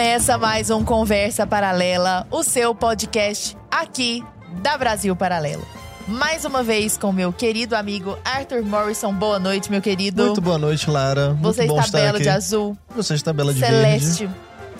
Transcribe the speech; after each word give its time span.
Começa 0.00 0.38
mais 0.38 0.70
um 0.70 0.82
Conversa 0.82 1.46
Paralela, 1.46 2.26
o 2.30 2.42
seu 2.42 2.74
podcast 2.74 3.54
aqui 3.70 4.24
da 4.62 4.78
Brasil 4.78 5.14
Paralelo. 5.14 5.62
Mais 6.08 6.46
uma 6.46 6.62
vez 6.62 6.96
com 6.96 7.12
meu 7.12 7.30
querido 7.30 7.76
amigo 7.76 8.18
Arthur 8.24 8.64
Morrison. 8.64 9.12
Boa 9.12 9.38
noite, 9.38 9.70
meu 9.70 9.82
querido. 9.82 10.24
Muito 10.24 10.40
boa 10.40 10.56
noite, 10.56 10.90
Lara. 10.90 11.36
Você 11.42 11.66
muito 11.66 11.74
bom 11.74 11.80
está 11.80 11.98
belo 11.98 12.16
aqui. 12.16 12.22
de 12.22 12.28
azul. 12.30 12.78
Você 12.96 13.12
está 13.12 13.30
bela 13.30 13.52
de 13.52 13.60
Celeste. 13.60 14.24
verde. 14.24 14.34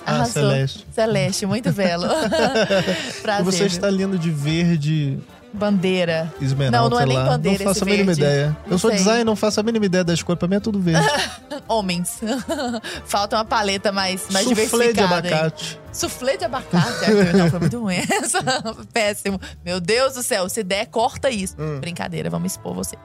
Arrasou. 0.07 0.41
Ah, 0.41 0.49
Celeste. 0.49 0.87
Celeste, 0.91 1.45
muito 1.45 1.71
belo. 1.71 2.07
Prazer. 3.21 3.41
E 3.41 3.45
você 3.45 3.65
está 3.65 3.91
lindo 3.91 4.17
de 4.17 4.31
verde 4.31 5.19
Bandeira. 5.53 6.33
esmeralda. 6.41 6.77
Não, 6.79 6.89
não 6.89 6.99
é 6.99 7.05
nem 7.05 7.17
lá. 7.17 7.25
bandeira 7.25 7.63
Não 7.63 7.73
faço 7.73 7.83
a 7.83 7.85
mínima 7.85 8.13
verde. 8.13 8.21
ideia. 8.21 8.57
Não 8.65 8.71
Eu 8.73 8.79
sou 8.79 8.89
sei. 8.89 8.97
designer, 8.99 9.23
não 9.25 9.35
faço 9.35 9.59
a 9.59 9.63
mínima 9.63 9.85
ideia 9.85 10.03
das 10.03 10.21
cores. 10.23 10.39
Pra 10.39 10.47
mim 10.47 10.55
é 10.55 10.59
tudo 10.59 10.79
verde. 10.79 11.05
Homens. 11.67 12.19
Falta 13.05 13.35
uma 13.37 13.45
paleta 13.45 13.91
mais, 13.91 14.27
mais 14.31 14.45
de 14.47 14.53
diversificada. 14.53 15.27
hein? 15.27 15.33
abacate. 15.33 15.79
Suflê 15.91 16.37
de 16.37 16.45
abacate. 16.45 17.11
Não, 17.37 17.49
foi 17.49 17.59
muito 17.59 17.79
ruim 17.81 17.95
essa. 17.97 18.39
Péssimo. 18.93 19.39
Meu 19.63 19.79
Deus 19.81 20.13
do 20.13 20.23
céu. 20.23 20.47
Se 20.47 20.63
der, 20.63 20.85
corta 20.87 21.29
isso. 21.29 21.55
Hum. 21.59 21.79
Brincadeira, 21.81 22.29
vamos 22.29 22.53
expor 22.53 22.73
você. 22.73 22.95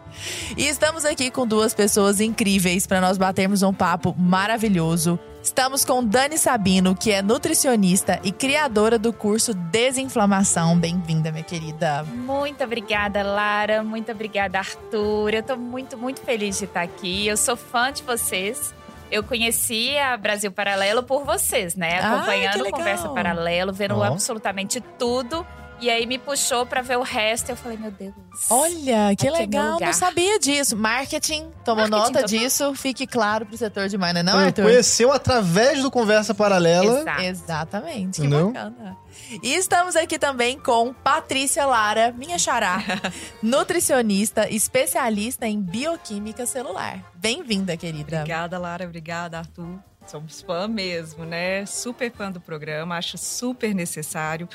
E 0.57 0.67
estamos 0.69 1.05
aqui 1.05 1.31
com 1.31 1.47
duas 1.47 1.75
pessoas 1.75 2.21
incríveis 2.21 2.87
para 2.87 3.01
nós 3.01 3.19
batermos 3.19 3.63
um 3.63 3.73
papo 3.73 4.15
maravilhoso. 4.17 5.19
Estamos 5.47 5.85
com 5.85 6.05
Dani 6.05 6.37
Sabino, 6.37 6.93
que 6.93 7.13
é 7.13 7.23
nutricionista 7.23 8.19
e 8.25 8.33
criadora 8.33 8.99
do 8.99 9.13
curso 9.13 9.55
Desinflamação. 9.55 10.77
Bem-vinda, 10.77 11.31
minha 11.31 11.45
querida. 11.45 12.03
Muito 12.03 12.65
obrigada, 12.65 13.23
Lara. 13.23 13.81
Muito 13.85 14.11
obrigada, 14.11 14.59
Arthur. 14.59 15.35
Eu 15.35 15.45
tô 15.45 15.57
muito, 15.57 15.97
muito 15.97 16.21
feliz 16.21 16.59
de 16.59 16.65
estar 16.65 16.83
aqui. 16.83 17.29
Eu 17.29 17.37
sou 17.37 17.57
fã 17.57 17.93
de 17.93 18.03
vocês. 18.03 18.75
Eu 19.09 19.23
conheci 19.23 19.97
a 19.97 20.17
Brasil 20.17 20.51
Paralelo 20.51 21.05
por 21.05 21.25
vocês, 21.25 21.77
né? 21.77 22.01
Ah, 22.01 22.17
Acompanhando 22.17 22.65
legal. 22.65 22.81
Conversa 22.81 23.09
Paralelo, 23.11 23.73
vendo 23.73 24.03
absolutamente 24.03 24.81
tudo. 24.99 25.47
E 25.81 25.91
aí 25.91 26.07
me 26.07 26.19
puxou 26.19 26.65
pra 26.65 26.81
ver 26.81 26.97
o 26.97 27.03
resto. 27.03 27.51
Eu 27.51 27.57
falei, 27.57 27.77
meu 27.77 27.91
Deus. 27.91 28.15
Olha, 28.51 29.15
que 29.17 29.27
é 29.27 29.31
legal. 29.31 29.79
Não 29.81 29.93
sabia 29.93 30.39
disso. 30.39 30.77
Marketing, 30.77 31.51
tomou 31.65 31.87
Marketing 31.89 32.13
nota 32.15 32.27
disso. 32.27 32.75
Fique 32.75 33.07
claro 33.07 33.45
pro 33.45 33.57
setor 33.59 33.89
de 33.89 33.99
marketing, 33.99 34.25
não, 34.25 34.33
Então, 34.35 34.47
Arthur? 34.47 34.63
conheceu 34.65 35.13
através 35.13 35.83
do 35.83 35.91
Conversa 35.91 36.35
Paralela. 36.35 37.01
Exato. 37.01 37.23
Exatamente, 37.23 38.21
que 38.21 38.27
Entendeu? 38.27 38.47
bacana. 38.53 38.97
E 39.43 39.55
estamos 39.55 39.97
aqui 39.97 40.19
também 40.19 40.59
com 40.59 40.93
Patrícia 40.93 41.65
Lara, 41.67 42.13
minha 42.17 42.39
xará, 42.39 42.79
nutricionista, 43.43 44.49
especialista 44.51 45.47
em 45.47 45.61
bioquímica 45.61 46.47
celular. 46.47 47.03
Bem-vinda, 47.15 47.77
querida. 47.77 48.19
Obrigada, 48.21 48.59
Lara. 48.59 48.85
Obrigada, 48.85 49.39
Arthur. 49.39 49.79
Somos 50.07 50.41
fã 50.41 50.69
mesmo, 50.69 51.25
né? 51.25 51.67
Super 51.67 52.11
fã 52.13 52.31
do 52.31 52.41
programa, 52.41 52.97
acho 52.97 53.19
super 53.19 53.75
necessário. 53.75 54.49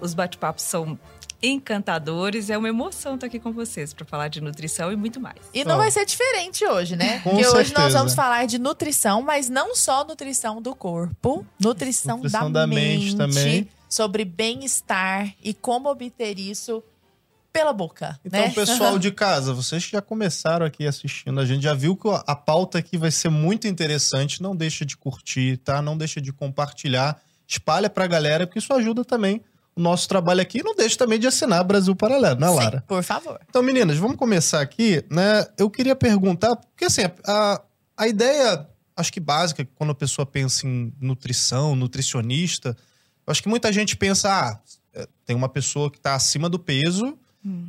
Os 0.00 0.12
bate-papos 0.12 0.64
são 0.64 0.98
encantadores. 1.42 2.50
É 2.50 2.58
uma 2.58 2.68
emoção 2.68 3.14
estar 3.14 3.26
aqui 3.26 3.38
com 3.38 3.52
vocês 3.52 3.92
para 3.94 4.04
falar 4.04 4.28
de 4.28 4.40
nutrição 4.40 4.90
e 4.92 4.96
muito 4.96 5.20
mais. 5.20 5.36
E 5.54 5.64
não 5.64 5.74
Ó. 5.74 5.78
vai 5.78 5.90
ser 5.90 6.04
diferente 6.04 6.64
hoje, 6.66 6.96
né? 6.96 7.20
Com 7.20 7.30
Porque 7.30 7.46
hoje 7.46 7.54
nós 7.54 7.66
certeza. 7.66 7.98
vamos 7.98 8.14
falar 8.14 8.46
de 8.46 8.58
nutrição, 8.58 9.22
mas 9.22 9.48
não 9.48 9.74
só 9.74 10.04
nutrição 10.04 10.60
do 10.60 10.74
corpo, 10.74 11.46
nutrição, 11.60 12.16
Nutrição 12.16 12.50
da, 12.50 12.60
da 12.60 12.66
mente 12.66 13.16
também. 13.16 13.68
sobre 13.88 14.24
bem-estar 14.24 15.32
e 15.42 15.54
como 15.54 15.88
obter 15.88 16.38
isso 16.38 16.82
pela 17.58 17.72
boca, 17.72 18.18
Então, 18.24 18.40
né? 18.40 18.50
pessoal 18.50 18.98
de 18.98 19.10
casa, 19.10 19.52
vocês 19.54 19.84
que 19.84 19.92
já 19.92 20.02
começaram 20.02 20.64
aqui 20.66 20.86
assistindo, 20.86 21.40
a 21.40 21.44
gente 21.46 21.62
já 21.62 21.74
viu 21.74 21.96
que 21.96 22.08
a 22.26 22.36
pauta 22.36 22.78
aqui 22.78 22.96
vai 22.98 23.10
ser 23.10 23.28
muito 23.28 23.66
interessante. 23.66 24.42
Não 24.42 24.54
deixa 24.54 24.84
de 24.84 24.96
curtir, 24.96 25.56
tá? 25.58 25.80
Não 25.80 25.96
deixa 25.96 26.20
de 26.20 26.32
compartilhar. 26.32 27.20
Espalha 27.46 27.88
pra 27.88 28.06
galera, 28.06 28.46
porque 28.46 28.58
isso 28.58 28.72
ajuda 28.74 29.04
também 29.04 29.42
o 29.74 29.80
nosso 29.80 30.08
trabalho 30.08 30.40
aqui. 30.40 30.58
E 30.58 30.62
não 30.62 30.74
deixa 30.74 30.96
também 30.96 31.18
de 31.18 31.26
assinar 31.26 31.62
Brasil 31.64 31.94
Paralelo, 31.94 32.40
né, 32.40 32.48
Sim, 32.48 32.54
Lara? 32.54 32.84
por 32.86 33.02
favor. 33.02 33.38
Então, 33.48 33.62
meninas, 33.62 33.96
vamos 33.98 34.16
começar 34.16 34.60
aqui, 34.60 35.04
né? 35.10 35.46
Eu 35.58 35.70
queria 35.70 35.94
perguntar, 35.96 36.56
porque 36.56 36.86
assim, 36.86 37.02
a, 37.26 37.62
a 37.96 38.08
ideia, 38.08 38.66
acho 38.96 39.12
que 39.12 39.20
básica, 39.20 39.66
quando 39.74 39.90
a 39.90 39.94
pessoa 39.94 40.24
pensa 40.26 40.66
em 40.66 40.92
nutrição, 41.00 41.76
nutricionista, 41.76 42.76
eu 43.26 43.30
acho 43.30 43.42
que 43.42 43.48
muita 43.48 43.72
gente 43.72 43.96
pensa, 43.96 44.28
ah, 44.30 44.58
é, 44.94 45.06
tem 45.24 45.36
uma 45.36 45.48
pessoa 45.48 45.90
que 45.90 45.98
está 45.98 46.14
acima 46.14 46.48
do 46.48 46.58
peso 46.58 47.16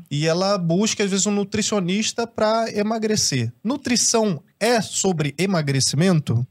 e 0.10 0.28
ela 0.28 0.58
busca, 0.58 1.04
às 1.04 1.12
vezes, 1.12 1.26
um 1.26 1.32
nutricionista 1.32 2.26
para 2.26 2.72
emagrecer. 2.76 3.52
Nutrição 3.64 4.42
é 4.60 4.82
sobre 4.82 5.36
emagrecimento? 5.38 6.46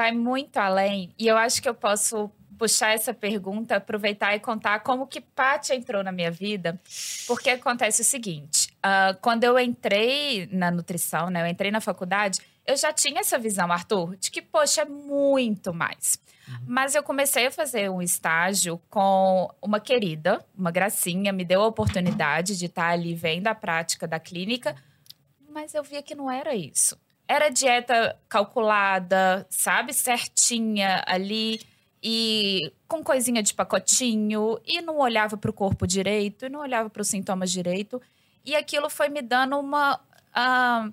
vai 0.00 0.12
muito 0.12 0.56
além. 0.56 1.12
E 1.18 1.26
eu 1.26 1.36
acho 1.36 1.60
que 1.60 1.68
eu 1.68 1.74
posso 1.74 2.30
puxar 2.58 2.94
essa 2.94 3.12
pergunta, 3.12 3.76
aproveitar 3.76 4.34
e 4.34 4.40
contar 4.40 4.80
como 4.80 5.06
que 5.06 5.20
Paty 5.20 5.74
entrou 5.74 6.02
na 6.02 6.10
minha 6.10 6.30
vida. 6.30 6.80
Porque 7.26 7.50
acontece 7.50 8.00
o 8.00 8.04
seguinte: 8.04 8.72
ah, 8.82 9.14
quando 9.20 9.44
eu 9.44 9.58
entrei 9.58 10.48
na 10.50 10.70
nutrição, 10.70 11.28
né? 11.28 11.42
Eu 11.42 11.46
entrei 11.46 11.70
na 11.70 11.82
faculdade, 11.82 12.40
eu 12.66 12.76
já 12.76 12.92
tinha 12.92 13.20
essa 13.20 13.38
visão, 13.38 13.70
Arthur, 13.70 14.16
de 14.16 14.30
que, 14.30 14.40
poxa, 14.40 14.82
é 14.82 14.84
muito 14.86 15.74
mais. 15.74 16.18
Mas 16.66 16.94
eu 16.94 17.02
comecei 17.02 17.46
a 17.46 17.50
fazer 17.50 17.90
um 17.90 18.00
estágio 18.00 18.80
com 18.88 19.48
uma 19.60 19.80
querida, 19.80 20.44
uma 20.56 20.70
gracinha, 20.70 21.32
me 21.32 21.44
deu 21.44 21.62
a 21.62 21.66
oportunidade 21.66 22.58
de 22.58 22.66
estar 22.66 22.90
ali 22.90 23.14
vendo 23.14 23.46
a 23.46 23.54
prática 23.54 24.06
da 24.06 24.18
clínica, 24.18 24.74
mas 25.52 25.74
eu 25.74 25.82
via 25.82 26.02
que 26.02 26.14
não 26.14 26.30
era 26.30 26.54
isso. 26.54 26.96
Era 27.26 27.48
dieta 27.48 28.16
calculada, 28.28 29.46
sabe, 29.50 29.92
certinha 29.92 31.02
ali 31.06 31.60
e 32.02 32.72
com 32.88 33.04
coisinha 33.04 33.42
de 33.42 33.52
pacotinho 33.52 34.58
e 34.64 34.80
não 34.80 34.98
olhava 34.98 35.36
para 35.36 35.50
o 35.50 35.54
corpo 35.54 35.86
direito 35.86 36.46
e 36.46 36.48
não 36.48 36.60
olhava 36.60 36.88
para 36.88 37.02
os 37.02 37.08
sintomas 37.08 37.50
direito 37.50 38.00
e 38.44 38.56
aquilo 38.56 38.88
foi 38.88 39.08
me 39.08 39.20
dando 39.20 39.58
uma 39.58 40.00
ah, 40.34 40.88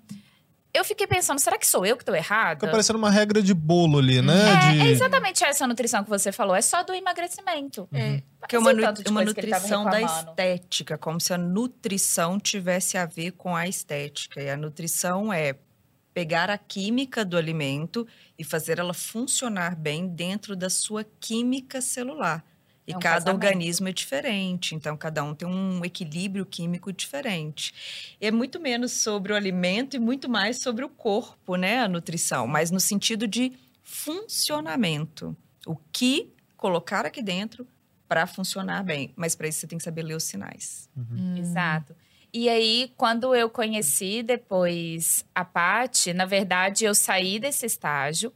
eu 0.74 0.84
fiquei 0.86 1.08
pensando, 1.08 1.40
será 1.40 1.58
que 1.58 1.66
sou 1.66 1.86
eu 1.86 1.96
que 1.98 2.04
estou 2.04 2.16
errada? 2.16 2.60
Fica 2.60 2.72
parecendo 2.72 3.00
uma 3.00 3.10
regra 3.10 3.42
de 3.42 3.54
bolo 3.54 3.98
ali, 4.00 4.22
né? 4.22 4.34
É, 4.54 4.72
de... 4.74 4.82
é 4.82 4.92
exatamente 4.92 5.44
essa 5.44 5.66
nutrição 5.68 6.04
que 6.04 6.10
você 6.10 6.32
falou, 6.32 6.56
é 6.56 6.62
só 6.62 6.84
do 6.84 6.94
emagrecimento. 6.94 7.88
É, 7.92 8.22
Mas 8.40 8.48
que 8.48 8.56
é 8.56 8.60
uma, 8.60 8.74
nu- 8.74 8.94
de 8.94 9.10
uma 9.10 9.24
nutrição 9.24 9.86
da 9.86 10.02
estética, 10.02 10.98
como 10.98 11.20
se 11.20 11.34
a 11.34 11.38
nutrição 11.38 12.40
tivesse 12.40 12.98
a 12.98 13.06
ver 13.06 13.32
com 13.32 13.56
a 13.56 13.68
estética. 13.68 14.42
E 14.42 14.50
a 14.50 14.58
nutrição 14.58 15.32
é 15.34 15.56
pegar 16.14 16.50
a 16.50 16.58
química 16.58 17.24
do 17.24 17.38
alimento 17.38 18.08
e 18.38 18.44
fazer 18.44 18.80
ela 18.80 18.94
funcionar 18.94 19.76
bem 19.76 20.08
dentro 20.08 20.56
da 20.56 20.70
sua 20.70 21.06
química 21.20 21.80
celular. 21.82 22.44
E 22.88 22.94
É 22.94 22.98
um 22.98 23.00
cada 23.00 23.16
casamento. 23.26 23.36
organismo 23.36 23.88
é 23.90 23.92
diferente, 23.92 24.74
então 24.74 24.96
cada 24.96 25.24
um 25.24 25.36
tem 25.36 25.48
um 25.48 25.84
equilíbrio 25.84 26.46
químico 26.46 26.94
diferente. 26.94 27.74
E 28.22 28.26
é 28.26 28.32
muito 28.32 28.60
menos 28.60 28.94
sobre 28.94 29.34
o 29.34 29.36
alimento 29.36 29.96
e 29.98 30.00
muito 30.00 30.30
mais 30.30 30.60
sobre 30.62 30.86
o 30.86 30.90
corpo, 30.90 31.56
né, 31.58 31.80
a 31.82 31.88
nutrição, 31.88 32.48
mas 32.48 32.72
no 32.72 32.80
sentido 32.80 33.28
de 33.28 33.52
funcionamento. 33.84 35.36
O 35.66 35.76
que 35.92 36.32
colocar 36.56 37.06
aqui 37.06 37.22
dentro 37.22 37.68
para 38.08 38.26
funcionar 38.26 38.84
bem, 38.84 39.12
mas 39.18 39.36
para 39.36 39.48
isso 39.50 39.60
você 39.60 39.68
tem 39.68 39.78
que 39.78 39.84
saber 39.84 40.04
ler 40.04 40.16
os 40.16 40.24
sinais. 40.24 40.90
Hum. 40.98 41.36
Exato. 41.38 41.94
E 42.34 42.48
aí, 42.50 42.94
quando 42.96 43.34
eu 43.36 43.50
conheci 43.50 44.22
depois 44.24 45.26
a 45.34 45.44
Paty, 45.44 46.14
na 46.14 46.26
verdade, 46.26 46.86
eu 46.86 46.94
saí 46.96 47.40
desse 47.40 47.66
estágio. 47.66 48.32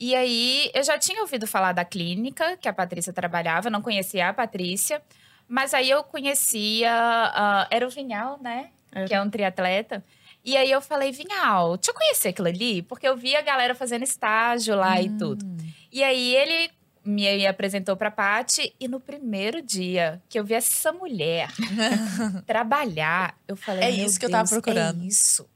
E 0.00 0.14
aí, 0.14 0.70
eu 0.74 0.82
já 0.84 0.96
tinha 0.98 1.20
ouvido 1.20 1.46
falar 1.46 1.72
da 1.72 1.84
clínica 1.84 2.56
que 2.56 2.68
a 2.68 2.72
Patrícia 2.72 3.12
trabalhava, 3.12 3.68
não 3.68 3.82
conhecia 3.82 4.28
a 4.28 4.32
Patrícia. 4.32 5.02
Mas 5.48 5.72
aí 5.74 5.88
eu 5.90 6.04
conhecia, 6.04 6.90
ah, 6.92 7.66
era 7.70 7.86
o 7.86 7.90
Vinhal, 7.90 8.38
né? 8.40 8.68
Era. 8.92 9.06
Que 9.08 9.14
é 9.14 9.20
um 9.22 9.30
triatleta. 9.30 10.04
E 10.44 10.56
aí 10.56 10.70
eu 10.70 10.80
falei, 10.80 11.10
Vinhal, 11.10 11.76
deixa 11.76 11.90
eu 11.90 11.94
conhecer 11.94 12.28
aquilo 12.28 12.48
ali, 12.48 12.82
porque 12.82 13.08
eu 13.08 13.16
vi 13.16 13.34
a 13.34 13.42
galera 13.42 13.74
fazendo 13.74 14.02
estágio 14.04 14.76
lá 14.76 15.00
e 15.00 15.10
tudo. 15.18 15.44
E 15.90 16.02
aí 16.04 16.34
ele 16.36 16.70
me 17.04 17.46
apresentou 17.46 17.96
pra 17.96 18.10
Paty 18.10 18.74
e 18.78 18.86
no 18.86 19.00
primeiro 19.00 19.62
dia 19.62 20.20
que 20.28 20.38
eu 20.38 20.44
vi 20.44 20.54
essa 20.54 20.92
mulher 20.92 21.48
trabalhar, 22.46 23.34
eu 23.46 23.56
falei, 23.56 23.84
É 23.84 23.92
"Meu 23.92 24.06
isso 24.06 24.18
que 24.18 24.26
eu 24.26 24.30
tava 24.30 24.42
Deus, 24.44 24.50
procurando." 24.50 25.02
É 25.02 25.06
isso. 25.06 25.48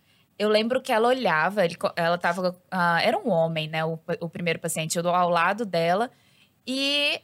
Eu 0.43 0.49
lembro 0.49 0.81
que 0.83 0.93
ela 0.93 1.09
olhava, 1.09 1.65
ele 1.65 1.77
ela 1.97 2.19
tava, 2.19 2.57
ah, 2.71 3.01
era 3.03 3.17
um 3.19 3.29
homem, 3.31 3.69
né, 3.69 3.85
o, 3.85 3.99
o 4.21 4.29
primeiro 4.29 4.59
paciente, 4.59 4.99
eu 4.99 5.09
ao 5.09 5.29
lado 5.31 5.65
dela 5.65 6.11
e 6.67 7.21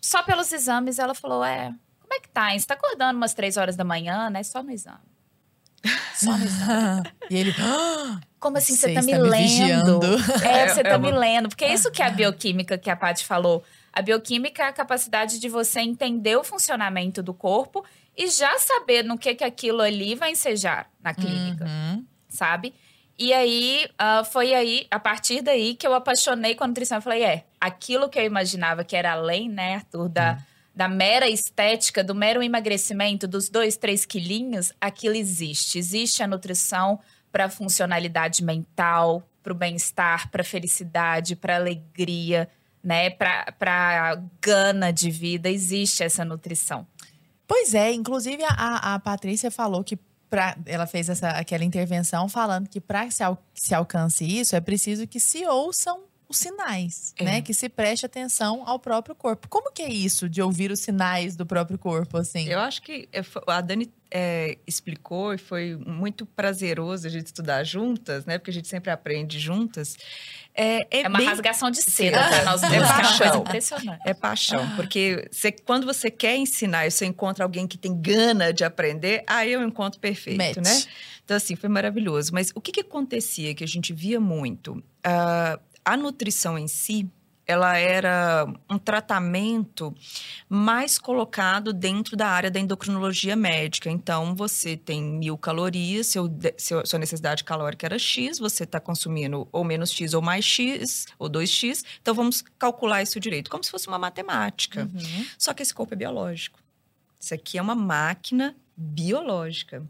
só 0.00 0.22
pelos 0.22 0.52
exames 0.52 0.98
ela 0.98 1.14
falou, 1.14 1.44
é, 1.44 1.72
como 2.00 2.12
é 2.14 2.20
que 2.20 2.28
tá? 2.28 2.52
hein? 2.52 2.58
Você 2.58 2.66
tá 2.66 2.74
acordando 2.74 3.16
umas 3.16 3.34
três 3.34 3.56
horas 3.56 3.74
da 3.76 3.84
manhã, 3.84 4.28
né? 4.30 4.42
Só 4.42 4.62
no 4.62 4.70
exame. 4.70 4.98
Só 6.14 6.36
no 6.36 6.44
exame. 6.44 7.02
e 7.30 7.36
ele. 7.36 7.54
Como 8.38 8.56
assim, 8.58 8.76
Você 8.76 8.92
tá 8.94 9.02
me 9.02 9.12
está 9.12 9.22
me 9.24 9.30
lendo? 9.30 9.42
vigiando. 9.48 10.06
É, 10.46 10.68
você 10.68 10.80
É- 10.80 10.84
tá 10.84 10.90
é 10.90 10.98
me 10.98 11.10
lendo. 11.10 11.48
Porque 11.48 11.64
é 11.64 11.72
isso 11.72 11.90
que 11.90 12.02
é 12.02 12.06
a 12.06 12.10
bioquímica 12.10 12.78
que 12.78 12.90
a 12.90 12.96
Paty 12.96 13.24
falou. 13.24 13.64
A 13.92 14.00
bioquímica 14.02 14.62
é 14.62 14.66
a 14.68 14.72
capacidade 14.72 15.38
de 15.40 15.48
você 15.48 15.80
entender 15.80 16.36
o 16.36 16.44
funcionamento 16.44 17.22
do 17.22 17.32
corpo 17.34 17.84
e 18.16 18.28
já 18.28 18.58
saber 18.58 19.02
no 19.04 19.18
que, 19.18 19.34
que 19.34 19.44
aquilo 19.44 19.80
ali 19.80 20.14
vai 20.14 20.32
ensejar 20.32 20.88
na 21.02 21.12
clínica, 21.14 21.64
Uhum. 21.64 22.04
Sabe? 22.34 22.74
E 23.18 23.32
aí, 23.32 23.86
uh, 23.92 24.24
foi 24.24 24.54
aí, 24.54 24.86
a 24.90 24.98
partir 24.98 25.40
daí, 25.40 25.74
que 25.74 25.86
eu 25.86 25.94
apaixonei 25.94 26.54
com 26.54 26.64
a 26.64 26.66
nutrição. 26.66 26.98
Eu 26.98 27.02
falei, 27.02 27.22
é, 27.22 27.44
aquilo 27.60 28.08
que 28.08 28.18
eu 28.18 28.24
imaginava 28.24 28.82
que 28.82 28.96
era 28.96 29.12
além, 29.12 29.48
né, 29.48 29.76
Arthur, 29.76 30.08
da, 30.08 30.32
hum. 30.32 30.42
da 30.74 30.88
mera 30.88 31.28
estética, 31.28 32.02
do 32.02 32.14
mero 32.14 32.42
emagrecimento, 32.42 33.28
dos 33.28 33.48
dois, 33.48 33.76
três 33.76 34.04
quilinhos, 34.04 34.72
aquilo 34.80 35.14
existe. 35.14 35.78
Existe 35.78 36.22
a 36.22 36.26
nutrição 36.26 36.98
para 37.30 37.48
funcionalidade 37.48 38.42
mental, 38.42 39.22
para 39.42 39.52
o 39.52 39.56
bem-estar, 39.56 40.30
para 40.30 40.42
felicidade, 40.42 41.36
para 41.36 41.56
alegria, 41.56 42.48
né, 42.82 43.10
para 43.10 44.20
gana 44.40 44.92
de 44.92 45.10
vida. 45.10 45.48
Existe 45.48 46.02
essa 46.02 46.24
nutrição. 46.24 46.84
Pois 47.46 47.74
é, 47.74 47.92
inclusive 47.92 48.42
a, 48.42 48.94
a 48.94 48.98
Patrícia 48.98 49.50
falou 49.50 49.84
que 49.84 49.98
pra, 50.34 50.56
ela 50.66 50.84
fez 50.84 51.08
essa, 51.08 51.28
aquela 51.28 51.62
intervenção 51.62 52.28
falando 52.28 52.68
que 52.68 52.80
para 52.80 53.08
se, 53.08 53.22
al, 53.22 53.40
se 53.54 53.72
alcance 53.72 54.24
isso 54.24 54.56
é 54.56 54.60
preciso 54.60 55.06
que 55.06 55.20
se 55.20 55.46
ouçam 55.46 56.02
os 56.28 56.38
sinais, 56.38 57.14
é. 57.16 57.24
né? 57.24 57.40
Que 57.40 57.54
se 57.54 57.68
preste 57.68 58.04
atenção 58.04 58.64
ao 58.66 58.80
próprio 58.80 59.14
corpo. 59.14 59.46
Como 59.48 59.70
que 59.70 59.80
é 59.80 59.88
isso 59.88 60.28
de 60.28 60.42
ouvir 60.42 60.72
os 60.72 60.80
sinais 60.80 61.36
do 61.36 61.46
próprio 61.46 61.78
corpo, 61.78 62.16
assim? 62.16 62.48
Eu 62.48 62.58
acho 62.58 62.82
que 62.82 63.08
a 63.46 63.60
Dani 63.60 63.92
é, 64.10 64.58
explicou 64.66 65.34
e 65.34 65.38
foi 65.38 65.76
muito 65.76 66.26
prazeroso 66.26 67.06
a 67.06 67.10
gente 67.10 67.26
estudar 67.26 67.62
juntas, 67.62 68.24
né? 68.24 68.36
Porque 68.36 68.50
a 68.50 68.54
gente 68.54 68.66
sempre 68.66 68.90
aprende 68.90 69.38
juntas. 69.38 69.96
É, 70.56 70.76
é, 70.82 71.02
é 71.02 71.08
uma 71.08 71.18
bem... 71.18 71.26
rasgação 71.26 71.68
de 71.70 71.82
seda 71.82 72.16
para 72.16 72.44
nós 72.44 72.62
É 72.62 72.78
paixão. 72.80 73.40
impressionante. 73.40 74.00
É 74.06 74.14
paixão. 74.14 74.76
Porque 74.76 75.28
você, 75.30 75.50
quando 75.50 75.84
você 75.84 76.10
quer 76.10 76.36
ensinar 76.36 76.86
e 76.86 76.90
você 76.92 77.04
encontra 77.06 77.44
alguém 77.44 77.66
que 77.66 77.76
tem 77.76 78.00
gana 78.00 78.52
de 78.52 78.64
aprender, 78.64 79.24
aí 79.26 79.52
é 79.52 79.58
um 79.58 79.66
encontro 79.66 79.98
perfeito, 79.98 80.38
Match. 80.38 80.56
né? 80.64 80.92
Então, 81.24 81.36
assim, 81.36 81.56
foi 81.56 81.68
maravilhoso. 81.68 82.30
Mas 82.32 82.52
o 82.54 82.60
que, 82.60 82.70
que 82.70 82.80
acontecia 82.80 83.54
que 83.54 83.64
a 83.64 83.66
gente 83.66 83.92
via 83.92 84.20
muito? 84.20 84.74
Uh, 84.74 85.60
a 85.84 85.96
nutrição 85.96 86.56
em 86.56 86.68
si, 86.68 87.10
ela 87.46 87.76
era 87.76 88.46
um 88.70 88.78
tratamento 88.78 89.94
mais 90.48 90.98
colocado 90.98 91.72
dentro 91.72 92.16
da 92.16 92.28
área 92.28 92.50
da 92.50 92.58
endocrinologia 92.58 93.36
médica. 93.36 93.90
Então, 93.90 94.34
você 94.34 94.76
tem 94.76 95.02
mil 95.02 95.36
calorias, 95.36 96.06
seu, 96.06 96.30
seu 96.56 96.84
sua 96.86 96.98
necessidade 96.98 97.44
calórica 97.44 97.86
era 97.86 97.98
X, 97.98 98.38
você 98.38 98.64
está 98.64 98.80
consumindo 98.80 99.46
ou 99.52 99.64
menos 99.64 99.90
X 99.90 100.14
ou 100.14 100.22
mais 100.22 100.44
X, 100.44 101.06
ou 101.18 101.28
2X. 101.28 101.84
Então, 102.00 102.14
vamos 102.14 102.42
calcular 102.58 103.02
isso 103.02 103.20
direito, 103.20 103.50
como 103.50 103.62
se 103.62 103.70
fosse 103.70 103.88
uma 103.88 103.98
matemática. 103.98 104.90
Uhum. 104.92 105.26
Só 105.38 105.52
que 105.52 105.62
esse 105.62 105.74
corpo 105.74 105.94
é 105.94 105.96
biológico. 105.96 106.58
Isso 107.20 107.34
aqui 107.34 107.58
é 107.58 107.62
uma 107.62 107.74
máquina 107.74 108.54
biológica. 108.76 109.86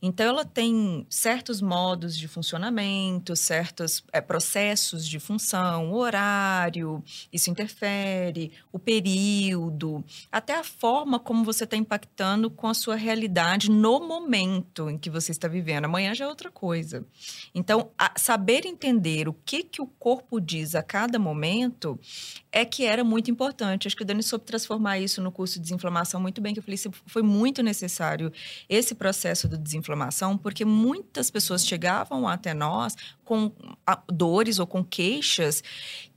Então, 0.00 0.26
ela 0.26 0.44
tem 0.44 1.06
certos 1.10 1.60
modos 1.60 2.16
de 2.16 2.28
funcionamento, 2.28 3.34
certos 3.34 4.04
é, 4.12 4.20
processos 4.20 5.06
de 5.06 5.18
função, 5.18 5.92
horário, 5.92 7.02
isso 7.32 7.50
interfere, 7.50 8.52
o 8.72 8.78
período, 8.78 10.04
até 10.30 10.54
a 10.54 10.64
forma 10.64 11.18
como 11.18 11.44
você 11.44 11.64
está 11.64 11.76
impactando 11.76 12.50
com 12.50 12.68
a 12.68 12.74
sua 12.74 12.94
realidade 12.94 13.70
no 13.70 14.00
momento 14.00 14.88
em 14.88 14.96
que 14.96 15.10
você 15.10 15.32
está 15.32 15.48
vivendo. 15.48 15.86
Amanhã 15.86 16.14
já 16.14 16.24
é 16.24 16.28
outra 16.28 16.50
coisa. 16.50 17.04
Então, 17.54 17.90
saber 18.16 18.66
entender 18.66 19.28
o 19.28 19.32
que, 19.32 19.62
que 19.62 19.82
o 19.82 19.86
corpo 19.86 20.40
diz 20.40 20.74
a 20.74 20.82
cada 20.82 21.18
momento 21.18 21.98
é 22.50 22.64
que 22.64 22.84
era 22.84 23.04
muito 23.04 23.30
importante. 23.30 23.86
Acho 23.86 23.96
que 23.96 24.02
o 24.02 24.06
Dani 24.06 24.22
soube 24.22 24.44
transformar 24.44 24.98
isso 24.98 25.20
no 25.20 25.30
curso 25.30 25.54
de 25.54 25.60
desinflamação 25.60 26.20
muito 26.20 26.40
bem, 26.40 26.54
que 26.54 26.60
eu 26.60 26.62
falei, 26.62 26.78
foi 27.06 27.22
muito 27.22 27.62
necessário 27.62 28.32
esse 28.68 28.94
processo 28.94 29.48
de 29.48 29.58
desinflamação, 29.58 30.36
porque 30.36 30.64
muitas 30.64 31.30
pessoas 31.30 31.66
chegavam 31.66 32.26
até 32.26 32.54
nós 32.54 32.96
com 33.24 33.52
dores 34.10 34.58
ou 34.58 34.66
com 34.66 34.82
queixas 34.82 35.62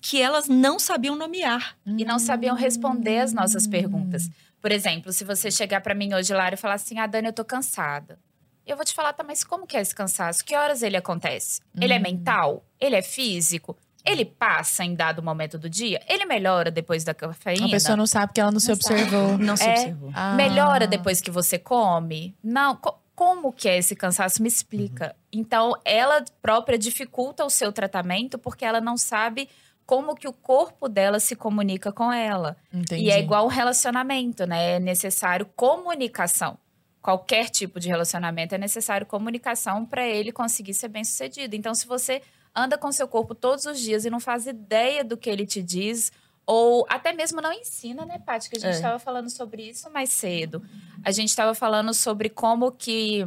que 0.01 0.21
elas 0.21 0.47
não 0.47 0.79
sabiam 0.79 1.15
nomear. 1.15 1.77
E 1.85 2.05
não 2.05 2.19
sabiam 2.19 2.55
responder 2.55 3.19
as 3.19 3.33
nossas 3.33 3.67
perguntas. 3.67 4.29
Por 4.61 4.71
exemplo, 4.71 5.11
se 5.11 5.23
você 5.23 5.49
chegar 5.49 5.81
para 5.81 5.95
mim 5.95 6.13
hoje, 6.13 6.33
Lara, 6.33 6.55
e 6.55 6.57
falar 6.57 6.75
assim: 6.75 6.99
Ah, 6.99 7.07
Dani, 7.07 7.27
eu 7.27 7.33
tô 7.33 7.43
cansada. 7.43 8.19
Eu 8.65 8.75
vou 8.75 8.85
te 8.85 8.93
falar, 8.93 9.11
tá, 9.11 9.23
mas 9.23 9.43
como 9.43 9.65
que 9.65 9.75
é 9.75 9.81
esse 9.81 9.93
cansaço? 9.93 10.45
Que 10.45 10.55
horas 10.55 10.83
ele 10.83 10.95
acontece? 10.95 11.61
Ele 11.79 11.93
é 11.93 11.97
hum. 11.97 12.01
mental? 12.01 12.65
Ele 12.79 12.95
é 12.95 13.01
físico? 13.01 13.75
Ele 14.05 14.25
passa 14.25 14.83
em 14.83 14.95
dado 14.95 15.21
momento 15.21 15.57
do 15.57 15.69
dia? 15.69 16.01
Ele 16.07 16.25
melhora 16.25 16.71
depois 16.71 17.03
da 17.03 17.13
cafeína? 17.13 17.67
A 17.67 17.69
pessoa 17.69 17.95
não 17.95 18.07
sabe 18.07 18.33
que 18.33 18.41
ela 18.41 18.49
não, 18.49 18.53
não 18.53 18.59
se 18.59 18.71
observou. 18.71 19.37
Não 19.37 19.55
se 19.55 19.63
é, 19.63 19.71
observou. 19.71 20.11
Ah. 20.13 20.33
Melhora 20.35 20.87
depois 20.87 21.21
que 21.21 21.31
você 21.31 21.57
come? 21.57 22.35
Não. 22.43 22.75
Co 22.75 22.99
como 23.13 23.53
que 23.53 23.69
é 23.69 23.77
esse 23.77 23.95
cansaço? 23.95 24.41
Me 24.41 24.47
explica. 24.47 25.07
Uhum. 25.07 25.41
Então, 25.41 25.73
ela 25.85 26.23
própria 26.41 26.75
dificulta 26.75 27.45
o 27.45 27.51
seu 27.51 27.71
tratamento 27.71 28.39
porque 28.39 28.65
ela 28.65 28.81
não 28.81 28.97
sabe 28.97 29.47
como 29.85 30.15
que 30.15 30.27
o 30.27 30.33
corpo 30.33 30.87
dela 30.87 31.19
se 31.19 31.35
comunica 31.35 31.91
com 31.91 32.11
ela. 32.11 32.57
Entendi. 32.73 33.03
E 33.03 33.11
é 33.11 33.19
igual 33.19 33.45
um 33.45 33.49
relacionamento, 33.49 34.47
né? 34.47 34.77
É 34.77 34.79
necessário 34.79 35.45
comunicação. 35.55 36.57
Qualquer 37.01 37.49
tipo 37.49 37.79
de 37.79 37.89
relacionamento 37.89 38.55
é 38.55 38.57
necessário 38.57 39.05
comunicação 39.05 39.85
para 39.85 40.07
ele 40.07 40.31
conseguir 40.31 40.73
ser 40.73 40.87
bem 40.87 41.03
sucedido. 41.03 41.55
Então, 41.55 41.75
se 41.75 41.85
você 41.85 42.21
anda 42.55 42.77
com 42.77 42.91
seu 42.91 43.07
corpo 43.07 43.33
todos 43.33 43.65
os 43.65 43.79
dias 43.79 44.05
e 44.05 44.09
não 44.09 44.19
faz 44.19 44.45
ideia 44.45 45.03
do 45.03 45.17
que 45.17 45.29
ele 45.29 45.45
te 45.45 45.61
diz, 45.61 46.11
ou 46.45 46.85
até 46.89 47.13
mesmo 47.13 47.41
não 47.41 47.53
ensina, 47.53 48.05
né, 48.05 48.19
Paty? 48.19 48.49
Que 48.49 48.57
a 48.57 48.59
gente 48.59 48.75
estava 48.75 48.95
é. 48.95 48.99
falando 48.99 49.29
sobre 49.29 49.63
isso 49.69 49.89
mais 49.89 50.09
cedo. 50.09 50.61
A 51.03 51.11
gente 51.11 51.29
estava 51.29 51.53
falando 51.53 51.93
sobre 51.93 52.29
como 52.29 52.71
que 52.71 53.23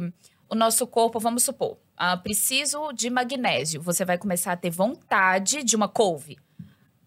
o 0.49 0.55
nosso 0.55 0.85
corpo, 0.85 1.19
vamos 1.19 1.43
supor, 1.43 1.77
uh, 1.99 2.21
preciso 2.21 2.91
de 2.93 3.09
magnésio. 3.09 3.81
Você 3.81 4.05
vai 4.05 4.17
começar 4.17 4.51
a 4.51 4.57
ter 4.57 4.69
vontade 4.69 5.63
de 5.63 5.75
uma 5.75 5.87
couve. 5.87 6.37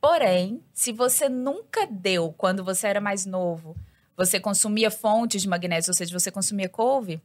Porém, 0.00 0.62
se 0.72 0.92
você 0.92 1.28
nunca 1.28 1.86
deu 1.86 2.32
quando 2.36 2.64
você 2.64 2.86
era 2.86 3.00
mais 3.00 3.26
novo, 3.26 3.76
você 4.16 4.40
consumia 4.40 4.90
fontes 4.90 5.42
de 5.42 5.48
magnésio, 5.48 5.90
ou 5.90 5.94
seja, 5.94 6.18
você 6.18 6.30
consumia 6.30 6.68
couve, 6.68 7.20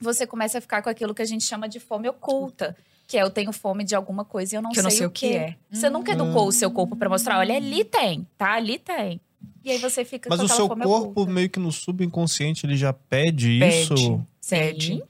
você 0.00 0.26
começa 0.26 0.58
a 0.58 0.60
ficar 0.60 0.82
com 0.82 0.88
aquilo 0.88 1.14
que 1.14 1.22
a 1.22 1.26
gente 1.26 1.44
chama 1.44 1.68
de 1.68 1.80
fome 1.80 2.08
oculta 2.08 2.76
que 3.08 3.16
é 3.16 3.22
eu 3.22 3.30
tenho 3.30 3.50
fome 3.52 3.82
de 3.84 3.94
alguma 3.94 4.22
coisa 4.22 4.54
e 4.54 4.56
eu 4.58 4.62
não, 4.62 4.68
que 4.68 4.76
sei, 4.76 4.80
eu 4.82 4.84
não 4.84 4.90
sei 4.90 5.06
o 5.06 5.10
que, 5.10 5.32
é. 5.34 5.56
Você 5.72 5.88
nunca 5.88 6.12
educou 6.12 6.44
hum. 6.44 6.48
o 6.48 6.52
seu 6.52 6.70
corpo 6.70 6.94
para 6.94 7.08
mostrar, 7.08 7.38
olha, 7.38 7.56
ali 7.56 7.82
tem, 7.82 8.28
tá? 8.36 8.52
Ali 8.52 8.78
tem. 8.78 9.18
E 9.64 9.70
aí 9.70 9.78
você 9.78 10.04
fica 10.04 10.28
Mas 10.28 10.38
com 10.38 10.44
o 10.44 10.48
seu 10.48 10.68
corpo 10.68 10.88
oculta. 10.88 11.32
meio 11.32 11.48
que 11.48 11.58
no 11.58 11.72
subconsciente 11.72 12.66
ele 12.66 12.76
já 12.76 12.92
pede, 12.92 13.58
pede 13.58 13.94
isso? 13.94 14.24
Pede. 14.48 15.02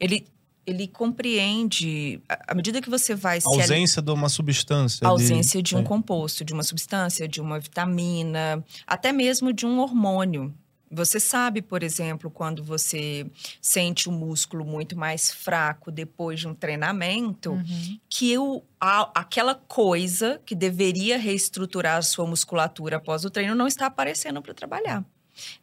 Ele 0.00 0.26
ele 0.66 0.88
compreende 0.88 2.18
à 2.26 2.54
medida 2.54 2.80
que 2.80 2.88
você 2.88 3.14
vai 3.14 3.38
a 3.38 3.48
ausência 3.48 4.00
de 4.00 4.10
uma 4.10 4.30
substância 4.30 5.06
a 5.06 5.10
ausência 5.10 5.62
de, 5.62 5.70
de 5.70 5.76
um 5.76 5.80
é. 5.80 5.82
composto 5.82 6.42
de 6.42 6.54
uma 6.54 6.62
substância 6.62 7.28
de 7.28 7.38
uma 7.38 7.60
vitamina 7.60 8.64
até 8.86 9.12
mesmo 9.12 9.52
de 9.52 9.66
um 9.66 9.78
hormônio 9.78 10.54
você 10.94 11.18
sabe, 11.18 11.60
por 11.60 11.82
exemplo, 11.82 12.30
quando 12.30 12.62
você 12.62 13.26
sente 13.60 14.08
o 14.08 14.12
músculo 14.12 14.64
muito 14.64 14.96
mais 14.96 15.30
fraco 15.30 15.90
depois 15.90 16.40
de 16.40 16.48
um 16.48 16.54
treinamento, 16.54 17.52
uhum. 17.52 17.98
que 18.08 18.36
o, 18.38 18.62
a, 18.80 19.10
aquela 19.20 19.54
coisa 19.54 20.40
que 20.46 20.54
deveria 20.54 21.18
reestruturar 21.18 21.98
a 21.98 22.02
sua 22.02 22.26
musculatura 22.26 22.96
após 22.96 23.24
o 23.24 23.30
treino 23.30 23.54
não 23.54 23.66
está 23.66 23.86
aparecendo 23.86 24.40
para 24.40 24.54
trabalhar. 24.54 25.04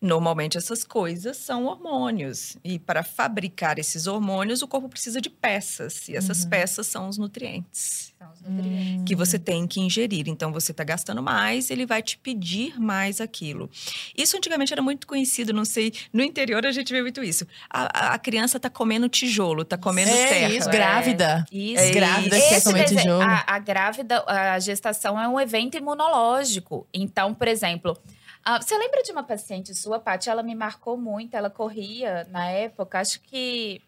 Normalmente 0.02 0.58
essas 0.58 0.84
coisas 0.84 1.38
são 1.38 1.66
hormônios 1.66 2.58
e 2.64 2.80
para 2.80 3.04
fabricar 3.04 3.80
esses 3.80 4.08
hormônios 4.08 4.62
o 4.62 4.68
corpo 4.68 4.90
precisa 4.90 5.22
de 5.22 5.30
peças 5.30 6.08
e 6.10 6.16
essas 6.16 6.44
uhum. 6.44 6.50
peças 6.50 6.88
são 6.88 7.08
os 7.08 7.18
nutrientes, 7.18 8.14
são 8.18 8.32
os 8.32 8.42
nutrientes. 8.42 9.04
que 9.06 9.16
você 9.16 9.40
tem 9.40 9.68
que 9.68 9.80
ingerir. 9.80 10.28
Então 10.28 10.52
você 10.52 10.72
está 10.72 10.84
gastando 10.84 11.22
mais, 11.22 11.70
ele 11.70 11.86
vai 11.86 12.02
te 12.02 12.18
pedir 12.18 12.80
mais 12.80 13.22
aquilo. 13.22 13.70
Isso 14.18 14.36
antigamente 14.38 14.74
era 14.74 14.82
muito 14.82 15.08
conhecido, 15.08 15.54
não 15.54 15.66
sei, 15.66 15.94
no 16.12 16.24
interior 16.24 16.66
a 16.66 16.72
gente 16.72 16.92
vê 16.92 17.02
muito 17.02 17.24
isso. 17.24 17.46
A, 17.70 18.14
a 18.14 18.20
criança 18.20 18.58
está 18.58 18.70
comendo 18.70 19.08
tijolo, 19.10 19.62
está 19.62 19.78
comendo 19.78 20.12
é, 20.12 20.28
terra. 20.28 20.54
Isso, 20.54 20.70
grávida. 20.70 21.46
É, 21.52 21.58
isso. 21.58 21.84
É, 21.84 21.92
grávida 21.92 22.40
que 22.40 22.50
quer 22.50 22.64
comer 22.64 22.86
tijolo. 22.86 23.22
A, 23.22 23.44
a 23.48 23.60
grávida, 23.60 24.24
a 24.28 24.60
gestação 24.60 25.20
é 25.20 25.28
um 25.28 25.40
evento 25.40 25.78
imunológico. 25.78 26.88
Então, 26.94 27.34
por 27.34 27.48
exemplo, 27.48 27.98
ah, 28.44 28.62
você 28.62 28.78
lembra 28.78 29.04
de 29.04 29.12
uma 29.12 29.24
paciente 29.24 29.74
sua, 29.76 30.00
Paty? 30.00 30.30
Ela 30.30 30.44
me 30.44 30.56
marcou 30.56 30.98
muito. 30.98 31.36
Ela 31.36 31.50
corria 31.50 32.28
na 32.30 32.48
época, 32.50 33.00
acho 33.00 33.22
que. 33.22 33.82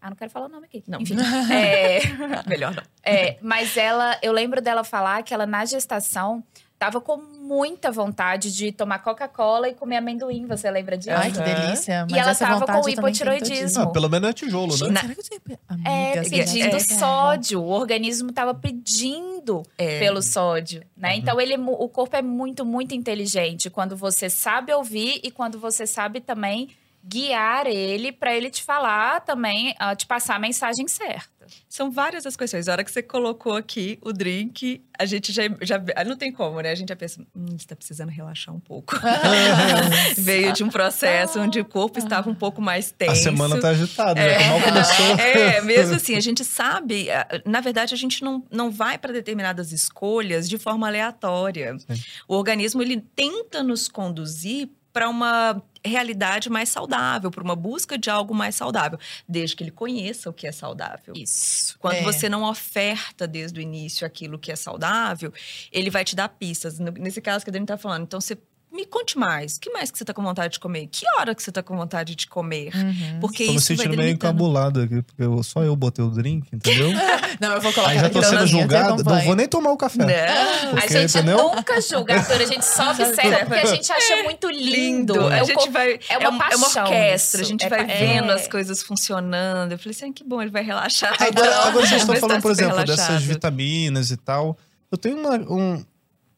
Ah, 0.00 0.10
não 0.10 0.16
quero 0.16 0.30
falar 0.30 0.46
o 0.46 0.48
nome 0.50 0.66
aqui. 0.66 0.84
Não. 0.86 1.00
Enfim. 1.00 1.16
é... 1.50 2.00
Melhor 2.46 2.74
não. 2.74 2.82
É, 3.02 3.38
mas 3.40 3.76
ela, 3.76 4.18
eu 4.22 4.32
lembro 4.32 4.60
dela 4.60 4.84
falar 4.84 5.22
que 5.22 5.32
ela 5.32 5.46
na 5.46 5.64
gestação 5.64 6.44
tava 6.78 7.00
com 7.00 7.16
muita 7.16 7.90
vontade 7.90 8.54
de 8.54 8.70
tomar 8.70 8.98
Coca-Cola 8.98 9.68
e 9.68 9.74
comer 9.74 9.96
amendoim. 9.96 10.46
Você 10.46 10.70
lembra 10.70 10.98
disso? 10.98 11.16
Ai, 11.16 11.32
que 11.32 11.40
delícia. 11.40 12.06
Mas 12.08 12.12
e 12.12 12.18
ela 12.18 12.34
tava 12.34 12.66
com 12.66 12.88
hipotiroidismo. 12.88 13.82
Ah, 13.82 13.86
pelo 13.86 14.08
menos 14.08 14.28
é 14.28 14.32
tijolo, 14.34 14.76
né? 14.88 15.00
Será 15.00 15.14
que 15.14 15.20
eu 15.20 15.40
tenho... 15.40 15.58
Amiga, 15.66 15.90
é, 15.90 16.22
pedindo 16.22 16.76
é, 16.76 16.80
sódio. 16.80 17.62
O 17.62 17.70
organismo 17.70 18.32
tava 18.32 18.54
pedindo 18.54 19.33
é. 19.76 19.98
pelo 19.98 20.22
sódio, 20.22 20.82
né? 20.96 21.10
Uhum. 21.10 21.14
Então, 21.16 21.40
ele, 21.40 21.56
o 21.56 21.88
corpo 21.88 22.16
é 22.16 22.22
muito, 22.22 22.64
muito 22.64 22.94
inteligente. 22.94 23.70
Quando 23.70 23.96
você 23.96 24.30
sabe 24.30 24.72
ouvir 24.72 25.20
e 25.22 25.30
quando 25.30 25.58
você 25.58 25.86
sabe 25.86 26.20
também 26.20 26.70
guiar 27.06 27.66
ele 27.66 28.10
para 28.10 28.34
ele 28.34 28.50
te 28.50 28.62
falar 28.62 29.20
também, 29.20 29.72
uh, 29.72 29.94
te 29.94 30.06
passar 30.06 30.36
a 30.36 30.38
mensagem 30.38 30.88
certa. 30.88 31.34
São 31.68 31.90
várias 31.90 32.24
as 32.24 32.36
questões. 32.36 32.68
A 32.68 32.72
hora 32.72 32.84
que 32.84 32.90
você 32.90 33.02
colocou 33.02 33.54
aqui 33.54 33.98
o 34.00 34.12
drink, 34.12 34.82
a 34.98 35.04
gente 35.04 35.30
já, 35.30 35.42
já 35.60 35.78
não 36.06 36.16
tem 36.16 36.32
como, 36.32 36.60
né? 36.60 36.70
A 36.70 36.74
gente 36.74 36.88
já 36.88 36.96
pensa, 36.96 37.20
hum, 37.36 37.58
você 37.58 37.66
tá 37.66 37.76
precisando 37.76 38.08
relaxar 38.08 38.54
um 38.54 38.60
pouco. 38.60 38.96
Veio 40.16 40.54
de 40.54 40.64
um 40.64 40.70
processo 40.70 41.38
onde 41.38 41.60
o 41.60 41.64
corpo 41.64 41.98
estava 41.98 42.30
um 42.30 42.34
pouco 42.34 42.62
mais 42.62 42.90
tenso. 42.90 43.12
A 43.12 43.16
semana 43.16 43.60
tá 43.60 43.68
agitada, 43.68 44.14
né? 44.14 44.48
Mal 44.48 44.62
começou. 44.62 45.04
É, 45.34 45.60
mesmo 45.60 45.96
assim, 45.96 46.16
a 46.16 46.20
gente 46.20 46.44
sabe, 46.44 47.08
na 47.44 47.60
verdade, 47.60 47.94
a 47.94 47.96
gente 47.96 48.22
não, 48.22 48.42
não 48.50 48.70
vai 48.70 48.96
para 48.98 49.12
determinadas 49.12 49.72
escolhas 49.72 50.48
de 50.48 50.58
forma 50.58 50.86
aleatória. 50.86 51.76
Sim. 51.78 52.02
O 52.28 52.36
organismo, 52.36 52.82
ele 52.82 53.00
tenta 53.14 53.62
nos 53.62 53.88
conduzir 53.88 54.70
para 54.94 55.08
uma 55.08 55.60
realidade 55.84 56.48
mais 56.48 56.68
saudável, 56.68 57.28
para 57.28 57.42
uma 57.42 57.56
busca 57.56 57.98
de 57.98 58.08
algo 58.08 58.32
mais 58.32 58.54
saudável, 58.54 58.96
desde 59.28 59.56
que 59.56 59.64
ele 59.64 59.72
conheça 59.72 60.30
o 60.30 60.32
que 60.32 60.46
é 60.46 60.52
saudável. 60.52 61.14
Isso. 61.16 61.76
Quando 61.80 61.96
é. 61.96 62.02
você 62.02 62.28
não 62.28 62.44
oferta 62.44 63.26
desde 63.26 63.58
o 63.58 63.60
início 63.60 64.06
aquilo 64.06 64.38
que 64.38 64.52
é 64.52 64.56
saudável, 64.56 65.32
ele 65.72 65.90
vai 65.90 66.04
te 66.04 66.14
dar 66.14 66.28
pistas. 66.28 66.78
Nesse 66.78 67.20
caso 67.20 67.44
que 67.44 67.50
a 67.50 67.52
Dani 67.52 67.64
está 67.64 67.76
falando, 67.76 68.04
então 68.04 68.20
você 68.20 68.38
me 68.74 68.84
conte 68.84 69.16
mais. 69.16 69.56
O 69.56 69.60
que 69.60 69.70
mais 69.70 69.90
que 69.90 69.96
você 69.98 70.04
tá 70.04 70.12
com 70.12 70.22
vontade 70.22 70.54
de 70.54 70.60
comer? 70.60 70.88
Que 70.90 71.04
hora 71.18 71.34
que 71.34 71.42
você 71.42 71.52
tá 71.52 71.62
com 71.62 71.76
vontade 71.76 72.14
de 72.16 72.26
comer? 72.26 72.70
Uhum. 72.74 73.20
Porque 73.20 73.44
Tô 73.46 73.52
me 73.52 73.56
isso 73.58 73.68
vai 73.68 73.76
sentindo 73.76 73.96
meio 73.96 74.10
encabulado 74.10 74.80
aqui, 74.80 75.00
porque 75.02 75.22
eu- 75.22 75.42
só 75.42 75.62
eu 75.62 75.74
botei 75.76 76.04
o 76.04 76.10
drink, 76.10 76.48
entendeu? 76.52 76.88
Não, 77.40 77.52
eu 77.52 77.60
vou 77.60 77.72
colocar 77.72 77.90
Aí 77.92 77.98
já 77.98 78.10
tô 78.10 78.22
sendo 78.22 78.46
julgado, 78.46 79.02
não 79.02 79.20
vou 79.22 79.34
nem 79.34 79.48
tomar 79.48 79.70
o 79.72 79.76
café. 79.76 79.98
Não. 79.98 80.70
Porque, 80.70 80.96
a 80.96 81.00
gente 81.00 81.16
entendeu? 81.18 81.36
nunca 81.54 81.80
julga, 81.80 82.14
a 82.20 82.44
gente 82.46 82.64
só 82.64 82.90
observa 82.94 83.38
porque 83.46 83.54
a 83.60 83.66
gente 83.66 83.90
acha 83.92 84.22
muito 84.22 84.48
lindo. 84.50 85.14
Lindo. 85.14 85.30
É 85.32 85.40
A 85.40 85.44
gente 85.44 85.68
vai. 85.70 85.98
é 86.08 86.18
uma 86.18 86.30
um- 86.30 86.50
é 86.50 86.56
uma 86.56 86.66
orquestra. 86.66 87.14
isso. 87.14 87.40
A 87.40 87.44
gente 87.44 87.64
É 87.64 87.68
vai 87.68 87.86
pa- 87.86 87.92
vendo 87.94 88.30
é. 88.30 88.34
as 88.34 88.46
coisas 88.46 88.82
funcionando. 88.82 89.72
Eu 89.72 89.78
falei 89.78 89.90
assim, 89.96 90.10
ah, 90.10 90.12
que 90.14 90.22
bom, 90.24 90.40
ele 90.40 90.50
vai 90.50 90.62
relaxar. 90.62 91.14
Agora, 91.20 91.56
agora 91.66 91.86
vocês 91.86 92.00
estão 92.02 92.16
falando, 92.16 92.42
por 92.42 92.50
exemplo, 92.52 92.76
dessas 92.84 93.06
relaxado. 93.06 93.20
vitaminas 93.28 94.10
e 94.10 94.16
tal. 94.16 94.56
Eu 94.92 94.98
tenho 94.98 95.18
uma. 95.18 95.34
Um... 95.36 95.84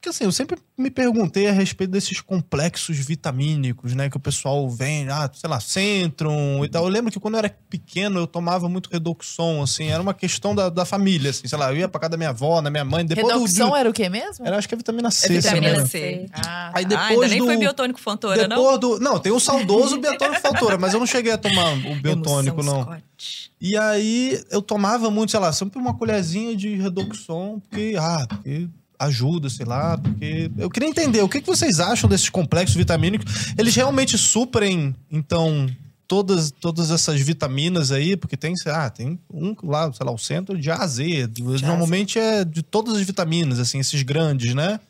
Que 0.07 0.11
assim, 0.11 0.23
eu 0.23 0.31
sempre 0.31 0.57
me 0.79 0.89
perguntei 0.89 1.49
a 1.49 1.53
respeito 1.53 1.91
desses 1.91 2.21
complexos 2.21 2.97
vitamínicos, 2.97 3.93
né? 3.93 4.09
Que 4.09 4.17
o 4.17 4.21
pessoal 4.21 4.71
vem, 4.71 5.09
ah, 5.09 5.29
sei 5.35 5.51
lá, 5.51 5.59
Centrum 5.59 6.65
e 6.65 6.69
tal. 6.69 6.85
Eu 6.85 6.89
lembro 6.89 7.11
que 7.11 7.19
quando 7.19 7.35
eu 7.35 7.39
era 7.41 7.59
pequeno, 7.69 8.21
eu 8.21 8.27
tomava 8.29 8.69
muito 8.69 8.89
Redoxon, 8.89 9.65
assim. 9.65 9.89
Era 9.89 10.01
uma 10.01 10.15
questão 10.15 10.55
da, 10.55 10.69
da 10.69 10.85
família, 10.85 11.31
assim. 11.31 11.49
Sei 11.49 11.59
lá, 11.59 11.73
eu 11.73 11.79
ia 11.79 11.89
pra 11.89 11.99
casa 12.01 12.11
da 12.11 12.17
minha 12.17 12.29
avó, 12.31 12.61
da 12.61 12.71
minha 12.71 12.85
mãe. 12.85 13.05
Depois 13.05 13.27
Redoxão 13.35 13.71
do... 13.71 13.77
era 13.77 13.91
o 13.91 13.93
quê 13.93 14.09
mesmo? 14.09 14.47
Era, 14.47 14.59
acho 14.59 14.69
que 14.69 14.77
é 14.77 14.79
vitamina 14.79 15.11
C, 15.11 15.27
É 15.27 15.29
não 15.31 15.41
vitamina. 15.41 15.87
C. 15.87 16.27
Ah, 16.33 16.71
Aí 16.73 16.85
Ah, 16.85 16.89
depois 16.89 17.11
ainda 17.11 17.29
nem 17.29 17.39
do... 17.41 17.45
foi 17.47 17.57
biotônico 17.57 18.01
fontora, 18.01 18.47
não? 18.47 18.57
Depois 18.57 18.79
do... 18.79 19.01
Não, 19.01 19.19
tem 19.19 19.33
o 19.33 19.41
saudoso 19.41 19.99
biotônico 19.99 20.41
faltora, 20.41 20.79
mas 20.79 20.95
eu 20.95 21.01
não 21.01 21.07
cheguei 21.07 21.33
a 21.33 21.39
tomar 21.39 21.73
o 21.73 21.97
biotônico, 21.97 22.61
Emoção 22.61 22.79
não. 22.79 22.83
Scott. 22.85 23.51
E 23.61 23.77
aí 23.77 24.41
eu 24.53 24.63
tomava 24.63 25.11
muito, 25.11 25.33
sei 25.33 25.41
lá, 25.41 25.53
sempre 25.53 25.81
uma 25.81 25.95
colherzinha 25.99 26.55
de 26.55 26.77
Redoxon, 26.77 27.59
porque, 27.59 27.97
ah, 27.99 28.25
porque 28.29 28.69
ajuda, 28.99 29.49
sei 29.49 29.67
lá, 29.67 29.99
porque... 29.99 30.51
Eu 30.57 30.71
queria 30.71 30.89
entender, 30.89 31.23
o 31.23 31.29
que, 31.29 31.41
que 31.41 31.47
vocês 31.47 31.81
acham 31.81 32.09
desses 32.09 32.29
complexos 32.29 32.77
vitamínicos? 32.77 33.55
Eles 33.59 33.75
realmente 33.75 34.17
suprem, 34.17 34.95
então, 35.11 35.67
todas, 36.07 36.51
todas 36.51 36.91
essas 36.91 37.21
vitaminas 37.21 37.93
aí? 37.93 38.17
Porque 38.17 38.37
tem, 38.37 38.57
sei 38.57 38.73
lá, 38.73 38.89
tem 38.91 39.19
um 39.33 39.55
lá, 39.63 39.93
sei 39.93 40.07
lá, 40.07 40.13
o 40.13 40.19
centro 40.19 40.59
de 40.59 40.71
A 40.71 40.77
a 40.77 40.87
Z. 40.87 41.29
Normalmente 41.63 42.19
é 42.19 42.45
de 42.45 42.63
todas 42.63 42.95
as 42.95 43.03
vitaminas, 43.03 43.59
assim, 43.59 43.79
esses 43.79 44.03
grandes, 44.03 44.55
né? 44.55 44.81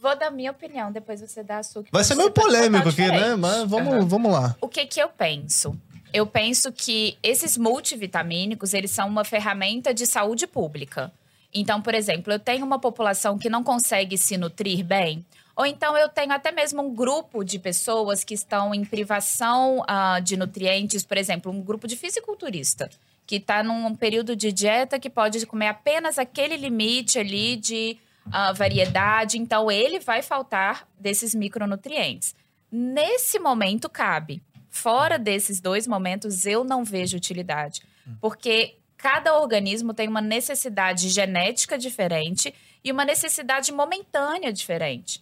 Vou 0.00 0.18
dar 0.18 0.32
minha 0.32 0.50
opinião, 0.50 0.90
depois 0.90 1.20
você 1.20 1.44
dá 1.44 1.58
a 1.58 1.62
sua. 1.62 1.84
que 1.84 1.92
Vai 1.92 2.02
ser 2.02 2.16
meio 2.16 2.32
polêmico 2.32 2.88
aqui, 2.88 3.06
né? 3.06 3.36
Mas 3.36 3.68
vamos, 3.68 4.04
vamos 4.08 4.32
lá. 4.32 4.56
O 4.60 4.68
que 4.68 4.84
que 4.84 5.00
eu 5.00 5.08
penso? 5.08 5.76
Eu 6.12 6.26
penso 6.26 6.72
que 6.72 7.16
esses 7.22 7.56
multivitamínicos, 7.56 8.74
eles 8.74 8.90
são 8.90 9.08
uma 9.08 9.24
ferramenta 9.24 9.94
de 9.94 10.04
saúde 10.04 10.46
pública. 10.46 11.12
Então, 11.54 11.82
por 11.82 11.94
exemplo, 11.94 12.32
eu 12.32 12.38
tenho 12.38 12.64
uma 12.64 12.78
população 12.78 13.38
que 13.38 13.50
não 13.50 13.62
consegue 13.62 14.16
se 14.16 14.36
nutrir 14.36 14.84
bem, 14.84 15.24
ou 15.54 15.66
então 15.66 15.96
eu 15.96 16.08
tenho 16.08 16.32
até 16.32 16.50
mesmo 16.50 16.82
um 16.82 16.94
grupo 16.94 17.44
de 17.44 17.58
pessoas 17.58 18.24
que 18.24 18.34
estão 18.34 18.74
em 18.74 18.84
privação 18.84 19.84
ah, 19.86 20.18
de 20.18 20.36
nutrientes, 20.36 21.04
por 21.04 21.18
exemplo, 21.18 21.52
um 21.52 21.60
grupo 21.60 21.86
de 21.86 21.96
fisiculturista 21.96 22.88
que 23.26 23.36
está 23.36 23.62
num 23.62 23.94
período 23.94 24.34
de 24.34 24.52
dieta 24.52 24.98
que 24.98 25.08
pode 25.08 25.44
comer 25.46 25.68
apenas 25.68 26.18
aquele 26.18 26.56
limite 26.56 27.18
ali 27.18 27.56
de 27.56 27.96
ah, 28.30 28.52
variedade, 28.52 29.38
então 29.38 29.70
ele 29.70 29.98
vai 29.98 30.22
faltar 30.22 30.86
desses 30.98 31.34
micronutrientes. 31.34 32.34
Nesse 32.70 33.38
momento 33.38 33.88
cabe. 33.88 34.42
Fora 34.70 35.18
desses 35.18 35.60
dois 35.60 35.86
momentos, 35.86 36.46
eu 36.46 36.64
não 36.64 36.82
vejo 36.82 37.16
utilidade. 37.16 37.82
Porque 38.20 38.76
cada 39.02 39.36
organismo 39.36 39.92
tem 39.92 40.06
uma 40.06 40.20
necessidade 40.20 41.08
genética 41.08 41.76
diferente 41.76 42.54
e 42.84 42.92
uma 42.92 43.04
necessidade 43.04 43.72
momentânea 43.72 44.52
diferente. 44.52 45.20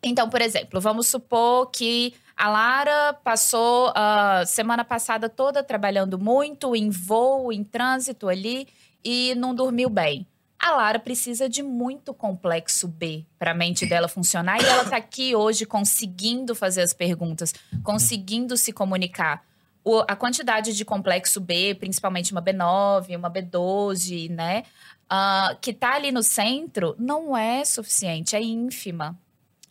Então, 0.00 0.30
por 0.30 0.40
exemplo, 0.40 0.80
vamos 0.80 1.08
supor 1.08 1.68
que 1.72 2.14
a 2.36 2.48
Lara 2.48 3.14
passou 3.24 3.92
a 3.96 4.44
semana 4.46 4.84
passada 4.84 5.28
toda 5.28 5.64
trabalhando 5.64 6.16
muito 6.20 6.76
em 6.76 6.88
voo, 6.88 7.52
em 7.52 7.64
trânsito 7.64 8.28
ali 8.28 8.68
e 9.04 9.34
não 9.34 9.52
dormiu 9.52 9.90
bem. 9.90 10.24
A 10.56 10.76
Lara 10.76 11.00
precisa 11.00 11.48
de 11.48 11.64
muito 11.64 12.14
complexo 12.14 12.86
B 12.86 13.24
para 13.40 13.50
a 13.50 13.54
mente 13.54 13.84
dela 13.86 14.06
funcionar 14.06 14.62
e 14.62 14.64
ela 14.64 14.84
está 14.84 14.98
aqui 14.98 15.34
hoje 15.34 15.66
conseguindo 15.66 16.54
fazer 16.54 16.82
as 16.82 16.92
perguntas, 16.92 17.52
conseguindo 17.82 18.56
se 18.56 18.72
comunicar. 18.72 19.42
O- 19.88 20.04
a 20.08 20.16
quantidade 20.16 20.74
de 20.74 20.84
complexo 20.84 21.40
B, 21.40 21.76
principalmente 21.76 22.32
uma 22.32 22.42
B9, 22.42 23.14
uma 23.16 23.30
B12, 23.30 24.28
né, 24.28 24.64
ah, 25.08 25.56
que 25.62 25.70
está 25.70 25.94
ali 25.94 26.10
no 26.10 26.24
centro, 26.24 26.96
não 26.98 27.36
é 27.36 27.64
suficiente, 27.64 28.34
é 28.34 28.42
ínfima, 28.42 29.16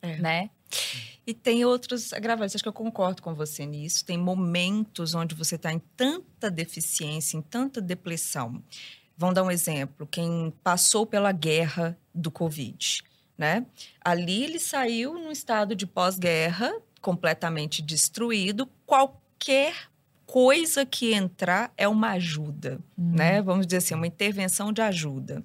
É. 0.01 0.15
né? 0.17 0.49
E 1.27 1.33
tem 1.33 1.65
outros 1.65 2.13
agravantes, 2.13 2.55
acho 2.55 2.63
que 2.63 2.69
eu 2.69 2.73
concordo 2.73 3.21
com 3.21 3.33
você 3.33 3.65
nisso. 3.65 4.05
Tem 4.05 4.17
momentos 4.17 5.13
onde 5.15 5.35
você 5.35 5.55
está 5.55 5.73
em 5.73 5.79
tanta 5.97 6.49
deficiência, 6.49 7.35
em 7.35 7.41
tanta 7.41 7.81
depleção. 7.81 8.63
Vamos 9.17 9.35
dar 9.35 9.43
um 9.43 9.51
exemplo. 9.51 10.05
Quem 10.07 10.53
passou 10.63 11.05
pela 11.05 11.31
guerra 11.31 11.97
do 12.13 12.29
Covid, 12.31 13.01
né? 13.37 13.65
Ali 14.01 14.43
ele 14.43 14.59
saiu 14.59 15.13
num 15.15 15.31
estado 15.31 15.75
de 15.75 15.85
pós-guerra, 15.87 16.71
completamente 17.01 17.81
destruído. 17.81 18.69
Qualquer 18.85 19.73
coisa 20.25 20.85
que 20.85 21.13
entrar 21.13 21.71
é 21.77 21.87
uma 21.87 22.11
ajuda, 22.11 22.79
né? 22.97 23.41
Vamos 23.41 23.65
dizer 23.65 23.77
assim, 23.77 23.93
uma 23.93 24.07
intervenção 24.07 24.73
de 24.73 24.81
ajuda. 24.81 25.43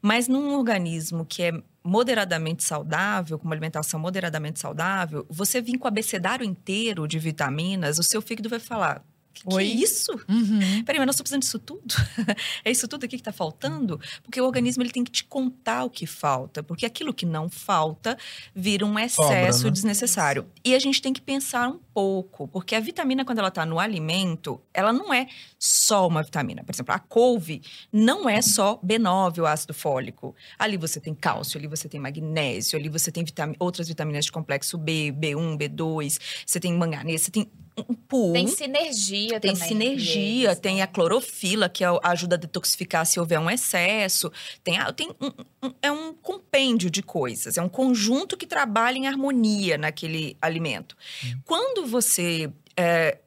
Mas 0.00 0.28
num 0.28 0.54
organismo 0.56 1.24
que 1.24 1.42
é 1.42 1.52
moderadamente 1.84 2.62
saudável, 2.62 3.38
com 3.38 3.44
uma 3.44 3.54
alimentação 3.54 3.98
moderadamente 3.98 4.60
saudável, 4.60 5.26
você 5.28 5.60
vir 5.60 5.78
com 5.78 5.84
o 5.84 5.88
abecedário 5.88 6.44
inteiro 6.44 7.06
de 7.08 7.18
vitaminas, 7.18 7.98
o 7.98 8.02
seu 8.02 8.22
fígado 8.22 8.48
vai 8.48 8.60
falar. 8.60 9.04
Que, 9.32 9.58
é 9.58 9.62
isso? 9.62 10.12
Uhum. 10.28 10.84
Peraí, 10.84 10.98
mas 10.98 11.06
nós 11.06 11.14
estamos 11.14 11.22
precisando 11.22 11.42
disso 11.42 11.58
tudo? 11.58 11.94
é 12.64 12.70
isso 12.70 12.86
tudo 12.86 13.04
aqui 13.04 13.16
que 13.16 13.20
está 13.20 13.32
faltando? 13.32 13.98
Porque 14.22 14.40
o 14.40 14.44
organismo 14.44 14.82
ele 14.82 14.90
tem 14.90 15.02
que 15.02 15.10
te 15.10 15.24
contar 15.24 15.84
o 15.84 15.90
que 15.90 16.06
falta. 16.06 16.62
Porque 16.62 16.84
aquilo 16.86 17.12
que 17.14 17.24
não 17.26 17.48
falta 17.48 18.16
vira 18.54 18.84
um 18.84 18.98
excesso 18.98 19.22
Sobra, 19.58 19.64
né? 19.64 19.70
desnecessário. 19.70 20.46
E 20.64 20.74
a 20.74 20.78
gente 20.78 21.00
tem 21.00 21.12
que 21.12 21.20
pensar 21.20 21.68
um 21.68 21.78
pouco. 21.94 22.46
Porque 22.48 22.74
a 22.74 22.80
vitamina, 22.80 23.24
quando 23.24 23.38
ela 23.38 23.48
está 23.48 23.64
no 23.64 23.78
alimento, 23.78 24.60
ela 24.72 24.92
não 24.92 25.12
é 25.12 25.26
só 25.58 26.06
uma 26.06 26.22
vitamina. 26.22 26.62
Por 26.62 26.74
exemplo, 26.74 26.94
a 26.94 26.98
couve 26.98 27.62
não 27.92 28.28
é 28.28 28.40
só 28.42 28.78
B9, 28.84 29.38
o 29.38 29.46
ácido 29.46 29.72
fólico. 29.74 30.34
Ali 30.58 30.76
você 30.76 31.00
tem 31.00 31.14
cálcio, 31.14 31.58
ali 31.58 31.66
você 31.66 31.88
tem 31.88 31.98
magnésio, 32.00 32.78
ali 32.78 32.88
você 32.88 33.10
tem 33.10 33.24
vitami- 33.24 33.56
outras 33.58 33.88
vitaminas 33.88 34.24
de 34.26 34.32
complexo 34.32 34.76
B, 34.78 35.12
B1, 35.12 35.56
B2, 35.56 36.18
você 36.46 36.60
tem 36.60 36.72
manganês, 36.74 37.22
você 37.22 37.30
tem 37.30 37.50
um 37.76 37.94
pool. 37.94 38.32
Tem 38.32 38.46
sinergia 38.46 39.40
Tem 39.40 39.52
também. 39.54 39.68
sinergia, 39.68 40.14
entre 40.14 40.44
eles, 40.46 40.58
tem 40.58 40.76
né? 40.76 40.82
a 40.82 40.86
clorofila, 40.86 41.68
que 41.68 41.82
é 41.84 41.88
ajuda 42.02 42.36
a 42.36 42.38
detoxificar 42.38 43.06
se 43.06 43.18
houver 43.18 43.38
um 43.38 43.50
excesso. 43.50 44.30
Tem, 44.62 44.78
tem 44.94 45.10
um- 45.20 45.66
um- 45.68 45.74
é 45.80 45.90
um 45.90 46.12
compêndio 46.14 46.90
de 46.90 47.02
coisas, 47.02 47.56
é 47.56 47.62
um 47.62 47.68
conjunto 47.68 48.36
que 48.36 48.46
trabalha 48.46 48.98
em 48.98 49.06
harmonia 49.06 49.78
naquele 49.78 50.36
alimento. 50.40 50.96
Quando 51.44 51.86
você 51.86 52.50
é, 52.76 53.18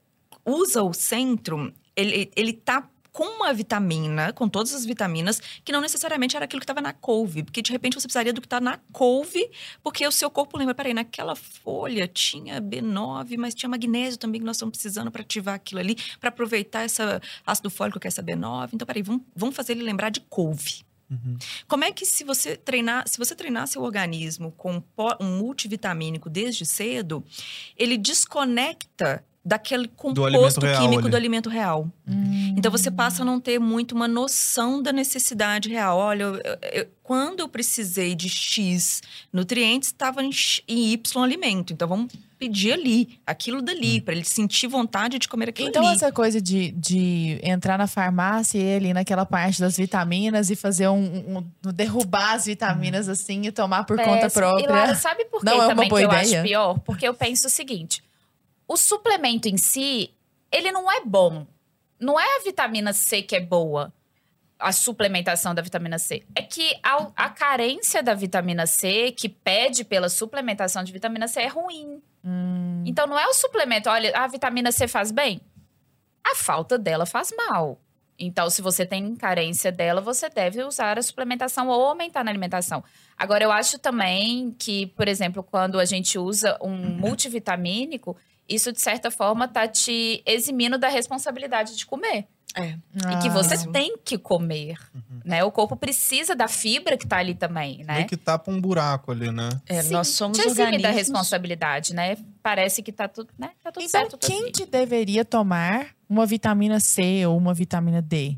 usa 0.46 0.82
o 0.84 0.94
centro, 0.94 1.74
ele, 1.96 2.32
ele 2.36 2.54
tá 2.54 2.90
com 3.16 3.24
uma 3.24 3.54
vitamina, 3.54 4.34
com 4.34 4.50
todas 4.50 4.74
as 4.74 4.86
vitaminas, 4.86 5.42
que 5.64 5.72
não 5.72 5.80
necessariamente 5.80 6.36
era 6.36 6.44
aquilo 6.44 6.60
que 6.60 6.66
estava 6.66 6.82
na 6.82 6.92
couve. 6.92 7.44
Porque, 7.44 7.62
de 7.62 7.72
repente, 7.72 7.94
você 7.94 8.06
precisaria 8.08 8.34
do 8.34 8.42
que 8.42 8.46
está 8.46 8.60
na 8.60 8.78
couve, 8.92 9.50
porque 9.82 10.06
o 10.06 10.12
seu 10.12 10.30
corpo 10.30 10.58
lembra, 10.58 10.76
peraí, 10.76 10.94
naquela 10.94 11.34
folha 11.34 12.10
tinha 12.10 12.62
B9, 12.62 13.38
mas 13.38 13.56
tinha 13.56 13.70
magnésio 13.70 14.20
também 14.20 14.42
que 14.42 14.46
nós 14.46 14.58
estamos 14.58 14.74
precisando 14.74 15.10
para 15.10 15.22
ativar 15.22 15.56
aquilo 15.56 15.80
ali, 15.80 15.96
para 16.20 16.28
aproveitar 16.28 16.82
essa 16.82 17.22
ácido 17.48 17.70
fólico 17.70 18.02
que 18.02 18.06
é 18.06 18.10
essa 18.10 18.22
B9. 18.22 18.72
Então, 18.74 18.86
peraí, 18.86 19.02
vamos, 19.02 19.22
vamos 19.34 19.56
fazer 19.56 19.72
ele 19.72 19.84
lembrar 19.84 20.10
de 20.10 20.20
couve. 20.20 20.84
Como 21.70 21.86
é 21.86 21.94
que 21.94 22.06
se 22.06 22.26
você 22.26 22.58
treinar, 22.58 23.08
se 23.08 23.18
você 23.18 23.34
treinar 23.34 23.66
seu 23.68 23.82
organismo 23.82 24.52
com 24.52 24.84
um 25.22 25.38
multivitamínico 25.38 26.30
desde 26.30 26.66
cedo, 26.66 27.24
ele 27.78 27.98
desconecta 27.98 29.24
daquele 29.46 29.88
composto 29.88 30.60
real 30.60 30.82
químico 30.82 31.02
ali. 31.04 31.10
do 31.12 31.16
alimento 31.16 31.50
real. 31.50 31.88
Então 32.58 32.72
você 32.72 32.90
passa 32.90 33.22
a 33.22 33.26
não 33.26 33.40
ter 33.40 33.60
muito 33.60 33.94
uma 33.94 34.08
noção 34.08 34.82
da 34.82 34.92
necessidade 34.92 35.70
real. 35.70 35.98
Olha, 36.00 36.24
eu- 36.24 36.42
eu- 36.74 36.88
quando 37.04 37.42
eu 37.42 37.48
precisei 37.48 38.16
de 38.16 38.28
X 38.28 39.02
nutrientes, 39.32 39.90
estava 39.90 40.24
em, 40.24 40.32
Y 40.68 41.24
alimento. 41.24 41.72
Então 41.74 41.88
vamos 41.88 42.12
pedir 42.40 42.74
ali, 42.74 43.20
aquilo 43.26 43.62
dali, 43.62 44.02
para 44.02 44.16
ele 44.16 44.24
sentir 44.26 44.68
vontade 44.68 45.20
de 45.20 45.28
comer 45.28 45.50
aquilo 45.50 45.70
Então, 45.70 45.86
ali. 45.86 45.96
essa 45.96 46.12
coisa 46.12 46.42
de, 46.42 46.72
de 46.72 47.40
entrar 47.44 47.78
na 47.78 47.86
farmácia 47.88 48.58
e 48.60 48.76
ali 48.76 48.94
naquela 48.94 49.26
parte 49.28 49.60
das 49.62 49.78
vitaminas 49.78 50.50
e 50.50 50.56
fazer 50.56 50.88
um, 50.90 51.38
um- 51.38 51.72
derrubar 51.72 52.34
as 52.34 52.46
vitaminas 52.46 53.08
assim 53.08 53.44
e 53.46 53.52
tomar 53.52 53.84
por 53.84 53.96
conta 53.98 54.28
própria. 54.30 54.64
E 54.64 54.68
Lara, 54.68 54.96
sabe 54.96 55.26
por 55.26 55.40
que 55.42 55.46
Não 55.46 55.54
é 55.54 55.58
uma 55.58 55.68
também 55.68 55.88
boa 55.90 56.02
que 56.02 56.06
eu 56.08 56.10
ideia? 56.12 56.40
acho 56.40 56.48
pior? 56.48 56.80
Porque 56.80 57.08
eu 57.08 57.14
penso 57.14 57.46
o 57.48 57.50
seguinte: 57.50 58.04
o 58.68 58.78
suplemento 58.78 59.48
em 59.48 59.58
si, 59.58 60.14
ele 60.52 60.72
não 60.72 60.92
é 60.92 61.04
bom. 61.04 61.46
Não 62.00 62.20
é 62.20 62.38
a 62.38 62.44
vitamina 62.44 62.94
C 62.94 63.22
que 63.22 63.36
é 63.36 63.40
boa, 63.40 63.94
a 64.60 64.72
suplementação 64.72 65.54
da 65.54 65.62
vitamina 65.62 65.98
C. 65.98 66.24
É 66.36 66.42
que 66.42 66.78
a, 66.84 67.12
a 67.16 67.30
carência 67.30 68.02
da 68.02 68.14
vitamina 68.14 68.66
C, 68.66 69.12
que 69.12 69.30
pede 69.30 69.84
pela 69.84 70.10
suplementação 70.10 70.84
de 70.84 70.92
vitamina 70.92 71.28
C, 71.28 71.42
é 71.42 71.48
ruim. 71.48 72.02
Hum. 72.24 72.84
Então 72.86 73.08
não 73.08 73.20
é 73.20 73.28
o 73.28 73.34
suplemento, 73.34 73.90
olha, 73.90 74.12
a 74.18 74.28
vitamina 74.28 74.72
C 74.72 74.88
faz 74.88 75.12
bem. 75.12 75.42
A 76.24 76.36
falta 76.36 76.78
dela 76.78 77.06
faz 77.06 77.32
mal. 77.36 77.80
Então, 78.18 78.50
se 78.50 78.62
você 78.62 78.86
tem 78.86 79.14
carência 79.16 79.72
dela, 79.72 80.00
você 80.00 80.30
deve 80.30 80.64
usar 80.64 80.98
a 80.98 81.02
suplementação 81.02 81.68
ou 81.68 81.86
aumentar 81.86 82.24
na 82.24 82.32
alimentação. 82.32 82.82
Agora, 83.18 83.44
eu 83.44 83.52
acho 83.52 83.78
também 83.78 84.56
que, 84.58 84.88
por 84.88 85.08
exemplo, 85.08 85.44
quando 85.44 85.78
a 85.78 85.86
gente 85.86 86.18
usa 86.18 86.58
um 86.62 86.76
multivitamínico, 86.76 88.16
isso 88.48 88.72
de 88.72 88.82
certa 88.82 89.10
forma 89.12 89.48
tá 89.48 89.68
te 89.68 90.22
eximindo 90.26 90.78
da 90.78 90.88
responsabilidade 90.90 91.76
de 91.76 91.86
comer. 91.86 92.28
É. 92.58 92.78
E 93.12 93.22
que 93.22 93.30
você 93.30 93.56
Ah. 93.56 93.72
tem 93.74 93.98
que 93.98 94.18
comer, 94.18 94.78
né? 95.26 95.44
O 95.44 95.52
corpo 95.52 95.76
precisa 95.76 96.34
da 96.34 96.48
fibra 96.48 96.98
que 96.98 97.06
tá 97.06 97.18
ali 97.18 97.36
também, 97.36 97.84
né? 97.84 97.96
Meio 97.96 98.08
que 98.08 98.16
tapa 98.16 98.50
um 98.50 98.62
buraco 98.62 99.12
ali, 99.12 99.30
né? 99.30 99.50
É, 99.66 99.82
Sim, 99.82 99.92
nós 99.92 100.08
somos 100.08 100.38
te 100.38 100.46
exime 100.46 100.56
da 100.58 100.64
organismos- 100.68 100.96
responsabilidade, 100.96 101.94
né? 101.94 102.16
Parece 102.42 102.82
que 102.82 102.94
tá 102.94 103.10
tudo, 103.10 103.30
né? 103.38 103.50
Tá 103.62 103.74
tudo 103.74 103.84
Então, 103.84 104.00
certo. 104.02 104.18
tá 104.18 104.26
quem 104.28 104.54
que 104.54 104.66
deveria 104.66 105.26
tomar 105.26 105.88
uma 106.08 106.26
vitamina 106.26 106.80
C 106.80 107.26
ou 107.26 107.38
uma 107.38 107.54
vitamina 107.54 108.02
D? 108.02 108.38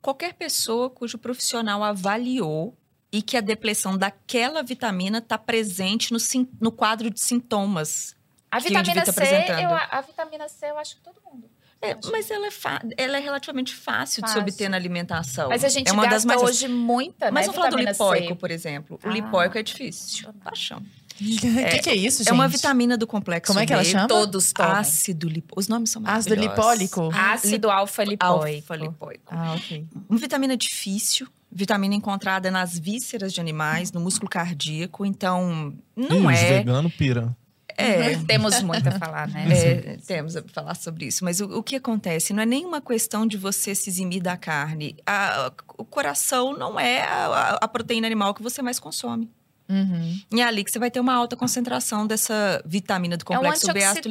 Qualquer 0.00 0.34
pessoa 0.34 0.88
cujo 0.88 1.18
profissional 1.18 1.82
avaliou 1.82 2.76
e 3.10 3.20
que 3.20 3.36
a 3.36 3.40
depleção 3.40 3.98
daquela 3.98 4.62
vitamina 4.62 5.18
está 5.18 5.36
presente 5.36 6.12
no, 6.12 6.20
sim- 6.20 6.48
no 6.60 6.70
quadro 6.70 7.10
de 7.10 7.18
sintomas. 7.18 8.14
A 8.56 8.58
o 8.58 8.62
vitamina 8.62 9.04
C, 9.04 9.04
tá 9.04 9.10
apresentando. 9.10 9.60
eu, 9.60 9.70
a 9.90 10.00
vitamina 10.00 10.48
C 10.48 10.66
eu 10.70 10.78
acho 10.78 10.96
que 10.96 11.02
todo 11.02 11.16
mundo. 11.24 11.48
É, 11.82 11.94
mas 12.10 12.30
ela 12.30 12.46
é, 12.46 12.50
ela 12.96 13.18
é 13.18 13.20
relativamente 13.20 13.74
fácil, 13.74 14.22
de 14.22 14.28
se 14.30 14.34
Fácil. 14.34 14.40
obter 14.50 14.68
na 14.68 14.76
alimentação. 14.78 15.50
Mas 15.50 15.62
a 15.62 15.68
gente 15.68 15.88
é 15.88 15.92
uma 15.92 16.06
das 16.06 16.24
mais 16.24 16.40
hoje 16.40 16.68
muita, 16.68 17.30
Mas 17.30 17.46
né, 17.46 17.52
vamos 17.52 17.56
falar 17.56 17.70
do 17.70 17.76
lipóico, 17.90 18.28
C. 18.28 18.34
por 18.34 18.50
exemplo. 18.50 18.98
O 19.04 19.08
Ah, 19.08 19.12
lipóico 19.12 19.58
é 19.58 19.62
difícil. 19.62 20.32
Paixão. 20.42 20.78
O 20.78 21.18
que, 21.70 21.78
que 21.80 21.90
é 21.90 21.94
isso, 21.94 22.18
gente? 22.18 22.30
É 22.30 22.32
uma 22.32 22.48
vitamina 22.48 22.96
do 22.96 23.06
complexo 23.06 23.52
Como 23.52 23.60
é 23.62 23.66
que 23.66 23.72
ela 23.74 23.82
B, 23.82 23.88
chama? 23.90 24.08
Todos 24.08 24.52
tomam. 24.52 24.72
Ácido 24.72 25.28
lipóico. 25.28 25.60
Os 25.60 25.68
nomes 25.68 25.90
são 25.90 26.02
Ácido 26.06 26.34
lipólico? 26.34 27.10
Ácido 27.14 27.70
alfa-lipóico. 27.70 28.24
Alfa-lipóico. 28.46 29.22
Ah, 29.34 29.54
ok. 29.54 29.86
Uma 30.08 30.18
vitamina 30.18 30.56
difícil, 30.56 31.28
vitamina 31.52 31.94
encontrada 31.94 32.50
nas 32.50 32.78
vísceras 32.78 33.32
de 33.34 33.40
animais, 33.40 33.92
no 33.92 34.00
músculo 34.00 34.30
cardíaco. 34.30 35.04
Então, 35.04 35.74
não 35.94 36.30
Ih, 36.30 36.34
Os 36.34 36.40
é. 36.40 36.58
veganos 36.58 36.94
pira. 36.94 37.36
É, 37.78 38.16
Temos 38.26 38.62
muito 38.62 38.88
a 38.88 38.92
falar, 38.98 39.28
né? 39.28 39.44
É, 39.52 39.96
temos 40.06 40.36
a 40.36 40.42
falar 40.52 40.74
sobre 40.74 41.06
isso. 41.06 41.24
Mas 41.24 41.40
o, 41.40 41.58
o 41.58 41.62
que 41.62 41.76
acontece? 41.76 42.32
Não 42.32 42.42
é 42.42 42.46
nenhuma 42.46 42.80
questão 42.80 43.26
de 43.26 43.36
você 43.36 43.74
se 43.74 43.90
eximir 43.90 44.22
da 44.22 44.36
carne. 44.36 44.96
A- 45.06 45.52
o 45.78 45.84
coração 45.84 46.56
não 46.56 46.78
é 46.80 47.02
a, 47.02 47.58
a 47.60 47.68
proteína 47.68 48.06
animal 48.06 48.32
que 48.34 48.42
você 48.42 48.62
mais 48.62 48.78
consome. 48.78 49.30
Uhum. 49.68 50.20
E 50.32 50.40
é 50.40 50.44
ali 50.44 50.62
que 50.62 50.70
você 50.70 50.78
vai 50.78 50.90
ter 50.90 51.00
uma 51.00 51.12
alta 51.12 51.34
concentração 51.34 52.06
dessa 52.06 52.62
vitamina 52.64 53.16
do 53.16 53.24
É 53.28 53.34
um 53.34 53.36
complexo 53.42 53.72
B 53.72 53.82
ácido 53.82 54.08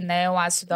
né? 0.00 0.30
O 0.30 0.38
ácido 0.38 0.74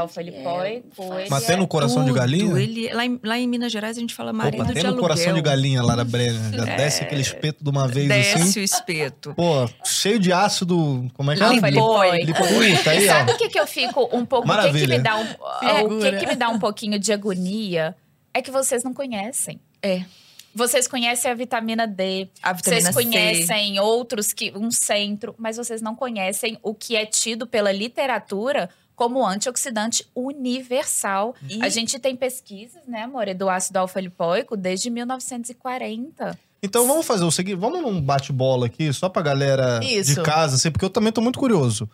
Mas 1.31 1.46
tem 1.46 1.57
no 1.57 1.64
é- 1.64 1.66
coração 1.66 2.05
de 2.05 2.12
galinha? 2.12 2.61
Ele, 2.61 2.92
lá, 2.92 3.07
em, 3.07 3.20
lá 3.25 3.38
em 3.38 3.46
Minas 3.48 3.72
Gerais 3.72 3.96
a 3.96 4.01
gente 4.01 4.14
fala 4.14 4.33
marido 4.33 4.57
Opa, 4.61 4.66
de 4.66 4.75
tem 4.75 4.83
no 4.83 4.88
aluguel. 4.90 5.03
coração 5.09 5.33
de 5.33 5.40
galinha, 5.40 5.83
Lara 5.83 6.05
Brenner. 6.05 6.53
Já 6.53 6.64
desce 6.77 7.03
aquele 7.03 7.22
espeto 7.22 7.64
de 7.64 7.70
uma 7.70 7.88
vez 7.88 8.09
Desce 8.09 8.37
assim. 8.42 8.61
o 8.61 8.62
espeto. 8.62 9.35
Pô, 9.35 9.68
cheio 9.85 10.18
de 10.18 10.31
ácido. 10.33 11.11
Como 11.14 11.31
é 11.31 11.37
que 11.37 11.42
é? 11.42 11.46
Alfa-lipóico. 11.46 12.27
Lipoputa, 12.27 12.90
aí, 12.90 13.05
E 13.05 13.09
ó. 13.09 13.12
sabe 13.12 13.33
o 13.33 13.37
que, 13.38 13.48
que 13.48 13.59
eu 13.59 13.66
fico 13.66 14.09
um 14.12 14.27
pouco. 14.27 14.46
O 14.46 14.51
que, 14.51 14.57
que 14.59 14.62
Maravilha. 14.62 14.96
me 14.98 15.03
dá 15.03 15.16
um, 15.16 15.25
é, 15.66 15.83
o 15.85 15.98
que, 16.01 16.12
que 16.18 16.27
me 16.27 16.37
dá 16.37 16.48
um 16.51 16.59
pouquinho 16.59 16.98
de 16.98 17.12
agonia 17.12 17.96
é 18.35 18.42
que 18.42 18.51
vocês 18.51 18.85
não 18.85 18.92
conhecem. 18.92 19.59
É. 19.83 20.03
Vocês 20.55 20.87
conhecem 20.87 21.31
a 21.31 21.35
vitamina 21.35 21.87
D, 21.87 22.29
A 22.43 22.53
vitamina 22.53 22.83
vocês 22.83 22.85
C. 22.85 22.93
conhecem 22.93 23.81
outros 23.81 24.33
que 24.33 24.53
um 24.55 24.71
centro, 24.71 25.35
mas 25.38 25.57
vocês 25.57 25.81
não 25.81 25.95
conhecem 25.97 26.59
o 26.62 26.75
que 26.75 26.95
é 26.97 27.07
tido 27.07 27.47
pela 27.47 27.73
literatura 27.73 28.69
como 28.95 29.27
antioxidante 29.27 30.07
universal. 30.15 31.35
E- 31.49 31.62
A 31.62 31.69
gente 31.69 31.99
tem 31.99 32.15
pesquisas, 32.15 32.83
né, 32.87 33.03
amor, 33.03 33.33
do 33.35 33.49
ácido 33.49 33.79
alfa-lipóico 33.79 34.57
desde 34.57 34.91
1940. 34.91 36.38
Então 36.62 36.87
vamos 36.87 37.05
fazer 37.07 37.25
o 37.25 37.31
seguinte, 37.31 37.57
vamos 37.57 37.83
num 37.83 38.01
bate-bola 38.01 38.67
aqui, 38.67 38.93
só 38.93 39.09
pra 39.09 39.21
galera 39.23 39.81
Isso. 39.83 40.15
de 40.15 40.23
casa, 40.23 40.57
assim, 40.57 40.71
porque 40.71 40.85
eu 40.85 40.91
também 40.91 41.12
tô 41.12 41.21
muito 41.21 41.38
curioso. 41.38 41.88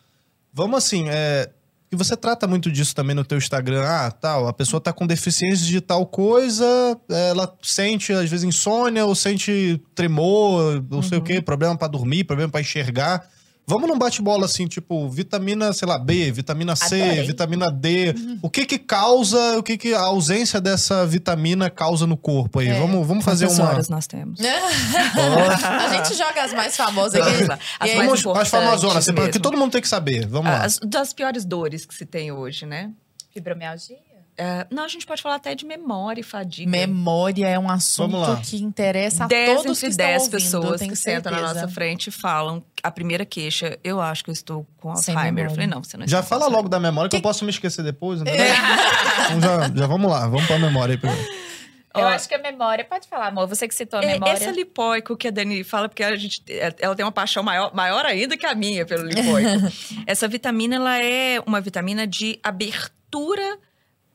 Vamos 0.52 0.78
assim, 0.78 1.06
é. 1.08 1.48
E 1.90 1.96
você 1.96 2.16
trata 2.16 2.46
muito 2.46 2.70
disso 2.70 2.94
também 2.94 3.16
no 3.16 3.24
teu 3.24 3.38
Instagram. 3.38 3.82
Ah, 3.82 4.10
tal, 4.10 4.46
a 4.46 4.52
pessoa 4.52 4.80
tá 4.80 4.92
com 4.92 5.06
deficiência 5.06 5.66
de 5.66 5.80
tal 5.80 6.04
coisa, 6.06 6.64
ela 7.08 7.50
sente, 7.62 8.12
às 8.12 8.28
vezes, 8.28 8.44
insônia, 8.44 9.06
ou 9.06 9.14
sente 9.14 9.80
tremor, 9.94 10.84
não 10.90 11.02
sei 11.02 11.16
o 11.18 11.22
quê, 11.22 11.40
problema 11.40 11.76
pra 11.76 11.88
dormir, 11.88 12.24
problema 12.24 12.50
pra 12.50 12.60
enxergar. 12.60 13.26
Vamos 13.68 13.86
num 13.86 13.98
bate-bola 13.98 14.46
assim, 14.46 14.66
tipo, 14.66 15.10
vitamina, 15.10 15.74
sei 15.74 15.86
lá, 15.86 15.98
B, 15.98 16.32
vitamina 16.32 16.74
C, 16.74 17.02
Adorei. 17.02 17.26
vitamina 17.26 17.70
D. 17.70 18.14
O 18.40 18.48
que 18.48 18.64
que 18.64 18.78
causa, 18.78 19.58
o 19.58 19.62
que 19.62 19.76
que 19.76 19.92
a 19.92 20.00
ausência 20.00 20.58
dessa 20.58 21.04
vitamina 21.06 21.68
causa 21.68 22.06
no 22.06 22.16
corpo 22.16 22.60
aí? 22.60 22.68
É. 22.68 22.80
Vamos, 22.80 23.06
vamos 23.06 23.22
fazer 23.22 23.44
Quantas 23.44 23.58
uma... 23.58 23.68
horas 23.68 23.88
nós 23.90 24.06
temos? 24.06 24.40
A 24.40 25.88
gente 26.02 26.16
joga 26.16 26.44
as 26.44 26.54
mais 26.54 26.74
famosas 26.74 27.20
aqui. 27.20 27.44
Lá. 27.44 27.58
As 27.78 27.90
aí- 27.90 27.96
mais 27.96 28.22
Vamos, 28.22 28.40
as 28.40 28.48
famosonas, 28.48 28.96
assim, 29.08 29.30
que 29.30 29.38
todo 29.38 29.58
mundo 29.58 29.72
tem 29.72 29.82
que 29.82 29.88
saber. 29.88 30.26
Vamos 30.26 30.50
lá. 30.50 30.64
As, 30.64 30.78
das 30.82 31.12
piores 31.12 31.44
dores 31.44 31.84
que 31.84 31.94
se 31.94 32.06
tem 32.06 32.32
hoje, 32.32 32.64
né? 32.64 32.90
Fibromialgia? 33.34 34.07
É, 34.40 34.66
não, 34.70 34.84
a 34.84 34.88
gente 34.88 35.04
pode 35.04 35.20
falar 35.20 35.34
até 35.34 35.52
de 35.52 35.66
memória 35.66 36.20
e 36.20 36.22
fadiga. 36.22 36.70
Memória 36.70 37.44
é 37.48 37.58
um 37.58 37.68
assunto 37.68 38.40
que 38.48 38.56
interessa 38.62 39.24
a 39.24 39.26
10 39.26 39.62
todos 39.62 39.80
que 39.80 39.86
entre 39.86 39.90
estão 39.90 40.06
10 40.06 40.22
ouvindo, 40.22 40.32
pessoas 40.40 40.80
que 40.82 40.94
sentam 40.96 41.32
na 41.32 41.40
nossa 41.40 41.66
frente 41.66 42.06
e 42.06 42.10
falam 42.12 42.62
a 42.80 42.90
primeira 42.90 43.24
queixa, 43.26 43.76
eu 43.82 44.00
acho 44.00 44.22
que 44.22 44.30
eu 44.30 44.32
estou 44.32 44.64
com 44.76 44.90
Alzheimer. 44.90 45.46
Eu 45.46 45.50
falei, 45.50 45.66
não, 45.66 45.82
você 45.82 45.96
não 45.96 46.06
Já 46.06 46.22
fala 46.22 46.42
Alzheimer. 46.44 46.56
logo 46.56 46.68
da 46.68 46.78
memória 46.78 47.10
que, 47.10 47.16
eu 47.16 47.20
Que- 47.20 47.22
posso 47.24 47.44
me 47.44 47.50
esquecer 47.50 47.82
depois. 47.82 48.20
Então, 48.20 48.32
É. 48.32 48.52
então 49.36 49.40
já, 49.40 49.68
já 49.80 49.86
vamos 49.88 50.08
lá, 50.08 50.28
vamos 50.28 50.46
pra 50.46 50.56
memória 50.56 50.92
aí 50.94 50.98
primeiro. 50.98 51.48
Eu 51.96 52.04
Ó, 52.04 52.08
acho 52.08 52.28
que 52.28 52.34
a 52.34 52.38
memória, 52.38 52.84
pode 52.84 53.08
falar, 53.08 53.26
amor, 53.28 53.48
você 53.48 53.66
que 53.66 53.74
citou 53.74 53.98
a 53.98 54.04
É, 54.04 54.12
memória. 54.12 54.34
Esse 54.34 54.52
lipóico 54.52 55.16
que 55.16 55.26
a 55.26 55.30
Dani 55.32 55.64
fala, 55.64 55.88
porque 55.88 56.04
a 56.04 56.14
gente, 56.14 56.44
ela 56.78 56.94
tem 56.94 57.04
uma 57.04 57.10
paixão 57.10 57.42
maior, 57.42 57.74
maior 57.74 58.04
ainda 58.06 58.36
que 58.36 58.46
a 58.46 58.54
minha 58.54 58.86
pelo 58.86 59.02
lipóico. 59.04 59.50
Essa 60.06 60.28
vitamina, 60.28 60.76
ela 60.76 61.02
é 61.02 61.40
uma 61.44 61.60
vitamina 61.60 62.06
de 62.06 62.38
abertura 62.44 63.58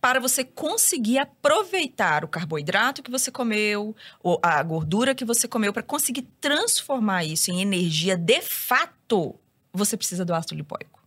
para 0.03 0.19
você 0.19 0.43
conseguir 0.43 1.17
aproveitar 1.17 2.25
o 2.25 2.27
carboidrato 2.27 3.01
que 3.01 3.09
você 3.09 3.31
comeu, 3.31 3.95
ou 4.21 4.37
a 4.43 4.61
gordura 4.61 5.15
que 5.15 5.23
você 5.23 5.47
comeu, 5.47 5.71
para 5.71 5.81
conseguir 5.81 6.23
transformar 6.41 7.23
isso 7.23 7.49
em 7.49 7.61
energia 7.61 8.17
de 8.17 8.41
fato, 8.41 9.33
você 9.71 9.95
precisa 9.95 10.25
do 10.25 10.33
ácido 10.33 10.55
lipóico. 10.55 11.01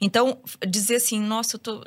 Então, 0.00 0.40
dizer 0.66 0.96
assim, 0.96 1.20
nossa, 1.20 1.56
eu 1.56 1.60
tô, 1.60 1.84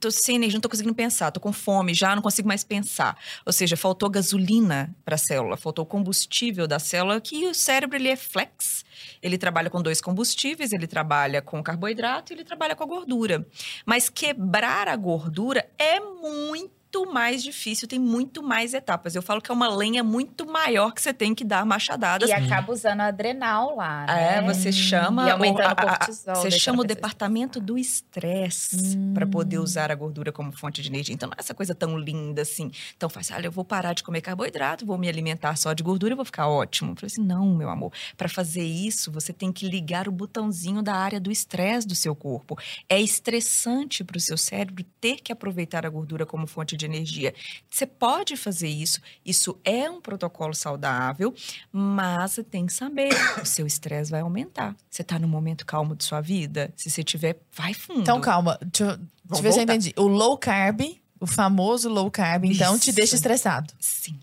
tô 0.00 0.10
sem 0.10 0.36
energia, 0.36 0.56
não 0.56 0.60
tô 0.60 0.68
conseguindo 0.68 0.94
pensar, 0.94 1.30
tô 1.30 1.40
com 1.40 1.52
fome 1.52 1.94
já, 1.94 2.14
não 2.14 2.22
consigo 2.22 2.48
mais 2.48 2.64
pensar. 2.64 3.16
Ou 3.44 3.52
seja, 3.52 3.76
faltou 3.76 4.10
gasolina 4.10 4.94
para 5.04 5.14
a 5.14 5.18
célula, 5.18 5.56
faltou 5.56 5.84
combustível 5.86 6.66
da 6.66 6.78
célula, 6.78 7.20
que 7.20 7.46
o 7.46 7.54
cérebro 7.54 7.96
ele 7.96 8.08
é 8.08 8.16
flex. 8.16 8.84
Ele 9.22 9.38
trabalha 9.38 9.70
com 9.70 9.82
dois 9.82 10.00
combustíveis, 10.00 10.72
ele 10.72 10.86
trabalha 10.86 11.42
com 11.42 11.62
carboidrato 11.62 12.32
e 12.32 12.36
ele 12.36 12.44
trabalha 12.44 12.76
com 12.76 12.84
a 12.84 12.86
gordura. 12.86 13.46
Mas 13.84 14.08
quebrar 14.08 14.88
a 14.88 14.96
gordura 14.96 15.68
é 15.78 16.00
muito 16.00 16.83
muito 16.94 17.12
mais 17.12 17.42
difícil, 17.42 17.88
tem 17.88 17.98
muito 17.98 18.42
mais 18.42 18.72
etapas. 18.74 19.14
Eu 19.14 19.22
falo 19.22 19.40
que 19.40 19.50
é 19.50 19.54
uma 19.54 19.68
lenha 19.68 20.02
muito 20.04 20.46
maior 20.46 20.92
que 20.92 21.02
você 21.02 21.12
tem 21.12 21.34
que 21.34 21.44
dar 21.44 21.64
machadadas. 21.66 22.28
E 22.28 22.32
acaba 22.32 22.72
usando 22.72 23.00
adrenal 23.00 23.76
lá, 23.76 24.06
né? 24.06 24.36
É, 24.38 24.42
você 24.42 24.70
chama 24.70 25.26
E 25.26 25.30
aumentando 25.30 25.72
o, 25.72 25.76
cortisol, 25.76 26.36
Você 26.36 26.50
chama 26.52 26.82
o 26.82 26.84
departamento 26.84 27.60
do 27.60 27.76
estresse 27.76 28.64
Hum. 28.96 29.12
para 29.14 29.26
poder 29.26 29.58
usar 29.58 29.90
a 29.90 29.94
gordura 29.94 30.30
como 30.32 30.52
fonte 30.52 30.82
de 30.82 30.88
energia. 30.88 31.14
Então 31.14 31.28
não 31.28 31.34
é 31.34 31.40
essa 31.40 31.54
coisa 31.54 31.74
tão 31.74 31.98
linda 31.98 32.42
assim. 32.42 32.70
Então 32.96 33.08
faz, 33.08 33.30
olha, 33.30 33.46
eu 33.46 33.52
vou 33.52 33.64
parar 33.64 33.92
de 33.92 34.02
comer 34.02 34.20
carboidrato, 34.20 34.86
vou 34.86 34.98
me 34.98 35.08
alimentar 35.08 35.56
só 35.56 35.72
de 35.72 35.82
gordura 35.82 36.12
e 36.12 36.16
vou 36.16 36.24
ficar 36.24 36.48
ótimo. 36.48 36.92
Eu 36.92 36.96
falei 36.96 37.06
assim, 37.12 37.22
não, 37.22 37.54
meu 37.54 37.68
amor. 37.68 37.92
Para 38.16 38.28
fazer 38.28 38.64
isso, 38.64 39.10
você 39.10 39.32
tem 39.32 39.52
que 39.52 39.68
ligar 39.68 40.08
o 40.08 40.12
botãozinho 40.12 40.82
da 40.82 40.94
área 40.94 41.20
do 41.20 41.30
estresse 41.30 41.86
do 41.86 41.94
seu 41.94 42.14
corpo. 42.14 42.56
É 42.88 43.00
estressante 43.00 44.04
para 44.04 44.16
o 44.16 44.20
seu 44.20 44.36
cérebro 44.36 44.84
ter 45.00 45.16
que 45.16 45.32
aproveitar 45.32 45.84
a 45.86 45.88
gordura 45.88 46.26
como 46.26 46.46
fonte 46.46 46.76
de 46.76 46.83
energia. 46.84 47.34
Você 47.70 47.86
pode 47.86 48.36
fazer 48.36 48.68
isso, 48.68 49.00
isso 49.24 49.58
é 49.64 49.88
um 49.90 50.00
protocolo 50.00 50.54
saudável, 50.54 51.34
mas 51.72 52.32
você 52.32 52.44
tem 52.44 52.66
que 52.66 52.72
saber, 52.72 53.10
o 53.40 53.44
seu 53.44 53.66
estresse 53.66 54.10
vai 54.10 54.20
aumentar. 54.20 54.76
Você 54.90 55.02
está 55.02 55.18
no 55.18 55.26
momento 55.28 55.64
calmo 55.66 55.96
de 55.96 56.04
sua 56.04 56.20
vida? 56.20 56.72
Se 56.76 56.90
você 56.90 57.02
tiver, 57.02 57.36
vai 57.52 57.74
fundo. 57.74 58.00
Então, 58.00 58.20
calma. 58.20 58.58
Deixa, 58.62 58.84
eu- 58.92 58.96
deixa 58.96 59.08
eu 59.38 59.42
ver 59.42 59.52
se 59.52 59.58
eu 59.58 59.62
entendi. 59.62 59.92
O 59.96 60.06
low 60.06 60.36
carb, 60.38 60.80
o 61.20 61.26
famoso 61.26 61.88
low 61.88 62.10
carb, 62.10 62.44
então, 62.44 62.78
te 62.78 62.92
deixa 62.92 63.14
estressado. 63.14 63.72
Sim. 63.80 64.18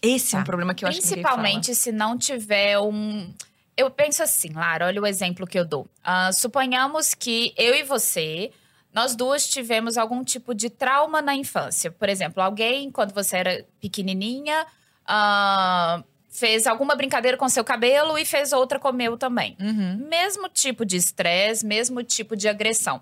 Esse 0.00 0.34
é 0.36 0.38
um 0.38 0.42
Tá. 0.42 0.46
problema 0.46 0.74
que 0.74 0.84
eu 0.84 0.88
acho 0.88 1.00
que. 1.00 1.06
Principalmente 1.08 1.74
se 1.74 1.90
não 1.92 2.16
tiver 2.16 2.78
um. 2.78 3.32
Eu 3.76 3.90
penso 3.90 4.22
assim, 4.22 4.50
Lara, 4.52 4.86
olha 4.86 5.00
o 5.00 5.06
exemplo 5.06 5.46
que 5.46 5.58
eu 5.58 5.64
dou. 5.64 5.88
Ah, 6.02 6.32
suponhamos 6.32 7.14
que 7.14 7.52
eu 7.56 7.74
e 7.74 7.82
você, 7.84 8.50
nós 8.98 9.14
duas 9.14 9.46
tivemos 9.46 9.96
algum 9.96 10.24
tipo 10.24 10.52
de 10.52 10.68
trauma 10.68 11.22
na 11.22 11.32
infância. 11.32 11.88
Por 11.88 12.08
exemplo, 12.08 12.42
alguém, 12.42 12.90
quando 12.90 13.14
você 13.14 13.36
era 13.36 13.64
pequenininha, 13.80 14.66
ah, 15.06 16.02
fez 16.28 16.66
alguma 16.66 16.96
brincadeira 16.96 17.36
com 17.36 17.48
seu 17.48 17.62
cabelo 17.62 18.18
e 18.18 18.24
fez 18.24 18.52
outra 18.52 18.76
com 18.76 18.88
o 18.88 18.92
meu 18.92 19.16
também. 19.16 19.56
Uhum. 19.60 20.08
Mesmo 20.08 20.48
tipo 20.48 20.84
de 20.84 20.96
estresse, 20.96 21.64
mesmo 21.64 22.02
tipo 22.02 22.34
de 22.34 22.48
agressão. 22.48 23.00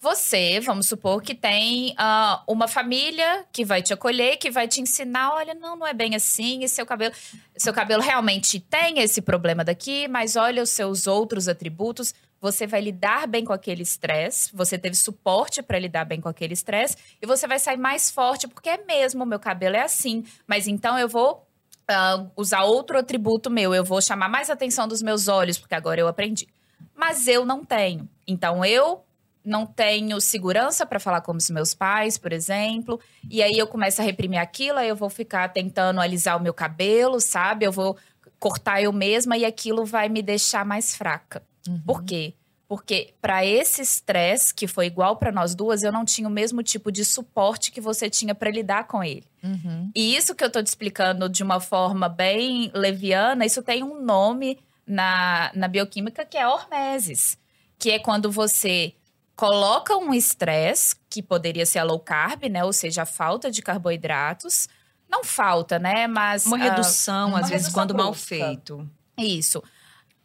Você, 0.00 0.58
vamos 0.58 0.88
supor 0.88 1.22
que 1.22 1.36
tem 1.36 1.94
ah, 1.96 2.42
uma 2.48 2.66
família 2.66 3.44
que 3.52 3.64
vai 3.64 3.80
te 3.80 3.92
acolher, 3.92 4.38
que 4.38 4.50
vai 4.50 4.66
te 4.66 4.80
ensinar, 4.80 5.34
olha, 5.34 5.54
não, 5.54 5.76
não 5.76 5.86
é 5.86 5.94
bem 5.94 6.16
assim, 6.16 6.64
e 6.64 6.68
seu 6.68 6.84
cabelo, 6.84 7.14
seu 7.56 7.72
cabelo 7.72 8.02
realmente 8.02 8.58
tem 8.58 8.98
esse 8.98 9.22
problema 9.22 9.64
daqui, 9.64 10.08
mas 10.08 10.34
olha 10.34 10.64
os 10.64 10.70
seus 10.70 11.06
outros 11.06 11.46
atributos, 11.46 12.12
você 12.40 12.66
vai 12.66 12.80
lidar 12.80 13.26
bem 13.26 13.44
com 13.44 13.52
aquele 13.52 13.82
estresse, 13.82 14.50
você 14.54 14.78
teve 14.78 14.96
suporte 14.96 15.62
para 15.62 15.78
lidar 15.78 16.04
bem 16.04 16.20
com 16.20 16.28
aquele 16.28 16.54
estresse, 16.54 16.96
e 17.20 17.26
você 17.26 17.46
vai 17.46 17.58
sair 17.58 17.76
mais 17.76 18.10
forte, 18.10 18.46
porque 18.46 18.68
é 18.68 18.84
mesmo, 18.84 19.26
meu 19.26 19.38
cabelo 19.38 19.76
é 19.76 19.82
assim, 19.82 20.24
mas 20.46 20.68
então 20.68 20.98
eu 20.98 21.08
vou 21.08 21.46
ah, 21.88 22.26
usar 22.36 22.64
outro 22.64 22.98
atributo 22.98 23.50
meu, 23.50 23.74
eu 23.74 23.84
vou 23.84 24.00
chamar 24.00 24.28
mais 24.28 24.50
atenção 24.50 24.86
dos 24.86 25.02
meus 25.02 25.26
olhos, 25.26 25.58
porque 25.58 25.74
agora 25.74 26.00
eu 26.00 26.08
aprendi. 26.08 26.46
Mas 26.94 27.26
eu 27.26 27.44
não 27.44 27.64
tenho. 27.64 28.08
Então 28.26 28.64
eu 28.64 29.04
não 29.44 29.64
tenho 29.64 30.20
segurança 30.20 30.84
para 30.84 31.00
falar 31.00 31.22
como 31.22 31.38
os 31.38 31.48
meus 31.48 31.72
pais, 31.72 32.18
por 32.18 32.32
exemplo. 32.32 33.00
E 33.30 33.42
aí 33.42 33.56
eu 33.56 33.66
começo 33.66 34.00
a 34.02 34.04
reprimir 34.04 34.38
aquilo, 34.38 34.78
aí 34.78 34.88
eu 34.88 34.96
vou 34.96 35.08
ficar 35.08 35.48
tentando 35.48 36.00
alisar 36.00 36.36
o 36.36 36.42
meu 36.42 36.52
cabelo, 36.52 37.20
sabe? 37.20 37.64
Eu 37.64 37.72
vou 37.72 37.96
cortar 38.38 38.82
eu 38.82 38.92
mesma 38.92 39.36
e 39.36 39.44
aquilo 39.44 39.84
vai 39.84 40.08
me 40.08 40.22
deixar 40.22 40.64
mais 40.64 40.94
fraca. 40.94 41.42
Por 41.84 42.04
quê? 42.04 42.34
Porque 42.68 43.14
para 43.20 43.44
esse 43.46 43.80
estresse 43.80 44.54
que 44.54 44.66
foi 44.66 44.86
igual 44.86 45.16
para 45.16 45.32
nós 45.32 45.54
duas, 45.54 45.82
eu 45.82 45.90
não 45.90 46.04
tinha 46.04 46.28
o 46.28 46.30
mesmo 46.30 46.62
tipo 46.62 46.92
de 46.92 47.02
suporte 47.02 47.70
que 47.72 47.80
você 47.80 48.10
tinha 48.10 48.34
para 48.34 48.50
lidar 48.50 48.86
com 48.86 49.02
ele. 49.02 49.24
Uhum. 49.42 49.90
E 49.94 50.14
isso 50.14 50.34
que 50.34 50.44
eu 50.44 50.50
tô 50.50 50.62
te 50.62 50.66
explicando 50.66 51.30
de 51.30 51.42
uma 51.42 51.60
forma 51.60 52.10
bem 52.10 52.70
leviana, 52.74 53.46
isso 53.46 53.62
tem 53.62 53.82
um 53.82 54.02
nome 54.02 54.58
na, 54.86 55.50
na 55.54 55.66
bioquímica 55.66 56.26
que 56.26 56.36
é 56.36 56.46
hormeses. 56.46 57.38
Que 57.78 57.92
é 57.92 57.98
quando 57.98 58.30
você 58.30 58.94
coloca 59.34 59.96
um 59.96 60.12
estresse, 60.12 60.96
que 61.08 61.22
poderia 61.22 61.64
ser 61.64 61.78
a 61.78 61.84
low 61.84 62.00
carb, 62.00 62.44
né? 62.50 62.64
Ou 62.64 62.72
seja, 62.72 63.02
a 63.02 63.06
falta 63.06 63.50
de 63.50 63.62
carboidratos. 63.62 64.68
Não 65.08 65.24
falta, 65.24 65.78
né? 65.78 66.06
Mas. 66.06 66.44
Uma 66.44 66.56
ah, 66.56 66.70
redução, 66.70 67.30
uma 67.30 67.40
às 67.40 67.48
vezes, 67.48 67.68
redução 67.68 67.72
quando 67.72 67.94
mal 67.94 68.12
feito. 68.12 68.86
isso. 69.16 69.62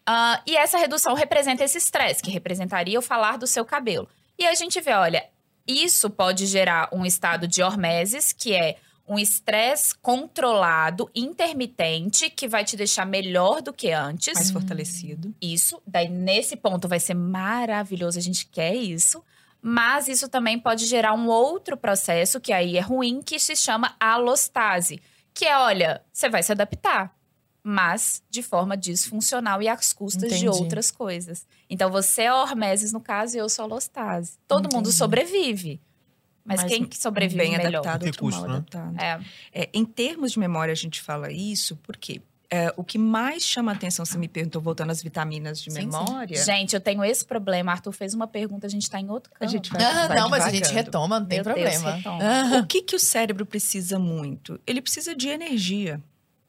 Ah, 0.05 0.41
e 0.45 0.55
essa 0.55 0.77
redução 0.77 1.13
representa 1.13 1.63
esse 1.63 1.77
estresse, 1.77 2.21
que 2.21 2.31
representaria 2.31 2.99
o 2.99 3.01
falar 3.01 3.37
do 3.37 3.47
seu 3.47 3.63
cabelo. 3.63 4.07
E 4.37 4.45
a 4.45 4.53
gente 4.53 4.79
vê, 4.81 4.91
olha, 4.91 5.25
isso 5.67 6.09
pode 6.09 6.45
gerar 6.45 6.89
um 6.91 7.05
estado 7.05 7.47
de 7.47 7.63
hormeses, 7.63 8.33
que 8.33 8.53
é 8.53 8.77
um 9.07 9.19
estresse 9.19 9.93
controlado, 9.95 11.09
intermitente, 11.13 12.29
que 12.29 12.47
vai 12.47 12.63
te 12.63 12.77
deixar 12.77 13.05
melhor 13.05 13.61
do 13.61 13.73
que 13.73 13.91
antes. 13.91 14.33
Mais 14.33 14.51
fortalecido. 14.51 15.33
Isso, 15.41 15.81
daí 15.85 16.09
nesse 16.09 16.55
ponto 16.55 16.87
vai 16.87 16.99
ser 16.99 17.13
maravilhoso, 17.13 18.17
a 18.17 18.21
gente 18.21 18.45
quer 18.47 18.75
isso. 18.75 19.23
Mas 19.61 20.09
isso 20.09 20.27
também 20.27 20.59
pode 20.59 20.85
gerar 20.85 21.13
um 21.13 21.27
outro 21.27 21.77
processo, 21.77 22.39
que 22.41 22.51
aí 22.51 22.77
é 22.77 22.81
ruim, 22.81 23.21
que 23.21 23.39
se 23.39 23.55
chama 23.55 23.95
alostase. 23.99 25.01
Que 25.33 25.45
é, 25.45 25.57
olha, 25.57 26.01
você 26.11 26.29
vai 26.29 26.43
se 26.43 26.51
adaptar, 26.51 27.15
mas 27.63 28.21
de 28.29 28.43
forma 28.43 28.75
disfuncional 28.75 29.61
e 29.61 29.67
às 29.69 29.93
custas 29.93 30.29
de 30.29 30.45
Entendi. 30.45 30.49
outras 30.49 30.91
coisas. 30.91 31.45
Então 31.69 31.89
você 31.89 32.23
é 32.23 32.33
hormeses 32.33 32.91
no 32.91 32.99
caso 32.99 33.35
e 33.37 33.39
eu 33.39 33.47
sou 33.47 33.63
alostase. 33.65 34.33
Todo 34.47 34.63
mundo 34.65 34.87
Entendi. 34.89 34.91
sobrevive. 34.97 35.81
Mas, 36.45 36.61
Mas 36.61 36.69
quem 36.71 36.83
que 36.83 36.97
sobrevive 36.97 37.41
Bem 37.41 37.51
melhor? 37.57 37.79
adaptado, 37.87 38.05
outro 38.05 38.25
mal 38.25 38.31
custo, 38.33 38.47
né? 38.49 38.55
adaptado. 38.57 38.99
É. 38.99 39.61
É, 39.63 39.69
em 39.73 39.85
termos 39.85 40.33
de 40.33 40.39
memória, 40.39 40.73
a 40.73 40.75
gente 40.75 41.01
fala 41.01 41.31
isso 41.31 41.77
porque 41.83 42.21
é, 42.49 42.71
o 42.75 42.83
que 42.83 42.97
mais 42.97 43.43
chama 43.43 43.71
a 43.71 43.75
atenção, 43.75 44.05
você 44.05 44.17
me 44.17 44.27
perguntou, 44.27 44.61
voltando 44.61 44.91
às 44.91 45.01
vitaminas 45.01 45.59
de 45.61 45.71
Sim, 45.71 45.79
sim. 45.79 45.85
memória. 45.87 46.43
Gente, 46.43 46.73
eu 46.75 46.81
tenho 46.81 47.01
esse 47.03 47.25
problema. 47.25 47.71
Arthur 47.71 47.93
fez 47.93 48.13
uma 48.13 48.27
pergunta, 48.27 48.67
a 48.67 48.69
gente 48.69 48.87
tá 48.89 48.99
em 48.99 49.09
outro 49.09 49.31
A 49.35 49.39
campo. 49.39 49.51
gente 49.53 49.71
vai, 49.71 49.81
Ah, 49.83 50.07
vai 50.07 50.17
não, 50.17 50.29
mas 50.29 50.43
a 50.43 50.49
gente 50.49 50.69
retoma, 50.73 51.19
não 51.21 51.25
tem 51.25 51.41
Meu 51.41 51.45
Deus, 51.55 51.55
problema. 51.77 51.91
retoma. 51.95 52.19
Ah, 52.21 52.59
O 52.59 52.67
que, 52.67 52.81
que 52.81 52.95
o 52.95 52.99
cérebro 52.99 53.45
precisa 53.45 53.97
muito? 53.97 54.59
Ele 54.67 54.81
precisa 54.81 55.15
de 55.15 55.29
energia. 55.29 56.03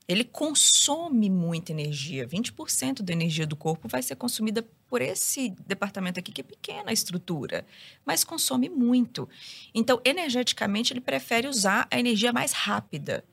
Ele 0.06 0.24
consome 0.24 1.30
muita 1.30 1.72
energia. 1.72 2.26
20% 2.26 3.02
da 3.02 3.12
energia 3.12 3.46
do 3.46 3.56
corpo 3.56 3.88
vai 3.88 4.02
ser 4.02 4.16
consumida 4.16 4.66
por 4.88 5.00
esse 5.00 5.50
departamento 5.66 6.20
aqui, 6.20 6.30
que 6.30 6.40
é 6.40 6.44
pequena 6.44 6.90
a 6.90 6.92
estrutura, 6.92 7.66
mas 8.04 8.22
consome 8.22 8.68
muito. 8.68 9.28
Então, 9.74 10.00
energeticamente, 10.04 10.92
ele 10.92 11.00
prefere 11.00 11.48
usar 11.48 11.88
a 11.90 11.98
energia 11.98 12.32
mais 12.32 12.52
rápida. 12.52 13.24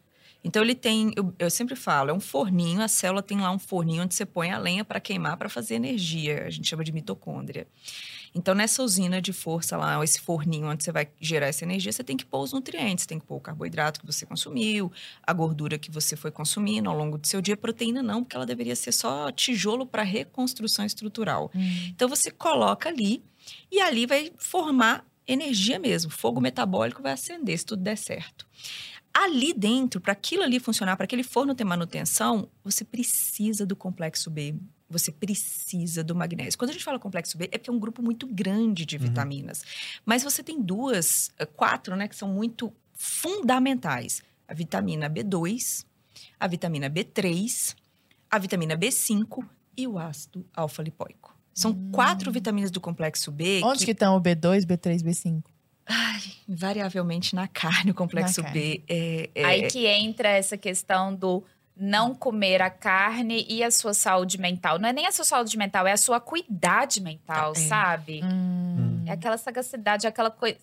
Então, 0.43 0.63
ele 0.63 0.73
tem, 0.73 1.13
eu, 1.15 1.33
eu 1.37 1.49
sempre 1.51 1.75
falo, 1.75 2.09
é 2.09 2.13
um 2.13 2.19
forninho, 2.19 2.81
a 2.81 2.87
célula 2.87 3.21
tem 3.21 3.39
lá 3.39 3.51
um 3.51 3.59
forninho 3.59 4.03
onde 4.03 4.15
você 4.15 4.25
põe 4.25 4.49
a 4.49 4.57
lenha 4.57 4.83
para 4.83 4.99
queimar, 4.99 5.37
para 5.37 5.49
fazer 5.49 5.75
energia. 5.75 6.45
A 6.45 6.49
gente 6.49 6.67
chama 6.67 6.83
de 6.83 6.91
mitocôndria. 6.91 7.67
Então, 8.33 8.55
nessa 8.55 8.81
usina 8.81 9.21
de 9.21 9.33
força 9.33 9.75
lá, 9.75 10.01
esse 10.03 10.21
forninho 10.21 10.67
onde 10.67 10.83
você 10.83 10.91
vai 10.91 11.09
gerar 11.19 11.47
essa 11.47 11.65
energia, 11.65 11.91
você 11.91 12.03
tem 12.03 12.15
que 12.15 12.25
pôr 12.25 12.41
os 12.41 12.53
nutrientes, 12.53 13.05
tem 13.05 13.19
que 13.19 13.25
pôr 13.25 13.35
o 13.35 13.41
carboidrato 13.41 13.99
que 13.99 14.05
você 14.05 14.25
consumiu, 14.25 14.91
a 15.21 15.33
gordura 15.33 15.77
que 15.77 15.91
você 15.91 16.15
foi 16.15 16.31
consumindo 16.31 16.89
ao 16.89 16.97
longo 16.97 17.17
do 17.17 17.27
seu 17.27 17.41
dia, 17.41 17.57
proteína 17.57 18.01
não, 18.01 18.23
porque 18.23 18.35
ela 18.35 18.45
deveria 18.45 18.75
ser 18.75 18.91
só 18.91 19.31
tijolo 19.31 19.85
para 19.85 20.03
reconstrução 20.03 20.85
estrutural. 20.85 21.51
Hum. 21.53 21.87
Então, 21.89 22.07
você 22.07 22.31
coloca 22.31 22.87
ali 22.87 23.23
e 23.69 23.79
ali 23.81 24.05
vai 24.05 24.31
formar 24.37 25.05
energia 25.27 25.79
mesmo, 25.79 26.11
fogo 26.11 26.41
metabólico 26.41 27.01
vai 27.01 27.13
acender 27.13 27.57
se 27.57 27.65
tudo 27.65 27.83
der 27.83 27.97
certo. 27.97 28.47
Ali 29.13 29.53
dentro, 29.53 29.99
para 29.99 30.13
aquilo 30.13 30.43
ali 30.43 30.59
funcionar, 30.59 30.95
para 30.95 31.03
aquele 31.03 31.23
forno 31.23 31.53
ter 31.53 31.65
manutenção, 31.65 32.49
você 32.63 32.85
precisa 32.85 33.65
do 33.65 33.75
complexo 33.75 34.31
B. 34.31 34.55
Você 34.91 35.11
precisa 35.11 36.03
do 36.03 36.13
magnésio. 36.13 36.57
Quando 36.59 36.69
a 36.71 36.73
gente 36.73 36.83
fala 36.83 36.99
complexo 36.99 37.37
B, 37.37 37.45
é 37.51 37.57
porque 37.57 37.69
é 37.69 37.73
um 37.73 37.79
grupo 37.79 38.01
muito 38.03 38.27
grande 38.27 38.85
de 38.85 38.97
Uhum. 38.97 39.03
vitaminas. 39.03 39.63
Mas 40.05 40.21
você 40.23 40.43
tem 40.43 40.61
duas, 40.61 41.31
eh, 41.39 41.45
quatro, 41.45 41.95
né, 41.95 42.07
que 42.07 42.15
são 42.15 42.27
muito 42.27 42.71
fundamentais: 42.93 44.21
a 44.47 44.53
vitamina 44.53 45.09
B2, 45.09 45.85
a 46.39 46.47
vitamina 46.47 46.89
B3, 46.89 47.75
a 48.29 48.37
vitamina 48.37 48.75
B5 48.77 49.43
e 49.77 49.87
o 49.87 49.97
ácido 49.97 50.45
alfa-lipoico. 50.53 51.35
São 51.53 51.73
quatro 51.91 52.31
vitaminas 52.31 52.71
do 52.71 52.79
complexo 52.79 53.29
B 53.31 53.61
Onde 53.63 53.83
que 53.85 53.91
estão 53.91 54.15
o 54.15 54.21
B2, 54.21 54.65
B3, 54.65 55.01
B5? 55.03 55.43
invariavelmente 56.47 57.35
na 57.35 57.47
carne, 57.47 57.91
o 57.91 57.93
complexo 57.93 58.41
Na 58.41 58.49
B 58.49 58.81
é, 58.87 59.29
é- 59.35 59.45
Aí 59.45 59.67
que 59.69 59.85
entra 59.87 60.29
essa 60.29 60.57
questão 60.57 61.13
do 61.13 61.43
não 61.75 62.13
comer 62.13 62.61
a 62.61 62.69
carne 62.69 63.45
e 63.49 63.63
a 63.63 63.71
sua 63.71 63.93
saúde 63.93 64.39
mental. 64.39 64.77
Não 64.79 64.89
é 64.89 64.93
nem 64.93 65.07
a 65.07 65.11
sua 65.11 65.25
saúde 65.25 65.57
mental, 65.57 65.87
é 65.87 65.91
a 65.93 65.97
sua 65.97 66.17
acuidade 66.17 67.01
mental, 67.01 67.53
Tá, 67.53 67.59
é. 67.59 67.67
sabe? 67.67 68.21
Hum. 68.23 69.03
É 69.07 69.11
aquela 69.13 69.37
sagacidade, 69.37 70.05
aquela 70.07 70.29
coisa. 70.31 70.57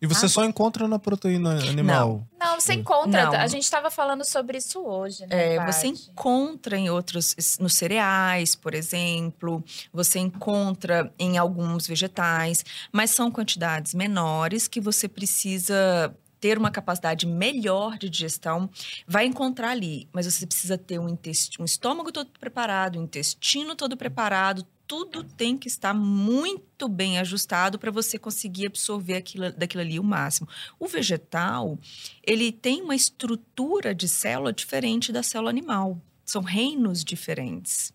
E 0.00 0.06
você 0.06 0.26
Ah. 0.26 0.28
só 0.28 0.44
encontra 0.44 0.88
na 0.88 0.98
proteína 0.98 1.50
animal. 1.68 2.26
Não, 2.36 2.58
você 2.60 2.74
encontra. 2.74 3.26
Não. 3.26 3.32
A 3.34 3.46
gente 3.46 3.62
estava 3.62 3.88
falando 3.88 4.24
sobre 4.24 4.58
isso 4.58 4.80
hoje, 4.84 5.24
né? 5.26 5.54
É, 5.54 5.64
você 5.64 5.86
encontra 5.86 6.76
em 6.76 6.90
outros, 6.90 7.36
nos 7.60 7.74
cereais, 7.74 8.56
por 8.56 8.74
exemplo, 8.74 9.62
você 9.92 10.18
encontra 10.18 11.12
em 11.16 11.38
alguns 11.38 11.86
vegetais, 11.86 12.64
mas 12.90 13.12
são 13.12 13.30
quantidades 13.30 13.94
menores 13.94 14.66
que 14.66 14.80
você 14.80 15.06
precisa 15.06 16.12
ter 16.42 16.58
uma 16.58 16.72
capacidade 16.72 17.24
melhor 17.24 17.96
de 17.96 18.10
digestão, 18.10 18.68
vai 19.06 19.24
encontrar 19.24 19.70
ali. 19.70 20.08
Mas 20.12 20.26
você 20.26 20.44
precisa 20.44 20.76
ter 20.76 20.98
um, 20.98 21.06
um 21.06 21.64
estômago 21.64 22.10
todo 22.10 22.28
preparado, 22.40 22.98
um 22.98 23.04
intestino 23.04 23.76
todo 23.76 23.96
preparado, 23.96 24.66
tudo 24.88 25.22
tem 25.22 25.56
que 25.56 25.68
estar 25.68 25.94
muito 25.94 26.88
bem 26.88 27.20
ajustado 27.20 27.78
para 27.78 27.92
você 27.92 28.18
conseguir 28.18 28.66
absorver 28.66 29.14
aquilo, 29.14 29.52
daquilo 29.52 29.82
ali 29.82 30.00
o 30.00 30.04
máximo. 30.04 30.48
O 30.80 30.88
vegetal, 30.88 31.78
ele 32.26 32.50
tem 32.50 32.82
uma 32.82 32.96
estrutura 32.96 33.94
de 33.94 34.08
célula 34.08 34.52
diferente 34.52 35.12
da 35.12 35.22
célula 35.22 35.48
animal. 35.48 35.96
São 36.24 36.42
reinos 36.42 37.04
diferentes. 37.04 37.92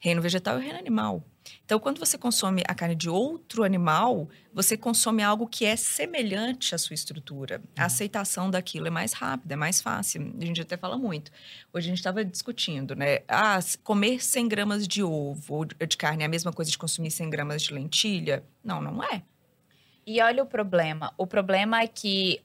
Reino 0.00 0.20
vegetal 0.20 0.58
e 0.58 0.64
reino 0.64 0.78
animal. 0.78 1.24
Então, 1.66 1.80
quando 1.80 1.98
você 1.98 2.16
consome 2.16 2.62
a 2.68 2.74
carne 2.76 2.94
de 2.94 3.10
outro 3.10 3.64
animal, 3.64 4.28
você 4.54 4.76
consome 4.76 5.20
algo 5.20 5.48
que 5.48 5.64
é 5.64 5.74
semelhante 5.74 6.76
à 6.76 6.78
sua 6.78 6.94
estrutura. 6.94 7.60
A 7.76 7.80
uhum. 7.80 7.86
aceitação 7.86 8.48
daquilo 8.48 8.86
é 8.86 8.90
mais 8.90 9.12
rápida, 9.12 9.54
é 9.54 9.56
mais 9.56 9.82
fácil. 9.82 10.32
A 10.40 10.44
gente 10.44 10.60
até 10.62 10.76
fala 10.76 10.96
muito. 10.96 11.32
Hoje 11.72 11.88
a 11.88 11.90
gente 11.90 11.98
estava 11.98 12.24
discutindo, 12.24 12.94
né? 12.94 13.18
Ah, 13.26 13.58
comer 13.82 14.22
100 14.24 14.46
gramas 14.46 14.86
de 14.86 15.02
ovo 15.02 15.54
ou 15.56 15.64
de 15.64 15.96
carne 15.96 16.22
é 16.22 16.26
a 16.26 16.28
mesma 16.28 16.52
coisa 16.52 16.70
de 16.70 16.78
consumir 16.78 17.10
100 17.10 17.30
gramas 17.30 17.62
de 17.62 17.74
lentilha? 17.74 18.44
Não, 18.62 18.80
não 18.80 19.02
é. 19.02 19.24
E 20.06 20.22
olha 20.22 20.44
o 20.44 20.46
problema. 20.46 21.12
O 21.18 21.26
problema 21.26 21.82
é 21.82 21.88
que 21.88 22.40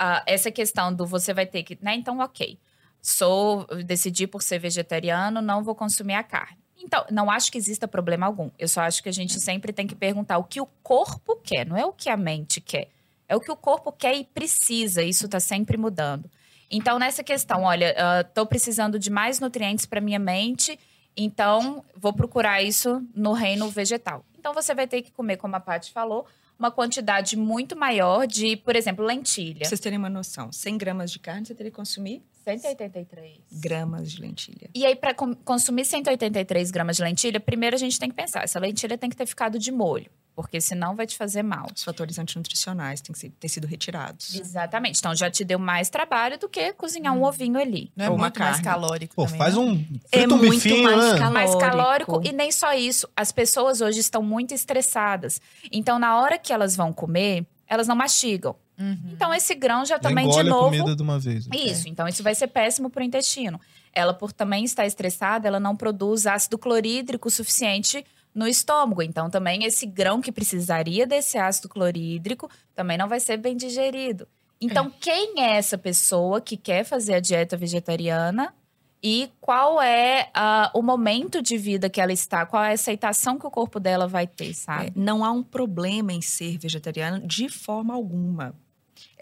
uh, 0.00 0.22
essa 0.26 0.52
questão 0.52 0.94
do 0.94 1.04
você 1.04 1.34
vai 1.34 1.44
ter 1.44 1.64
que. 1.64 1.76
Né? 1.82 1.96
Então, 1.96 2.20
ok. 2.20 2.56
Sou, 3.02 3.66
decidi 3.84 4.28
por 4.28 4.42
ser 4.42 4.60
vegetariano, 4.60 5.42
não 5.42 5.64
vou 5.64 5.74
consumir 5.74 6.14
a 6.14 6.22
carne. 6.22 6.59
Então, 6.80 7.04
não 7.10 7.30
acho 7.30 7.52
que 7.52 7.58
exista 7.58 7.86
problema 7.86 8.26
algum. 8.26 8.50
Eu 8.58 8.68
só 8.68 8.80
acho 8.80 9.02
que 9.02 9.08
a 9.08 9.12
gente 9.12 9.38
sempre 9.38 9.72
tem 9.72 9.86
que 9.86 9.94
perguntar 9.94 10.38
o 10.38 10.44
que 10.44 10.60
o 10.60 10.66
corpo 10.82 11.36
quer, 11.36 11.66
não 11.66 11.76
é 11.76 11.84
o 11.84 11.92
que 11.92 12.08
a 12.08 12.16
mente 12.16 12.60
quer. 12.60 12.88
É 13.28 13.36
o 13.36 13.40
que 13.40 13.52
o 13.52 13.56
corpo 13.56 13.92
quer 13.92 14.14
e 14.14 14.24
precisa. 14.24 15.02
Isso 15.02 15.26
está 15.26 15.38
sempre 15.38 15.76
mudando. 15.76 16.28
Então, 16.70 16.98
nessa 16.98 17.22
questão, 17.22 17.64
olha, 17.64 17.94
estou 18.20 18.44
uh, 18.44 18.46
precisando 18.46 18.98
de 18.98 19.10
mais 19.10 19.40
nutrientes 19.40 19.86
para 19.86 20.00
minha 20.00 20.18
mente, 20.18 20.78
então 21.16 21.84
vou 21.96 22.12
procurar 22.12 22.62
isso 22.62 23.04
no 23.14 23.32
reino 23.32 23.68
vegetal. 23.68 24.24
Então, 24.38 24.54
você 24.54 24.74
vai 24.74 24.86
ter 24.86 25.02
que 25.02 25.10
comer, 25.10 25.36
como 25.36 25.56
a 25.56 25.60
Paty 25.60 25.92
falou, 25.92 26.26
uma 26.58 26.70
quantidade 26.70 27.36
muito 27.36 27.76
maior 27.76 28.26
de, 28.26 28.56
por 28.56 28.76
exemplo, 28.76 29.04
lentilha. 29.04 29.60
Pra 29.60 29.68
vocês 29.68 29.80
terem 29.80 29.98
uma 29.98 30.10
noção, 30.10 30.52
100 30.52 30.78
gramas 30.78 31.10
de 31.10 31.18
carne 31.18 31.46
você 31.46 31.54
teria 31.54 31.70
que 31.70 31.76
consumir 31.76 32.22
183 32.44 33.38
gramas 33.60 34.10
de 34.10 34.20
lentilha. 34.20 34.70
E 34.74 34.86
aí, 34.86 34.96
para 34.96 35.14
consumir 35.14 35.84
183 35.84 36.70
gramas 36.70 36.96
de 36.96 37.02
lentilha, 37.02 37.40
primeiro 37.40 37.76
a 37.76 37.78
gente 37.78 37.98
tem 37.98 38.08
que 38.08 38.16
pensar: 38.16 38.42
essa 38.44 38.58
lentilha 38.58 38.96
tem 38.96 39.10
que 39.10 39.16
ter 39.16 39.26
ficado 39.26 39.58
de 39.58 39.70
molho. 39.70 40.10
Porque 40.34 40.60
senão 40.60 40.96
vai 40.96 41.06
te 41.06 41.16
fazer 41.16 41.42
mal. 41.42 41.66
Os 41.74 41.82
fatores 41.82 42.18
antinutricionais 42.18 43.00
têm 43.00 43.14
que 43.14 43.28
ter 43.28 43.48
sido 43.48 43.66
retirados. 43.66 44.36
Exatamente. 44.36 44.98
Então 44.98 45.14
já 45.14 45.30
te 45.30 45.44
deu 45.44 45.58
mais 45.58 45.90
trabalho 45.90 46.38
do 46.38 46.48
que 46.48 46.72
cozinhar 46.72 47.14
um 47.14 47.20
hum. 47.20 47.24
ovinho 47.24 47.58
ali. 47.58 47.92
Não 47.94 48.04
é 48.06 48.10
Ou 48.10 48.16
muito 48.16 48.38
mais 48.38 48.60
calórico. 48.60 49.14
Pô, 49.14 49.24
também, 49.24 49.38
faz 49.38 49.54
né? 49.54 49.60
um. 49.60 49.86
É 50.10 50.26
um 50.26 50.38
muito 50.38 50.50
bifinho, 50.52 50.84
mais 50.84 50.96
né? 50.96 51.18
calórico. 51.18 51.32
Mais 51.32 51.54
calórico. 51.56 52.22
E 52.24 52.32
nem 52.32 52.50
só 52.50 52.72
isso. 52.72 53.06
As 53.14 53.30
pessoas 53.32 53.80
hoje 53.80 54.00
estão 54.00 54.22
muito 54.22 54.54
estressadas. 54.54 55.42
Então, 55.70 55.98
na 55.98 56.18
hora 56.18 56.38
que 56.38 56.52
elas 56.52 56.74
vão 56.74 56.92
comer, 56.92 57.44
elas 57.66 57.86
não 57.86 57.96
mastigam. 57.96 58.56
Uhum. 58.80 59.10
Então, 59.12 59.34
esse 59.34 59.54
grão 59.54 59.84
já 59.84 59.98
também, 59.98 60.26
de 60.26 60.42
novo. 60.42 60.68
a 60.68 60.70
comida 60.70 60.96
de 60.96 61.02
uma 61.02 61.18
vez. 61.18 61.46
Isso, 61.52 61.86
então 61.86 62.08
isso 62.08 62.22
vai 62.22 62.34
ser 62.34 62.46
péssimo 62.46 62.88
para 62.88 63.02
o 63.02 63.04
intestino. 63.04 63.60
Ela, 63.92 64.14
por 64.14 64.32
também 64.32 64.64
estar 64.64 64.86
estressada, 64.86 65.46
ela 65.46 65.60
não 65.60 65.76
produz 65.76 66.26
ácido 66.26 66.56
clorídrico 66.56 67.28
suficiente 67.30 68.04
no 68.34 68.46
estômago. 68.48 69.02
Então, 69.02 69.28
também 69.28 69.64
esse 69.64 69.84
grão 69.84 70.20
que 70.20 70.32
precisaria 70.32 71.06
desse 71.06 71.36
ácido 71.36 71.68
clorídrico 71.68 72.48
também 72.74 72.96
não 72.96 73.08
vai 73.08 73.20
ser 73.20 73.36
bem 73.36 73.54
digerido. 73.54 74.26
Então, 74.58 74.86
é. 74.86 74.90
quem 74.98 75.42
é 75.42 75.56
essa 75.56 75.76
pessoa 75.76 76.40
que 76.40 76.56
quer 76.56 76.84
fazer 76.84 77.14
a 77.14 77.20
dieta 77.20 77.56
vegetariana 77.56 78.54
e 79.02 79.30
qual 79.40 79.80
é 79.80 80.30
uh, 80.36 80.78
o 80.78 80.82
momento 80.82 81.42
de 81.42 81.56
vida 81.56 81.88
que 81.88 82.00
ela 82.00 82.12
está, 82.12 82.44
qual 82.44 82.62
é 82.62 82.70
a 82.70 82.74
aceitação 82.74 83.38
que 83.38 83.46
o 83.46 83.50
corpo 83.50 83.80
dela 83.80 84.06
vai 84.06 84.26
ter, 84.26 84.54
sabe? 84.54 84.88
É, 84.88 84.92
não 84.94 85.24
há 85.24 85.30
um 85.30 85.42
problema 85.42 86.12
em 86.12 86.20
ser 86.20 86.58
vegetariano 86.58 87.26
de 87.26 87.48
forma 87.48 87.94
alguma. 87.94 88.54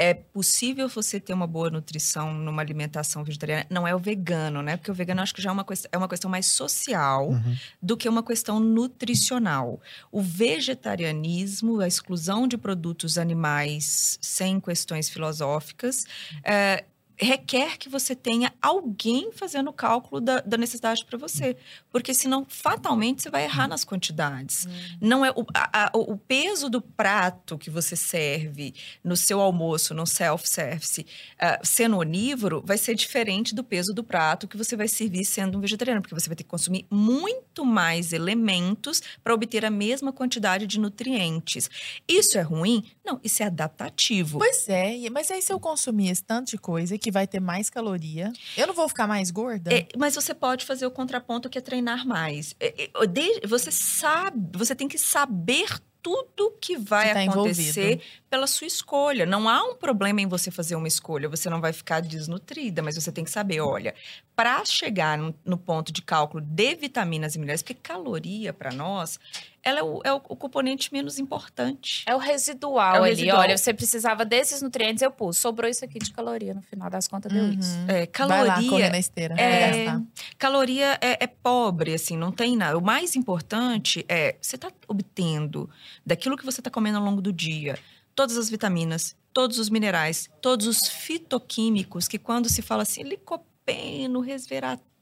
É 0.01 0.15
possível 0.15 0.89
você 0.89 1.19
ter 1.19 1.35
uma 1.35 1.47
boa 1.47 1.69
nutrição 1.69 2.33
numa 2.33 2.63
alimentação 2.63 3.25
vegetariana. 3.25 3.67
Não 3.69 3.87
é 3.87 3.93
o 3.93 3.99
vegano, 3.99 4.63
né? 4.63 4.77
Porque 4.77 4.93
o 4.93 4.95
vegano 4.95 5.21
acho 5.21 5.35
que 5.35 5.43
já 5.43 5.51
é 5.51 5.53
uma, 5.53 5.65
questão, 5.65 5.89
é 5.93 5.99
uma 5.99 6.09
questão 6.09 6.31
mais 6.31 6.47
social 6.47 7.31
uhum. 7.31 7.57
do 7.83 7.97
que 7.97 8.09
uma 8.09 8.23
questão 8.23 8.61
nutricional. 8.61 9.81
O 10.13 10.23
vegetarianismo, 10.23 11.81
a 11.81 11.89
exclusão 11.89 12.47
de 12.47 12.57
produtos 12.57 13.19
animais 13.19 14.19
sem 14.23 14.61
questões 14.61 15.09
filosóficas, 15.09 16.07
é, 16.45 16.85
requer 17.21 17.77
que 17.77 17.89
você 17.89 18.15
tenha 18.15 18.53
alguém 18.63 19.33
fazendo 19.33 19.69
o 19.69 19.73
cálculo 19.73 20.21
da, 20.21 20.41
da 20.41 20.57
necessidade 20.57 21.05
para 21.05 21.19
você. 21.19 21.57
Porque 21.91 22.15
senão, 22.15 22.47
fatalmente, 22.49 23.23
você 23.23 23.31
vai 23.31 23.45
errar 23.45 23.67
nas 23.67 23.85
quantidades. 23.85 24.67
Hum. 24.67 24.99
Não 25.01 25.25
é 25.25 25.31
o, 25.31 25.45
a, 25.53 25.91
o 25.95 26.17
peso 26.17 26.71
do 26.71 26.81
prato 26.81 27.59
que 27.59 27.71
você 27.71 27.97
serve 27.97 28.73
no 29.03 29.17
seu 29.17 29.41
almoço, 29.41 29.95
no 29.95 30.07
self-service, 30.07 31.01
uh, 31.01 31.67
sendo 31.67 31.99
onívoro, 31.99 32.63
vai 32.65 32.79
ser 32.79 32.95
diferente 32.95 33.55
do 33.55 33.65
peso 33.65 33.93
do 33.93 34.05
prato 34.05 34.47
que 34.47 34.57
você 34.57 34.77
vai 34.77 34.87
servir 34.87 35.25
sendo 35.25 35.59
um 35.59 35.61
vegetariano. 35.61 36.01
Porque 36.01 36.15
você 36.15 36.29
vai 36.29 36.37
ter 36.37 36.45
que 36.45 36.51
consumir 36.51 36.87
muito 36.91 37.65
mais 37.65 38.13
elementos 38.13 39.03
para 39.25 39.35
obter 39.35 39.65
a 39.65 39.71
mesma 39.71 40.13
quantidade 40.13 40.67
de 40.67 40.79
nutrientes. 40.79 41.69
Isso 42.07 42.39
é 42.39 42.43
ruim? 42.43 42.85
Não, 43.05 43.21
isso 43.25 43.43
é 43.43 43.47
adaptativo. 43.47 44.39
Pois 44.39 44.69
é, 44.69 44.97
mas 45.11 45.31
aí 45.31 45.43
se 45.43 45.53
eu 45.53 45.59
consumir 45.59 46.11
esse 46.11 46.23
tanto 46.23 46.51
de 46.51 46.59
coisa 46.59 46.97
que 46.97 47.08
que 47.09 47.13
vai 47.13 47.27
ter 47.27 47.41
mais 47.41 47.71
caloria. 47.71 48.31
Eu 48.55 48.67
não 48.67 48.75
vou 48.75 48.87
ficar 48.87 49.07
mais 49.07 49.31
gorda? 49.31 49.75
É, 49.75 49.89
mas 49.97 50.15
você 50.15 50.35
pode 50.35 50.67
fazer 50.67 50.85
o 50.85 50.91
contraponto 50.91 51.49
que 51.49 51.57
é 51.57 51.61
treinar 51.61 52.07
mais. 52.07 52.55
É, 52.61 52.85
é, 52.85 53.47
você 53.47 53.73
sabe, 53.73 54.57
você 54.57 54.75
tem 54.75 54.87
que 54.87 54.99
saber 54.99 55.81
tudo 56.03 56.55
que 56.61 56.77
vai 56.77 57.13
tá 57.13 57.23
acontecer 57.23 57.81
envolvido. 57.81 58.03
pela 58.31 58.47
sua 58.47 58.67
escolha. 58.67 59.27
Não 59.27 59.49
há 59.49 59.63
um 59.63 59.75
problema 59.75 60.21
em 60.21 60.27
você 60.27 60.51
fazer 60.51 60.77
uma 60.77 60.87
escolha, 60.87 61.29
você 61.29 61.51
não 61.51 61.61
vai 61.61 61.73
ficar 61.73 62.01
desnutrida, 62.01 62.83
mas 62.83 62.95
você 62.95 63.11
tem 63.11 63.25
que 63.25 63.31
saber, 63.31 63.61
olha, 63.61 63.95
para 64.37 64.65
chegar 64.65 65.19
no, 65.19 65.35
no, 65.45 65.59
ponto 65.59 65.93
de 65.93 66.01
cálculo 66.03 66.43
de 66.45 66.75
vitaminas 66.77 67.35
e 67.35 67.39
minerais, 67.39 67.63
porque 67.63 67.75
caloria 67.75 68.53
para 68.53 68.71
nós, 68.71 69.19
ela 69.63 69.81
é 69.81 69.83
o, 69.83 70.01
é 70.05 70.13
o, 70.13 70.21
componente 70.21 70.93
menos 70.93 71.19
importante. 71.19 72.05
É 72.07 72.15
o 72.15 72.19
residual 72.19 72.97
é 72.97 73.01
o 73.01 73.03
ali. 73.05 73.15
Residual. 73.15 73.41
Olha, 73.41 73.59
você 73.59 73.75
precisava 73.75 74.25
desses 74.25 74.63
nutrientes, 74.63 75.03
eu 75.03 75.11
pus. 75.11 75.37
Sobrou 75.37 75.71
isso 75.71 75.85
aqui 75.85 75.99
de 75.99 76.13
caloria, 76.13 76.55
no 76.55 76.63
final 76.63 76.89
das 76.89 77.09
contas 77.09 77.33
deu 77.33 77.45
uhum. 77.45 77.53
isso. 77.53 77.77
É, 77.89 78.07
caloria. 78.07 78.53
Vai 78.53 78.63
lá, 78.63 78.71
correr 78.71 78.91
na 78.91 78.99
esteira. 78.99 79.35
É, 79.41 80.01
caloria 80.39 80.99
é, 81.01 81.25
é, 81.25 81.27
pobre, 81.27 81.95
assim, 81.95 82.17
não 82.17 82.33
tem 82.33 82.57
nada. 82.57 82.79
O 82.79 82.83
mais 82.83 83.17
importante 83.17 84.05
é 84.09 84.37
você 84.41 84.57
está 84.57 84.71
obtendo 84.87 85.69
daquilo 86.05 86.37
que 86.37 86.45
você 86.45 86.61
está 86.61 86.71
comendo 86.71 86.99
ao 86.99 87.05
longo 87.05 87.21
do 87.21 87.33
dia 87.33 87.79
todas 88.15 88.37
as 88.37 88.51
vitaminas, 88.51 89.15
todos 89.33 89.61
os 89.61 89.71
minerais, 89.71 90.29
todos 90.43 90.67
os 90.67 90.89
fitoquímicos 90.89 92.09
que 92.09 92.19
quando 92.19 92.49
se 92.49 92.61
fala 92.63 92.83
assim, 92.83 93.05
licopeno, 93.05 93.49
licopeno, 93.69 94.21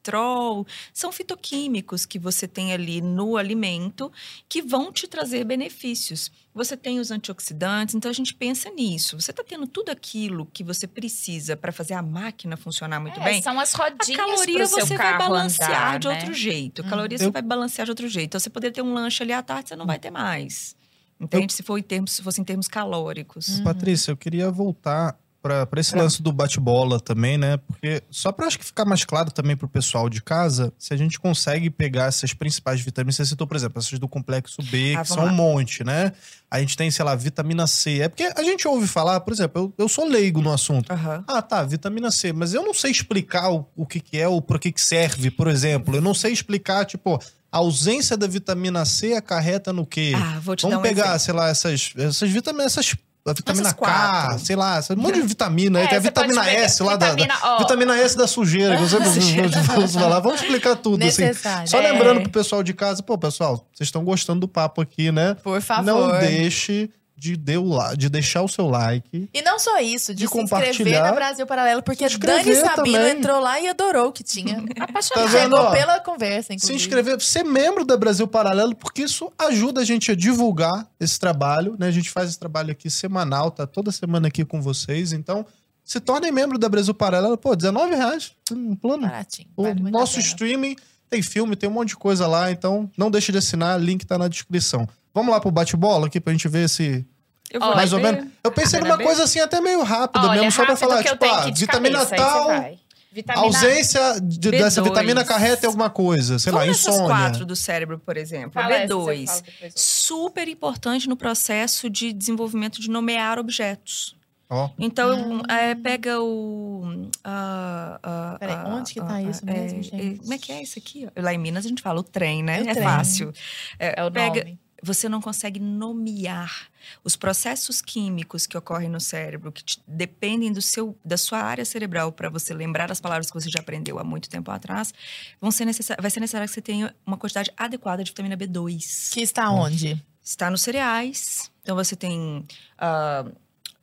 resveratrol, 0.06 0.66
são 0.92 1.10
fitoquímicos 1.12 2.06
que 2.06 2.18
você 2.18 2.46
tem 2.46 2.72
ali 2.72 3.00
no 3.00 3.36
alimento 3.36 4.12
que 4.48 4.62
vão 4.62 4.92
te 4.92 5.06
trazer 5.06 5.44
benefícios. 5.44 6.30
Você 6.54 6.76
tem 6.76 6.98
os 6.98 7.10
antioxidantes, 7.10 7.94
então 7.94 8.10
a 8.10 8.14
gente 8.14 8.34
pensa 8.34 8.70
nisso. 8.70 9.20
Você 9.20 9.30
está 9.30 9.44
tendo 9.44 9.66
tudo 9.66 9.90
aquilo 9.90 10.46
que 10.46 10.64
você 10.64 10.86
precisa 10.86 11.56
para 11.56 11.70
fazer 11.70 11.94
a 11.94 12.02
máquina 12.02 12.56
funcionar 12.56 12.98
muito 12.98 13.20
é, 13.20 13.24
bem. 13.24 13.42
São 13.42 13.58
as 13.60 13.74
rodinhas. 13.74 14.08
A 14.10 14.16
caloria 14.16 14.66
você 14.66 14.96
vai 14.96 15.18
balancear 15.18 15.70
andar, 15.70 15.98
de 15.98 16.08
né? 16.08 16.14
outro 16.14 16.32
jeito. 16.34 16.80
A 16.82 16.88
caloria 16.88 17.18
você 17.18 17.30
vai 17.30 17.42
balancear 17.42 17.84
de 17.84 17.90
outro 17.90 18.08
jeito. 18.08 18.28
Então 18.28 18.40
você 18.40 18.50
poderia 18.50 18.72
ter 18.72 18.82
um 18.82 18.94
lanche 18.94 19.22
ali 19.22 19.32
à 19.32 19.42
tarde, 19.42 19.68
você 19.68 19.76
não 19.76 19.86
vai 19.86 19.98
ter 19.98 20.10
mais. 20.10 20.74
Entende? 21.20 21.52
Eu... 21.52 21.56
Se, 21.56 21.62
for 21.62 21.78
em 21.78 21.82
termos, 21.82 22.12
se 22.12 22.22
fosse 22.22 22.40
em 22.40 22.44
termos 22.44 22.68
calóricos. 22.68 23.60
Patrícia, 23.60 24.10
eu 24.10 24.16
queria 24.16 24.50
voltar 24.50 25.18
para 25.42 25.68
esse 25.76 25.94
lance 25.96 26.22
do 26.22 26.32
bate-bola 26.32 26.98
também, 26.98 27.38
né? 27.38 27.56
Porque 27.56 28.02
só 28.10 28.32
para 28.32 28.46
acho 28.46 28.58
que 28.58 28.64
ficar 28.64 28.84
mais 28.84 29.04
claro 29.04 29.30
também 29.30 29.56
pro 29.56 29.68
pessoal 29.68 30.08
de 30.08 30.22
casa, 30.22 30.72
se 30.78 30.92
a 30.92 30.96
gente 30.96 31.20
consegue 31.20 31.70
pegar 31.70 32.06
essas 32.06 32.34
principais 32.34 32.80
vitaminas, 32.80 33.16
você 33.16 33.26
citou, 33.26 33.46
por 33.46 33.56
exemplo, 33.56 33.78
essas 33.78 33.98
do 33.98 34.08
complexo 34.08 34.62
B, 34.62 34.94
ah, 34.96 35.02
que 35.02 35.08
são 35.08 35.24
lá. 35.24 35.30
um 35.30 35.34
monte, 35.34 35.84
né? 35.84 36.12
A 36.50 36.60
gente 36.60 36.76
tem, 36.76 36.90
sei 36.90 37.04
lá, 37.04 37.14
vitamina 37.14 37.66
C. 37.66 38.00
É 38.00 38.08
porque 38.08 38.24
a 38.24 38.42
gente 38.42 38.66
ouve 38.66 38.86
falar, 38.86 39.20
por 39.20 39.32
exemplo, 39.32 39.62
eu, 39.62 39.84
eu 39.84 39.88
sou 39.88 40.06
leigo 40.06 40.40
no 40.40 40.52
assunto. 40.52 40.92
Uhum. 40.92 41.24
Ah, 41.26 41.42
tá, 41.42 41.62
vitamina 41.62 42.10
C, 42.10 42.32
mas 42.32 42.54
eu 42.54 42.62
não 42.62 42.74
sei 42.74 42.90
explicar 42.90 43.50
o, 43.50 43.66
o 43.76 43.86
que, 43.86 44.00
que 44.00 44.18
é 44.18 44.28
ou 44.28 44.42
para 44.42 44.58
que, 44.58 44.72
que 44.72 44.80
serve, 44.80 45.30
por 45.30 45.48
exemplo. 45.48 45.94
Eu 45.94 46.02
não 46.02 46.14
sei 46.14 46.32
explicar, 46.32 46.84
tipo, 46.84 47.20
a 47.50 47.58
ausência 47.58 48.16
da 48.16 48.26
vitamina 48.26 48.84
C 48.84 49.14
acarreta 49.14 49.72
no 49.72 49.86
quê? 49.86 50.12
Ah, 50.14 50.38
vou 50.40 50.54
te 50.54 50.62
Vamos 50.62 50.76
dar 50.76 50.80
um 50.80 50.82
pegar, 50.82 51.02
exemplo. 51.04 51.20
sei 51.20 51.34
lá, 51.34 51.48
essas, 51.48 51.92
essas 51.96 52.30
vitaminas, 52.30 52.66
essas 52.72 52.94
a 53.26 53.32
vitamina 53.32 53.74
K, 53.74 54.38
sei 54.38 54.56
lá, 54.56 54.80
um 54.90 54.96
monte 54.96 55.14
de 55.14 55.22
vitamina. 55.26 55.80
É, 55.80 55.86
tem 55.86 55.98
a 55.98 56.00
vitamina 56.00 56.50
S 56.50 56.82
lá 56.82 56.92
vitamina, 56.92 57.34
da, 57.34 57.48
da 57.50 57.58
Vitamina 57.58 57.98
S 57.98 58.16
da 58.16 58.26
sujeira. 58.26 58.76
Que 58.76 58.82
você, 58.82 58.98
vamos 59.66 59.94
falar. 59.94 60.20
Vamos 60.20 60.40
explicar 60.40 60.76
tudo. 60.76 61.04
Assim. 61.04 61.24
Só 61.66 61.80
é. 61.80 61.92
lembrando 61.92 62.22
pro 62.22 62.30
pessoal 62.30 62.62
de 62.62 62.72
casa, 62.72 63.02
pô, 63.02 63.18
pessoal, 63.18 63.66
vocês 63.74 63.88
estão 63.88 64.04
gostando 64.04 64.40
do 64.40 64.48
papo 64.48 64.80
aqui, 64.80 65.10
né? 65.10 65.34
Por 65.42 65.60
favor. 65.60 65.84
Não 65.84 66.18
deixe 66.20 66.90
de, 67.16 67.36
deu 67.36 67.64
de 67.96 68.08
deixar 68.08 68.42
o 68.42 68.48
seu 68.48 68.66
like. 68.68 69.28
E 69.32 69.42
não 69.42 69.58
só 69.58 69.78
isso, 69.80 70.14
de, 70.14 70.24
De 70.24 70.28
se 70.30 70.38
inscrever 70.38 70.68
compartilhar. 70.74 71.08
no 71.08 71.14
Brasil 71.14 71.46
Paralelo, 71.46 71.82
porque 71.82 72.08
Se 72.08 72.18
Dani 72.18 72.54
Sabino 72.54 72.74
também. 72.74 73.10
entrou 73.18 73.40
lá 73.40 73.58
e 73.60 73.68
adorou 73.68 74.08
o 74.08 74.12
que 74.12 74.22
tinha. 74.22 74.62
Tá 74.76 74.84
Apaixonado. 74.84 75.28
vendo, 75.30 75.56
ó? 75.56 75.70
pela 75.72 76.00
conversa, 76.00 76.48
Se 76.48 76.54
inclusive. 76.54 76.76
inscrever, 76.78 77.20
ser 77.20 77.42
membro 77.44 77.84
da 77.84 77.96
Brasil 77.96 78.26
Paralelo, 78.28 78.74
porque 78.74 79.02
isso 79.02 79.32
ajuda 79.38 79.80
a 79.80 79.84
gente 79.84 80.10
a 80.10 80.14
divulgar 80.14 80.86
esse 81.00 81.18
trabalho, 81.18 81.74
né? 81.78 81.86
A 81.88 81.90
gente 81.90 82.10
faz 82.10 82.28
esse 82.30 82.38
trabalho 82.38 82.70
aqui 82.72 82.90
semanal, 82.90 83.50
tá 83.50 83.66
toda 83.66 83.90
semana 83.90 84.28
aqui 84.28 84.44
com 84.44 84.60
vocês. 84.60 85.12
Então, 85.12 85.46
se 85.84 86.00
tornem 86.00 86.30
membro 86.32 86.58
da 86.58 86.68
Brasil 86.68 86.92
Paralelo, 86.94 87.38
pô, 87.38 87.54
19 87.56 87.94
reais, 87.94 88.32
um 88.52 88.74
plano. 88.76 89.02
Baratinho. 89.06 89.48
O 89.56 89.62
vale 89.62 89.80
a 89.86 89.90
nosso 89.90 90.18
streaming 90.20 90.76
tem 91.08 91.22
filme, 91.22 91.54
tem 91.54 91.68
um 91.68 91.72
monte 91.72 91.90
de 91.90 91.96
coisa 91.96 92.26
lá, 92.26 92.50
então 92.50 92.90
não 92.98 93.10
deixe 93.10 93.30
de 93.30 93.38
assinar, 93.38 93.80
link 93.80 94.04
tá 94.04 94.18
na 94.18 94.26
descrição. 94.28 94.88
Vamos 95.16 95.32
lá 95.32 95.40
pro 95.40 95.50
bate-bola 95.50 96.08
aqui 96.08 96.20
pra 96.20 96.30
gente 96.34 96.46
ver 96.46 96.66
esse. 96.66 97.06
Eu 97.50 97.58
Olha, 97.62 97.74
mais 97.76 97.90
ou 97.94 97.98
menos. 98.00 98.26
Eu 98.44 98.52
pensei 98.52 98.78
Vai 98.80 98.90
numa 98.90 99.02
coisa 99.02 99.24
assim, 99.24 99.40
até 99.40 99.62
meio 99.62 99.82
rápida 99.82 100.26
Olha, 100.28 100.42
mesmo, 100.42 100.52
só 100.52 100.66
pra 100.66 100.76
falar, 100.76 101.02
tipo, 101.02 101.24
ah, 101.24 101.50
vitamina 101.50 102.00
cabeça, 102.04 102.16
tal. 102.16 102.76
Vitamina 103.10 103.46
ausência 103.46 104.20
de- 104.20 104.50
dessa 104.50 104.82
B2. 104.82 104.84
vitamina 104.90 105.20
acarreta 105.22 105.64
em 105.64 105.68
alguma 105.68 105.88
coisa, 105.88 106.38
sei 106.38 106.52
lá, 106.52 106.60
Vamos 106.60 106.78
insônia. 106.80 107.06
quatro 107.06 107.46
do 107.46 107.56
cérebro, 107.56 107.98
por 107.98 108.14
exemplo. 108.18 108.50
Fala 108.52 108.74
essa, 108.74 108.92
você 108.94 109.10
B2. 109.14 109.26
fala 109.26 109.40
depois. 109.40 109.72
Super 109.74 110.48
importante 110.48 111.08
no 111.08 111.16
processo 111.16 111.88
de 111.88 112.12
desenvolvimento 112.12 112.78
de 112.78 112.90
nomear 112.90 113.38
objetos. 113.38 114.14
Ó, 114.50 114.68
Então, 114.78 115.40
é, 115.48 115.74
pega 115.74 116.20
o. 116.20 117.08
ah, 117.24 117.98
ah, 118.02 118.36
Peraí, 118.38 118.54
ah, 118.54 118.64
onde 118.68 118.92
que 118.92 119.00
tá 119.00 119.14
ah, 119.14 119.22
isso 119.22 119.42
é, 119.46 119.52
mesmo, 119.52 119.78
é, 119.78 119.82
gente? 119.82 120.18
como 120.20 120.34
é 120.34 120.38
que 120.38 120.52
é 120.52 120.62
isso 120.62 120.78
aqui? 120.78 121.08
Lá 121.16 121.32
em 121.32 121.38
Minas 121.38 121.64
a 121.64 121.68
gente 121.68 121.80
fala 121.80 122.00
o 122.00 122.02
trem, 122.04 122.42
né? 122.42 122.60
O 122.60 122.68
é 122.68 122.72
trem. 122.74 122.84
fácil. 122.84 123.32
É 123.78 124.04
o 124.04 124.10
pega, 124.10 124.44
nome. 124.44 124.60
Você 124.82 125.08
não 125.08 125.20
consegue 125.20 125.58
nomear 125.58 126.68
os 127.02 127.16
processos 127.16 127.80
químicos 127.80 128.46
que 128.46 128.56
ocorrem 128.56 128.88
no 128.88 129.00
cérebro, 129.00 129.50
que 129.50 129.64
te- 129.64 129.82
dependem 129.88 130.52
do 130.52 130.60
seu, 130.62 130.96
da 131.04 131.16
sua 131.16 131.38
área 131.40 131.64
cerebral 131.64 132.12
para 132.12 132.28
você 132.28 132.52
lembrar 132.54 132.92
as 132.92 133.00
palavras 133.00 133.28
que 133.30 133.34
você 133.34 133.48
já 133.48 133.60
aprendeu 133.60 133.98
há 133.98 134.04
muito 134.04 134.28
tempo 134.28 134.50
atrás. 134.50 134.92
Vão 135.40 135.50
ser 135.50 135.64
vai 136.00 136.10
ser 136.10 136.20
necessário 136.20 136.46
que 136.46 136.54
você 136.54 136.62
tenha 136.62 136.94
uma 137.06 137.16
quantidade 137.16 137.50
adequada 137.56 138.04
de 138.04 138.10
vitamina 138.10 138.36
B2 138.36 139.12
Que 139.12 139.20
está 139.22 139.50
onde? 139.50 140.00
está 140.22 140.50
nos 140.50 140.62
cereais. 140.62 141.50
Então 141.62 141.74
você 141.76 141.96
tem 141.96 142.44
ah, 142.78 143.24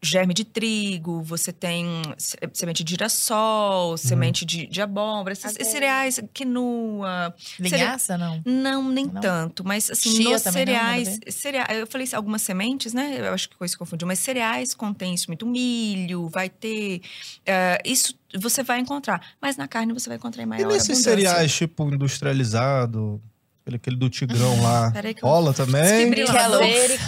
germe 0.03 0.33
de 0.33 0.43
trigo, 0.43 1.23
você 1.23 1.53
tem 1.53 1.85
se- 2.17 2.37
semente 2.53 2.83
de 2.83 2.91
girassol, 2.91 3.95
semente 3.97 4.45
de, 4.45 4.67
de 4.67 4.81
abóbora, 4.81 5.31
esses, 5.33 5.53
cereais, 5.67 6.19
quinoa. 6.33 7.33
Linhaça, 7.59 8.17
não? 8.17 8.41
Não, 8.45 8.89
nem 8.89 9.05
Não? 9.07 9.21
tanto, 9.21 9.63
mas 9.65 9.89
assim, 9.89 10.09
Chia 10.17 10.31
nos 10.33 10.41
também 10.43 10.65
não, 10.65 10.73
cereais, 10.73 11.19
cereais, 11.29 11.79
eu 11.79 11.87
falei 11.87 12.05
assim, 12.05 12.15
algumas 12.15 12.41
sementes, 12.41 12.93
né? 12.93 13.19
Eu 13.19 13.33
acho 13.33 13.49
que 13.49 13.55
coisa 13.55 13.71
se 13.71 13.77
confundiu, 13.77 14.07
mas 14.07 14.19
cereais 14.19 14.73
contém 14.73 15.13
isso 15.13 15.27
muito 15.29 15.45
milho, 15.47 16.27
vai 16.27 16.49
ter 16.49 17.01
ah, 17.47 17.79
isso 17.85 18.13
você 18.35 18.63
vai 18.63 18.79
encontrar, 18.79 19.21
mas 19.41 19.55
na 19.57 19.67
carne 19.67 19.93
você 19.93 20.09
vai 20.09 20.17
encontrar 20.17 20.43
em 20.43 20.45
maior 20.47 20.69
E 20.69 20.73
nesses 20.73 20.89
abundância. 20.89 21.11
cereais, 21.11 21.53
tipo, 21.55 21.87
industrializado, 21.93 23.21
aquele, 23.63 23.75
aquele 23.77 23.95
do 23.95 24.09
Tigrão 24.09 24.61
lá, 24.61 24.91
Peraí 24.93 25.13
que 25.13 25.23
eu- 25.23 25.27
rola 25.29 25.53
também? 25.53 26.09
Misericórdia. 26.09 26.99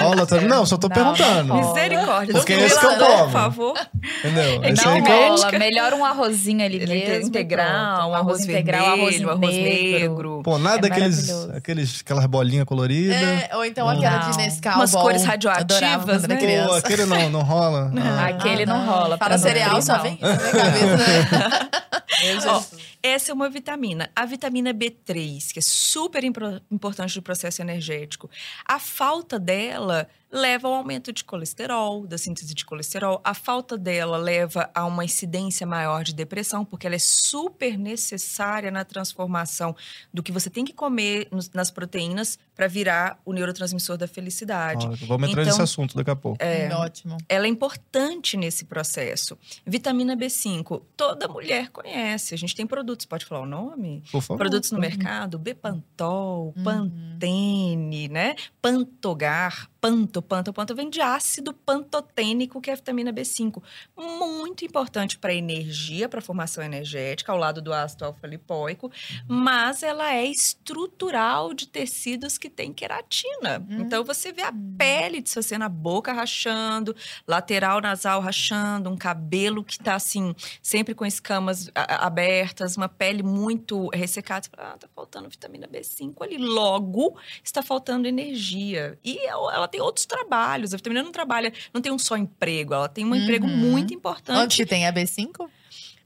Rola 0.00 0.26
também? 0.26 0.48
Não, 0.48 0.66
só 0.66 0.76
tô 0.76 0.88
perguntando. 0.88 1.52
rola. 1.54 1.68
Misericórdia. 1.74 2.34
Porque 2.34 2.52
esse 2.52 2.78
que 2.78 2.86
eu 2.86 2.96
como. 2.98 3.22
Por 3.24 3.30
favor. 3.30 3.74
Entendeu? 4.18 4.64
Esse 4.64 4.84
Não 4.84 4.92
aí 4.94 5.02
que 5.02 5.10
eu- 5.10 5.28
rola. 5.36 5.52
Melhor 5.58 5.92
um 5.94 6.04
arrozinho 6.04 6.64
ali 6.64 6.76
Ele 6.76 6.86
mesmo. 6.94 7.28
integral, 7.28 8.10
um 8.10 8.14
arroz, 8.14 8.40
integral, 8.42 8.96
vermelho, 8.96 9.30
arroz 9.30 9.44
arroz 9.44 9.56
negro. 9.56 10.40
Pô, 10.42 10.58
nada 10.58 10.78
É 10.86 10.90
daqueles, 10.90 11.28
maravilhoso. 11.28 11.56
aqueles, 11.56 12.00
aquelas 12.00 12.26
bolinhas 12.26 12.64
coloridas. 12.64 13.16
É, 13.16 13.50
ou 13.54 13.64
então 13.64 13.86
Não. 13.86 13.96
aquela 13.96 14.18
de 14.18 14.30
Não. 14.30 14.36
Nescau. 14.44 14.74
Umas 14.74 14.90
bom. 14.90 15.02
cores 15.02 15.24
radioativas, 15.24 15.72
Adorava 15.80 16.04
quando 16.04 16.24
era 16.24 16.28
né? 16.28 16.34
Pô, 16.34 16.40
criança. 16.44 16.78
aquele 16.78 17.04
não, 17.06 17.30
não 17.30 17.42
rola? 17.42 17.92
Ah. 17.96 18.26
Aquele 18.42 18.66
não 18.66 18.84
rola. 18.86 19.16
Fala 19.18 19.18
pra 19.18 19.38
cereal, 19.38 19.80
só 19.82 19.96
não. 19.96 20.02
vem 20.02 20.14
isso 20.14 20.22
na 20.24 20.70
minha 20.70 21.26
cabeça. 21.28 22.50
Ó. 22.50 22.62
Essa 23.02 23.32
é 23.32 23.34
uma 23.34 23.50
vitamina. 23.50 24.10
A 24.14 24.24
vitamina 24.24 24.72
B3, 24.72 25.52
que 25.52 25.58
é 25.58 25.62
super 25.62 26.22
importante 26.22 27.14
do 27.14 27.22
processo 27.22 27.60
energético, 27.60 28.30
a 28.64 28.78
falta 28.78 29.40
dela 29.40 30.08
leva 30.32 30.66
ao 30.66 30.74
aumento 30.74 31.12
de 31.12 31.22
colesterol, 31.22 32.06
da 32.06 32.16
síntese 32.16 32.54
de 32.54 32.64
colesterol. 32.64 33.20
A 33.22 33.34
falta 33.34 33.76
dela 33.76 34.16
leva 34.16 34.70
a 34.74 34.86
uma 34.86 35.04
incidência 35.04 35.66
maior 35.66 36.02
de 36.02 36.14
depressão, 36.14 36.64
porque 36.64 36.86
ela 36.86 36.96
é 36.96 36.98
super 36.98 37.76
necessária 37.76 38.70
na 38.70 38.82
transformação 38.84 39.76
do 40.12 40.22
que 40.22 40.32
você 40.32 40.48
tem 40.48 40.64
que 40.64 40.72
comer 40.72 41.28
nas 41.52 41.70
proteínas 41.70 42.38
para 42.54 42.66
virar 42.66 43.20
o 43.24 43.32
neurotransmissor 43.32 43.96
da 43.98 44.08
felicidade. 44.08 44.86
Ó, 44.86 44.90
vamos 45.06 45.28
entrar 45.28 45.42
Então, 45.42 45.44
nesse 45.44 45.62
assunto 45.62 45.94
daqui 45.94 46.10
a 46.10 46.16
pouco. 46.16 46.42
É, 46.42 46.74
Ótimo. 46.74 47.18
ela 47.28 47.46
é 47.46 47.48
importante 47.48 48.36
nesse 48.36 48.64
processo. 48.64 49.36
Vitamina 49.66 50.16
B5, 50.16 50.82
toda 50.96 51.28
mulher 51.28 51.68
conhece. 51.70 52.34
A 52.34 52.38
gente 52.38 52.54
tem 52.54 52.66
produtos, 52.66 53.04
pode 53.04 53.26
falar 53.26 53.42
o 53.42 53.46
nome? 53.46 54.02
Por 54.10 54.22
favor. 54.22 54.38
Produtos 54.38 54.70
no 54.70 54.78
mercado, 54.78 55.38
Bepantol, 55.38 56.54
Pantene, 56.64 58.08
né? 58.08 58.34
Pantogar, 58.60 59.68
Panto, 59.82 60.22
Panto, 60.22 60.52
Panto, 60.52 60.76
vem 60.76 60.88
de 60.88 61.00
ácido 61.00 61.52
pantotênico, 61.52 62.60
que 62.60 62.70
é 62.70 62.72
a 62.72 62.76
vitamina 62.76 63.12
B5. 63.12 63.60
Muito 63.96 64.64
importante 64.64 65.18
para 65.18 65.34
energia, 65.34 66.08
para 66.08 66.20
formação 66.20 66.62
energética, 66.62 67.32
ao 67.32 67.38
lado 67.38 67.60
do 67.60 67.72
ácido 67.72 68.04
alfa-lipoico, 68.04 68.92
mas 69.26 69.82
ela 69.82 70.14
é 70.14 70.24
estrutural 70.24 71.52
de 71.52 71.66
tecidos 71.66 72.38
que 72.38 72.48
têm 72.48 72.72
queratina. 72.72 73.66
Então 73.70 74.04
você 74.04 74.30
vê 74.30 74.42
a 74.42 74.54
pele 74.78 75.20
de 75.20 75.30
você 75.30 75.58
na 75.58 75.68
boca 75.68 76.12
rachando, 76.12 76.94
lateral 77.26 77.80
nasal 77.80 78.20
rachando, 78.20 78.88
um 78.88 78.96
cabelo 78.96 79.64
que 79.64 79.80
tá 79.80 79.96
assim, 79.96 80.32
sempre 80.62 80.94
com 80.94 81.04
escamas 81.04 81.68
abertas, 81.74 82.76
uma 82.76 82.88
pele 82.88 83.24
muito 83.24 83.88
ressecada. 83.88 84.44
Você 84.44 84.50
fala, 84.54 84.74
ah, 84.74 84.78
tá 84.78 84.88
faltando 84.94 85.28
vitamina 85.28 85.66
B5 85.66 86.14
ali. 86.22 86.38
Logo, 86.38 87.18
está 87.42 87.62
faltando 87.62 88.06
energia. 88.06 88.96
E 89.02 89.18
ela 89.26 89.52
ela 89.52 89.71
tem 89.72 89.80
outros 89.80 90.06
trabalhos. 90.06 90.72
A 90.72 90.76
vitamina 90.76 91.02
não 91.02 91.10
trabalha, 91.10 91.52
não 91.74 91.80
tem 91.80 91.90
um 91.90 91.98
só 91.98 92.16
emprego, 92.16 92.74
ela 92.74 92.88
tem 92.88 93.04
um 93.04 93.14
emprego 93.14 93.46
Uhum. 93.46 93.56
muito 93.56 93.84
Onde 93.86 93.94
importante. 93.94 94.56
que 94.56 94.66
tem 94.66 94.86
a 94.86 94.92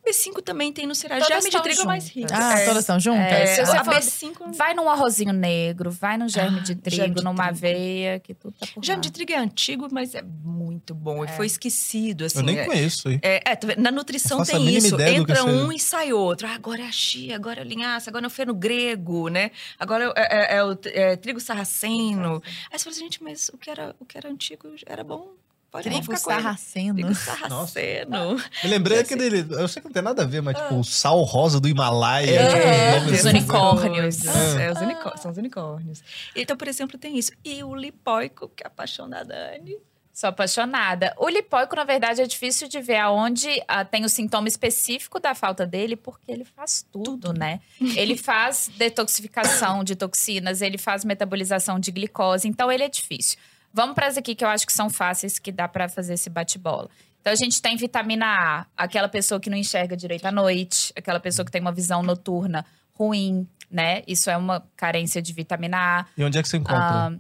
B5? 0.07 0.33
B5 0.37 0.42
também 0.42 0.73
tem 0.73 0.87
no 0.87 0.95
cereal. 0.95 1.19
Todas 1.21 1.29
Germe 1.29 1.42
de 1.42 1.49
estão 1.49 1.62
trigo 1.62 1.83
é 1.83 1.85
mais 1.85 2.05
juntas. 2.05 2.16
rico. 2.16 2.29
Ah, 2.33 2.59
É. 2.61 2.64
todas 2.64 2.83
estão 2.83 3.01
juntas? 3.01 3.33
É, 3.33 3.47
se 3.47 3.64
você 3.66 3.77
a 3.77 3.85
for- 3.85 3.95
B5 3.95 4.53
Vai 4.57 4.75
num 4.75 4.88
arrozinho 4.88 5.33
negro, 5.33 5.90
vai 5.90 6.16
no 6.16 6.29
germe 6.29 6.61
Ah, 6.61 6.62
de 6.62 6.75
trigo, 6.77 6.97
germe 6.97 7.14
de 7.14 7.25
numa 7.25 7.45
trigo. 7.45 7.57
aveia, 7.59 8.21
que 8.21 8.35
tudo 8.35 8.55
tá 8.59 8.66
por 8.75 8.85
Germe 8.85 8.99
lá. 8.99 9.03
de 9.03 9.12
trigo 9.12 9.33
é 9.33 9.37
antigo, 9.38 9.88
mas 9.90 10.14
é 10.14 10.23
muito 10.23 10.95
bom. 10.95 11.25
E 11.25 11.29
foi 11.29 11.47
esquecido, 11.47 12.25
assim. 12.25 12.38
Eu 12.38 12.45
nem 12.45 12.59
é- 12.59 12.64
conheço. 12.64 13.09
É, 13.23 13.42
é, 13.45 13.59
vendo? 13.62 13.81
na 13.83 13.90
nutrição 13.90 14.42
tem 14.45 14.69
isso. 14.77 15.01
Entra 15.01 15.37
seja. 15.37 15.47
um 15.47 15.73
e 15.73 15.79
sai 15.79 16.12
outro. 16.12 16.47
Ah, 16.47 16.55
agora 16.55 16.83
é 16.83 16.87
a 16.87 16.92
chia, 16.92 17.35
agora 17.37 17.61
é 17.61 17.62
a 17.62 17.66
linhaça, 17.66 18.11
agora 18.11 18.25
é 18.27 18.29
o 18.29 18.31
feno 18.31 18.55
grego, 18.55 19.29
né? 19.29 19.51
Agora 19.79 20.12
é, 20.16 20.55
é- 20.55 20.57
é 20.59 20.64
o 20.64 20.77
é, 20.87 21.16
trigo 21.16 21.40
sarraceno. 21.40 22.42
Aí 22.71 22.79
você 22.79 22.85
fala 22.85 22.95
assim, 22.95 23.01
gente, 23.05 23.23
mas 23.23 23.49
o 23.53 23.59
que 23.59 23.71
era, 23.71 23.95
o 24.01 24.05
que 24.05 24.16
era 24.16 24.29
antigo 24.29 24.69
era 24.87 25.03
bom. 25.05 25.31
Pode 25.77 25.89
Trigo 25.89 26.03
ficar 26.03 26.21
com 26.21 26.31
ele. 26.33 26.43
sarraceno. 26.43 27.15
Sarraceno. 27.15 28.37
Me 28.65 28.71
lembrei 28.71 28.99
aquele. 29.01 29.47
Eu 29.51 29.69
sei 29.69 29.81
que 29.83 29.89
não 29.89 29.93
tem 29.93 30.03
nada 30.03 30.23
a 30.23 30.27
ver, 30.27 30.41
mas 30.43 30.57
tipo, 30.57 30.75
o 30.79 30.85
sal 30.85 31.21
rosa 31.23 31.61
do 31.61 31.69
Himalaia. 31.69 32.31
É, 32.31 32.47
tipo, 32.49 32.67
É, 32.67 32.99
os 32.99 33.07
os 33.07 33.12
assim. 33.21 33.29
unicórnios. 33.29 34.27
É, 34.27 34.73
os 34.73 34.81
unicó- 34.81 35.17
são 35.17 35.31
os 35.31 35.37
unicórnios. 35.39 36.03
Então, 36.35 36.57
por 36.57 36.69
exemplo, 36.69 36.99
tem 36.99 37.19
isso. 37.19 37.33
E 37.45 37.62
o 37.62 37.75
lipóico, 37.75 38.49
que 38.49 38.62
é 38.65 38.67
a 38.67 38.71
paixão 38.71 39.09
da 39.09 39.23
Dani. 39.23 39.77
Sou 40.12 40.31
apaixonada. 40.31 41.12
O 41.19 41.29
lipóico, 41.29 41.77
na 41.77 41.85
verdade, 41.85 42.23
é 42.23 42.27
difícil 42.27 42.69
de 42.69 42.81
ver 42.81 42.97
aonde 42.97 43.49
ah, 43.69 43.85
tem 43.85 44.03
o 44.03 44.09
sintoma 44.09 44.49
específico 44.49 45.21
da 45.21 45.35
falta 45.35 45.67
dele, 45.67 45.95
porque 45.95 46.33
ele 46.33 46.43
faz 46.45 46.87
tudo, 46.91 47.35
né? 47.35 47.61
Ele 47.95 48.17
faz 48.17 48.71
detoxificação 48.79 49.85
de 49.85 49.95
toxinas, 49.95 50.62
ele 50.62 50.79
faz 50.79 51.05
metabolização 51.05 51.79
de 51.79 51.91
glicose, 51.91 52.49
então 52.49 52.73
ele 52.73 52.83
é 52.85 52.89
difícil. 52.89 53.39
Vamos 53.77 53.95
para 53.95 54.07
as 54.07 54.17
aqui 54.17 54.35
que 54.35 54.43
eu 54.43 54.49
acho 54.49 54.67
que 54.67 54.73
são 54.73 54.89
fáceis, 54.89 55.39
que 55.39 55.53
dá 55.53 55.69
para 55.69 55.87
fazer 55.87 56.15
esse 56.15 56.31
bate-bola. 56.31 56.89
Então 57.21 57.31
a 57.31 57.37
gente 57.37 57.61
tem 57.61 57.77
vitamina 57.77 58.25
A, 58.25 58.67
aquela 58.75 59.07
pessoa 59.07 59.39
que 59.39 59.51
não 59.51 59.57
enxerga 59.59 59.95
direito 59.95 60.25
à 60.25 60.33
noite, 60.33 60.95
aquela 60.97 61.21
pessoa 61.21 61.45
que 61.45 61.53
tem 61.53 61.61
uma 61.61 61.73
visão 61.73 62.03
noturna 62.03 62.65
ruim, 62.95 63.47
né? 63.71 64.03
Isso 64.09 64.31
é 64.31 64.37
uma 64.39 64.67
carência 64.75 65.21
de 65.21 65.31
vitamina 65.35 65.77
A. 65.77 66.07
E 66.17 66.25
onde 66.25 66.39
é 66.39 66.43
que 66.43 66.49
você 66.49 66.57
encontra? 66.57 66.79
Ah, 66.81 67.12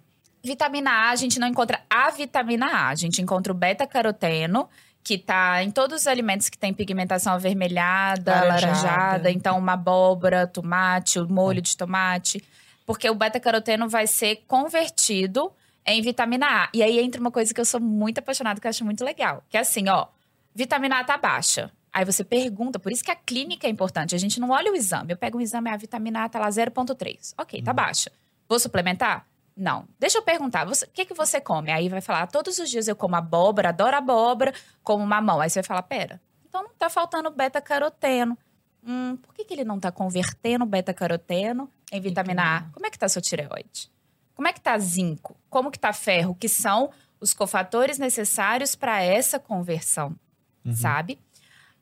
vitamina 0.42 0.90
A, 0.90 1.10
a 1.10 1.16
gente 1.16 1.38
não 1.38 1.46
encontra 1.46 1.82
a 1.90 2.10
vitamina 2.10 2.66
A. 2.68 2.88
A 2.88 2.94
gente 2.94 3.20
encontra 3.20 3.52
o 3.52 3.54
beta-caroteno, 3.54 4.66
que 5.04 5.18
tá 5.18 5.62
em 5.62 5.70
todos 5.70 6.00
os 6.00 6.06
alimentos 6.06 6.48
que 6.48 6.56
tem 6.56 6.72
pigmentação 6.72 7.34
avermelhada, 7.34 8.32
Laranjada. 8.32 8.66
laranjada. 8.66 9.30
Então, 9.30 9.58
uma 9.58 9.74
abóbora, 9.74 10.46
tomate, 10.46 11.20
o 11.20 11.28
molho 11.28 11.60
de 11.60 11.76
tomate. 11.76 12.42
Porque 12.86 13.10
o 13.10 13.14
beta-caroteno 13.14 13.90
vai 13.90 14.06
ser 14.06 14.44
convertido 14.48 15.52
em 15.86 16.02
vitamina 16.02 16.64
A. 16.64 16.68
E 16.74 16.82
aí 16.82 16.98
entra 16.98 17.20
uma 17.20 17.30
coisa 17.30 17.52
que 17.54 17.60
eu 17.60 17.64
sou 17.64 17.80
muito 17.80 18.18
apaixonada, 18.18 18.60
que 18.60 18.66
eu 18.66 18.70
acho 18.70 18.84
muito 18.84 19.04
legal. 19.04 19.44
Que 19.48 19.56
é 19.56 19.60
assim, 19.60 19.88
ó. 19.88 20.06
Vitamina 20.54 20.98
A 21.00 21.04
tá 21.04 21.16
baixa. 21.16 21.70
Aí 21.92 22.04
você 22.04 22.22
pergunta, 22.24 22.78
por 22.78 22.92
isso 22.92 23.02
que 23.04 23.10
a 23.10 23.16
clínica 23.16 23.66
é 23.66 23.70
importante. 23.70 24.14
A 24.14 24.18
gente 24.18 24.38
não 24.40 24.50
olha 24.50 24.70
o 24.70 24.76
exame. 24.76 25.12
Eu 25.12 25.16
pego 25.16 25.38
um 25.38 25.40
exame, 25.40 25.70
a 25.70 25.76
vitamina 25.76 26.24
A 26.24 26.28
tá 26.28 26.38
lá 26.38 26.48
0,3. 26.50 27.34
Ok, 27.38 27.62
tá 27.62 27.72
baixa. 27.72 28.10
Vou 28.48 28.58
suplementar? 28.58 29.26
Não. 29.56 29.86
Deixa 29.98 30.18
eu 30.18 30.22
perguntar, 30.22 30.66
você- 30.66 30.84
o 30.84 30.90
que, 30.90 31.06
que 31.06 31.14
você 31.14 31.40
come? 31.40 31.70
Aí 31.70 31.88
vai 31.88 32.02
falar, 32.02 32.26
todos 32.26 32.58
os 32.58 32.68
dias 32.68 32.86
eu 32.88 32.94
como 32.94 33.16
abóbora, 33.16 33.70
adoro 33.70 33.96
abóbora, 33.96 34.52
como 34.82 35.06
mamão. 35.06 35.40
Aí 35.40 35.48
você 35.48 35.60
vai 35.60 35.66
falar, 35.66 35.82
pera, 35.84 36.20
então 36.46 36.62
não 36.62 36.70
tá 36.76 36.90
faltando 36.90 37.30
beta-caroteno. 37.30 38.36
Hum, 38.86 39.16
por 39.16 39.34
que, 39.34 39.44
que 39.44 39.54
ele 39.54 39.64
não 39.64 39.80
tá 39.80 39.90
convertendo 39.90 40.66
beta-caroteno 40.66 41.70
em 41.90 42.00
vitamina 42.00 42.58
A? 42.58 42.62
Como 42.72 42.86
é 42.86 42.90
que 42.90 42.98
tá 42.98 43.08
sua 43.08 43.22
tireoide? 43.22 43.90
Como 44.36 44.46
é 44.46 44.52
que 44.52 44.60
tá 44.60 44.78
zinco? 44.78 45.36
Como 45.50 45.70
que 45.72 45.78
tá 45.78 45.92
ferro? 45.92 46.34
Que 46.34 46.48
são 46.48 46.90
os 47.18 47.34
cofatores 47.34 47.98
necessários 47.98 48.76
para 48.76 49.02
essa 49.02 49.38
conversão, 49.40 50.14
sabe? 50.74 51.18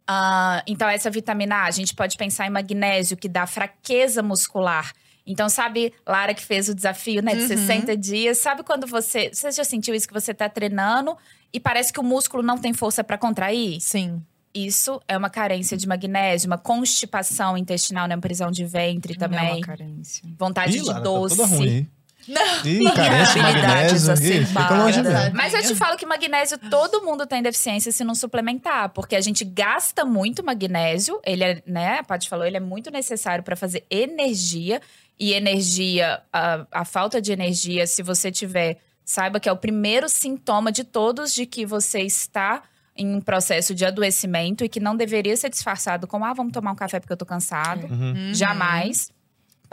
Ah, 0.07 0.63
então, 0.67 0.89
essa 0.89 1.11
vitamina 1.11 1.57
A, 1.57 1.65
a 1.65 1.71
gente 1.71 1.95
pode 1.95 2.17
pensar 2.17 2.47
em 2.47 2.51
magnésio, 2.51 3.17
que 3.17 3.29
dá 3.29 3.47
fraqueza 3.47 4.23
muscular. 4.23 4.93
Então, 5.27 5.49
sabe, 5.49 5.93
Lara 6.07 6.35
que 6.35 6.43
fez 6.45 6.69
o 6.69 6.75
desafio, 6.75 7.23
né, 7.23 7.35
de 7.35 7.41
Uhum. 7.43 7.49
60 7.49 7.97
dias. 7.97 8.39
Sabe 8.39 8.63
quando 8.63 8.87
você. 8.87 9.31
Você 9.33 9.51
já 9.51 9.65
sentiu 9.65 9.95
isso 9.95 10.07
que 10.07 10.13
você 10.15 10.33
tá 10.35 10.49
treinando 10.49 11.17
e 11.53 11.59
parece 11.59 11.93
que 11.93 11.99
o 11.99 12.03
músculo 12.05 12.43
não 12.43 12.59
tem 12.59 12.73
força 12.75 13.03
para 13.03 13.17
contrair? 13.19 13.81
Sim. 13.81 14.23
Isso 14.55 15.01
é 15.09 15.17
uma 15.17 15.31
carência 15.31 15.77
de 15.77 15.89
magnésio, 15.89 16.47
uma 16.49 16.59
constipação 16.59 17.57
intestinal, 17.57 18.07
né? 18.07 18.17
Prisão 18.19 18.51
de 18.53 18.65
ventre 18.67 19.17
Não 19.19 19.27
é 19.27 19.29
também. 19.29 19.53
uma 19.57 19.61
carência. 19.67 20.23
Vontade 20.39 20.77
Ih, 20.77 20.81
de 20.83 20.87
Lara, 20.87 21.01
doce. 21.01 21.37
Tá 21.37 21.43
toda 21.43 21.57
ruim. 21.57 21.91
Não. 22.27 22.65
Ih, 22.65 22.87
Habilidades 22.87 24.09
magnésio. 24.09 24.15
Ih, 24.15 24.47
fica 24.47 24.75
longe. 24.75 25.01
Mas 25.33 25.55
eu 25.55 25.63
te 25.63 25.75
falo 25.75 25.97
que 25.97 26.07
magnésio 26.07 26.59
todo 26.71 27.03
mundo 27.03 27.27
tem 27.27 27.43
deficiência 27.43 27.93
se 27.93 28.05
não 28.05 28.15
suplementar, 28.15 28.89
porque 28.91 29.17
a 29.17 29.21
gente 29.21 29.45
gasta 29.45 30.05
muito 30.05 30.45
magnésio, 30.45 31.21
ele 31.25 31.45
é, 31.45 31.63
né, 31.67 31.99
a 31.99 32.05
Paty 32.05 32.29
falou, 32.29 32.47
ele 32.47 32.57
é 32.57 32.61
muito 32.61 32.91
necessário 32.91 33.45
para 33.45 33.57
fazer 33.57 33.85
energia 33.91 34.81
e 35.19 35.33
energia, 35.33 36.21
a, 36.33 36.67
a 36.73 36.85
falta 36.85 37.21
de 37.21 37.33
energia, 37.33 37.87
se 37.87 38.03
você 38.03 38.33
tiver, 38.33 38.79
saiba 39.05 39.39
que 39.39 39.49
é 39.49 39.53
o 39.53 39.57
primeiro 39.57 40.09
sintoma 40.09 40.73
de 40.73 40.83
todos 40.83 41.33
de 41.33 41.47
que 41.47 41.65
você 41.65 42.01
está 42.01 42.63
em 42.97 43.15
um 43.15 43.21
processo 43.21 43.75
de 43.75 43.85
adoecimento 43.85 44.65
e 44.65 44.69
que 44.69 44.79
não 44.79 44.97
deveria 44.97 45.37
ser 45.37 45.51
disfarçado 45.51 46.07
como, 46.07 46.25
ah, 46.25 46.33
vamos 46.33 46.53
tomar 46.53 46.73
um 46.73 46.77
café 46.77 47.01
porque 47.01 47.13
eu 47.13 47.17
tô 47.17 47.27
cansado. 47.27 47.87
Uhum. 47.87 48.33
Jamais. 48.33 49.11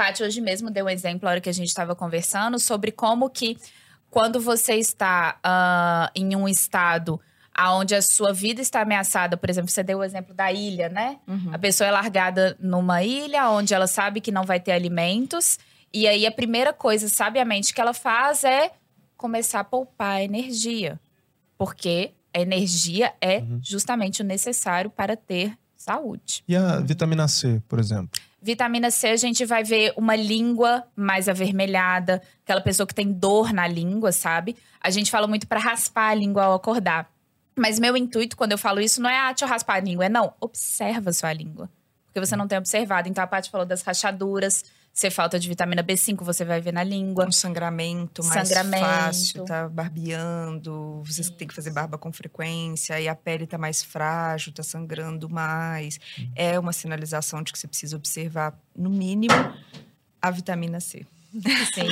Paty 0.01 0.23
hoje 0.23 0.41
mesmo 0.41 0.71
deu 0.71 0.85
um 0.85 0.89
exemplo, 0.89 1.25
na 1.25 1.31
hora 1.31 1.41
que 1.41 1.49
a 1.49 1.53
gente 1.53 1.67
estava 1.67 1.95
conversando, 1.95 2.57
sobre 2.59 2.91
como 2.91 3.29
que 3.29 3.55
quando 4.09 4.39
você 4.39 4.73
está 4.73 5.37
ah, 5.43 6.09
em 6.15 6.35
um 6.35 6.47
estado 6.47 7.21
onde 7.75 7.93
a 7.93 8.01
sua 8.01 8.33
vida 8.33 8.61
está 8.61 8.81
ameaçada, 8.81 9.37
por 9.37 9.47
exemplo, 9.47 9.69
você 9.69 9.83
deu 9.83 9.99
o 9.99 10.03
exemplo 10.03 10.33
da 10.33 10.51
ilha, 10.51 10.89
né? 10.89 11.19
Uhum. 11.27 11.53
A 11.53 11.59
pessoa 11.59 11.87
é 11.87 11.91
largada 11.91 12.57
numa 12.59 13.03
ilha 13.03 13.47
onde 13.51 13.75
ela 13.75 13.85
sabe 13.85 14.19
que 14.21 14.31
não 14.31 14.43
vai 14.43 14.59
ter 14.59 14.71
alimentos. 14.71 15.59
E 15.93 16.07
aí 16.07 16.25
a 16.25 16.31
primeira 16.31 16.73
coisa, 16.73 17.07
sabiamente, 17.07 17.71
que 17.71 17.79
ela 17.79 17.93
faz 17.93 18.43
é 18.43 18.71
começar 19.15 19.59
a 19.59 19.63
poupar 19.63 20.23
energia. 20.23 20.99
Porque 21.59 22.13
a 22.33 22.39
energia 22.39 23.13
é 23.21 23.37
Uhum. 23.37 23.59
justamente 23.61 24.23
o 24.23 24.25
necessário 24.25 24.89
para 24.89 25.15
ter 25.15 25.55
saúde. 25.77 26.43
E 26.47 26.55
a 26.55 26.79
vitamina 26.79 27.27
C, 27.27 27.61
por 27.67 27.77
exemplo? 27.79 28.19
Vitamina 28.41 28.89
C, 28.89 29.07
a 29.07 29.17
gente 29.17 29.45
vai 29.45 29.63
ver 29.63 29.93
uma 29.95 30.15
língua 30.15 30.83
mais 30.95 31.29
avermelhada, 31.29 32.21
aquela 32.43 32.61
pessoa 32.61 32.87
que 32.87 32.95
tem 32.95 33.11
dor 33.11 33.53
na 33.53 33.67
língua, 33.67 34.11
sabe? 34.11 34.57
A 34.81 34.89
gente 34.89 35.11
fala 35.11 35.27
muito 35.27 35.47
para 35.47 35.59
raspar 35.59 36.09
a 36.09 36.15
língua 36.15 36.45
ao 36.45 36.53
acordar. 36.55 37.11
Mas 37.55 37.77
meu 37.77 37.95
intuito 37.95 38.35
quando 38.35 38.53
eu 38.53 38.57
falo 38.57 38.81
isso 38.81 39.01
não 39.01 39.09
é, 39.09 39.17
ah, 39.17 39.27
deixa 39.27 39.45
eu 39.45 39.49
raspar 39.49 39.75
a 39.75 39.79
língua. 39.79 40.05
É, 40.05 40.09
não, 40.09 40.33
observa 40.39 41.13
sua 41.13 41.31
língua. 41.31 41.69
Porque 42.11 42.19
você 42.19 42.35
não 42.35 42.47
tem 42.47 42.57
observado. 42.57 43.07
Então, 43.07 43.23
a 43.23 43.27
Paty 43.27 43.49
falou 43.49 43.65
das 43.65 43.83
rachaduras. 43.83 44.65
Se 44.93 45.09
falta 45.09 45.39
de 45.39 45.47
vitamina 45.47 45.83
B5, 45.83 46.23
você 46.23 46.43
vai 46.43 46.59
ver 46.59 46.73
na 46.73 46.83
língua. 46.83 47.25
Um 47.25 47.31
sangramento 47.31 48.23
mais 48.25 48.47
Sangramento. 48.47 48.85
fácil, 48.85 49.45
tá 49.45 49.69
barbeando, 49.69 51.01
vocês 51.05 51.29
têm 51.29 51.47
que 51.47 51.53
fazer 51.53 51.71
barba 51.71 51.97
com 51.97 52.11
frequência, 52.11 52.99
e 52.99 53.07
a 53.07 53.15
pele 53.15 53.47
tá 53.47 53.57
mais 53.57 53.81
frágil, 53.81 54.51
tá 54.51 54.63
sangrando 54.63 55.29
mais. 55.29 55.99
É 56.35 56.59
uma 56.59 56.73
sinalização 56.73 57.41
de 57.41 57.53
que 57.53 57.59
você 57.59 57.67
precisa 57.67 57.95
observar, 57.95 58.53
no 58.75 58.89
mínimo, 58.89 59.33
a 60.21 60.29
vitamina 60.29 60.79
C. 60.79 61.05
Sim. 61.73 61.87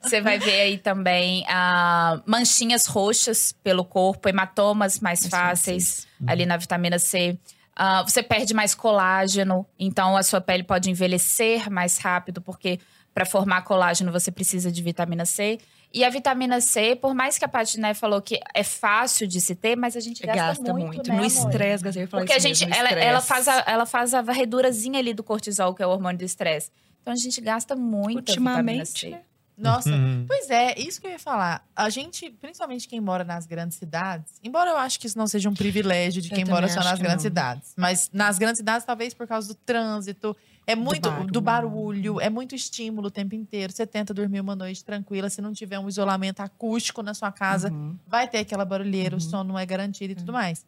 Você 0.00 0.20
vai 0.20 0.38
ver 0.38 0.60
aí 0.60 0.78
também 0.78 1.44
ah, 1.48 2.22
manchinhas 2.24 2.86
roxas 2.86 3.52
pelo 3.64 3.84
corpo, 3.84 4.28
hematomas 4.28 5.00
mais 5.00 5.22
Mais 5.22 5.30
fáceis 5.30 6.06
ali 6.26 6.46
na 6.46 6.56
vitamina 6.56 6.98
C. 6.98 7.36
Ah, 7.74 8.02
você 8.02 8.22
perde 8.22 8.52
mais 8.52 8.74
colágeno, 8.74 9.66
então 9.78 10.16
a 10.16 10.22
sua 10.22 10.40
pele 10.40 10.62
pode 10.62 10.90
envelhecer 10.90 11.70
mais 11.70 11.98
rápido, 11.98 12.40
porque 12.40 12.78
para 13.14 13.24
formar 13.24 13.62
colágeno 13.62 14.12
você 14.12 14.30
precisa 14.30 14.70
de 14.70 14.82
vitamina 14.82 15.24
C. 15.24 15.58
E 15.94 16.04
a 16.04 16.10
vitamina 16.10 16.60
C, 16.60 16.96
por 16.96 17.14
mais 17.14 17.36
que 17.36 17.44
a 17.44 17.48
Paty 17.48 17.78
né, 17.78 17.92
falou 17.92 18.22
que 18.22 18.40
é 18.54 18.64
fácil 18.64 19.26
de 19.26 19.40
se 19.40 19.54
ter, 19.54 19.76
mas 19.76 19.94
a 19.94 20.00
gente 20.00 20.24
gasta, 20.24 20.42
Gasta 20.42 20.72
muito, 20.72 20.86
muito. 20.86 21.08
né, 21.08 21.16
no 21.16 21.24
estresse, 21.24 21.84
Gastei, 21.84 22.06
Porque 22.06 22.32
a 22.32 22.38
gente, 22.38 22.64
mesmo, 22.64 22.74
ela, 22.74 22.88
ela, 22.90 23.20
faz 23.20 23.46
a, 23.46 23.62
ela 23.66 23.84
faz 23.84 24.14
a 24.14 24.22
varredurazinha 24.22 24.98
ali 24.98 25.12
do 25.12 25.22
cortisol, 25.22 25.74
que 25.74 25.82
é 25.82 25.86
o 25.86 25.90
hormônio 25.90 26.18
do 26.18 26.24
estresse. 26.24 26.70
Então 27.02 27.12
a 27.12 27.16
gente 27.16 27.40
gasta 27.42 27.76
muita 27.76 28.32
vitamina 28.32 28.50
Ultimamente, 28.58 29.00
C. 29.00 29.10
né? 29.10 29.20
Nossa, 29.62 29.90
Uhum. 29.90 30.24
pois 30.26 30.50
é, 30.50 30.74
isso 30.78 31.00
que 31.00 31.06
eu 31.06 31.10
ia 31.12 31.18
falar. 31.18 31.66
A 31.74 31.88
gente, 31.88 32.28
principalmente 32.30 32.88
quem 32.88 33.00
mora 33.00 33.22
nas 33.24 33.46
grandes 33.46 33.78
cidades, 33.78 34.32
embora 34.42 34.70
eu 34.70 34.76
acho 34.76 34.98
que 34.98 35.06
isso 35.06 35.16
não 35.16 35.26
seja 35.26 35.48
um 35.48 35.54
privilégio 35.54 36.20
de 36.20 36.30
Eu 36.30 36.34
quem 36.36 36.44
mora 36.44 36.68
só 36.68 36.80
nas 36.82 36.98
grandes 36.98 37.24
não. 37.24 37.30
cidades, 37.30 37.72
mas 37.76 38.10
nas 38.12 38.38
grandes 38.38 38.58
cidades, 38.58 38.84
talvez 38.84 39.14
por 39.14 39.26
causa 39.26 39.48
do 39.48 39.54
trânsito, 39.54 40.36
é 40.66 40.74
muito 40.76 41.02
do 41.26 41.40
barulho, 41.40 41.40
barulho. 41.42 42.20
é 42.20 42.30
muito 42.30 42.54
estímulo 42.54 43.08
o 43.08 43.10
tempo 43.10 43.34
inteiro. 43.34 43.72
Você 43.72 43.86
tenta 43.86 44.12
dormir 44.14 44.40
uma 44.40 44.54
noite 44.54 44.84
tranquila, 44.84 45.28
se 45.30 45.40
não 45.40 45.52
tiver 45.52 45.78
um 45.78 45.88
isolamento 45.88 46.40
acústico 46.40 47.02
na 47.02 47.14
sua 47.14 47.32
casa, 47.32 47.70
Uhum. 47.72 47.96
vai 48.06 48.28
ter 48.28 48.38
aquela 48.38 48.64
barulheira, 48.64 49.16
o 49.16 49.18
Uhum. 49.18 49.20
sono 49.30 49.44
não 49.52 49.58
é 49.58 49.66
garantido 49.66 50.12
e 50.12 50.16
tudo 50.16 50.32
mais. 50.32 50.64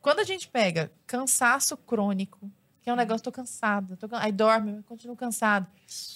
Quando 0.00 0.20
a 0.20 0.24
gente 0.24 0.48
pega 0.48 0.90
cansaço 1.06 1.76
crônico, 1.76 2.50
que 2.84 2.90
é 2.90 2.92
um 2.92 2.96
negócio, 2.96 3.24
tô 3.24 3.32
cansada, 3.32 3.96
tô 3.96 4.06
aí 4.12 4.30
dorme, 4.30 4.82
continuo 4.82 5.16
cansado. 5.16 5.66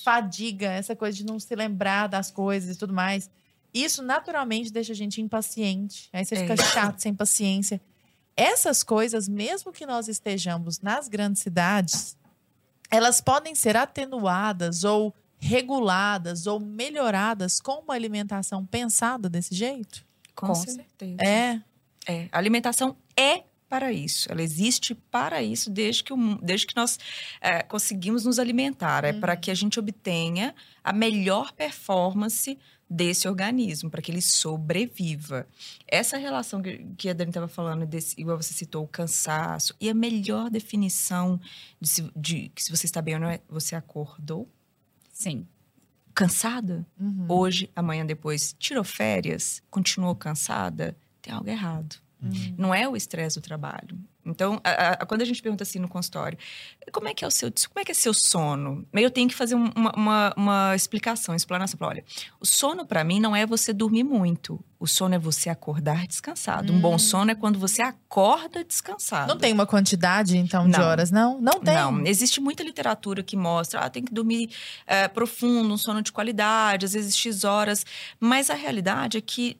Fadiga, 0.04 0.66
essa 0.66 0.94
coisa 0.94 1.16
de 1.16 1.24
não 1.24 1.40
se 1.40 1.54
lembrar 1.56 2.08
das 2.08 2.30
coisas 2.30 2.76
e 2.76 2.78
tudo 2.78 2.92
mais. 2.92 3.30
Isso 3.72 4.02
naturalmente 4.02 4.70
deixa 4.70 4.92
a 4.92 4.94
gente 4.94 5.18
impaciente. 5.22 6.10
Aí 6.12 6.26
você 6.26 6.34
É. 6.34 6.40
fica 6.40 6.56
chato, 6.62 7.00
sem 7.00 7.14
paciência. 7.14 7.80
Essas 8.36 8.82
coisas, 8.82 9.26
mesmo 9.28 9.72
que 9.72 9.86
nós 9.86 10.08
estejamos 10.08 10.78
nas 10.80 11.08
grandes 11.08 11.40
cidades, 11.40 12.16
elas 12.90 13.20
podem 13.22 13.54
ser 13.54 13.74
atenuadas 13.74 14.84
ou 14.84 15.14
reguladas 15.38 16.46
ou 16.46 16.60
melhoradas 16.60 17.60
com 17.60 17.80
uma 17.80 17.94
alimentação 17.94 18.66
pensada 18.66 19.28
desse 19.30 19.54
jeito? 19.54 20.04
Com, 20.34 20.48
Com 20.48 20.54
certeza. 20.54 21.16
É. 21.22 21.62
É, 22.06 22.28
a 22.32 22.38
alimentação 22.38 22.96
é 23.16 23.44
para 23.68 23.92
isso. 23.92 24.30
Ela 24.30 24.42
existe 24.42 24.94
para 24.94 25.42
isso 25.42 25.70
desde 25.70 26.02
que, 26.02 26.12
o 26.12 26.38
desde 26.42 26.66
que 26.66 26.76
nós 26.76 26.98
é, 27.40 27.62
conseguimos 27.62 28.24
nos 28.24 28.38
alimentar. 28.38 29.04
É 29.04 29.12
para 29.12 29.36
que 29.36 29.50
a 29.50 29.54
gente 29.54 29.78
obtenha 29.78 30.54
a 30.82 30.92
melhor 30.92 31.52
performance 31.52 32.58
desse 32.88 33.28
organismo, 33.28 33.90
para 33.90 34.00
que 34.00 34.10
ele 34.10 34.22
sobreviva. 34.22 35.46
Essa 35.86 36.16
relação 36.16 36.62
que, 36.62 36.86
que 36.96 37.08
a 37.10 37.12
Dani 37.12 37.30
estava 37.30 37.48
falando, 37.48 37.84
desse, 37.84 38.18
igual 38.18 38.40
você 38.40 38.54
citou, 38.54 38.84
o 38.84 38.88
cansaço, 38.88 39.74
e 39.78 39.90
a 39.90 39.94
melhor 39.94 40.48
definição 40.48 41.38
de, 41.78 41.88
se, 41.88 42.10
de 42.16 42.48
que 42.54 42.64
se 42.64 42.70
você 42.70 42.86
está 42.86 43.02
bem 43.02 43.14
ou 43.14 43.20
não 43.20 43.28
é, 43.28 43.40
você 43.48 43.76
acordou 43.76 44.48
Sim. 45.12 45.46
cansada? 46.14 46.86
Uhum. 46.98 47.26
Hoje, 47.28 47.70
amanhã 47.76 48.06
depois, 48.06 48.56
tirou 48.58 48.84
férias, 48.84 49.62
continuou 49.70 50.14
cansada, 50.14 50.96
tem 51.20 51.34
algo 51.34 51.50
errado. 51.50 51.96
Uhum. 52.22 52.54
Não 52.58 52.74
é 52.74 52.88
o 52.88 52.96
estresse 52.96 53.38
do 53.38 53.42
trabalho. 53.42 53.98
Então, 54.26 54.60
a- 54.62 54.90
a- 55.02 55.06
quando 55.06 55.22
a 55.22 55.24
gente 55.24 55.40
pergunta 55.40 55.62
assim 55.62 55.78
no 55.78 55.88
consultório, 55.88 56.36
como 56.92 57.08
é 57.08 57.14
que 57.14 57.24
é 57.24 57.28
o 57.28 57.30
seu, 57.30 57.50
como 57.68 57.80
é 57.80 57.84
que 57.84 57.92
é 57.92 57.94
seu 57.94 58.12
sono? 58.12 58.86
Eu 58.92 59.10
tenho 59.10 59.26
que 59.28 59.34
fazer 59.34 59.54
um- 59.54 59.70
uma, 59.74 59.92
uma, 59.96 60.34
uma 60.36 60.76
explicação, 60.76 61.34
explanação. 61.34 61.78
Falar, 61.78 61.92
Olha, 61.92 62.04
o 62.38 62.44
sono 62.44 62.84
para 62.84 63.02
mim 63.04 63.20
não 63.20 63.34
é 63.34 63.46
você 63.46 63.72
dormir 63.72 64.04
muito. 64.04 64.62
O 64.78 64.86
sono 64.86 65.14
é 65.14 65.18
você 65.18 65.48
acordar 65.48 66.06
descansado. 66.06 66.72
Um 66.72 66.80
bom 66.80 66.98
sono 66.98 67.30
é 67.30 67.34
quando 67.34 67.58
você 67.58 67.80
acorda 67.80 68.62
descansado. 68.62 69.28
Não 69.28 69.38
tem 69.38 69.52
uma 69.52 69.64
quantidade, 69.66 70.36
então, 70.36 70.68
de 70.68 70.76
Não. 70.78 70.84
horas, 70.84 71.10
não? 71.10 71.40
Não 71.40 71.60
tem. 71.60 71.74
Não, 71.74 72.04
existe 72.04 72.38
muita 72.40 72.62
literatura 72.62 73.22
que 73.22 73.36
mostra, 73.36 73.80
ah, 73.80 73.88
tem 73.88 74.04
que 74.04 74.12
dormir 74.12 74.50
eh, 74.86 75.08
profundo, 75.08 75.72
um 75.72 75.78
sono 75.78 76.02
de 76.02 76.12
qualidade, 76.12 76.84
às 76.84 76.92
vezes 76.92 77.16
X 77.16 77.44
horas. 77.44 77.86
Mas 78.20 78.50
a 78.50 78.54
realidade 78.54 79.16
é 79.16 79.20
que, 79.22 79.56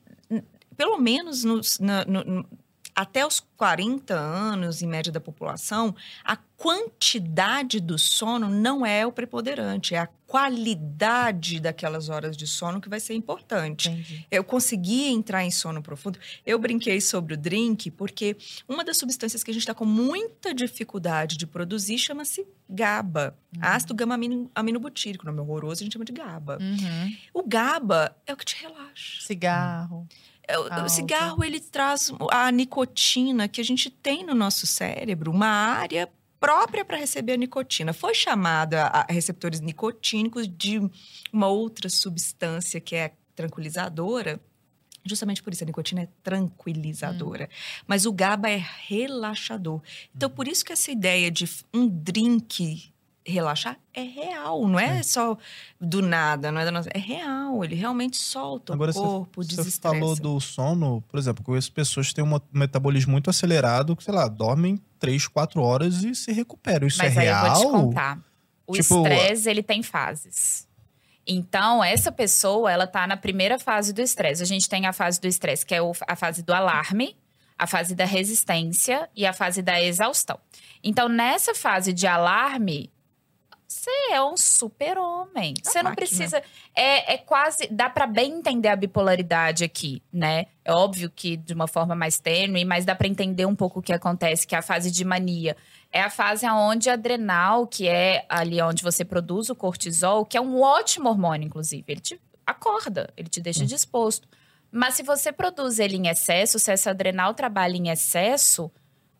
pelo 0.78 0.96
menos 0.98 1.44
nos- 1.44 1.78
na- 1.78 2.06
no- 2.06 2.46
até 2.94 3.24
os 3.24 3.38
40 3.56 4.14
anos, 4.14 4.80
em 4.82 4.86
média 4.86 5.12
da 5.12 5.20
população, 5.20 5.94
a 6.24 6.36
quantidade 6.56 7.78
do 7.80 7.96
sono 7.98 8.48
não 8.48 8.84
é 8.84 9.06
o 9.06 9.12
preponderante, 9.12 9.94
é 9.94 9.98
a 9.98 10.08
qualidade 10.26 11.60
daquelas 11.60 12.08
horas 12.08 12.36
de 12.36 12.46
sono 12.46 12.80
que 12.80 12.88
vai 12.88 12.98
ser 13.00 13.14
importante. 13.14 13.88
Entendi. 13.88 14.26
Eu 14.30 14.42
consegui 14.42 15.04
entrar 15.06 15.44
em 15.44 15.50
sono 15.50 15.80
profundo. 15.80 16.18
Eu 16.44 16.58
brinquei 16.58 17.00
sobre 17.00 17.34
o 17.34 17.36
drink 17.36 17.90
porque 17.92 18.36
uma 18.68 18.84
das 18.84 18.96
substâncias 18.96 19.44
que 19.44 19.50
a 19.50 19.54
gente 19.54 19.62
está 19.62 19.74
com 19.74 19.84
muita 19.84 20.52
dificuldade 20.52 21.36
de 21.36 21.46
produzir 21.46 21.98
chama-se 21.98 22.44
GABA, 22.68 23.36
ácido 23.60 23.94
gama-aminobutírico. 23.94 25.24
Nome 25.24 25.40
horroroso, 25.40 25.82
a 25.82 25.84
gente 25.84 25.92
chama 25.92 26.04
de 26.04 26.12
GABA. 26.12 26.58
Uhum. 26.60 27.16
O 27.32 27.42
GABA 27.46 28.14
é 28.26 28.32
o 28.32 28.36
que 28.36 28.44
te 28.44 28.56
relaxa. 28.60 29.22
Cigarro. 29.24 30.06
É, 30.37 30.37
O, 30.50 30.72
Álcool. 30.72 30.86
o 30.86 30.88
cigarro 30.88 31.44
ele 31.44 31.60
traz 31.60 32.10
a 32.30 32.50
nicotina 32.50 33.48
que 33.48 33.60
a 33.60 33.64
gente 33.64 33.90
tem 33.90 34.24
no 34.24 34.34
nosso 34.34 34.66
cérebro, 34.66 35.30
uma 35.30 35.46
área 35.46 36.08
própria 36.40 36.84
para 36.84 36.96
receber 36.96 37.32
a 37.32 37.36
nicotina. 37.36 37.92
Foi 37.92 38.14
chamada 38.14 38.84
a 38.84 39.12
receptores 39.12 39.60
nicotínicos 39.60 40.48
de 40.48 40.80
uma 41.32 41.48
outra 41.48 41.88
substância 41.88 42.80
que 42.80 42.94
é 42.94 43.12
tranquilizadora. 43.34 44.40
Justamente 45.04 45.42
por 45.42 45.52
isso, 45.52 45.64
a 45.64 45.66
nicotina 45.66 46.02
é 46.02 46.08
tranquilizadora. 46.22 47.48
Mas 47.86 48.06
o 48.06 48.12
GABA 48.12 48.50
é 48.50 48.64
relaxador. 48.86 49.80
Então, 50.14 50.28
por 50.28 50.46
isso 50.46 50.64
que 50.64 50.72
essa 50.72 50.90
ideia 50.90 51.30
de 51.30 51.48
um 51.72 51.88
drink 51.88 52.92
relaxar 53.30 53.78
é 53.94 54.02
real, 54.02 54.66
não 54.66 54.78
é 54.78 55.02
só 55.02 55.36
do 55.80 56.00
nada, 56.02 56.50
não 56.52 56.60
é 56.60 56.64
da 56.64 56.70
nossa, 56.70 56.88
é 56.94 56.98
real, 56.98 57.62
ele 57.64 57.74
realmente 57.74 58.16
solta 58.16 58.72
Agora, 58.74 58.90
o 58.90 58.94
corpo, 58.94 59.42
você, 59.42 59.50
você 59.50 59.56
desestressa. 59.62 59.94
falou 59.98 60.16
do 60.16 60.40
sono, 60.40 61.02
por 61.08 61.18
exemplo, 61.18 61.44
conheço 61.44 61.70
pessoas 61.72 62.08
que 62.08 62.14
têm 62.14 62.24
um 62.24 62.28
mo- 62.28 62.42
metabolismo 62.52 63.12
muito 63.12 63.28
acelerado, 63.30 63.94
que, 63.96 64.02
sei 64.04 64.14
lá, 64.14 64.28
dormem 64.28 64.80
3, 64.98 65.26
4 65.28 65.60
horas 65.62 66.02
e 66.02 66.14
se 66.14 66.32
recuperam. 66.32 66.86
Isso 66.86 66.98
Mas 66.98 67.16
é 67.16 67.20
aí 67.20 67.26
real? 67.26 67.46
eu 67.46 67.52
vou 67.52 67.60
te 67.60 67.70
contar. 67.84 68.18
O 68.66 68.72
Tipo, 68.74 68.96
estresse, 69.06 69.48
ele 69.48 69.62
tem 69.62 69.82
fases. 69.82 70.66
Então, 71.26 71.82
essa 71.84 72.10
pessoa, 72.10 72.70
ela 72.72 72.86
tá 72.86 73.06
na 73.06 73.16
primeira 73.16 73.58
fase 73.58 73.92
do 73.92 74.00
estresse. 74.00 74.42
A 74.42 74.46
gente 74.46 74.68
tem 74.68 74.86
a 74.86 74.92
fase 74.92 75.20
do 75.20 75.26
estresse, 75.26 75.64
que 75.64 75.74
é 75.74 75.78
a 76.06 76.16
fase 76.16 76.42
do 76.42 76.52
alarme, 76.54 77.16
a 77.58 77.66
fase 77.66 77.94
da 77.94 78.04
resistência 78.04 79.08
e 79.14 79.26
a 79.26 79.32
fase 79.32 79.60
da 79.62 79.80
exaustão. 79.82 80.38
Então, 80.82 81.08
nessa 81.08 81.54
fase 81.54 81.92
de 81.92 82.06
alarme, 82.06 82.90
você 83.68 83.90
é 84.10 84.22
um 84.22 84.34
super-homem. 84.34 85.52
A 85.64 85.68
Você 85.70 85.82
não 85.82 85.90
máquina. 85.90 85.94
precisa. 85.94 86.42
É, 86.74 87.14
é 87.14 87.18
quase. 87.18 87.68
Dá 87.70 87.90
pra 87.90 88.06
bem 88.06 88.32
entender 88.32 88.68
a 88.68 88.76
bipolaridade 88.76 89.62
aqui, 89.62 90.02
né? 90.10 90.46
É 90.64 90.72
óbvio 90.72 91.10
que 91.10 91.36
de 91.36 91.52
uma 91.52 91.68
forma 91.68 91.94
mais 91.94 92.18
tênue, 92.18 92.64
mas 92.64 92.86
dá 92.86 92.94
pra 92.94 93.06
entender 93.06 93.44
um 93.44 93.54
pouco 93.54 93.80
o 93.80 93.82
que 93.82 93.92
acontece, 93.92 94.46
que 94.46 94.54
é 94.54 94.58
a 94.58 94.62
fase 94.62 94.90
de 94.90 95.04
mania. 95.04 95.54
É 95.92 96.00
a 96.00 96.08
fase 96.08 96.46
onde 96.48 96.88
a 96.88 96.94
adrenal, 96.94 97.66
que 97.66 97.86
é 97.86 98.24
ali 98.26 98.60
onde 98.62 98.82
você 98.82 99.04
produz 99.04 99.50
o 99.50 99.54
cortisol, 99.54 100.24
que 100.24 100.38
é 100.38 100.40
um 100.40 100.62
ótimo 100.62 101.10
hormônio, 101.10 101.46
inclusive. 101.46 101.84
Ele 101.86 102.00
te 102.00 102.20
acorda, 102.46 103.12
ele 103.18 103.28
te 103.28 103.40
deixa 103.40 103.66
disposto. 103.66 104.26
Mas 104.72 104.94
se 104.94 105.02
você 105.02 105.30
produz 105.30 105.78
ele 105.78 105.96
em 105.96 106.08
excesso, 106.08 106.58
se 106.58 106.72
essa 106.72 106.90
adrenal 106.90 107.34
trabalha 107.34 107.76
em 107.76 107.90
excesso, 107.90 108.70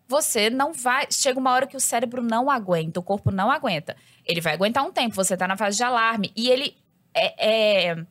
você 0.09 0.49
não 0.49 0.72
vai. 0.72 1.07
Chega 1.11 1.38
uma 1.38 1.53
hora 1.53 1.66
que 1.66 1.76
o 1.76 1.80
cérebro 1.80 2.22
não 2.22 2.51
aguenta, 2.51 2.99
o 2.99 3.03
corpo 3.03 3.30
não 3.30 3.51
aguenta. 3.51 3.94
Ele 4.29 4.41
vai 4.43 4.53
aguentar 4.53 4.85
um 4.85 4.93
tempo, 4.93 5.14
você 5.16 5.37
tá 5.37 5.49
na 5.49 5.57
fase 5.57 5.79
de 5.79 5.83
alarme. 5.83 6.31
E 6.37 6.51
ele 6.51 6.76
é- 7.14 7.91
é 7.91 8.07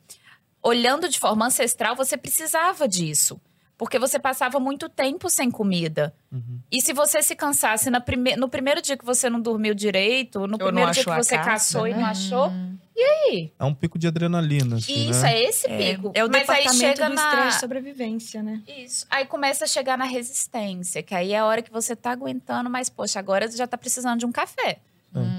olhando 0.62 1.08
de 1.08 1.18
forma 1.18 1.46
ancestral, 1.46 1.94
você 1.94 2.16
precisava 2.16 2.88
disso. 2.88 3.40
Porque 3.76 3.96
você 3.96 4.18
passava 4.18 4.58
muito 4.58 4.88
tempo 4.88 5.30
sem 5.30 5.52
comida. 5.52 6.12
Uhum. 6.32 6.58
E 6.68 6.80
se 6.82 6.92
você 6.92 7.22
se 7.22 7.36
cansasse 7.36 7.88
na 7.90 8.00
prime 8.00 8.34
no 8.34 8.48
primeiro 8.48 8.82
dia 8.82 8.96
que 8.96 9.04
você 9.04 9.30
não 9.30 9.40
dormiu 9.40 9.72
direito, 9.72 10.40
no 10.40 10.46
não 10.48 10.58
primeiro 10.58 10.90
dia 10.90 11.04
que 11.04 11.10
você 11.14 11.36
caça, 11.36 11.48
caçou 11.50 11.86
e 11.86 11.92
né? 11.92 11.98
não 12.00 12.06
achou, 12.06 12.50
e 12.96 13.00
aí? 13.00 13.52
É 13.56 13.64
um 13.64 13.72
pico 13.72 13.96
de 13.96 14.08
adrenalina, 14.08 14.78
assim, 14.78 15.08
Isso, 15.10 15.22
né? 15.22 15.32
é 15.32 15.44
esse 15.44 15.70
É, 15.70 15.76
pico. 15.94 16.10
é 16.12 16.24
o 16.24 16.28
Mas 16.28 16.48
aí 16.50 16.68
chega 16.70 17.08
do 17.08 17.14
na... 17.14 17.24
estresse 17.28 17.54
de 17.54 17.60
sobrevivência, 17.60 18.42
né? 18.42 18.60
Isso. 18.66 19.06
Aí 19.08 19.24
começa 19.26 19.64
a 19.64 19.68
chegar 19.68 19.96
na 19.96 20.06
resistência, 20.06 21.00
que 21.00 21.14
aí 21.14 21.30
é 21.32 21.38
a 21.38 21.44
hora 21.46 21.62
que 21.62 21.70
você 21.70 21.94
tá 21.94 22.10
aguentando, 22.10 22.68
mas, 22.68 22.88
poxa, 22.90 23.20
agora 23.20 23.48
já 23.48 23.68
tá 23.68 23.78
precisando 23.78 24.18
de 24.18 24.26
um 24.26 24.32
café. 24.32 24.80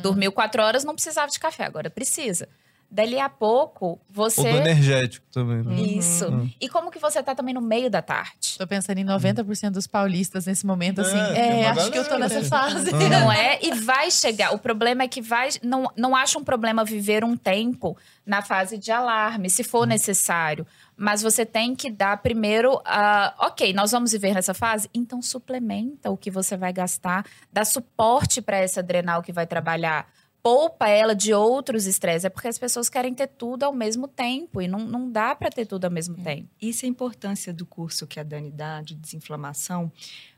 Dormiu 0.01 0.31
quatro 0.31 0.61
horas, 0.63 0.83
não 0.83 0.93
precisava 0.93 1.31
de 1.31 1.39
café, 1.39 1.63
agora 1.65 1.89
precisa. 1.89 2.47
Dali 2.91 3.19
a 3.19 3.29
pouco, 3.29 3.85
Ou 3.85 3.99
você. 4.09 4.41
do 4.41 4.57
energético 4.57 5.23
também, 5.31 5.61
né? 5.61 5.79
Isso. 5.79 6.25
Uhum. 6.25 6.49
E 6.59 6.67
como 6.67 6.89
que 6.89 6.97
você 6.97 7.21
tá 7.21 7.35
também 7.35 7.53
no 7.53 7.61
meio 7.61 7.87
da 7.87 8.01
tarde? 8.01 8.57
Tô 8.57 8.65
pensando 8.65 8.97
em 8.97 9.05
90% 9.05 9.69
dos 9.69 9.85
paulistas 9.85 10.47
nesse 10.47 10.65
momento, 10.65 11.01
assim. 11.01 11.15
É, 11.19 11.61
É, 11.61 11.67
acho 11.67 11.91
que 11.91 11.99
eu 11.99 12.03
tô 12.03 12.09
galera. 12.17 12.33
nessa 12.33 12.49
fase. 12.49 12.89
Ah. 12.91 13.09
Não 13.09 13.31
é? 13.31 13.59
E 13.61 13.75
vai 13.75 14.09
chegar. 14.09 14.55
O 14.55 14.57
problema 14.57 15.03
é 15.03 15.07
que 15.07 15.21
vai. 15.21 15.49
Não, 15.61 15.87
não 15.95 16.15
acho 16.15 16.39
um 16.39 16.43
problema 16.43 16.83
viver 16.83 17.23
um 17.23 17.37
tempo 17.37 17.95
na 18.25 18.41
fase 18.41 18.75
de 18.75 18.91
alarme, 18.91 19.51
se 19.51 19.63
for 19.63 19.85
necessário. 19.85 20.65
Mas 20.99 21.21
você 21.21 21.45
tem 21.45 21.73
que 21.73 21.89
dar 21.89 22.21
primeiro. 22.21 22.81
ah, 22.83 23.33
ok, 23.39 23.71
nós 23.71 23.91
vamos 23.91 24.11
viver 24.11 24.33
nessa 24.33 24.53
fase? 24.53 24.89
Então 24.93 25.21
suplementa 25.21 26.11
o 26.11 26.17
que 26.17 26.29
você 26.29 26.57
vai 26.57 26.73
gastar, 26.73 27.25
dá 27.53 27.63
suporte 27.63 28.41
para 28.41 28.57
essa 28.57 28.81
adrenal 28.81 29.23
que 29.23 29.31
vai 29.31 29.47
trabalhar. 29.47 30.11
Poupa 30.43 30.89
ela 30.89 31.15
de 31.15 31.33
outros 31.33 31.85
estresses. 31.85 32.25
É 32.25 32.29
porque 32.29 32.49
as 32.49 32.57
pessoas 32.57 32.89
querem 32.89 33.13
ter 33.13 33.27
tudo 33.27 33.63
ao 33.63 33.73
mesmo 33.73 34.07
tempo. 34.07 34.61
E 34.61 34.67
não, 34.67 34.79
não 34.79 35.09
dá 35.09 35.33
para 35.35 35.49
ter 35.49 35.65
tudo 35.65 35.85
ao 35.85 35.91
mesmo 35.91 36.15
tempo. 36.21 36.49
Isso 36.61 36.85
é 36.85 36.87
a 36.87 36.89
importância 36.89 37.53
do 37.53 37.65
curso 37.65 38.05
que 38.05 38.19
a 38.19 38.23
Dani 38.23 38.51
dá 38.51 38.81
de 38.81 38.95
desinflamação, 38.95 39.91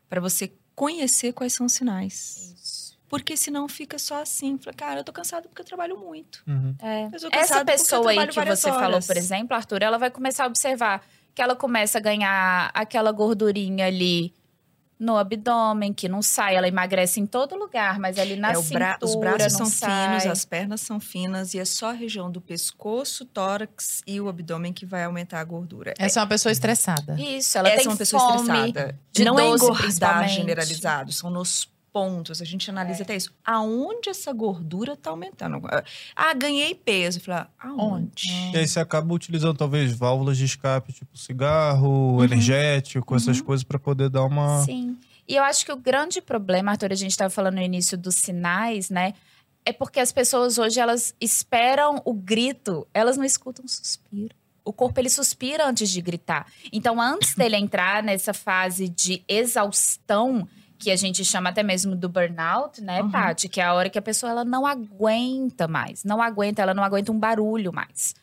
para 0.07 0.21
você 0.21 0.51
conhecer 0.75 1.33
quais 1.33 1.53
são 1.53 1.65
os 1.65 1.73
sinais. 1.73 2.55
Isso. 2.55 2.80
Porque 3.11 3.35
senão 3.35 3.67
fica 3.67 3.99
só 3.99 4.21
assim, 4.21 4.57
fala, 4.57 4.73
cara, 4.73 4.99
eu 5.01 5.03
tô 5.03 5.11
cansado 5.11 5.49
porque 5.49 5.61
eu 5.61 5.65
trabalho 5.65 5.97
muito. 5.97 6.41
Uhum. 6.47 6.73
É. 6.81 7.07
Eu 7.07 7.19
tô 7.19 7.27
Essa 7.33 7.65
pessoa 7.65 8.09
aí 8.09 8.25
que 8.25 8.33
você 8.45 8.69
falou, 8.69 8.91
horas. 8.93 9.05
por 9.05 9.17
exemplo, 9.17 9.53
Arthur, 9.53 9.83
ela 9.83 9.97
vai 9.97 10.09
começar 10.09 10.45
a 10.45 10.47
observar 10.47 11.05
que 11.35 11.41
ela 11.41 11.53
começa 11.53 11.97
a 11.97 12.01
ganhar 12.01 12.71
aquela 12.73 13.11
gordurinha 13.11 13.85
ali 13.87 14.33
no 14.97 15.17
abdômen, 15.17 15.91
que 15.91 16.07
não 16.07 16.21
sai, 16.21 16.55
ela 16.55 16.69
emagrece 16.69 17.19
em 17.19 17.25
todo 17.25 17.53
lugar, 17.57 17.99
mas 17.99 18.17
ali 18.17 18.37
na 18.37 18.51
É, 18.51 18.55
cintura 18.55 18.79
bra- 18.79 18.97
os 19.01 19.15
braços 19.15 19.53
são 19.57 19.65
sai. 19.65 20.19
finos, 20.19 20.25
as 20.31 20.45
pernas 20.45 20.79
são 20.79 20.97
finas 20.99 21.53
e 21.53 21.59
é 21.59 21.65
só 21.65 21.89
a 21.89 21.91
região 21.91 22.31
do 22.31 22.39
pescoço, 22.39 23.25
tórax 23.25 24.01
e 24.07 24.21
o 24.21 24.29
abdômen 24.29 24.71
que 24.71 24.85
vai 24.85 25.03
aumentar 25.03 25.41
a 25.41 25.43
gordura. 25.43 25.93
Essa 25.99 26.19
é 26.19 26.21
uma 26.21 26.27
pessoa 26.29 26.51
estressada. 26.53 27.19
Isso, 27.19 27.57
ela 27.57 27.67
Essa 27.67 27.77
tem 27.79 27.87
é 27.87 27.89
uma 27.89 27.97
pessoa 27.97 28.21
fome. 28.21 28.41
estressada. 28.69 28.99
de 29.11 29.25
não 29.25 29.35
doce, 29.35 29.65
é 29.65 29.65
engordar 29.65 30.29
generalizado, 30.29 31.11
são 31.11 31.29
nos 31.29 31.67
pontos. 31.91 32.41
A 32.41 32.45
gente 32.45 32.69
analisa 32.69 33.03
até 33.03 33.15
isso. 33.15 33.33
Aonde 33.45 34.09
essa 34.09 34.31
gordura 34.33 34.95
tá 34.95 35.09
aumentando? 35.09 35.61
Ah, 36.15 36.33
ganhei 36.33 36.73
peso. 36.73 37.19
Falei, 37.19 37.41
ah, 37.59 37.67
aonde? 37.67 38.29
E 38.53 38.57
aí 38.57 38.67
você 38.67 38.79
acaba 38.79 39.13
utilizando 39.13 39.57
talvez 39.57 39.91
válvulas 39.93 40.37
de 40.37 40.45
escape, 40.45 40.93
tipo 40.93 41.17
cigarro, 41.17 42.17
Uhum. 42.17 42.23
energético, 42.23 43.15
essas 43.15 43.41
coisas 43.41 43.63
pra 43.63 43.77
poder 43.79 44.09
dar 44.09 44.23
uma. 44.23 44.63
Sim. 44.63 44.97
E 45.27 45.35
eu 45.35 45.43
acho 45.43 45.65
que 45.65 45.71
o 45.71 45.77
grande 45.77 46.21
problema, 46.21 46.71
Arthur, 46.71 46.91
a 46.91 46.95
gente 46.95 47.11
estava 47.11 47.29
falando 47.29 47.55
no 47.55 47.61
início 47.61 47.97
dos 47.97 48.15
sinais, 48.15 48.89
né? 48.89 49.13
É 49.63 49.71
porque 49.71 49.99
as 49.99 50.11
pessoas 50.11 50.57
hoje, 50.57 50.79
elas 50.79 51.13
esperam 51.21 52.01
o 52.03 52.13
grito, 52.13 52.87
elas 52.93 53.15
não 53.15 53.23
escutam 53.23 53.63
o 53.63 53.67
suspiro. 53.69 54.35
O 54.65 54.73
corpo, 54.73 54.99
ele 54.99 55.09
suspira 55.09 55.67
antes 55.67 55.89
de 55.89 56.01
gritar. 56.01 56.45
Então, 56.71 56.99
antes 57.01 57.35
dele 57.35 57.55
entrar 57.55 58.03
nessa 58.03 58.33
fase 58.33 58.87
de 58.89 59.23
exaustão, 59.27 60.47
que 60.81 60.89
a 60.91 60.95
gente 60.95 61.23
chama 61.23 61.49
até 61.49 61.61
mesmo 61.61 61.95
do 61.95 62.09
burnout, 62.09 62.81
né, 62.81 63.01
Uhum. 63.01 63.11
Paty? 63.11 63.47
Que 63.47 63.61
é 63.61 63.63
a 63.65 63.73
hora 63.73 63.89
que 63.89 63.99
a 63.99 64.01
pessoa, 64.01 64.31
ela 64.31 64.43
não 64.43 64.65
aguenta 64.65 65.67
mais. 65.67 66.03
Não 66.03 66.21
aguenta, 66.21 66.61
ela 66.61 66.73
não 66.73 66.83
aguenta 66.83 67.11
um 67.11 67.19
barulho 67.19 67.71
mais. 67.71 68.15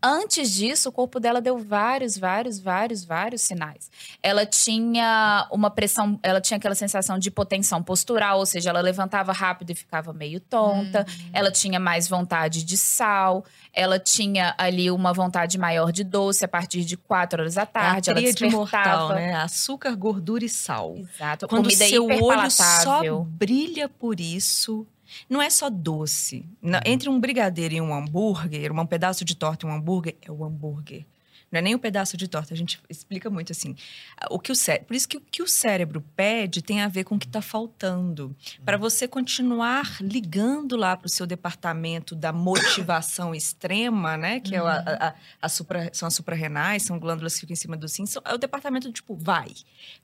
Antes 0.00 0.52
disso, 0.52 0.90
o 0.90 0.92
corpo 0.92 1.18
dela 1.18 1.40
deu 1.40 1.58
vários, 1.58 2.16
vários, 2.16 2.60
vários, 2.60 3.04
vários 3.04 3.42
sinais. 3.42 3.90
Ela 4.22 4.46
tinha 4.46 5.48
uma 5.50 5.70
pressão, 5.70 6.20
ela 6.22 6.40
tinha 6.40 6.56
aquela 6.56 6.76
sensação 6.76 7.18
de 7.18 7.28
hipotensão 7.28 7.82
postural, 7.82 8.38
ou 8.38 8.46
seja, 8.46 8.70
ela 8.70 8.80
levantava 8.80 9.32
rápido 9.32 9.70
e 9.70 9.74
ficava 9.74 10.12
meio 10.12 10.38
tonta. 10.38 11.04
Ela 11.32 11.50
tinha 11.50 11.80
mais 11.80 12.08
vontade 12.08 12.62
de 12.62 12.78
sal. 12.78 13.44
Ela 13.72 13.98
tinha 13.98 14.54
ali 14.56 14.88
uma 14.88 15.12
vontade 15.12 15.58
maior 15.58 15.90
de 15.90 16.04
doce 16.04 16.44
a 16.44 16.48
partir 16.48 16.84
de 16.84 16.96
quatro 16.96 17.40
horas 17.40 17.54
da 17.54 17.66
tarde. 17.66 18.08
é 18.08 18.12
a 18.12 18.16
ela 18.16 18.22
despertava. 18.22 18.56
mortal, 18.56 19.08
né? 19.14 19.34
Açúcar, 19.34 19.96
gordura 19.96 20.44
e 20.44 20.48
sal. 20.48 20.96
Exato. 20.96 21.48
Quando 21.48 21.66
o 21.66 21.70
Comida 21.70 21.88
seu 21.88 22.06
olho 22.06 22.50
só 22.50 23.02
brilha 23.24 23.88
por 23.88 24.20
isso, 24.20 24.86
não 25.28 25.40
é 25.40 25.48
só 25.50 25.70
doce. 25.70 26.44
Na- 26.60 26.82
entre 26.84 27.08
um 27.08 27.18
brigadeiro 27.18 27.74
e 27.74 27.80
um 27.80 27.94
hambúrguer, 27.94 28.72
um 28.72 28.86
pedaço 28.86 29.24
de 29.24 29.34
torta 29.34 29.66
e 29.66 29.70
um 29.70 29.72
hambúrguer, 29.72 30.16
é 30.22 30.30
o 30.30 30.44
hambúrguer. 30.44 31.04
Não 31.50 31.58
é 31.58 31.62
nem 31.62 31.74
um 31.74 31.78
pedaço 31.78 32.16
de 32.16 32.28
torta. 32.28 32.52
A 32.52 32.56
gente 32.56 32.80
explica 32.88 33.30
muito 33.30 33.52
assim. 33.52 33.74
O 34.30 34.38
que 34.38 34.52
o 34.52 34.54
cé... 34.54 34.78
Por 34.78 34.94
isso 34.94 35.08
que 35.08 35.16
o 35.16 35.20
que 35.20 35.42
o 35.42 35.46
cérebro 35.46 36.04
pede 36.14 36.62
tem 36.62 36.80
a 36.80 36.88
ver 36.88 37.04
com 37.04 37.14
o 37.14 37.18
que 37.18 37.26
está 37.26 37.40
faltando. 37.40 38.34
Para 38.64 38.76
você 38.76 39.08
continuar 39.08 39.98
ligando 40.00 40.76
lá 40.76 40.96
para 40.96 41.06
o 41.06 41.10
seu 41.10 41.26
departamento 41.26 42.14
da 42.14 42.32
motivação 42.32 43.34
extrema, 43.34 44.16
né? 44.16 44.40
Que 44.40 44.54
é 44.54 44.58
a, 44.58 44.82
a, 44.86 45.14
a 45.42 45.48
supra... 45.48 45.90
são 45.92 46.06
as 46.06 46.14
suprarrenais, 46.14 46.82
são 46.82 46.98
glândulas 46.98 47.34
que 47.34 47.40
ficam 47.40 47.54
em 47.54 47.56
cima 47.56 47.76
do 47.76 47.88
sim. 47.88 48.04
É 48.24 48.34
o 48.34 48.38
departamento 48.38 48.92
tipo, 48.92 49.14
vai. 49.14 49.52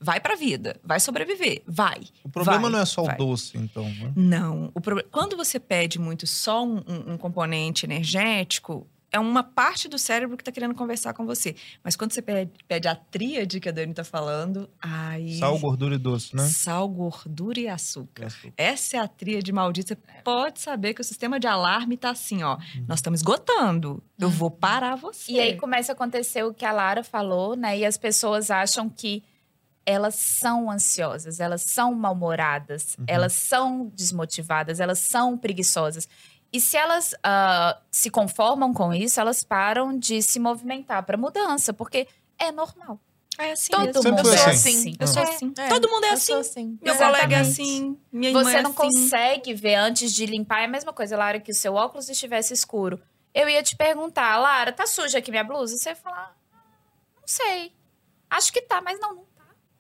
Vai 0.01 0.21
para 0.21 0.35
a 0.35 0.37
vida. 0.37 0.81
Vai 0.83 0.99
sobreviver. 1.01 1.63
Vai. 1.67 2.03
O 2.23 2.29
problema 2.29 2.63
vai, 2.63 2.71
não 2.71 2.79
é 2.79 2.85
só 2.87 3.03
vai. 3.03 3.15
o 3.15 3.19
doce, 3.19 3.59
então. 3.59 3.85
Né? 3.85 4.13
Não. 4.17 4.71
O 4.75 4.81
pro... 4.81 5.05
Quando 5.11 5.37
você 5.37 5.61
pede 5.61 5.99
muito 5.99 6.27
só 6.27 6.65
um, 6.65 6.79
um, 6.87 7.13
um 7.13 7.19
componente 7.19 7.85
energético, 7.85 8.87
é 9.15 9.19
uma 9.21 9.45
parte 9.45 9.87
do 9.87 9.97
cérebro 9.97 10.37
que 10.37 10.41
está 10.43 10.51
querendo 10.51 10.75
conversar 10.75 11.15
com 11.15 11.25
você. 11.25 11.55
Mas 11.85 11.95
quando 11.95 12.13
você 12.13 12.21
pede, 12.21 12.51
pede 12.67 12.89
a 12.89 12.97
tríade 12.97 13.61
que 13.61 13.69
a 13.69 13.73
Dani 13.73 13.93
está 13.93 14.03
falando, 14.03 14.69
aí... 14.83 15.39
Sal, 15.39 15.57
gordura 15.57 15.95
e 15.95 15.99
doce, 15.99 16.35
né? 16.35 16.43
Sal, 16.43 16.89
gordura 16.89 17.61
e 17.61 17.69
açúcar. 17.69 18.25
E 18.25 18.27
açúcar. 18.27 18.53
Essa 18.57 18.97
é 18.97 19.01
a 19.01 19.07
tríade 19.07 19.53
maldita. 19.53 19.95
Você 19.95 20.23
pode 20.25 20.61
saber 20.61 20.95
que 20.95 21.01
o 21.01 21.05
sistema 21.05 21.39
de 21.39 21.47
alarme 21.47 21.97
tá 21.97 22.11
assim, 22.11 22.43
ó. 22.43 22.59
Nós 22.89 22.99
estamos 22.99 23.21
esgotando. 23.21 24.03
Eu 24.19 24.29
vou 24.29 24.51
parar 24.51 24.97
você. 24.97 25.31
E 25.31 25.39
aí 25.39 25.57
começa 25.57 25.93
a 25.93 25.95
acontecer 25.95 26.43
o 26.43 26.53
que 26.53 26.65
a 26.65 26.73
Lara 26.73 27.05
falou, 27.05 27.55
né? 27.55 27.79
E 27.79 27.85
as 27.85 27.97
pessoas 27.97 28.51
acham 28.51 28.89
que 28.89 29.23
elas 29.87 30.15
são 30.15 30.71
ansiosas, 30.71 31.41
elas 31.41 31.63
são 31.63 31.95
mal-humoradas, 31.95 32.97
elas 33.07 33.35
são 33.35 33.93
desmotivadas, 33.95 34.81
elas 34.81 34.99
são 34.99 35.37
preguiçosas. 35.37 36.09
E 36.55 36.61
se 36.61 36.77
elas 36.77 37.15
ah, 37.25 37.77
se 37.91 38.09
conformam 38.11 38.73
com 38.73 38.95
isso, 38.95 39.19
elas 39.21 39.43
param 39.43 39.99
de 39.99 40.23
se 40.23 40.39
movimentar 40.39 41.03
para 41.03 41.17
mudança, 41.17 41.73
porque 41.73 42.07
é 42.39 42.53
normal. 42.53 43.01
é 43.37 43.51
assim 43.53 43.73
Todo 43.73 43.87
mesmo. 43.87 44.11
Mundo 44.13 44.33
é 44.33 44.45
assim. 44.51 44.77
assim. 44.79 44.97
Eu 45.01 45.07
sou 45.09 45.23
É, 45.23 45.25
assim. 45.35 45.53
é. 45.59 45.69
Todo 45.69 45.89
mundo 45.91 46.05
é 46.05 46.11
Eu 46.11 46.15
assim. 46.15 46.33
assim. 46.35 46.79
Meu 46.81 46.95
colega 46.97 47.37
é 47.37 47.41
Exatamente. 47.41 47.61
assim. 47.61 47.99
Minha 48.13 48.31
irmã 48.31 48.45
Você 48.45 48.57
é 48.59 48.63
não 48.63 48.71
assim. 48.71 48.79
consegue 48.79 49.53
ver 49.55 49.75
antes 49.75 50.13
de 50.15 50.27
limpar. 50.27 50.61
É 50.61 50.67
a 50.67 50.69
mesma 50.69 50.93
coisa, 50.93 51.17
Lara, 51.17 51.41
que 51.41 51.51
o 51.51 51.55
seu 51.55 51.75
óculos 51.75 52.09
estivesse 52.09 52.55
escuro. 52.55 53.01
Eu 53.35 53.49
ia 53.49 53.61
te 53.61 53.75
perguntar, 53.75 54.37
Lara, 54.39 54.73
tá 54.73 54.87
suja 54.87 55.19
aqui 55.19 55.33
minha 55.33 55.43
blusa? 55.43 55.75
E 55.75 55.79
você 55.79 55.89
ia 55.89 55.97
falar, 55.97 56.37
"Ah, 56.53 56.57
não 57.17 57.27
sei. 57.27 57.73
Acho 58.31 58.53
que 58.53 58.63
tá, 58.63 58.81
mas 58.81 59.01
não, 59.01 59.13
não. 59.17 59.25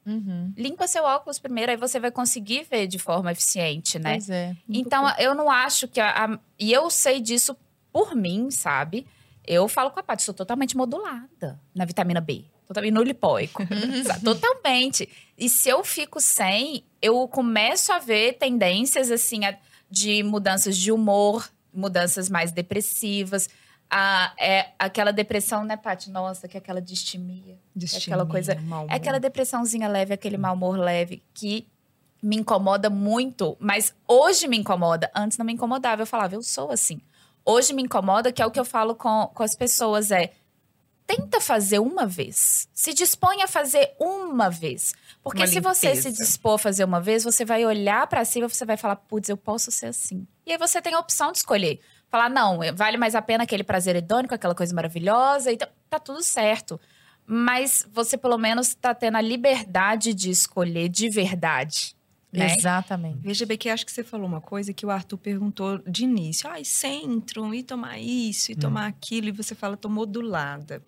Uhum. 0.06 0.52
Limpa 0.56 0.86
seu 0.86 1.02
óculos 1.04 1.38
primeiro, 1.38 1.70
aí 1.72 1.76
você 1.76 1.98
vai 1.98 2.10
conseguir 2.10 2.66
ver 2.70 2.86
de 2.86 2.98
forma 2.98 3.32
eficiente, 3.32 3.98
né? 3.98 4.12
Pois 4.12 4.28
é. 4.30 4.54
Então, 4.68 5.08
eu 5.18 5.34
não 5.34 5.50
acho 5.50 5.88
que. 5.88 6.00
A, 6.00 6.24
a- 6.26 6.38
e 6.58 6.72
eu 6.72 6.90
sei 6.90 7.20
disso 7.20 7.56
por 7.92 8.14
mim, 8.14 8.50
sabe? 8.50 9.06
Eu 9.46 9.68
falo 9.68 9.90
com 9.90 10.00
a 10.00 10.02
Paty, 10.02 10.22
sou 10.22 10.34
totalmente 10.34 10.76
modulada 10.76 11.60
na 11.74 11.84
vitamina 11.84 12.20
B. 12.20 12.44
Totalmente 12.66 12.92
no 12.94 13.02
lipóico. 13.02 13.62
Sabe? 14.06 14.24
totalmente. 14.24 15.06
E 15.36 15.50
se 15.50 15.68
eu 15.68 15.84
fico 15.84 16.18
sem, 16.18 16.82
eu 17.02 17.28
começo 17.28 17.92
a 17.92 17.98
ver 17.98 18.34
tendências, 18.38 19.10
assim, 19.10 19.44
a- 19.44 19.56
de 19.90 20.22
mudanças 20.22 20.76
de 20.76 20.90
humor, 20.90 21.46
mudanças 21.72 22.30
mais 22.30 22.52
depressivas. 22.52 23.48
A, 23.90 24.32
é 24.38 24.72
aquela 24.78 25.12
depressão, 25.12 25.62
né, 25.64 25.76
Paty? 25.76 26.10
Nossa, 26.10 26.48
que 26.48 26.56
é 26.56 26.58
aquela 26.60 26.80
distimia. 26.80 27.56
Distimia, 27.76 28.04
aquela 28.16 28.26
coisa- 28.26 28.54
É 28.90 28.94
aquela 28.96 29.20
depressãozinha 29.20 29.86
leve, 29.88 30.12
aquele 30.14 30.36
mau 30.36 30.54
humor 30.54 30.76
leve 30.76 31.22
que 31.32 31.66
me 32.22 32.36
incomoda 32.36 32.88
muito, 32.90 33.56
mas 33.60 33.94
hoje 34.08 34.48
me 34.48 34.56
incomoda. 34.56 35.10
Antes 35.14 35.36
não 35.38 35.44
me 35.46 35.52
incomodava, 35.52 36.02
eu 36.02 36.06
falava, 36.06 36.34
eu 36.34 36.42
sou 36.42 36.70
assim. 36.70 37.00
Hoje 37.44 37.72
me 37.74 37.82
incomoda, 37.82 38.32
que 38.32 38.40
é 38.42 38.46
o 38.46 38.50
que 38.50 38.58
eu 38.58 38.64
falo 38.64 38.94
com, 38.94 39.30
com 39.34 39.42
as 39.42 39.54
pessoas, 39.54 40.10
é 40.10 40.32
tenta 41.06 41.38
fazer 41.38 41.78
uma 41.80 42.06
vez. 42.06 42.66
Se 42.72 42.94
dispõe 42.94 43.42
a 43.42 43.46
fazer 43.46 43.94
uma 44.00 44.48
vez. 44.50 44.94
Porque 45.22 45.42
Uma 45.42 45.46
se 45.46 45.60
você 45.60 45.94
se 45.96 46.10
dispor 46.12 46.54
a 46.54 46.58
fazer 46.58 46.82
uma 46.84 47.00
vez, 47.00 47.22
você 47.24 47.44
vai 47.44 47.64
olhar 47.66 48.06
pra 48.06 48.24
cima 48.24 48.46
e 48.46 48.48
você 48.48 48.64
vai 48.64 48.78
falar, 48.78 48.96
putz, 48.96 49.28
eu 49.28 49.36
posso 49.36 49.70
ser 49.70 49.86
assim. 49.86 50.26
E 50.46 50.52
aí 50.52 50.58
você 50.58 50.80
tem 50.80 50.94
a 50.94 50.98
opção 50.98 51.30
de 51.30 51.38
escolher. 51.38 51.78
Falar, 52.14 52.30
não, 52.30 52.60
vale 52.76 52.96
mais 52.96 53.16
a 53.16 53.20
pena 53.20 53.42
aquele 53.42 53.64
prazer 53.64 53.96
hedônico, 53.96 54.32
aquela 54.32 54.54
coisa 54.54 54.72
maravilhosa, 54.72 55.50
então 55.50 55.66
tá 55.90 55.98
tudo 55.98 56.22
certo. 56.22 56.80
Mas 57.26 57.84
você 57.90 58.16
pelo 58.16 58.38
menos 58.38 58.72
tá 58.72 58.94
tendo 58.94 59.16
a 59.16 59.20
liberdade 59.20 60.14
de 60.14 60.30
escolher 60.30 60.88
de 60.88 61.08
verdade. 61.08 61.96
Né? 62.38 62.54
Exatamente. 62.56 63.18
Veja 63.22 63.46
bem 63.46 63.56
que 63.56 63.68
acho 63.68 63.86
que 63.86 63.92
você 63.92 64.02
falou 64.02 64.26
uma 64.26 64.40
coisa 64.40 64.72
que 64.72 64.84
o 64.84 64.90
Arthur 64.90 65.18
perguntou 65.18 65.78
de 65.86 66.04
início. 66.04 66.48
Ah, 66.50 66.56
centro, 66.64 67.54
e 67.54 67.62
tomar 67.62 67.98
isso, 67.98 68.52
e 68.52 68.56
tomar 68.56 68.86
aquilo. 68.86 69.28
E 69.28 69.32
você 69.32 69.54
fala, 69.54 69.76
tô 69.76 69.88
modulada. 69.88 70.82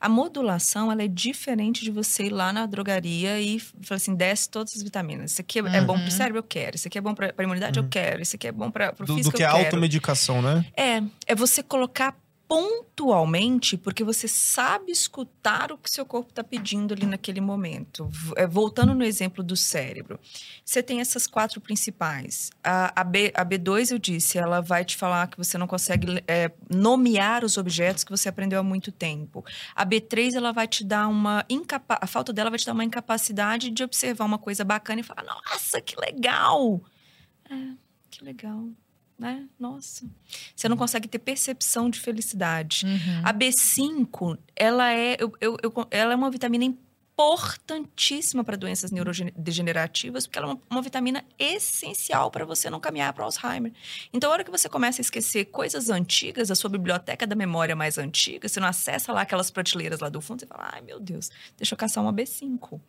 A 0.00 0.08
modulação, 0.08 0.90
ela 0.92 1.02
é 1.02 1.08
diferente 1.08 1.84
de 1.84 1.90
você 1.90 2.24
ir 2.24 2.30
lá 2.30 2.52
na 2.52 2.66
drogaria 2.66 3.40
e 3.40 3.58
falar 3.58 3.96
assim, 3.96 4.14
desce 4.14 4.48
todas 4.48 4.76
as 4.76 4.82
vitaminas. 4.82 5.32
Isso 5.32 5.40
aqui 5.40 5.58
é, 5.58 5.76
é 5.76 5.80
bom 5.80 5.98
pro 5.98 6.10
cérebro, 6.10 6.38
eu 6.38 6.42
quero. 6.44 6.76
Isso 6.76 6.88
aqui 6.88 6.98
é 6.98 7.00
bom 7.00 7.14
pra, 7.14 7.32
pra 7.32 7.44
imunidade, 7.44 7.78
eu 7.78 7.88
quero. 7.88 8.22
Isso 8.22 8.36
aqui 8.36 8.46
é 8.46 8.52
bom 8.52 8.70
pra, 8.70 8.92
pro 8.92 9.04
Do, 9.06 9.12
do 9.12 9.16
físico, 9.16 9.36
que 9.36 9.42
eu 9.42 9.48
a 9.48 9.52
quero. 9.52 9.64
automedicação, 9.64 10.40
né? 10.40 10.64
É, 10.76 11.02
é 11.26 11.34
você 11.34 11.62
colocar 11.62 12.16
pontualmente, 12.52 13.78
porque 13.78 14.04
você 14.04 14.28
sabe 14.28 14.92
escutar 14.92 15.72
o 15.72 15.78
que 15.78 15.90
seu 15.90 16.04
corpo 16.04 16.28
está 16.28 16.44
pedindo 16.44 16.92
ali 16.92 17.06
naquele 17.06 17.40
momento. 17.40 18.10
É, 18.36 18.46
voltando 18.46 18.94
no 18.94 19.02
exemplo 19.02 19.42
do 19.42 19.56
cérebro, 19.56 20.20
você 20.62 20.82
tem 20.82 21.00
essas 21.00 21.26
quatro 21.26 21.62
principais. 21.62 22.50
A, 22.62 23.00
a, 23.00 23.04
B, 23.04 23.32
a 23.34 23.42
B2, 23.42 23.92
eu 23.92 23.98
disse, 23.98 24.36
ela 24.36 24.60
vai 24.60 24.84
te 24.84 24.98
falar 24.98 25.28
que 25.28 25.38
você 25.38 25.56
não 25.56 25.66
consegue 25.66 26.22
é, 26.28 26.52
nomear 26.68 27.42
os 27.42 27.56
objetos 27.56 28.04
que 28.04 28.10
você 28.10 28.28
aprendeu 28.28 28.60
há 28.60 28.62
muito 28.62 28.92
tempo. 28.92 29.42
A 29.74 29.86
B3, 29.86 30.34
ela 30.34 30.52
vai 30.52 30.68
te 30.68 30.84
dar 30.84 31.08
uma 31.08 31.46
a 31.88 32.06
falta 32.06 32.34
dela 32.34 32.50
vai 32.50 32.58
te 32.58 32.66
dar 32.66 32.74
uma 32.74 32.84
incapacidade 32.84 33.70
de 33.70 33.82
observar 33.82 34.26
uma 34.26 34.38
coisa 34.38 34.62
bacana 34.62 35.00
e 35.00 35.02
falar, 35.02 35.24
nossa, 35.24 35.80
que 35.80 35.98
legal! 35.98 36.82
É, 37.48 37.72
que 38.10 38.22
legal. 38.22 38.68
Né? 39.22 39.46
Nossa. 39.58 40.04
Você 40.54 40.68
não 40.68 40.76
consegue 40.76 41.06
ter 41.08 41.18
percepção 41.18 41.88
de 41.88 41.98
felicidade. 42.00 42.84
Uhum. 42.84 43.20
A 43.24 43.32
B5, 43.32 44.36
ela 44.54 44.92
é, 44.92 45.16
eu, 45.18 45.32
eu- 45.40 45.56
eu- 45.62 45.86
ela 45.90 46.12
é 46.12 46.16
uma 46.16 46.30
vitamina 46.30 46.64
importantíssima 46.64 48.42
para 48.42 48.56
doenças 48.56 48.90
neurodegenerativas, 48.90 50.26
porque 50.26 50.38
ela 50.38 50.48
é 50.48 50.52
uma, 50.54 50.60
uma 50.70 50.82
vitamina 50.82 51.24
essencial 51.38 52.30
para 52.30 52.44
você 52.44 52.68
não 52.70 52.80
caminhar 52.80 53.12
para 53.12 53.24
Alzheimer. 53.24 53.72
Então, 54.12 54.30
a 54.30 54.32
hora 54.32 54.44
que 54.44 54.50
você 54.50 54.68
começa 54.68 55.00
a 55.00 55.02
esquecer 55.02 55.44
coisas 55.46 55.88
antigas, 55.88 56.50
a 56.50 56.54
sua 56.54 56.70
biblioteca 56.70 57.26
da 57.26 57.34
memória 57.36 57.76
mais 57.76 57.98
antiga, 57.98 58.48
você 58.48 58.58
não 58.58 58.66
acessa 58.68 59.12
lá 59.12 59.22
aquelas 59.22 59.50
prateleiras 59.50 60.00
lá 60.00 60.08
do 60.08 60.20
fundo, 60.20 60.40
você 60.40 60.46
fala, 60.46 60.70
ai 60.72 60.80
meu 60.80 60.98
Deus, 60.98 61.30
deixa 61.56 61.74
eu 61.74 61.78
caçar 61.78 62.02
uma 62.02 62.12
B5. 62.12 62.80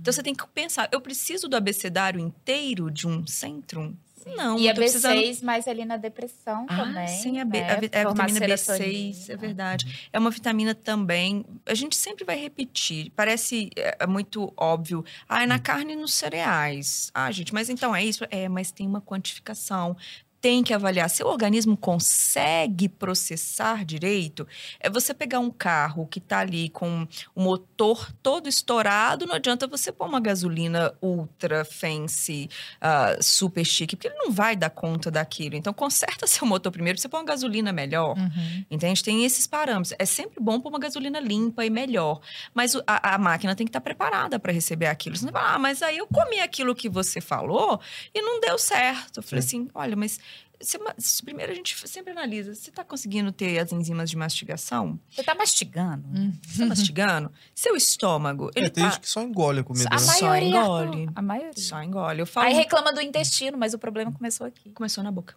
Então, 0.00 0.12
você 0.12 0.22
tem 0.22 0.34
que 0.34 0.46
pensar, 0.48 0.88
eu 0.90 1.00
preciso 1.00 1.46
do 1.48 1.54
abecedário 1.56 2.18
inteiro 2.18 2.90
de 2.90 3.06
um 3.06 3.26
centrum? 3.26 3.94
Não, 4.26 4.58
E 4.58 4.68
a 4.68 4.74
precisando 4.74 5.20
B6 5.20 5.42
mais 5.42 5.68
ali 5.68 5.84
na 5.84 5.96
depressão 5.96 6.66
ah, 6.68 6.76
também. 6.76 7.08
sim, 7.08 7.38
a, 7.38 7.44
B, 7.44 7.60
né? 7.60 7.66
a, 7.66 7.98
é 7.98 8.00
a 8.00 8.04
Formar 8.04 8.26
vitamina 8.26 8.56
serotonina. 8.56 9.14
B6, 9.14 9.28
é 9.30 9.36
verdade. 9.36 10.08
É 10.12 10.18
uma 10.18 10.30
vitamina 10.30 10.74
também. 10.74 11.44
A 11.66 11.74
gente 11.74 11.96
sempre 11.96 12.24
vai 12.24 12.38
repetir. 12.38 13.10
Parece 13.14 13.70
é, 13.76 13.96
é 14.00 14.06
muito 14.06 14.52
óbvio. 14.56 15.04
Ah, 15.28 15.42
é 15.42 15.46
na 15.46 15.58
carne 15.58 15.92
e 15.92 15.96
nos 15.96 16.14
cereais. 16.14 17.10
Ah, 17.14 17.30
gente, 17.30 17.52
mas 17.52 17.68
então 17.68 17.94
é 17.94 18.04
isso? 18.04 18.24
É, 18.30 18.48
mas 18.48 18.70
tem 18.70 18.86
uma 18.86 19.00
quantificação. 19.00 19.96
Tem 20.40 20.62
que 20.62 20.72
avaliar. 20.72 21.10
Seu 21.10 21.26
organismo 21.26 21.76
consegue 21.76 22.88
processar 22.88 23.84
direito? 23.84 24.46
É 24.78 24.88
você 24.88 25.12
pegar 25.12 25.40
um 25.40 25.50
carro 25.50 26.06
que 26.06 26.18
está 26.18 26.38
ali 26.38 26.68
com 26.68 27.06
o 27.34 27.42
motor 27.42 28.12
todo 28.22 28.48
estourado, 28.48 29.26
não 29.26 29.34
adianta 29.34 29.66
você 29.66 29.90
pôr 29.90 30.06
uma 30.06 30.20
gasolina 30.20 30.94
ultra 31.02 31.64
fancy, 31.64 32.48
ah, 32.80 33.16
super 33.20 33.64
chique, 33.64 33.96
porque 33.96 34.08
ele 34.08 34.16
não 34.16 34.30
vai 34.30 34.54
dar 34.54 34.70
conta 34.70 35.10
daquilo. 35.10 35.56
Então, 35.56 35.72
conserta 35.72 36.26
seu 36.28 36.46
motor 36.46 36.70
primeiro, 36.70 36.98
você 36.98 37.08
põe 37.08 37.20
uma 37.20 37.26
gasolina 37.26 37.72
melhor. 37.72 38.16
Uhum. 38.16 38.64
Entende? 38.70 39.02
Tem 39.02 39.24
esses 39.24 39.46
parâmetros. 39.46 39.94
É 39.98 40.04
sempre 40.04 40.40
bom 40.40 40.60
pôr 40.60 40.68
uma 40.68 40.78
gasolina 40.78 41.18
limpa 41.18 41.64
e 41.64 41.70
melhor. 41.70 42.20
Mas 42.54 42.74
o- 42.74 42.82
a, 42.86 43.14
a 43.14 43.18
máquina 43.18 43.56
tem 43.56 43.66
que 43.66 43.70
estar 43.70 43.80
preparada 43.80 44.38
para 44.38 44.52
receber 44.52 44.86
aquilo. 44.86 45.16
Você 45.16 45.24
não 45.26 45.32
vai 45.32 45.42
falar, 45.42 45.54
ah, 45.54 45.58
mas 45.58 45.82
aí 45.82 45.98
eu 45.98 46.06
comi 46.06 46.40
aquilo 46.40 46.74
que 46.74 46.88
você 46.88 47.20
falou 47.20 47.80
e 48.14 48.22
não 48.22 48.40
deu 48.40 48.56
certo. 48.58 49.18
Eu 49.18 49.22
falei 49.22 49.40
assim: 49.44 49.68
olha, 49.74 49.96
mas. 49.96 50.18
Você 50.60 50.78
primeiro 51.24 51.52
a 51.52 51.54
gente 51.54 51.76
sempre 51.88 52.12
analisa. 52.12 52.54
Você 52.54 52.70
está 52.70 52.82
conseguindo 52.84 53.30
ter 53.30 53.58
as 53.58 53.72
enzimas 53.72 54.10
de 54.10 54.16
mastigação? 54.16 54.98
Você 55.08 55.22
tá 55.22 55.34
mastigando? 55.34 56.08
Você 56.44 56.52
está 56.52 56.66
mastigando? 56.66 57.32
Seu 57.54 57.76
estômago, 57.76 58.50
ele 58.56 58.66
É, 58.66 58.70
tem 58.70 58.84
tá... 58.84 58.90
gente 58.90 59.00
que 59.00 59.08
só 59.08 59.22
engole 59.22 59.60
a 59.60 59.64
comida. 59.64 59.88
A 59.88 59.92
né? 59.94 59.98
Só 59.98 60.26
maioria. 60.26 60.48
engole. 60.48 61.10
A 61.14 61.22
maioria. 61.22 61.52
Só 61.56 61.82
engole. 61.82 62.20
Eu 62.20 62.26
falo 62.26 62.46
Aí 62.46 62.54
reclama 62.54 62.92
do 62.92 63.00
intestino, 63.00 63.56
mas 63.56 63.74
o 63.74 63.78
problema 63.78 64.10
começou 64.12 64.46
aqui. 64.46 64.70
começou 64.70 65.04
na 65.04 65.10
boca. 65.12 65.34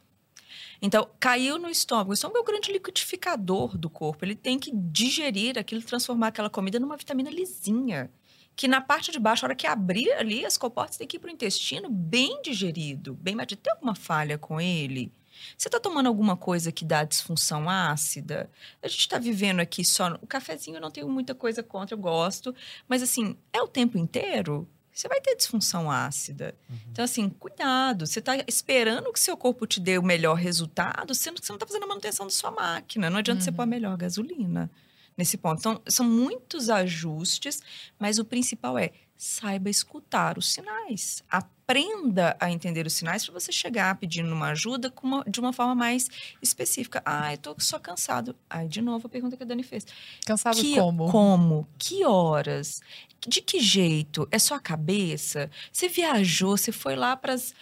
Então, 0.82 1.07
caiu 1.19 1.59
no 1.59 1.69
estômago. 1.69 2.09
O 2.09 2.13
estômago 2.13 2.39
é 2.39 2.41
o 2.41 2.43
grande 2.43 2.72
liquidificador 2.72 3.78
do 3.78 3.88
corpo. 3.89 4.26
Ele 4.26 4.34
tem 4.36 4.57
que 4.57 4.72
digerir 4.74 5.57
aquilo, 5.59 5.82
transformar 5.84 6.28
aquela 6.28 6.49
comida 6.49 6.80
numa 6.80 6.97
vitamina 6.97 7.30
lisinha. 7.30 8.09
Que 8.56 8.68
na 8.68 8.82
parte 8.82 9.12
de 9.12 9.20
baixo, 9.20 9.45
a 9.45 9.47
hora 9.47 9.56
que 9.56 9.66
abrir 9.66 10.12
ali, 10.14 10.45
as 10.45 10.58
comportas 10.58 10.97
têm 10.97 11.08
que 11.08 11.18
ir 11.18 11.20
para 11.20 11.30
o 11.30 11.34
intestino 11.34 11.89
bem 11.89 12.41
digerido, 12.41 13.14
bem 13.14 13.36
digerido. 13.36 13.62
Tem 13.62 13.74
alguma 13.74 13.95
falha 13.95 14.38
com 14.38 14.60
ele? 14.60 15.12
Você 15.58 15.68
está 15.68 15.80
tomando 15.80 16.08
alguma 16.08 16.38
coisa 16.38 16.72
que 16.72 16.86
dá 16.86 17.04
disfunção 17.04 17.70
ácida? 17.70 18.49
A 18.82 18.88
gente 18.88 18.99
está 18.99 19.18
vivendo 19.18 19.60
aqui 19.60 19.84
só. 19.84 20.18
O 20.22 20.28
cafezinho 20.28 20.78
eu 20.78 20.82
não 20.82 20.91
tenho 20.91 21.10
muita 21.10 21.34
coisa 21.34 21.64
contra, 21.64 21.95
eu 21.95 21.99
gosto. 21.99 22.54
Mas, 22.88 23.02
assim, 23.02 23.36
é 23.52 23.62
o 23.62 23.68
tempo 23.68 23.97
inteiro? 23.97 24.68
Você 24.93 25.08
vai 25.08 25.22
ter 25.22 25.36
disfunção 25.36 25.89
ácida. 25.89 26.54
Uhum. 26.70 26.78
Então, 26.91 27.06
assim, 27.06 27.30
cuidado. 27.30 28.06
Você 28.06 28.20
está 28.20 28.36
esperando 28.47 29.12
que 29.12 29.20
seu 29.20 29.38
corpo 29.38 29.66
te 29.66 29.80
dê 29.80 29.97
o 29.97 30.04
melhor 30.04 30.36
resultado, 30.36 31.16
sendo 31.16 31.39
que 31.39 31.45
você 31.47 31.52
não 31.52 31.58
está 31.58 31.66
fazendo 31.66 31.84
a 31.84 31.88
manutenção 31.88 32.26
da 32.26 32.32
sua 32.32 32.52
máquina. 32.52 33.10
Não 33.10 33.18
adianta 33.18 33.41
você 33.41 33.52
pôr 33.52 33.64
a 33.64 33.66
melhor 33.66 33.97
gasolina 33.97 34.70
nesse 35.18 35.38
ponto. 35.38 35.59
Então, 35.59 35.82
são 35.88 36.05
muitos 36.05 36.70
ajustes, 36.70 37.62
mas 37.99 38.20
o 38.20 38.26
principal 38.26 38.78
é 38.78 38.91
saiba 39.18 39.70
escutar 39.70 40.38
os 40.38 40.51
sinais. 40.51 41.24
Aprenda 41.72 42.36
a 42.39 42.51
entender 42.51 42.86
os 42.86 42.93
sinais 42.93 43.24
para 43.26 43.34
você 43.34 43.51
chegar 43.51 43.95
pedindo 43.95 44.32
uma 44.34 44.49
ajuda 44.49 44.89
com 44.91 45.07
uma- 45.07 45.24
de 45.26 45.39
uma 45.39 45.53
forma 45.53 45.74
mais 45.74 46.07
específica. 46.41 47.01
Ah, 47.05 47.34
eu 47.34 47.38
tô 47.38 47.55
só 47.59 47.80
cansado. 47.80 48.36
Aí, 48.49 48.67
de 48.67 48.82
novo, 48.82 49.07
a 49.07 49.09
pergunta 49.09 49.38
que 49.38 49.43
a 49.43 49.45
Dani 49.45 49.63
fez. 49.63 49.86
Cansado 50.26 50.59
que, 50.59 50.76
como? 50.76 51.09
Como? 51.09 51.67
Que 51.80 52.03
horas? 52.05 52.82
De 53.26 53.39
que 53.41 53.59
jeito? 53.59 54.28
É 54.32 54.38
só 54.39 54.55
a 54.55 54.59
cabeça? 54.59 55.49
Você 55.72 55.88
viajou, 55.88 56.57
você 56.57 56.72
foi 56.72 56.95
lá 56.95 57.15
para 57.15 57.34
as 57.34 57.53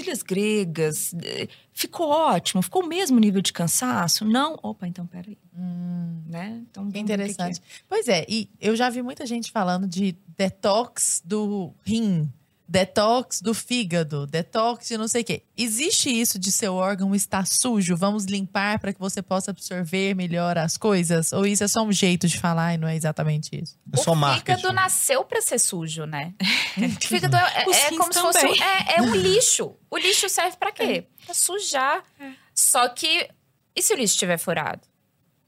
ilhas 0.00 0.22
gregas, 0.22 1.12
eh, 1.22 1.48
ficou 1.72 2.08
ótimo, 2.08 2.62
ficou 2.62 2.84
o 2.84 2.86
mesmo 2.86 3.18
nível 3.18 3.42
de 3.42 3.52
cansaço? 3.52 4.24
Não? 4.24 4.56
Opa, 4.62 4.86
então 4.86 5.06
peraí. 5.06 5.36
Hum, 5.56 6.22
Né? 6.26 6.62
Então, 6.70 6.84
que 6.84 6.90
o 6.90 6.92
que 6.92 6.92
que 6.92 6.98
é. 6.98 7.02
interessante. 7.14 7.60
Pois 7.88 8.06
é, 8.06 8.24
e 8.28 8.48
eu 8.60 8.76
já 8.76 8.88
vi 8.90 9.02
muita 9.02 9.26
gente 9.26 9.50
falando 9.50 9.86
de 9.88 10.14
detox 10.36 11.20
do 11.24 11.72
rim, 11.84 12.30
detox 12.68 13.40
do 13.40 13.54
fígado, 13.54 14.26
detox 14.26 14.88
de 14.88 14.98
não 14.98 15.08
sei 15.08 15.22
o 15.22 15.24
quê. 15.24 15.42
Existe 15.56 16.10
isso 16.10 16.38
de 16.38 16.52
seu 16.52 16.74
órgão 16.74 17.14
estar 17.14 17.46
sujo? 17.46 17.96
Vamos 17.96 18.24
limpar 18.26 18.78
para 18.78 18.92
que 18.92 19.00
você 19.00 19.22
possa 19.22 19.50
absorver 19.50 20.14
melhor 20.14 20.58
as 20.58 20.76
coisas? 20.76 21.32
Ou 21.32 21.46
isso 21.46 21.64
é 21.64 21.68
só 21.68 21.82
um 21.82 21.90
jeito 21.92 22.28
de 22.28 22.38
falar 22.38 22.74
e 22.74 22.78
não 22.78 22.86
é 22.86 22.94
exatamente 22.94 23.50
isso? 23.60 23.76
É 23.92 23.96
só 23.96 24.12
o 24.12 24.16
marketing. 24.16 24.56
fígado 24.60 24.74
nasceu 24.74 25.24
pra 25.24 25.40
ser 25.40 25.58
sujo, 25.58 26.04
né? 26.04 26.34
o 26.76 27.06
fígado 27.06 27.36
é, 27.36 27.62
é 27.62 27.88
rins 27.88 27.98
como 27.98 28.12
se 28.12 28.20
fosse. 28.20 28.38
também. 28.40 28.60
um- 28.60 28.62
É, 28.64 28.94
é 28.98 29.02
um 29.02 29.14
lixo. 29.16 29.74
O 29.90 29.96
lixo 29.96 30.28
serve 30.28 30.56
pra 30.58 30.70
quê? 30.70 31.06
Pra 31.24 31.34
sujar. 31.34 32.02
Só 32.54 32.88
que. 32.88 33.28
E 33.74 33.82
se 33.82 33.94
o 33.94 33.96
lixo 33.96 34.14
estiver 34.14 34.36
furado? 34.38 34.80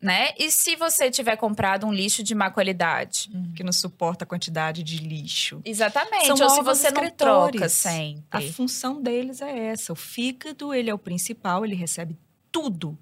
Né? 0.00 0.30
E 0.38 0.50
se 0.50 0.76
você 0.76 1.10
tiver 1.10 1.36
comprado 1.36 1.86
um 1.86 1.92
lixo 1.92 2.22
de 2.22 2.34
má 2.34 2.50
qualidade? 2.50 3.30
que 3.54 3.62
não 3.62 3.72
suporta 3.72 4.24
a 4.24 4.26
quantidade 4.26 4.82
de 4.82 4.96
lixo. 4.96 5.60
Exatamente. 5.64 6.26
São 6.26 6.36
Ou 6.40 6.50
se 6.50 6.62
você 6.62 6.90
não 6.90 7.10
troca 7.10 7.68
sempre. 7.68 8.24
A 8.30 8.40
função 8.40 9.02
deles 9.02 9.42
é 9.42 9.66
essa. 9.66 9.92
O 9.92 9.96
fígado, 9.96 10.72
ele 10.72 10.88
é 10.88 10.94
o 10.94 10.98
principal, 10.98 11.64
ele 11.64 11.74
recebe 11.74 12.16
tudo. 12.50 12.98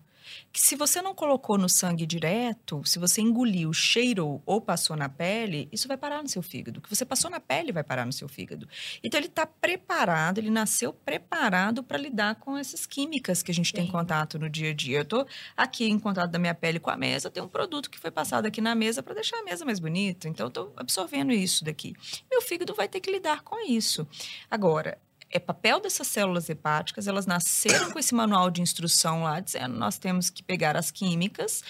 Que 0.52 0.60
se 0.60 0.76
você 0.76 1.02
não 1.02 1.14
colocou 1.14 1.58
no 1.58 1.68
sangue 1.68 2.06
direto, 2.06 2.82
se 2.84 2.98
você 2.98 3.20
engoliu, 3.20 3.72
cheirou 3.72 4.42
ou 4.46 4.60
passou 4.60 4.96
na 4.96 5.08
pele, 5.08 5.68
isso 5.70 5.86
vai 5.86 5.96
parar 5.96 6.22
no 6.22 6.28
seu 6.28 6.42
fígado. 6.42 6.78
O 6.78 6.82
que 6.82 6.88
você 6.88 7.04
passou 7.04 7.30
na 7.30 7.38
pele 7.38 7.70
vai 7.70 7.84
parar 7.84 8.06
no 8.06 8.12
seu 8.12 8.28
fígado. 8.28 8.68
Então 9.02 9.20
ele 9.20 9.26
está 9.26 9.46
preparado, 9.46 10.38
ele 10.38 10.50
nasceu 10.50 10.92
preparado 10.92 11.82
para 11.82 11.98
lidar 11.98 12.36
com 12.36 12.56
essas 12.56 12.86
químicas 12.86 13.42
que 13.42 13.50
a 13.50 13.54
gente 13.54 13.72
tem 13.72 13.86
Sim. 13.86 13.92
contato 13.92 14.38
no 14.38 14.48
dia 14.48 14.70
a 14.70 14.74
dia. 14.74 14.98
Eu 14.98 15.02
estou 15.02 15.26
aqui 15.56 15.84
em 15.84 15.98
contato 15.98 16.30
da 16.30 16.38
minha 16.38 16.54
pele 16.54 16.80
com 16.80 16.90
a 16.90 16.96
mesa, 16.96 17.30
tem 17.30 17.42
um 17.42 17.48
produto 17.48 17.90
que 17.90 17.98
foi 17.98 18.10
passado 18.10 18.46
aqui 18.46 18.60
na 18.60 18.74
mesa 18.74 19.02
para 19.02 19.14
deixar 19.14 19.38
a 19.38 19.42
mesa 19.42 19.64
mais 19.64 19.78
bonita. 19.78 20.28
Então 20.28 20.46
eu 20.46 20.48
estou 20.48 20.72
absorvendo 20.76 21.32
isso 21.32 21.64
daqui. 21.64 21.94
Meu 22.30 22.40
fígado 22.40 22.74
vai 22.74 22.88
ter 22.88 23.00
que 23.00 23.10
lidar 23.10 23.42
com 23.42 23.64
isso. 23.68 24.06
Agora, 24.50 24.98
é 25.30 25.38
papel 25.38 25.80
dessas 25.80 26.06
células 26.06 26.48
hepáticas, 26.48 27.06
elas 27.06 27.26
nasceram 27.26 27.90
com 27.90 27.98
esse 27.98 28.14
manual 28.14 28.50
de 28.50 28.62
instrução 28.62 29.22
lá, 29.24 29.40
dizendo 29.40 29.76
nós 29.78 29.98
temos 29.98 30.30
que 30.30 30.42
pegar 30.42 30.76
as 30.76 30.90
químicas, 30.90 31.62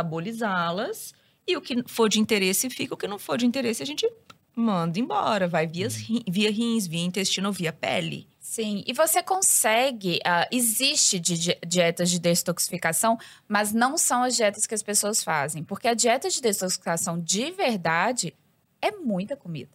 metabolizá-las, 0.00 1.12
e 1.46 1.56
o 1.56 1.60
que 1.60 1.82
for 1.86 2.08
de 2.08 2.20
interesse 2.20 2.70
fica, 2.70 2.94
o 2.94 2.96
que 2.96 3.08
não 3.08 3.18
for 3.18 3.36
de 3.36 3.46
interesse 3.46 3.82
a 3.82 3.86
gente 3.86 4.10
manda 4.54 4.98
embora, 4.98 5.48
vai 5.48 5.66
via, 5.66 5.88
ri- 5.88 6.24
via 6.28 6.50
rins, 6.50 6.86
via 6.86 7.02
intestino 7.04 7.48
ou 7.48 7.52
via 7.52 7.72
pele. 7.72 8.28
Sim, 8.40 8.82
e 8.86 8.92
você 8.92 9.22
consegue. 9.22 10.18
ah, 10.24 10.46
existe 10.50 11.20
di- 11.20 11.38
di- 11.38 11.58
dietas 11.66 12.10
de 12.10 12.18
detoxificação, 12.18 13.16
mas 13.48 13.72
não 13.72 13.96
são 13.96 14.24
as 14.24 14.34
dietas 14.34 14.66
que 14.66 14.74
as 14.74 14.82
pessoas 14.82 15.22
fazem. 15.22 15.62
Porque 15.62 15.86
a 15.86 15.94
dieta 15.94 16.28
de 16.28 16.40
detoxificação 16.40 17.18
de 17.20 17.50
verdade 17.52 18.34
é 18.82 18.90
muita 18.90 19.36
comida. 19.36 19.70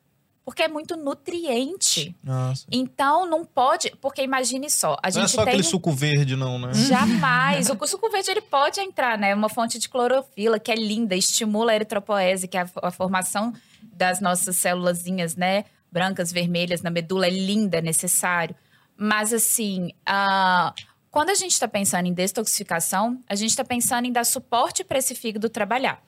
Porque 0.45 0.61
é 0.61 0.67
muito 0.67 0.95
nutriente. 0.95 2.15
Nossa. 2.23 2.67
Então, 2.71 3.27
não 3.27 3.43
pode. 3.43 3.91
Porque 3.99 4.21
imagine 4.21 4.69
só, 4.69 4.95
a 5.01 5.09
Não 5.09 5.09
é 5.09 5.11
gente 5.11 5.31
só 5.31 5.43
tem. 5.43 5.53
aquele 5.53 5.63
suco 5.63 5.91
verde, 5.91 6.35
não, 6.35 6.59
né? 6.59 6.71
Jamais. 6.73 7.67
O 7.67 7.75
suco 7.87 8.11
verde 8.11 8.29
ele 8.29 8.41
pode 8.41 8.79
entrar, 8.79 9.17
né? 9.17 9.31
É 9.31 9.35
uma 9.35 9.49
fonte 9.49 9.79
de 9.79 9.89
clorofila 9.89 10.59
que 10.59 10.71
é 10.71 10.75
linda, 10.75 11.15
estimula 11.15 11.71
a 11.71 11.75
eritropoese, 11.75 12.47
que 12.47 12.57
é 12.57 12.61
a, 12.61 12.69
a 12.83 12.91
formação 12.91 13.51
das 13.81 14.21
nossas 14.21 14.55
célulazinhas, 14.55 15.35
né? 15.35 15.65
Brancas, 15.91 16.31
vermelhas 16.31 16.83
na 16.83 16.91
medula, 16.91 17.25
é 17.25 17.31
linda, 17.31 17.79
é 17.79 17.81
necessário. 17.81 18.55
Mas 18.95 19.33
assim, 19.33 19.91
ah, 20.05 20.73
quando 21.09 21.31
a 21.31 21.35
gente 21.35 21.53
está 21.53 21.67
pensando 21.67 22.05
em 22.05 22.13
detoxificação, 22.13 23.19
a 23.27 23.33
gente 23.35 23.49
está 23.49 23.63
pensando 23.63 24.05
em 24.05 24.11
dar 24.11 24.25
suporte 24.25 24.83
para 24.83 24.99
esse 24.99 25.15
fígado 25.15 25.49
trabalhar. 25.49 26.01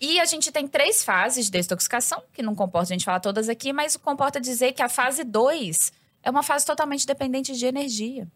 E 0.00 0.20
a 0.20 0.24
gente 0.24 0.52
tem 0.52 0.66
três 0.68 1.04
fases 1.04 1.46
de 1.46 1.52
detoxificação, 1.52 2.22
que 2.32 2.42
não 2.42 2.54
comporta 2.54 2.92
a 2.92 2.94
gente 2.94 3.04
falar 3.04 3.20
todas 3.20 3.48
aqui, 3.48 3.72
mas 3.72 3.96
comporta 3.96 4.40
dizer 4.40 4.72
que 4.72 4.82
a 4.82 4.88
fase 4.88 5.24
2 5.24 5.92
é 6.22 6.30
uma 6.30 6.42
fase 6.42 6.64
totalmente 6.64 7.06
dependente 7.06 7.56
de 7.56 7.66
energia. 7.66 8.28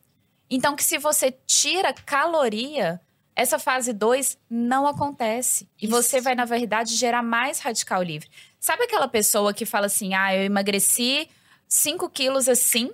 Então, 0.50 0.74
que 0.74 0.84
se 0.84 0.98
você 0.98 1.32
tira 1.46 1.92
caloria, 1.92 3.00
essa 3.34 3.58
fase 3.58 3.92
2 3.92 4.38
não 4.50 4.86
acontece. 4.86 5.68
E 5.80 5.86
Isso. 5.86 5.94
você 5.94 6.20
vai, 6.20 6.34
na 6.34 6.44
verdade, 6.44 6.96
gerar 6.96 7.22
mais 7.22 7.60
radical 7.60 8.02
livre. 8.02 8.28
Sabe 8.58 8.84
aquela 8.84 9.08
pessoa 9.08 9.54
que 9.54 9.64
fala 9.64 9.86
assim: 9.86 10.14
ah, 10.14 10.34
eu 10.34 10.42
emagreci 10.42 11.28
5 11.68 12.10
quilos 12.10 12.48
assim, 12.48 12.90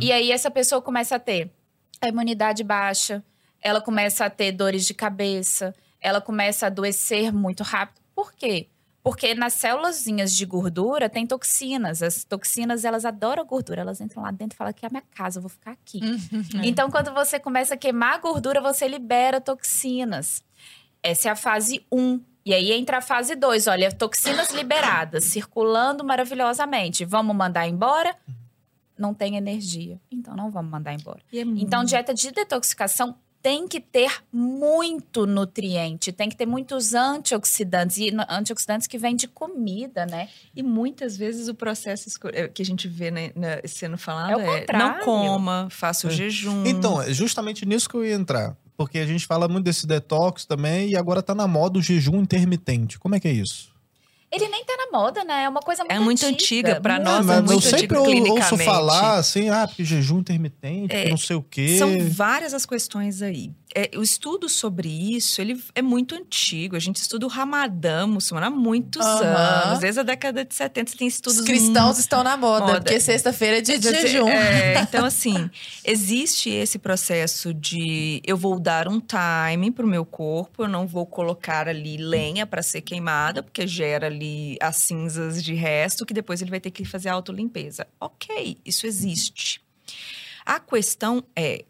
e 0.00 0.12
aí 0.12 0.30
essa 0.30 0.50
pessoa 0.50 0.82
começa 0.82 1.16
a 1.16 1.18
ter 1.18 1.50
a 2.02 2.08
imunidade 2.08 2.62
baixa, 2.62 3.24
ela 3.62 3.80
começa 3.80 4.24
a 4.24 4.30
ter 4.30 4.52
dores 4.52 4.86
de 4.86 4.92
cabeça, 4.92 5.74
ela 6.00 6.20
começa 6.20 6.66
a 6.66 6.68
adoecer 6.68 7.32
muito 7.32 7.62
rápido. 7.62 8.00
Por 8.14 8.32
quê? 8.32 8.68
Porque 9.02 9.34
nas 9.34 9.54
célulazinhas 9.54 10.36
de 10.36 10.44
gordura 10.44 11.08
tem 11.08 11.26
toxinas. 11.26 12.02
As 12.02 12.22
toxinas, 12.22 12.84
elas 12.84 13.04
adoram 13.04 13.44
gordura. 13.46 13.80
Elas 13.80 14.00
entram 14.00 14.22
lá 14.22 14.30
dentro 14.30 14.54
e 14.54 14.58
falam 14.58 14.72
que 14.72 14.84
é 14.84 14.88
a 14.88 14.90
minha 14.90 15.04
casa, 15.14 15.38
eu 15.38 15.42
vou 15.42 15.48
ficar 15.48 15.72
aqui. 15.72 16.00
Então, 16.62 16.90
quando 16.90 17.12
você 17.12 17.38
começa 17.38 17.74
a 17.74 17.76
queimar 17.76 18.14
a 18.14 18.18
gordura, 18.18 18.60
você 18.60 18.86
libera 18.86 19.40
toxinas. 19.40 20.44
Essa 21.02 21.28
é 21.28 21.32
a 21.32 21.36
fase 21.36 21.84
1. 21.90 22.20
E 22.44 22.52
aí 22.52 22.72
entra 22.72 22.98
a 22.98 23.00
fase 23.00 23.34
2. 23.34 23.66
Olha, 23.68 23.90
toxinas 23.90 24.50
liberadas, 24.52 25.24
circulando 25.24 26.04
maravilhosamente. 26.04 27.04
Vamos 27.06 27.34
mandar 27.34 27.66
embora? 27.66 28.14
Não 28.98 29.14
tem 29.14 29.36
energia. 29.36 29.98
Então, 30.10 30.36
não 30.36 30.50
vamos 30.50 30.70
mandar 30.70 30.92
embora. 30.92 31.20
É 31.32 31.40
Então, 31.40 31.84
dieta 31.84 32.12
de 32.12 32.30
detoxificação 32.30 33.16
tem 33.42 33.66
que 33.66 33.80
ter 33.80 34.10
muito 34.32 35.26
nutriente, 35.26 36.12
tem 36.12 36.28
que 36.28 36.36
ter 36.36 36.46
muitos 36.46 36.94
antioxidantes. 36.94 37.96
E 37.96 38.14
antioxidantes 38.28 38.86
que 38.86 38.98
vêm 38.98 39.16
de 39.16 39.26
comida, 39.26 40.04
né? 40.06 40.28
E 40.54 40.62
muitas 40.62 41.16
vezes 41.16 41.48
o 41.48 41.54
processo 41.54 42.08
eh, 42.32 42.48
que 42.48 42.60
a 42.60 42.64
gente 42.64 42.86
vê 42.86 43.10
né, 43.10 43.30
na- 43.34 43.60
sendo 43.66 43.96
falado 43.96 44.40
É 44.40 44.64
é, 44.68 44.72
não 44.76 45.00
coma, 45.00 45.68
faça 45.70 46.06
o 46.06 46.10
É. 46.10 46.12
jejum. 46.14 46.64
Então, 46.66 47.00
é 47.00 47.12
justamente 47.12 47.64
nisso 47.66 47.88
que 47.88 47.94
eu 47.96 48.04
ia 48.04 48.14
entrar. 48.14 48.56
Porque 48.76 48.98
a 48.98 49.06
gente 49.06 49.26
fala 49.26 49.46
muito 49.48 49.64
desse 49.64 49.86
detox 49.86 50.44
também 50.46 50.90
e 50.90 50.96
agora 50.96 51.22
tá 51.22 51.34
na 51.34 51.46
moda 51.46 51.78
o 51.78 51.82
jejum 51.82 52.20
intermitente. 52.20 52.98
Como 52.98 53.14
é 53.14 53.20
que 53.20 53.28
é 53.28 53.32
isso? 53.32 53.70
Ele 54.32 54.48
nem 54.48 54.64
tá 54.64 54.74
moda, 54.92 55.24
né? 55.24 55.44
É 55.44 55.48
uma 55.48 55.60
coisa 55.60 55.82
muito 55.82 55.92
É 55.92 55.98
muito 55.98 56.24
antiga, 56.26 56.80
pra 56.80 56.94
muito 56.96 57.04
nós 57.06 57.26
mas 57.26 57.36
é 57.36 57.38
eu 57.40 57.44
muito 57.44 57.62
sempre 57.62 57.98
antigo 57.98 58.28
ou- 58.28 58.36
ouço 58.36 58.56
falar 58.58 59.16
assim, 59.18 59.48
ah, 59.48 59.66
porque 59.66 59.84
jejum 59.84 60.18
intermitente, 60.20 60.94
É, 60.94 61.04
que 61.04 61.10
não 61.10 61.16
sei 61.16 61.36
o 61.36 61.42
quê. 61.42 61.76
São 61.78 62.08
várias 62.10 62.52
as 62.54 62.64
questões 62.66 63.22
aí. 63.22 63.50
É, 63.74 63.96
o 63.96 64.02
estudo 64.02 64.48
sobre 64.48 64.88
isso, 64.88 65.40
ele 65.40 65.62
é 65.74 65.80
muito 65.82 66.14
antigo. 66.14 66.74
A 66.74 66.78
gente 66.78 66.96
estuda 66.96 67.24
o 67.26 67.28
Ramadã 67.28 68.06
muçulmano 68.06 68.46
há 68.48 68.50
muitos 68.50 69.04
Aham. 69.04 69.36
anos. 69.36 69.78
Desde 69.78 70.00
a 70.00 70.02
década 70.02 70.44
de 70.44 70.54
70 70.54 70.96
tem 70.96 71.06
estudos 71.06 71.38
Os 71.38 71.44
cristãos 71.44 71.98
estão 71.98 72.24
na 72.24 72.36
moda, 72.36 72.66
moda. 72.66 72.80
porque 72.80 72.98
sexta-feira 72.98 73.58
é 73.58 73.60
dia 73.60 73.78
de 73.78 73.92
dizer, 73.92 74.08
jejum. 74.08 74.28
é, 74.28 74.80
então, 74.82 75.04
assim, 75.04 75.48
existe 75.84 76.50
esse 76.50 76.78
processo 76.78 77.54
de 77.54 78.20
eu 78.26 78.36
vou 78.36 78.58
dar 78.58 78.88
um 78.88 79.00
time 79.00 79.70
pro 79.70 79.86
meu 79.86 80.04
corpo, 80.04 80.64
eu 80.64 80.68
não 80.68 80.86
vou 80.86 81.06
colocar 81.06 81.68
ali 81.68 81.96
lenha 81.96 82.46
para 82.46 82.62
ser 82.62 82.80
queimada, 82.80 83.42
porque 83.42 83.66
gera 83.66 84.06
ali 84.06 84.56
as 84.60 84.76
cinzas 84.76 85.42
de 85.42 85.54
resto, 85.54 86.04
que 86.04 86.12
depois 86.12 86.42
ele 86.42 86.50
vai 86.50 86.60
ter 86.60 86.70
que 86.70 86.84
fazer 86.84 87.08
a 87.08 87.12
autolimpeza. 87.12 87.86
Ok, 88.00 88.58
isso 88.64 88.86
existe. 88.86 89.62
A 90.44 90.58
questão 90.58 91.22
é. 91.36 91.64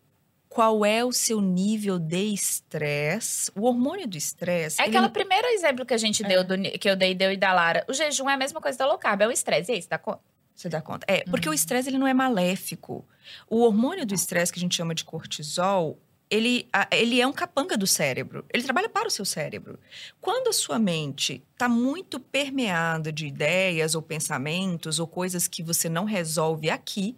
Qual 0.51 0.85
é 0.85 1.05
o 1.05 1.13
seu 1.13 1.41
nível 1.41 1.97
de 1.99 2.35
estresse? 2.35 3.51
O 3.55 3.63
hormônio 3.67 4.07
do 4.07 4.17
estresse. 4.19 4.81
É 4.81 4.87
ele- 4.87 4.97
aquele 4.97 5.13
primeiro 5.13 5.47
exemplo 5.47 5.87
que 5.87 5.95
a 5.95 5.99
gente 5.99 6.23
deu, 6.25 6.43
do, 6.45 6.61
que 6.79 6.91
eu 6.91 6.97
dei, 6.97 7.15
deu 7.15 7.31
e 7.33 7.37
da 7.37 7.53
Lara. 7.53 7.85
O 7.89 7.95
jejum 7.95 8.29
é 8.29 8.35
a 8.35 8.37
mesma 8.37 8.61
coisa 8.61 8.77
da 8.77 8.87
low 8.87 8.99
carb, 8.99 9.23
é 9.23 9.29
o 9.29 9.31
estresse. 9.31 9.71
E 9.71 9.77
aí, 9.77 9.83
você 9.83 9.89
dá 9.89 9.97
conta? 9.97 10.21
Você 10.55 10.69
dá 10.69 10.83
conta? 10.83 11.07
É, 11.09 11.23
porque 11.31 11.49
o 11.49 11.55
estresse 11.55 11.89
ele 11.89 11.99
não 11.99 12.07
é 12.07 12.13
maléfico. 12.13 13.07
O 13.49 13.61
hormônio 13.61 14.05
do 14.05 14.13
estresse, 14.13 14.53
que 14.53 14.59
a 14.59 14.61
gente 14.61 14.75
chama 14.77 14.93
de 14.95 15.05
cortisol, 15.05 15.97
ele, 16.29 16.69
ele 16.91 17.21
é 17.21 17.27
um 17.27 17.33
capanga 17.33 17.77
do 17.77 17.87
cérebro. 17.87 18.45
Ele 18.53 18.63
trabalha 18.65 18.89
para 18.89 19.07
o 19.07 19.11
seu 19.11 19.25
cérebro. 19.25 19.79
Quando 20.21 20.49
a 20.49 20.53
sua 20.53 20.79
mente 20.81 21.43
está 21.53 21.69
muito 21.69 22.19
permeada 22.19 23.13
de 23.13 23.27
ideias 23.27 23.95
ou 23.95 24.03
pensamentos 24.03 24.99
ou 24.99 25.07
coisas 25.07 25.47
que 25.49 25.63
você 25.63 25.89
não 25.89 26.05
resolve 26.05 26.69
aqui, 26.69 27.17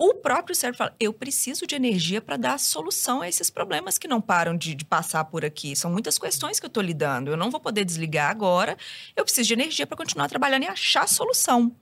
o 0.00 0.14
próprio 0.14 0.56
cérebro 0.56 0.78
fala: 0.78 0.96
eu 0.98 1.12
preciso 1.12 1.66
de 1.66 1.74
energia 1.74 2.22
para 2.22 2.38
dar 2.38 2.58
solução 2.58 3.20
a 3.20 3.28
esses 3.28 3.50
problemas 3.50 3.98
que 3.98 4.08
não 4.08 4.18
param 4.18 4.56
de, 4.56 4.74
de 4.74 4.82
passar 4.82 5.26
por 5.26 5.44
aqui. 5.44 5.76
São 5.76 5.92
muitas 5.92 6.16
questões 6.18 6.58
que 6.58 6.64
eu 6.64 6.68
estou 6.68 6.82
lidando. 6.82 7.30
Eu 7.30 7.36
não 7.36 7.50
vou 7.50 7.60
poder 7.60 7.84
desligar 7.84 8.30
agora. 8.30 8.78
Eu 9.14 9.24
preciso 9.24 9.48
de 9.48 9.52
energia 9.52 9.86
para 9.86 9.98
continuar 9.98 10.26
trabalhando 10.26 10.62
e 10.62 10.68
achar 10.68 11.06
solução. 11.06 11.76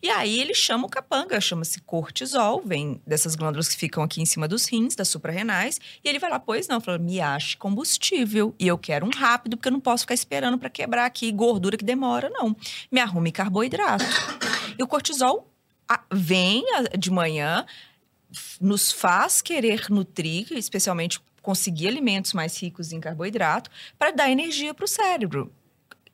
E 0.00 0.08
aí 0.08 0.38
ele 0.40 0.54
chama 0.54 0.86
o 0.86 0.88
capanga, 0.88 1.40
chama-se 1.40 1.80
cortisol, 1.80 2.62
vem 2.64 3.02
dessas 3.04 3.34
glândulas 3.34 3.68
que 3.68 3.76
ficam 3.76 4.04
aqui 4.04 4.22
em 4.22 4.26
cima 4.26 4.46
dos 4.46 4.66
rins, 4.66 4.94
das 4.94 5.08
suprarrenais, 5.08 5.80
e 6.04 6.08
ele 6.08 6.18
vai 6.18 6.30
lá, 6.30 6.38
pois 6.38 6.68
não, 6.68 6.80
fala, 6.80 6.98
me 6.98 7.20
ache 7.20 7.56
combustível, 7.56 8.54
e 8.60 8.68
eu 8.68 8.76
quero 8.76 9.06
um 9.06 9.10
rápido, 9.10 9.56
porque 9.56 9.68
eu 9.68 9.72
não 9.72 9.80
posso 9.80 10.02
ficar 10.02 10.14
esperando 10.14 10.58
para 10.58 10.68
quebrar 10.68 11.06
aqui 11.06 11.32
gordura 11.32 11.76
que 11.76 11.84
demora, 11.84 12.28
não. 12.28 12.54
Me 12.92 13.00
arrume 13.00 13.32
carboidrato. 13.32 14.04
E 14.78 14.82
o 14.82 14.86
cortisol 14.86 15.53
vem 16.12 16.64
de 16.98 17.10
manhã, 17.10 17.66
nos 18.60 18.90
faz 18.90 19.40
querer 19.42 19.90
nutrir, 19.90 20.52
especialmente 20.52 21.20
conseguir 21.42 21.88
alimentos 21.88 22.32
mais 22.32 22.60
ricos 22.60 22.92
em 22.92 23.00
carboidrato, 23.00 23.70
para 23.98 24.10
dar 24.10 24.30
energia 24.30 24.72
para 24.72 24.84
o 24.84 24.88
cérebro. 24.88 25.52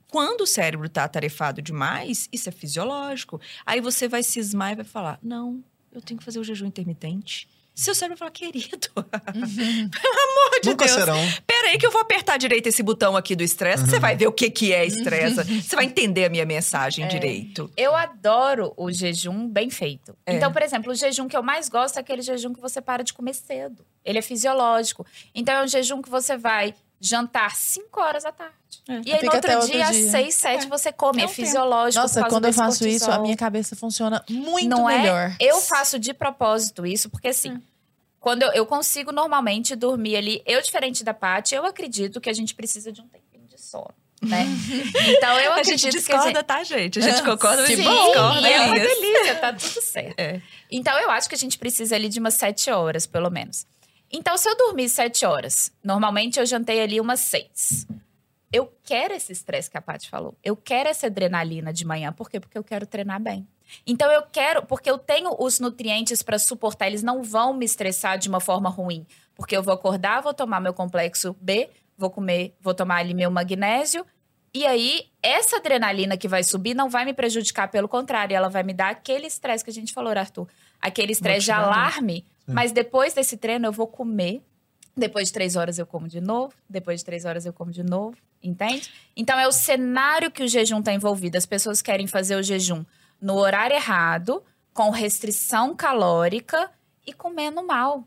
Quando 0.09 0.41
o 0.41 0.47
cérebro 0.47 0.87
está 0.87 1.05
atarefado 1.05 1.63
demais, 1.63 2.29
isso 2.33 2.49
é 2.49 2.53
fisiológico. 2.53 3.41
Aí 3.65 3.81
você 3.81 4.09
vai 4.09 4.25
cismar 4.25 4.73
e 4.73 4.77
vai 4.77 4.85
falar: 4.85 5.19
não, 5.23 5.63
eu 5.93 6.01
tenho 6.01 6.19
que 6.19 6.25
fazer 6.25 6.41
o 6.41 6.45
jejum 6.45 6.67
intermitente. 6.67 7.49
Seu 7.81 7.95
cérebro 7.95 8.19
vai 8.19 8.29
falar, 8.29 8.31
querido, 8.33 8.89
pelo 8.93 9.07
amor 9.35 10.61
de 10.63 10.71
Nunca 10.71 10.85
Deus. 10.85 10.97
serão. 10.99 11.19
Peraí 11.47 11.79
que 11.79 11.87
eu 11.87 11.91
vou 11.91 12.01
apertar 12.01 12.37
direito 12.37 12.67
esse 12.67 12.83
botão 12.83 13.17
aqui 13.17 13.35
do 13.35 13.43
estresse, 13.43 13.87
você 13.87 13.99
vai 13.99 14.15
ver 14.17 14.27
o 14.27 14.33
que, 14.33 14.51
que 14.51 14.73
é 14.73 14.85
estresse. 14.85 15.63
você 15.63 15.77
vai 15.77 15.85
entender 15.87 16.25
a 16.27 16.29
minha 16.29 16.45
mensagem 16.45 17.07
direito. 17.09 17.71
Eu 17.77 17.95
adoro 17.95 18.75
o 18.77 18.91
jejum 18.93 19.49
bem 19.49 19.71
feito. 19.71 20.17
É. 20.27 20.35
Então, 20.35 20.53
por 20.53 20.63
exemplo, 20.63 20.93
o 20.93 20.95
jejum 20.95 21.27
que 21.29 21.37
eu 21.37 21.43
mais 21.43 21.69
gosto 21.69 21.97
é 21.97 22.01
aquele 22.01 22.23
jejum 22.23 22.53
que 22.53 22.61
você 22.61 22.81
para 22.81 23.03
de 23.03 23.13
comer 23.15 23.35
cedo. 23.35 23.85
Ele 24.05 24.19
é 24.19 24.23
fisiológico. 24.23 25.07
Então, 25.35 25.55
é 25.55 25.65
um 25.65 25.69
jejum 25.69 26.03
que 26.03 26.11
você 26.11 26.37
vai 26.37 26.75
jantar 27.01 27.57
5 27.57 27.99
horas 27.99 28.25
da 28.25 28.33
tarde. 28.33 28.55
É. 28.87 28.93
E 29.07 29.13
aí, 29.15 29.23
no 29.25 29.33
outro 29.33 29.53
outro 29.55 29.73
dia, 29.73 29.85
às 29.89 29.97
dia. 29.97 30.11
6, 30.11 30.35
7, 30.35 30.65
É. 30.67 30.69
você 30.69 30.93
come. 30.93 31.21
É 31.23 31.25
É, 31.25 31.27
um 31.27 31.31
fisiológico. 31.31 32.03
Nossa, 32.03 32.25
quando 32.25 32.45
eu 32.45 32.53
faço 32.53 32.87
isso, 32.87 33.05
a 33.05 33.07
cortisol. 33.07 33.23
minha 33.23 33.37
cabeça 33.37 33.75
funciona 33.75 34.23
muito 34.29 34.69
não 34.69 34.85
melhor. 34.87 35.31
É? 35.31 35.37
Eu 35.41 35.61
faço 35.63 35.99
de 35.99 36.13
propósito 36.13 36.85
isso, 36.87 37.09
porque 37.09 37.29
assim, 37.29 37.53
Hum. 37.53 37.63
Quando 38.21 38.43
eu, 38.43 38.53
eu 38.53 38.67
consigo 38.67 39.11
normalmente 39.11 39.75
dormir 39.75 40.17
ali, 40.17 40.43
eu, 40.47 40.61
diferente 40.63 41.03
da 41.03 41.13
Paty, 41.15 41.55
eu 41.55 41.65
acredito 41.65 42.21
que 42.21 42.29
a 42.29 42.33
gente 42.33 42.55
precisa 42.55 42.93
de 42.93 43.01
um 43.01 43.09
tempinho 43.09 43.47
de 43.47 43.61
sono. 43.61 43.93
Né? 44.23 44.45
Então 45.17 45.39
eu 45.41 45.53
A 45.53 45.57
acredito 45.57 45.81
gente 45.81 45.93
que 45.93 45.99
discorda, 45.99 46.45
tá, 46.45 46.63
gente? 46.63 46.99
A 46.99 47.03
gente 47.03 47.23
concorda, 47.23 47.63
mas 47.63 47.65
a 47.65 47.67
Sim, 47.75 47.77
gente 47.83 47.89
discorda. 47.89 48.49
é 48.49 48.61
uma 48.61 48.77
isso. 48.79 48.87
delícia, 49.01 49.35
tá 49.37 49.53
tudo 49.55 49.81
certo. 49.81 50.21
É. 50.21 50.43
Então, 50.71 50.99
eu 51.01 51.11
acho 51.11 51.29
que 51.29 51.35
a 51.35 51.39
gente 51.39 51.57
precisa 51.59 51.97
ali 51.97 52.09
de 52.09 52.21
umas 52.21 52.35
sete 52.35 52.71
horas, 52.71 53.07
pelo 53.07 53.31
menos. 53.31 53.67
Então, 54.13 54.37
se 54.37 54.47
eu 54.49 54.57
dormir 54.57 54.89
sete 54.91 55.25
horas, 55.25 55.73
normalmente 55.83 56.39
eu 56.39 56.45
jantei 56.45 56.83
ali 56.83 57.01
umas 57.01 57.21
seis. 57.21 57.87
Eu 58.53 58.71
quero 58.85 59.15
esse 59.15 59.33
estresse 59.33 59.71
que 59.71 59.79
a 59.79 59.81
Paty 59.81 60.11
falou. 60.11 60.37
Eu 60.45 60.55
quero 60.57 60.89
essa 60.89 61.07
adrenalina 61.07 61.73
de 61.73 61.87
manhã. 61.87 62.13
Por 62.13 62.29
quê? 62.29 62.39
Porque 62.41 62.59
eu 62.59 62.65
quero 62.65 62.85
treinar 62.87 63.21
bem. 63.21 63.47
Então, 63.87 64.11
eu 64.11 64.23
quero, 64.23 64.65
porque 64.65 64.91
eu 64.91 64.99
tenho 64.99 65.35
os 65.39 65.61
nutrientes 65.61 66.23
para 66.23 66.39
suportar, 66.39 66.87
eles 66.87 67.03
não 67.03 67.23
vão 67.23 67.55
me 67.55 67.65
estressar 67.65 68.19
de 68.19 68.29
uma 68.29 68.41
forma 68.41 68.69
ruim. 68.69 69.07
Porque 69.35 69.57
eu 69.57 69.63
vou 69.63 69.73
acordar, 69.73 70.21
vou 70.21 70.35
tomar 70.35 70.61
meu 70.61 70.75
complexo 70.75 71.37
B, 71.41 71.71
vou 71.97 72.11
comer, 72.11 72.55
vou 72.61 72.75
tomar 72.75 72.97
ali 72.97 73.15
meu 73.15 73.31
magnésio. 73.31 74.05
E 74.53 74.67
aí, 74.67 75.07
essa 75.23 75.57
adrenalina 75.57 76.17
que 76.17 76.27
vai 76.27 76.43
subir 76.43 76.75
não 76.75 76.91
vai 76.91 77.05
me 77.05 77.13
prejudicar, 77.13 77.69
pelo 77.69 77.89
contrário, 77.89 78.35
ela 78.35 78.49
vai 78.49 78.63
me 78.63 78.75
dar 78.75 78.91
aquele 78.91 79.27
estresse 79.27 79.63
que 79.63 79.71
a 79.71 79.73
gente 79.73 79.93
falou, 79.93 80.13
Arthur. 80.13 80.49
Aquele 80.81 81.13
estresse 81.13 81.47
de 81.47 81.53
alarme. 81.53 82.27
Mas 82.47 82.73
depois 82.73 83.15
desse 83.15 83.37
treino, 83.37 83.67
eu 83.67 83.73
vou 83.73 83.87
comer. 83.87 84.43
Depois 84.97 85.29
de 85.29 85.35
três 85.35 85.55
horas, 85.55 85.79
eu 85.79 85.87
como 85.87 86.09
de 86.09 86.21
novo. 86.21 86.53
Depois 86.69 87.01
de 87.01 87.05
três 87.05 87.25
horas, 87.25 87.47
eu 87.47 87.53
como 87.53 87.71
de 87.71 87.85
novo. 87.85 88.17
Entende? 88.43 88.91
Então, 89.17 89.39
é 89.39 89.47
o 89.47 89.53
cenário 89.53 90.31
que 90.31 90.43
o 90.43 90.49
jejum 90.49 90.81
está 90.81 90.93
envolvido. 90.93 91.39
As 91.39 91.47
pessoas 91.47 91.81
querem 91.81 92.09
fazer 92.09 92.35
o 92.35 92.43
jejum 92.43 92.85
no 93.21 93.35
horário 93.35 93.75
errado, 93.77 94.43
com 94.73 94.91
restrição 94.91 95.75
calórica 95.75 96.71
e 97.07 97.13
comendo 97.13 97.65
mal. 97.67 98.07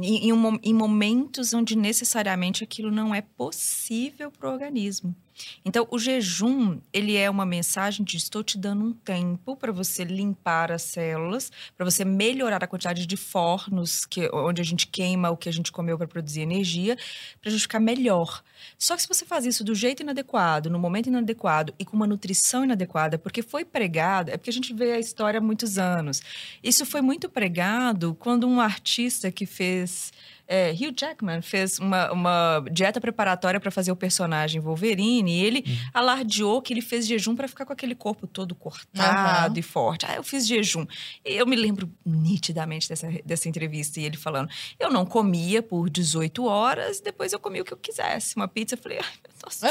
Em, 0.00 0.28
em 0.28 0.32
mo- 0.32 0.58
em 0.62 0.74
momentos 0.74 1.54
onde 1.54 1.76
necessariamente 1.76 2.64
aquilo 2.64 2.90
não 2.90 3.14
é 3.14 3.20
possível 3.20 4.30
para 4.30 4.50
o 4.50 4.52
organismo. 4.52 5.14
Então, 5.64 5.86
o 5.90 5.98
jejum, 5.98 6.80
ele 6.92 7.16
é 7.16 7.28
uma 7.28 7.44
mensagem 7.44 8.04
de 8.04 8.16
estou 8.16 8.42
te 8.42 8.58
dando 8.58 8.84
um 8.84 8.92
tempo 8.92 9.56
para 9.56 9.72
você 9.72 10.04
limpar 10.04 10.70
as 10.70 10.82
células, 10.82 11.50
para 11.76 11.84
você 11.84 12.04
melhorar 12.04 12.62
a 12.62 12.66
quantidade 12.66 13.06
de 13.06 13.16
fornos 13.16 14.04
que, 14.04 14.28
onde 14.32 14.60
a 14.60 14.64
gente 14.64 14.86
queima 14.86 15.30
o 15.30 15.36
que 15.36 15.48
a 15.48 15.52
gente 15.52 15.72
comeu 15.72 15.96
para 15.98 16.06
produzir 16.06 16.40
energia, 16.40 16.96
para 17.40 17.48
a 17.48 17.52
gente 17.52 17.62
ficar 17.62 17.80
melhor. 17.80 18.42
Só 18.78 18.96
que 18.96 19.02
se 19.02 19.08
você 19.08 19.24
faz 19.24 19.44
isso 19.46 19.64
do 19.64 19.74
jeito 19.74 20.02
inadequado, 20.02 20.70
no 20.70 20.78
momento 20.78 21.08
inadequado 21.08 21.74
e 21.78 21.84
com 21.84 21.96
uma 21.96 22.06
nutrição 22.06 22.64
inadequada, 22.64 23.18
porque 23.18 23.42
foi 23.42 23.64
pregado, 23.64 24.30
é 24.30 24.36
porque 24.36 24.50
a 24.50 24.52
gente 24.52 24.72
vê 24.72 24.92
a 24.92 24.98
história 24.98 25.38
há 25.38 25.40
muitos 25.40 25.78
anos. 25.78 26.22
Isso 26.62 26.86
foi 26.86 27.00
muito 27.00 27.28
pregado 27.28 28.14
quando 28.18 28.46
um 28.46 28.60
artista 28.60 29.30
que 29.30 29.46
fez. 29.46 30.12
É, 30.46 30.70
Hugh 30.72 30.94
Jackman 30.98 31.40
fez 31.42 31.78
uma, 31.78 32.12
uma 32.12 32.64
dieta 32.70 33.00
preparatória 33.00 33.58
para 33.58 33.70
fazer 33.70 33.90
o 33.92 33.96
personagem 33.96 34.60
Wolverine 34.60 35.30
e 35.30 35.44
ele 35.44 35.64
alardeou 35.92 36.60
que 36.60 36.72
ele 36.72 36.82
fez 36.82 37.06
jejum 37.06 37.34
para 37.34 37.48
ficar 37.48 37.64
com 37.64 37.72
aquele 37.72 37.94
corpo 37.94 38.26
todo 38.26 38.54
cortado 38.54 39.52
Aham. 39.52 39.58
e 39.58 39.62
forte. 39.62 40.06
Ah, 40.06 40.16
eu 40.16 40.22
fiz 40.22 40.46
jejum. 40.46 40.86
Eu 41.24 41.46
me 41.46 41.56
lembro 41.56 41.90
nitidamente 42.04 42.88
dessa, 42.88 43.08
dessa 43.24 43.48
entrevista 43.48 44.00
e 44.00 44.04
ele 44.04 44.16
falando: 44.16 44.48
eu 44.78 44.90
não 44.90 45.06
comia 45.06 45.62
por 45.62 45.88
18 45.88 46.44
horas, 46.44 47.00
depois 47.00 47.32
eu 47.32 47.40
comia 47.40 47.62
o 47.62 47.64
que 47.64 47.72
eu 47.72 47.78
quisesse. 47.78 48.36
Uma 48.36 48.48
pizza, 48.48 48.74
eu 48.74 48.78
falei: 48.78 48.98
ai, 48.98 49.12
meu 49.22 49.32
Deus. 49.40 49.44
do 49.44 49.60
céu." 49.60 49.70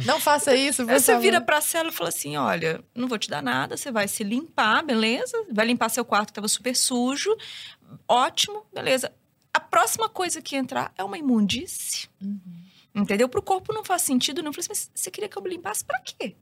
Não 0.04 0.20
faça 0.20 0.54
isso, 0.54 0.84
por 0.84 0.92
Aí 0.92 1.00
você 1.00 1.18
vira 1.18 1.40
pra 1.40 1.60
cela 1.60 1.88
e 1.88 1.92
fala 1.92 2.08
assim: 2.08 2.36
olha, 2.36 2.82
não 2.94 3.08
vou 3.08 3.18
te 3.18 3.28
dar 3.28 3.42
nada, 3.42 3.76
você 3.76 3.90
vai 3.90 4.08
se 4.08 4.22
limpar, 4.24 4.82
beleza? 4.84 5.36
Vai 5.52 5.66
limpar 5.66 5.88
seu 5.88 6.04
quarto 6.04 6.28
que 6.28 6.34
tava 6.34 6.48
super 6.48 6.74
sujo. 6.76 7.34
Ótimo, 8.08 8.64
beleza. 8.72 9.12
A 9.52 9.60
próxima 9.60 10.08
coisa 10.08 10.40
que 10.40 10.56
entrar 10.56 10.92
é 10.96 11.04
uma 11.04 11.18
imundície. 11.18 12.08
Entendeu? 12.94 13.28
Pro 13.28 13.42
corpo 13.42 13.72
não 13.72 13.84
faz 13.84 14.02
sentido, 14.02 14.42
não. 14.42 14.48
Eu 14.50 14.52
falei 14.52 14.66
assim, 14.70 14.70
mas 14.70 14.90
você 14.94 15.10
queria 15.10 15.28
que 15.28 15.36
eu 15.36 15.42
me 15.42 15.50
limpasse 15.50 15.84
pra 15.84 16.00
quê? 16.00 16.36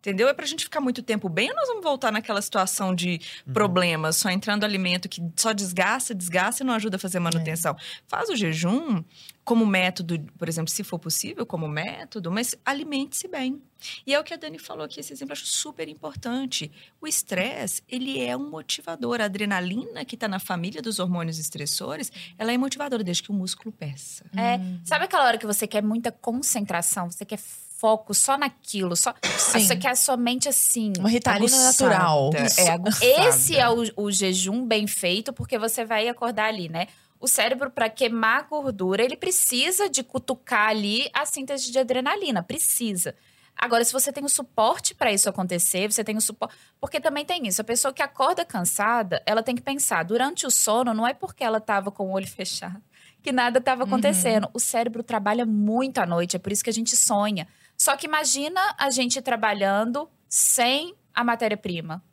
Entendeu? 0.00 0.28
É 0.28 0.32
pra 0.32 0.46
gente 0.46 0.64
ficar 0.64 0.80
muito 0.80 1.02
tempo 1.02 1.28
bem 1.28 1.50
ou 1.50 1.54
nós 1.56 1.68
vamos 1.68 1.82
voltar 1.82 2.10
naquela 2.10 2.40
situação 2.40 2.94
de 2.94 3.20
problemas, 3.52 4.16
só 4.16 4.30
entrando 4.30 4.64
alimento 4.64 5.08
que 5.10 5.22
só 5.36 5.52
desgasta, 5.52 6.14
desgasta 6.14 6.62
e 6.62 6.66
não 6.66 6.72
ajuda 6.72 6.96
a 6.96 6.98
fazer 6.98 7.20
manutenção? 7.20 7.76
Faz 8.08 8.30
o 8.30 8.34
jejum 8.36 9.04
como 9.44 9.66
método, 9.66 10.18
por 10.38 10.48
exemplo, 10.48 10.70
se 10.72 10.82
for 10.82 10.98
possível, 10.98 11.44
como 11.44 11.68
método, 11.68 12.30
mas 12.30 12.54
alimente-se 12.64 13.28
bem. 13.28 13.60
E 14.06 14.14
é 14.14 14.20
o 14.20 14.24
que 14.24 14.32
a 14.32 14.36
Dani 14.38 14.58
falou 14.58 14.84
aqui, 14.84 15.00
esse 15.00 15.12
exemplo 15.12 15.32
eu 15.32 15.36
acho 15.36 15.46
super 15.46 15.86
importante. 15.88 16.70
O 17.00 17.06
estresse, 17.06 17.82
ele 17.88 18.22
é 18.22 18.34
um 18.36 18.48
motivador. 18.48 19.20
A 19.20 19.24
adrenalina 19.24 20.04
que 20.04 20.14
está 20.14 20.28
na 20.28 20.38
família 20.38 20.80
dos 20.80 20.98
hormônios 20.98 21.38
estressores, 21.38 22.10
ela 22.38 22.52
é 22.52 22.56
motivadora 22.58 23.02
desde 23.04 23.22
que 23.24 23.30
o 23.30 23.34
músculo 23.34 23.70
peça. 23.72 24.24
É, 24.36 24.56
Hum. 24.56 24.80
sabe 24.84 25.04
aquela 25.04 25.24
hora 25.26 25.36
que 25.38 25.46
você 25.46 25.66
quer 25.66 25.82
muita 25.82 26.10
concentração, 26.12 27.10
você 27.10 27.24
quer 27.24 27.38
foco 27.80 28.12
só 28.12 28.36
naquilo, 28.36 28.94
só 28.94 29.14
Sim. 29.38 29.60
você 29.60 29.74
quer 29.74 29.92
a 29.92 29.96
sua 29.96 30.16
mente 30.16 30.48
assim. 30.48 30.92
Uma 30.98 31.08
ritalina 31.08 31.46
Aguçada. 31.46 31.94
natural. 31.94 32.30
É, 32.34 32.70
aguçada. 32.70 33.28
Esse 33.28 33.56
é 33.56 33.68
o, 33.70 33.82
o 33.96 34.12
jejum 34.12 34.66
bem 34.66 34.86
feito, 34.86 35.32
porque 35.32 35.58
você 35.58 35.82
vai 35.82 36.06
acordar 36.06 36.48
ali, 36.48 36.68
né? 36.68 36.88
O 37.18 37.26
cérebro, 37.26 37.70
para 37.70 37.88
queimar 37.88 38.46
gordura, 38.48 39.02
ele 39.02 39.16
precisa 39.16 39.88
de 39.88 40.02
cutucar 40.02 40.68
ali 40.68 41.10
a 41.14 41.24
síntese 41.24 41.72
de 41.72 41.78
adrenalina. 41.78 42.42
Precisa. 42.42 43.14
Agora, 43.56 43.84
se 43.84 43.92
você 43.92 44.12
tem 44.12 44.24
o 44.24 44.28
suporte 44.28 44.94
para 44.94 45.12
isso 45.12 45.28
acontecer, 45.28 45.90
você 45.90 46.04
tem 46.04 46.16
o 46.16 46.20
suporte. 46.20 46.54
Porque 46.78 47.00
também 47.00 47.24
tem 47.24 47.46
isso. 47.46 47.60
A 47.60 47.64
pessoa 47.64 47.92
que 47.92 48.02
acorda 48.02 48.44
cansada, 48.44 49.22
ela 49.26 49.42
tem 49.42 49.54
que 49.54 49.62
pensar: 49.62 50.02
durante 50.02 50.46
o 50.46 50.50
sono, 50.50 50.94
não 50.94 51.06
é 51.06 51.12
porque 51.12 51.44
ela 51.44 51.58
estava 51.58 51.90
com 51.90 52.08
o 52.08 52.12
olho 52.12 52.28
fechado 52.28 52.82
que 53.22 53.32
nada 53.32 53.58
estava 53.58 53.84
acontecendo. 53.84 54.48
O 54.52 54.58
cérebro 54.58 55.02
trabalha 55.02 55.44
muito 55.44 55.98
à 55.98 56.06
noite, 56.06 56.36
é 56.36 56.38
por 56.38 56.52
isso 56.52 56.64
que 56.64 56.70
a 56.70 56.72
gente 56.72 56.96
sonha. 56.96 57.46
Só 57.80 57.96
que 57.96 58.06
imagina 58.06 58.60
a 58.76 58.90
gente 58.90 59.22
trabalhando 59.22 60.06
sem 60.28 60.94
a 61.14 61.24
matéria-prima. 61.24 62.04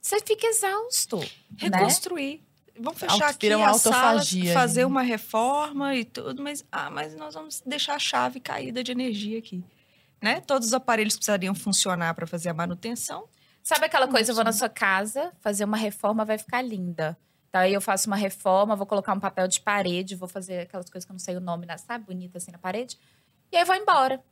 Você 0.00 0.18
fica 0.20 0.46
exausto. 0.46 1.18
né? 1.18 1.26
Reconstruir. 1.58 2.42
Vamos 2.80 2.98
fechar 2.98 3.12
Auto- 3.12 3.24
aqui 3.24 3.54
uma 3.54 3.68
a 3.68 3.74
sala, 3.74 3.96
autofagia, 4.06 4.54
fazer 4.54 4.80
né? 4.80 4.86
uma 4.86 5.02
reforma 5.02 5.94
e 5.94 6.06
tudo, 6.06 6.42
mas 6.42 6.64
ah, 6.72 6.88
mas 6.88 7.14
nós 7.14 7.34
vamos 7.34 7.60
deixar 7.66 7.96
a 7.96 7.98
chave 7.98 8.40
caída 8.40 8.82
de 8.82 8.90
energia 8.90 9.38
aqui, 9.38 9.62
né? 10.22 10.40
Todos 10.40 10.68
os 10.68 10.72
aparelhos 10.72 11.16
precisariam 11.16 11.54
funcionar 11.54 12.14
para 12.14 12.26
fazer 12.26 12.48
a 12.48 12.54
manutenção. 12.54 13.28
Sabe 13.62 13.84
aquela 13.84 14.08
coisa, 14.08 14.30
eu 14.30 14.34
vou 14.34 14.44
na 14.44 14.52
sua 14.52 14.70
casa 14.70 15.34
fazer 15.42 15.64
uma 15.64 15.76
reforma, 15.76 16.24
vai 16.24 16.38
ficar 16.38 16.62
linda. 16.62 17.14
Então 17.50 17.60
aí 17.60 17.74
eu 17.74 17.80
faço 17.82 18.06
uma 18.06 18.16
reforma, 18.16 18.74
vou 18.74 18.86
colocar 18.86 19.12
um 19.12 19.20
papel 19.20 19.46
de 19.48 19.60
parede, 19.60 20.14
vou 20.16 20.28
fazer 20.28 20.60
aquelas 20.60 20.88
coisas 20.88 21.04
que 21.04 21.10
eu 21.10 21.14
não 21.14 21.20
sei 21.20 21.36
o 21.36 21.40
nome, 21.40 21.66
né? 21.66 21.76
sabe? 21.76 22.06
Bonita 22.06 22.38
assim 22.38 22.52
na 22.52 22.58
parede. 22.58 22.98
E 23.52 23.56
aí 23.58 23.66
vou 23.66 23.74
embora. 23.76 24.22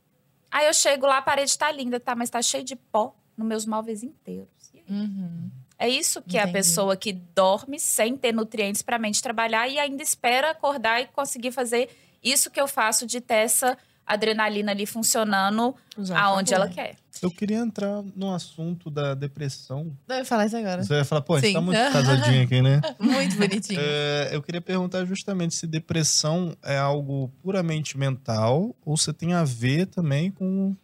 Aí 0.56 0.64
eu 0.68 0.72
chego 0.72 1.06
lá, 1.06 1.18
a 1.18 1.22
parede 1.22 1.58
tá 1.58 1.70
linda, 1.70 2.00
tá? 2.00 2.14
Mas 2.14 2.30
tá 2.30 2.40
cheio 2.40 2.64
de 2.64 2.74
pó 2.74 3.14
nos 3.36 3.46
meus 3.46 3.66
móveis 3.66 4.02
inteiros. 4.02 4.72
Uhum. 4.88 5.50
É 5.78 5.86
isso 5.86 6.22
que 6.22 6.38
é 6.38 6.40
a 6.40 6.44
Entendi. 6.44 6.58
pessoa 6.58 6.96
que 6.96 7.12
dorme 7.12 7.78
sem 7.78 8.16
ter 8.16 8.32
nutrientes 8.32 8.80
para 8.80 8.96
a 8.96 8.98
mente 8.98 9.20
trabalhar 9.22 9.68
e 9.68 9.78
ainda 9.78 10.02
espera 10.02 10.52
acordar 10.52 11.02
e 11.02 11.08
conseguir 11.08 11.52
fazer 11.52 11.90
isso 12.24 12.50
que 12.50 12.58
eu 12.58 12.66
faço 12.66 13.04
de 13.04 13.20
ter 13.20 13.34
essa 13.34 13.76
adrenalina 14.06 14.72
ali 14.72 14.86
funcionando 14.86 15.74
aonde 16.14 16.54
ela 16.54 16.68
quer. 16.68 16.96
Eu 17.22 17.30
queria 17.30 17.58
entrar 17.58 18.02
no 18.14 18.32
assunto 18.32 18.90
da 18.90 19.14
depressão. 19.14 19.96
Eu 20.08 20.16
ia 20.16 20.24
falar 20.24 20.46
isso 20.46 20.56
agora. 20.56 20.84
Você 20.84 20.94
vai 20.94 21.04
falar, 21.04 21.22
pô, 21.22 21.34
a 21.34 21.40
gente 21.40 21.48
Sim. 21.48 21.54
tá 21.54 21.60
muito 21.60 21.78
casadinho 21.92 22.42
aqui, 22.42 22.62
né? 22.62 22.80
Muito 23.00 23.36
bonitinho. 23.36 23.80
É, 23.82 24.30
eu 24.32 24.42
queria 24.42 24.60
perguntar 24.60 25.04
justamente 25.06 25.54
se 25.54 25.66
depressão 25.66 26.54
é 26.62 26.76
algo 26.76 27.32
puramente 27.42 27.96
mental 27.96 28.76
ou 28.84 28.96
se 28.96 29.12
tem 29.12 29.32
a 29.32 29.44
ver 29.44 29.86
também 29.86 30.30
com. 30.30 30.76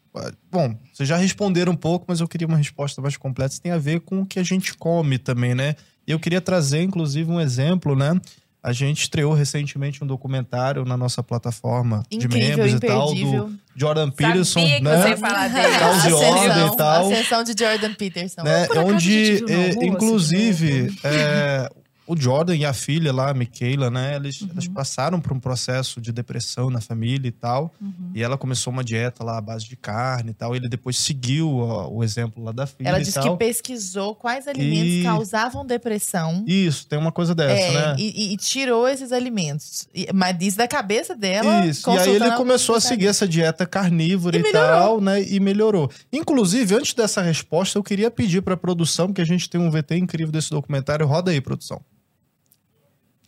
Bom, 0.51 0.77
vocês 0.93 1.09
já 1.09 1.16
responderam 1.16 1.73
um 1.73 1.77
pouco, 1.77 2.05
mas 2.09 2.20
eu 2.20 2.29
queria 2.29 2.47
uma 2.47 2.59
resposta 2.59 3.01
mais 3.01 3.16
completa. 3.16 3.55
Se 3.55 3.61
tem 3.61 3.73
a 3.73 3.79
ver 3.79 4.01
com 4.01 4.23
o 4.23 4.27
que 4.27 4.39
a 4.39 4.43
gente 4.43 4.75
come 4.75 5.18
também, 5.18 5.55
né? 5.55 5.75
E 6.07 6.11
eu 6.11 6.18
queria 6.18 6.41
trazer, 6.41 6.83
inclusive, 6.83 7.31
um 7.31 7.41
exemplo, 7.41 7.95
né? 7.95 8.20
A 8.63 8.73
gente 8.73 9.03
estreou 9.03 9.33
recentemente 9.33 10.05
um 10.05 10.07
documentário 10.07 10.85
na 10.85 10.97
nossa 10.97 11.21
plataforma 11.23 12.05
de 12.09 12.19
Incrível, 12.19 12.39
membros 12.59 12.73
e 12.75 12.81
tal, 12.87 13.09
imperdível. 13.11 13.45
do 13.49 13.59
Jordan 13.75 14.11
Peterson, 14.11 14.61
Sabia 14.61 14.77
que 14.77 14.83
né? 14.85 15.03
você 15.03 15.17
falar 15.17 15.49
dele. 15.49 15.79
Causa 15.79 16.09
e 16.09 16.13
ordem 16.13 16.67
e 16.67 16.77
tal. 16.77 17.13
A 17.13 17.17
sessão 17.17 17.43
de 17.43 17.55
Jordan 17.59 17.95
Peterson. 17.95 18.43
né? 18.43 18.67
A 18.71 18.81
onde, 18.81 19.45
eh, 19.53 19.69
de 19.71 19.87
inclusive, 19.87 20.95
eh, 21.03 21.69
o 22.07 22.16
Jordan 22.16 22.57
e 22.57 22.64
a 22.64 22.72
filha 22.72 23.12
lá, 23.12 23.30
a 23.30 23.34
Michaela, 23.34 23.88
né? 23.90 24.16
Eles, 24.16 24.44
elas 24.50 24.66
passaram 24.66 25.20
por 25.20 25.32
um 25.32 25.38
processo 25.38 26.00
de 26.00 26.11
depressão 26.12 26.68
na 26.68 26.80
família 26.80 27.28
e 27.28 27.32
tal. 27.32 27.72
E 28.14 28.22
ela 28.22 28.36
começou 28.36 28.72
uma 28.72 28.82
dieta 28.82 29.22
lá 29.22 29.38
à 29.38 29.40
base 29.40 29.66
de 29.68 29.76
carne 29.76 30.30
e 30.32 30.34
tal. 30.34 30.55
Ele 30.57 30.68
depois 30.68 30.96
seguiu 30.98 31.59
ó, 31.59 31.88
o 31.88 32.03
exemplo 32.03 32.42
lá 32.42 32.50
da 32.53 32.66
filha 32.66 32.88
Ela 32.88 33.00
e 33.00 33.03
disse 33.05 33.14
tal. 33.20 33.36
que 33.36 33.44
pesquisou 33.44 34.14
quais 34.14 34.48
alimentos 34.48 34.92
E- 34.94 35.03
causavam 35.05 35.64
depressão. 35.64 36.44
Isso, 36.46 36.86
tem 36.86 36.98
uma 36.98 37.12
coisa 37.12 37.34
dessa, 37.34 37.55
É, 37.62 37.72
né? 37.72 37.96
e, 37.98 38.30
e- 38.30 38.32
e 38.34 38.36
tirou 38.36 38.88
esses 38.88 39.12
alimentos. 39.12 39.86
E- 39.94 40.09
mas 40.12 40.36
diz 40.38 40.55
da 40.57 40.66
cabeça 40.66 41.14
dela. 41.14 41.64
Isso. 41.66 41.88
E 41.88 41.98
aí 41.98 42.11
ele 42.16 42.30
começou 42.32 42.74
a 42.74 42.80
seguir 42.80 43.07
essa 43.07 43.26
dieta 43.28 43.64
carnívora 43.64 44.36
E 44.36 44.40
e, 44.40 44.53
tal, 44.53 45.00
né? 45.00 45.22
E 45.22 45.38
melhorou. 45.38 45.90
Inclusive, 46.12 46.74
antes 46.74 46.94
dessa 46.94 47.22
resposta, 47.22 47.78
eu 47.78 47.82
queria 47.82 48.11
pedir 48.11 48.42
pra 48.42 48.57
produção, 48.57 49.07
porque 49.07 49.20
a 49.22 49.24
gente 49.26 49.48
tem 49.48 49.61
um 49.61 49.70
VT 49.70 49.96
incrível 49.96 50.32
desse 50.32 50.50
documentário. 50.50 51.07
Roda 51.07 51.30
aí, 51.30 51.40
produção. 51.40 51.80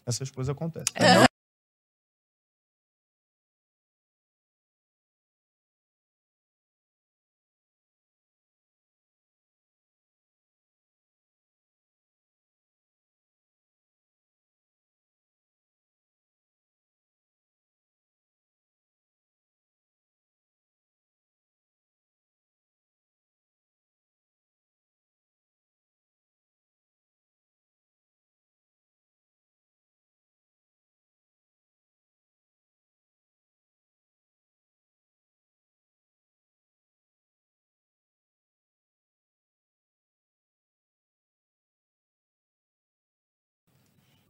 Essas 0.07 0.31
coisas 0.31 0.55
acontecem. 0.55 0.95
É. 0.95 1.34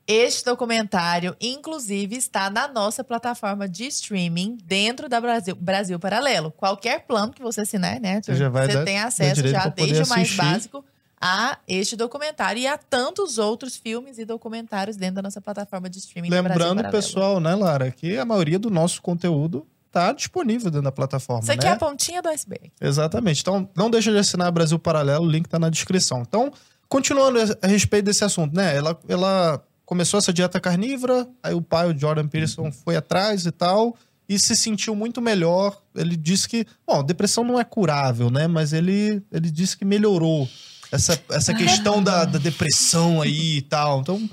Este 0.06 0.44
documentário, 0.44 1.34
inclusive, 1.40 2.14
está 2.16 2.50
na 2.50 2.68
nossa 2.68 3.02
plataforma 3.02 3.66
de 3.66 3.86
streaming 3.86 4.58
dentro 4.64 5.08
da 5.08 5.18
Brasil, 5.20 5.56
Brasil 5.56 5.98
Paralelo. 5.98 6.50
Qualquer 6.50 7.06
plano 7.06 7.32
que 7.32 7.42
você 7.42 7.62
assinar, 7.62 7.98
né, 8.00 8.16
Arthur? 8.16 8.34
Você 8.34 8.38
já 8.38 8.48
vai 8.50 8.68
dar- 8.68 8.84
tem 8.84 8.98
acesso 8.98 9.46
já 9.48 9.66
desde 9.68 10.02
o 10.02 10.08
mais 10.08 10.34
básico 10.34 10.84
a 11.18 11.56
este 11.66 11.96
documentário 11.96 12.60
e 12.60 12.66
a 12.66 12.76
tantos 12.76 13.38
outros 13.38 13.76
filmes 13.76 14.18
e 14.18 14.26
documentários 14.26 14.94
dentro 14.94 15.16
da 15.16 15.22
nossa 15.22 15.40
plataforma 15.40 15.88
de 15.88 15.98
streaming. 15.98 16.28
Lembrando, 16.28 16.84
pessoal, 16.90 17.40
né, 17.40 17.54
Lara, 17.54 17.90
que 17.90 18.18
a 18.18 18.26
maioria 18.26 18.58
do 18.58 18.68
nosso 18.68 19.00
conteúdo 19.00 19.66
tá 19.90 20.12
disponível 20.12 20.70
dentro 20.70 20.82
da 20.84 20.92
plataforma, 20.92 21.42
Isso 21.42 21.52
aqui 21.52 21.64
né? 21.64 21.70
é 21.70 21.74
a 21.74 21.78
pontinha 21.78 22.20
do 22.20 22.28
iceberg. 22.28 22.70
Exatamente. 22.78 23.40
Então, 23.40 23.66
não 23.74 23.88
deixa 23.88 24.10
de 24.12 24.18
assinar 24.18 24.52
Brasil 24.52 24.78
Paralelo, 24.78 25.24
o 25.24 25.30
link 25.30 25.48
tá 25.48 25.58
na 25.58 25.70
descrição. 25.70 26.20
Então, 26.20 26.52
continuando 26.90 27.38
a 27.62 27.66
respeito 27.66 28.04
desse 28.04 28.22
assunto, 28.24 28.54
né? 28.54 28.76
Ela, 28.76 28.98
ela 29.08 29.64
começou 29.84 30.18
essa 30.18 30.32
dieta 30.32 30.58
carnívora, 30.60 31.28
aí 31.42 31.54
o 31.54 31.62
pai, 31.62 31.90
o 31.90 31.98
Jordan 31.98 32.26
Peterson, 32.28 32.70
foi 32.72 32.96
atrás 32.96 33.46
e 33.46 33.50
tal, 33.52 33.96
e 34.28 34.38
se 34.38 34.56
sentiu 34.56 34.94
muito 34.96 35.20
melhor. 35.20 35.80
Ele 35.94 36.16
disse 36.16 36.48
que, 36.48 36.66
bom, 36.86 37.02
depressão 37.04 37.44
não 37.44 37.60
é 37.60 37.64
curável, 37.64 38.30
né? 38.30 38.46
Mas 38.46 38.72
ele, 38.72 39.22
ele 39.30 39.50
disse 39.50 39.76
que 39.76 39.84
melhorou 39.84 40.48
essa, 40.90 41.20
essa 41.30 41.52
questão 41.54 42.02
da, 42.02 42.24
da 42.24 42.38
depressão 42.38 43.20
aí 43.20 43.58
e 43.58 43.62
tal. 43.62 44.00
Então, 44.00 44.30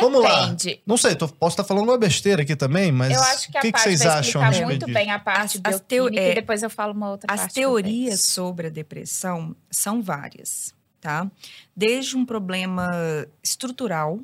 Vamos 0.00 0.22
lá. 0.22 0.46
Depende. 0.46 0.80
não 0.86 0.96
sei, 0.96 1.16
tô- 1.16 1.26
posso 1.28 1.54
estar 1.54 1.64
falando 1.64 1.88
uma 1.88 1.98
besteira 1.98 2.42
aqui 2.42 2.54
também, 2.54 2.92
mas 2.92 3.12
Eu 3.12 3.20
que 3.20 3.58
o 3.58 3.60
que, 3.60 3.66
que 3.68 3.72
parte 3.72 3.84
vocês 3.84 4.02
acham 4.06 4.40
a 4.42 4.46
respeito 4.46 4.66
muito 4.68 4.86
bem 4.92 5.10
a 5.10 5.18
parte 5.18 5.60
As- 5.64 5.74
as 5.74 5.80
é, 5.90 6.30
e 6.32 6.34
depois 6.36 6.62
eu 6.62 6.70
falo 6.70 6.92
uma 6.92 7.10
outra 7.10 7.32
As 7.32 7.40
parte. 7.40 7.54
teorias 7.54 8.20
também. 8.22 8.34
sobre 8.34 8.66
a 8.68 8.70
depressão 8.70 9.56
são 9.70 10.00
várias, 10.02 10.72
tá? 11.00 11.28
Desde 11.74 12.16
um 12.16 12.24
problema 12.24 13.26
estrutural, 13.42 14.20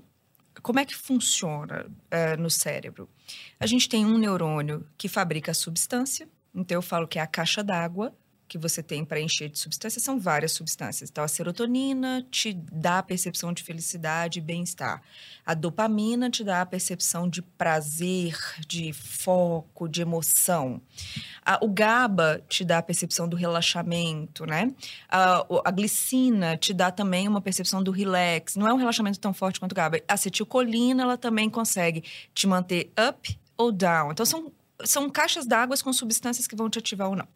como 0.61 0.78
é 0.80 0.84
que 0.84 0.94
funciona 0.94 1.86
eh, 2.11 2.36
no 2.36 2.50
cérebro? 2.50 3.09
A 3.59 3.66
gente 3.66 3.88
tem 3.88 4.05
um 4.05 4.18
neurônio 4.18 4.86
que 4.98 5.09
fabrica 5.09 5.53
a 5.53 5.55
substância, 5.55 6.28
então 6.55 6.76
eu 6.76 6.82
falo 6.82 7.09
que 7.09 7.18
é 7.18 7.22
a 7.22 7.26
caixa 7.26 7.62
d'água 7.62 8.14
que 8.53 8.59
você 8.59 8.82
tem 8.82 9.03
para 9.03 9.18
encher 9.18 9.48
de 9.48 9.59
substâncias, 9.59 10.05
são 10.05 10.20
várias 10.20 10.53
substâncias. 10.53 11.09
Então, 11.09 11.24
a 11.24 11.28
serotonina 11.28 12.22
te 12.30 12.53
dá 12.70 12.98
a 12.98 13.03
percepção 13.03 13.50
de 13.50 13.62
felicidade 13.62 14.40
e 14.40 14.42
bem-estar. 14.42 15.00
A 15.46 15.55
dopamina 15.55 16.28
te 16.28 16.44
dá 16.44 16.61
a 16.61 16.66
percepção 16.66 17.26
de 17.26 17.40
prazer, 17.40 18.38
de 18.68 18.92
foco, 18.92 19.88
de 19.88 20.03
emoção. 20.03 20.82
A- 21.42 21.59
o 21.62 21.68
GABA 21.68 22.44
te 22.46 22.62
dá 22.62 22.76
a 22.76 22.82
percepção 22.82 23.26
do 23.26 23.36
relaxamento, 23.36 24.44
né? 24.44 24.70
A, 25.09 25.46
a 25.64 25.70
glicina 25.70 26.55
te 26.59 26.74
dá 26.74 26.90
também 26.90 27.26
uma 27.26 27.40
percepção 27.40 27.82
do 27.82 27.90
relax. 27.90 28.55
Não 28.55 28.68
é 28.68 28.72
um 28.74 28.76
relaxamento 28.76 29.18
tão 29.18 29.32
forte 29.32 29.59
quanto 29.59 29.72
o 29.72 29.74
GABA. 29.74 30.03
A 30.07 30.12
acetilcolina, 30.12 31.05
ela 31.05 31.16
também 31.16 31.48
consegue 31.48 32.05
te 32.34 32.46
manter 32.46 32.92
up 33.09 33.38
ou 33.57 33.72
down. 33.72 34.12
Então, 34.12 34.26
são, 34.26 34.53
são 34.84 35.09
caixas 35.09 35.46
d'água 35.46 35.74
com 35.82 35.92
substâncias 35.92 36.46
que 36.46 36.55
vão 36.55 36.68
te 36.68 36.78
ativar 36.78 37.09
ou 37.09 37.16
não. 37.16 37.26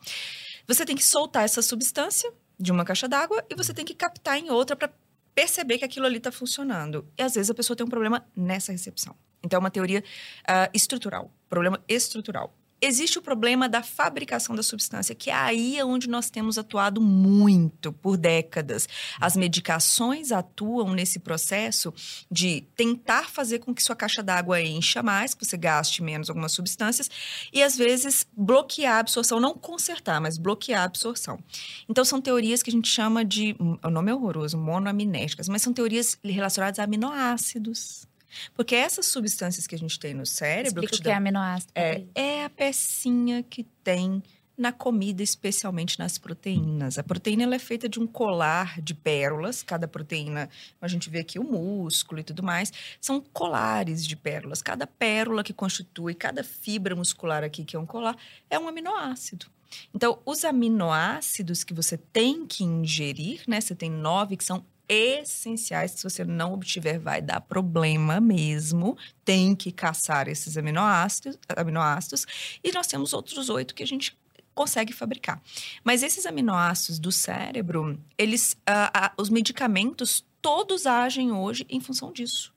Você 0.66 0.84
tem 0.84 0.96
que 0.96 1.04
soltar 1.04 1.44
essa 1.44 1.62
substância 1.62 2.32
de 2.58 2.72
uma 2.72 2.84
caixa 2.84 3.08
d'água 3.08 3.44
e 3.48 3.54
você 3.54 3.72
tem 3.72 3.84
que 3.84 3.94
captar 3.94 4.38
em 4.38 4.50
outra 4.50 4.74
para 4.74 4.92
perceber 5.34 5.78
que 5.78 5.84
aquilo 5.84 6.06
ali 6.06 6.16
está 6.16 6.32
funcionando. 6.32 7.06
E 7.18 7.22
às 7.22 7.34
vezes 7.34 7.50
a 7.50 7.54
pessoa 7.54 7.76
tem 7.76 7.86
um 7.86 7.90
problema 7.90 8.26
nessa 8.34 8.72
recepção. 8.72 9.14
Então 9.44 9.58
é 9.58 9.60
uma 9.60 9.70
teoria 9.70 10.02
ah, 10.46 10.68
estrutural, 10.72 11.30
problema 11.48 11.82
estrutural. 11.86 12.56
Existe 12.86 13.18
o 13.18 13.22
problema 13.22 13.68
da 13.68 13.82
fabricação 13.82 14.54
da 14.54 14.62
substância, 14.62 15.12
que 15.12 15.28
é 15.28 15.34
aí 15.34 15.82
onde 15.82 16.08
nós 16.08 16.30
temos 16.30 16.56
atuado 16.56 17.00
muito 17.00 17.92
por 17.92 18.16
décadas. 18.16 18.88
As 19.20 19.36
medicações 19.36 20.30
atuam 20.30 20.94
nesse 20.94 21.18
processo 21.18 21.92
de 22.30 22.60
tentar 22.76 23.28
fazer 23.28 23.58
com 23.58 23.74
que 23.74 23.82
sua 23.82 23.96
caixa 23.96 24.22
d'água 24.22 24.62
encha 24.62 25.02
mais, 25.02 25.34
que 25.34 25.44
você 25.44 25.56
gaste 25.56 26.00
menos 26.00 26.30
algumas 26.30 26.52
substâncias, 26.52 27.10
e 27.52 27.60
às 27.60 27.76
vezes 27.76 28.24
bloquear 28.36 28.98
a 28.98 29.00
absorção, 29.00 29.40
não 29.40 29.54
consertar, 29.54 30.20
mas 30.20 30.38
bloquear 30.38 30.82
a 30.82 30.84
absorção. 30.84 31.40
Então 31.88 32.04
são 32.04 32.20
teorias 32.20 32.62
que 32.62 32.70
a 32.70 32.72
gente 32.72 32.88
chama 32.88 33.24
de, 33.24 33.56
o 33.82 33.90
nome 33.90 34.12
é 34.12 34.14
horroroso, 34.14 34.56
monoaminéticas, 34.56 35.48
mas 35.48 35.60
são 35.60 35.72
teorias 35.72 36.16
relacionadas 36.22 36.78
a 36.78 36.84
aminoácidos. 36.84 38.05
Porque 38.54 38.74
essas 38.74 39.06
substâncias 39.06 39.66
que 39.66 39.74
a 39.74 39.78
gente 39.78 39.98
tem 39.98 40.14
no 40.14 40.26
cérebro, 40.26 40.84
Explica 40.84 40.92
que 40.94 41.00
o 41.00 41.02
que 41.02 41.10
é 41.10 41.14
aminoácido. 41.14 41.72
é, 41.74 42.04
é 42.14 42.44
a 42.44 42.50
pecinha 42.50 43.42
que 43.42 43.64
tem 43.82 44.22
na 44.56 44.72
comida, 44.72 45.22
especialmente 45.22 45.98
nas 45.98 46.16
proteínas. 46.16 46.98
A 46.98 47.02
proteína 47.02 47.42
ela 47.42 47.54
é 47.54 47.58
feita 47.58 47.88
de 47.88 48.00
um 48.00 48.06
colar 48.06 48.80
de 48.80 48.94
pérolas. 48.94 49.62
Cada 49.62 49.86
proteína, 49.86 50.48
a 50.80 50.88
gente 50.88 51.10
vê 51.10 51.18
aqui 51.18 51.38
o 51.38 51.44
músculo 51.44 52.20
e 52.20 52.24
tudo 52.24 52.42
mais, 52.42 52.72
são 53.00 53.20
colares 53.20 54.06
de 54.06 54.16
pérolas. 54.16 54.62
Cada 54.62 54.86
pérola 54.86 55.44
que 55.44 55.52
constitui, 55.52 56.14
cada 56.14 56.42
fibra 56.42 56.96
muscular 56.96 57.44
aqui 57.44 57.64
que 57.64 57.76
é 57.76 57.78
um 57.78 57.84
colar, 57.84 58.16
é 58.48 58.58
um 58.58 58.66
aminoácido. 58.66 59.46
Então, 59.94 60.20
os 60.24 60.44
aminoácidos 60.44 61.62
que 61.64 61.74
você 61.74 61.98
tem 61.98 62.46
que 62.46 62.64
ingerir, 62.64 63.42
né? 63.46 63.60
Você 63.60 63.74
tem 63.74 63.90
nove 63.90 64.36
que 64.36 64.44
são 64.44 64.64
essenciais, 64.88 65.92
que 65.92 66.00
se 66.00 66.04
você 66.04 66.24
não 66.24 66.52
obtiver 66.52 66.98
vai 66.98 67.20
dar 67.20 67.40
problema 67.40 68.20
mesmo. 68.20 68.96
Tem 69.24 69.54
que 69.54 69.70
caçar 69.72 70.28
esses 70.28 70.56
aminoácidos, 70.56 71.38
aminoácidos. 71.56 72.26
E 72.62 72.72
nós 72.72 72.86
temos 72.86 73.12
outros 73.12 73.48
oito 73.48 73.74
que 73.74 73.82
a 73.82 73.86
gente 73.86 74.16
consegue 74.54 74.92
fabricar. 74.92 75.40
Mas 75.84 76.02
esses 76.02 76.24
aminoácidos 76.24 76.98
do 76.98 77.12
cérebro, 77.12 78.00
eles, 78.16 78.56
ah, 78.66 78.90
ah, 78.94 79.12
os 79.18 79.28
medicamentos 79.28 80.24
todos 80.40 80.86
agem 80.86 81.32
hoje 81.32 81.66
em 81.68 81.80
função 81.80 82.12
disso 82.12 82.55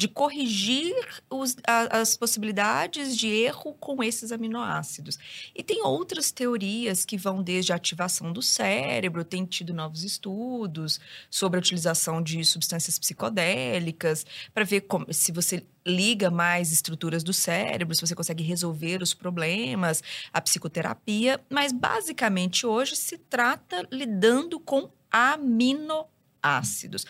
de 0.00 0.08
corrigir 0.08 0.94
os, 1.28 1.54
a, 1.66 2.00
as 2.00 2.16
possibilidades 2.16 3.14
de 3.14 3.28
erro 3.28 3.74
com 3.74 4.02
esses 4.02 4.32
aminoácidos. 4.32 5.18
E 5.54 5.62
tem 5.62 5.84
outras 5.84 6.32
teorias 6.32 7.04
que 7.04 7.18
vão 7.18 7.42
desde 7.42 7.70
a 7.70 7.76
ativação 7.76 8.32
do 8.32 8.40
cérebro, 8.40 9.22
tem 9.22 9.44
tido 9.44 9.74
novos 9.74 10.02
estudos 10.02 10.98
sobre 11.30 11.58
a 11.58 11.60
utilização 11.60 12.22
de 12.22 12.42
substâncias 12.46 12.98
psicodélicas, 12.98 14.24
para 14.54 14.64
ver 14.64 14.80
como, 14.80 15.12
se 15.12 15.32
você 15.32 15.66
liga 15.86 16.30
mais 16.30 16.72
estruturas 16.72 17.22
do 17.22 17.34
cérebro, 17.34 17.94
se 17.94 18.00
você 18.00 18.14
consegue 18.14 18.42
resolver 18.42 19.02
os 19.02 19.12
problemas, 19.12 20.02
a 20.32 20.40
psicoterapia, 20.40 21.38
mas 21.50 21.72
basicamente 21.72 22.66
hoje 22.66 22.96
se 22.96 23.18
trata 23.18 23.86
lidando 23.92 24.58
com 24.58 24.90
aminoácidos. 25.10 27.04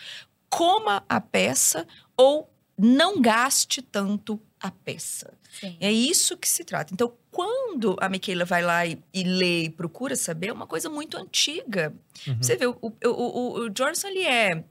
Coma 0.49 1.05
a 1.07 1.21
peça 1.21 1.87
ou 2.17 2.51
não 2.81 3.21
gaste 3.21 3.81
tanto 3.81 4.39
a 4.59 4.71
peça. 4.71 5.33
Sim. 5.59 5.77
É 5.79 5.91
isso 5.91 6.35
que 6.37 6.47
se 6.47 6.63
trata. 6.63 6.93
Então, 6.93 7.13
quando 7.29 7.95
a 7.99 8.09
Michaela 8.09 8.45
vai 8.45 8.61
lá 8.63 8.85
e, 8.85 9.01
e 9.13 9.23
lê 9.23 9.63
e 9.63 9.69
procura 9.69 10.15
saber, 10.15 10.47
é 10.47 10.53
uma 10.53 10.67
coisa 10.67 10.89
muito 10.89 11.17
antiga. 11.17 11.93
Uhum. 12.27 12.37
Você 12.41 12.55
vê, 12.55 12.65
o, 12.65 12.77
o, 12.81 12.93
o, 13.05 13.59
o 13.61 13.69
Johnson, 13.69 14.07
ele 14.07 14.23
é... 14.23 14.63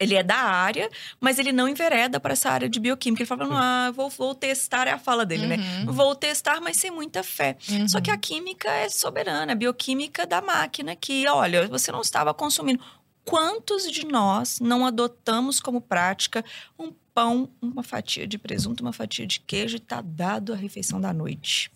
Ele 0.00 0.16
é 0.16 0.22
da 0.22 0.34
área, 0.34 0.90
mas 1.20 1.38
ele 1.38 1.52
não 1.52 1.68
envereda 1.68 2.18
para 2.18 2.32
essa 2.32 2.50
área 2.50 2.68
de 2.68 2.80
bioquímica. 2.80 3.22
Ele 3.22 3.28
fala, 3.28 3.46
ah, 3.52 3.90
vou, 3.92 4.08
vou 4.08 4.34
testar, 4.34 4.88
é 4.88 4.90
a 4.90 4.98
fala 4.98 5.24
dele, 5.24 5.46
né? 5.46 5.56
Uhum. 5.56 5.92
Vou 5.92 6.16
testar, 6.16 6.60
mas 6.60 6.76
sem 6.76 6.90
muita 6.90 7.22
fé. 7.22 7.56
Uhum. 7.70 7.86
Só 7.86 8.00
que 8.00 8.10
a 8.10 8.16
química 8.16 8.68
é 8.68 8.88
soberana, 8.88 9.52
a 9.52 9.54
bioquímica 9.54 10.26
da 10.26 10.42
máquina, 10.42 10.96
que, 10.96 11.28
olha, 11.28 11.68
você 11.68 11.92
não 11.92 12.00
estava 12.00 12.34
consumindo. 12.34 12.82
Quantos 13.24 13.90
de 13.90 14.04
nós 14.06 14.60
não 14.60 14.84
adotamos 14.84 15.60
como 15.60 15.80
prática 15.80 16.44
um 16.78 16.92
pão, 17.14 17.50
uma 17.60 17.82
fatia 17.82 18.26
de 18.26 18.38
presunto, 18.38 18.82
uma 18.82 18.92
fatia 18.92 19.26
de 19.26 19.40
queijo 19.40 19.76
e 19.76 19.80
tá 19.80 20.00
dado 20.00 20.52
a 20.52 20.56
refeição 20.56 21.00
da 21.00 21.12
noite? 21.12 21.70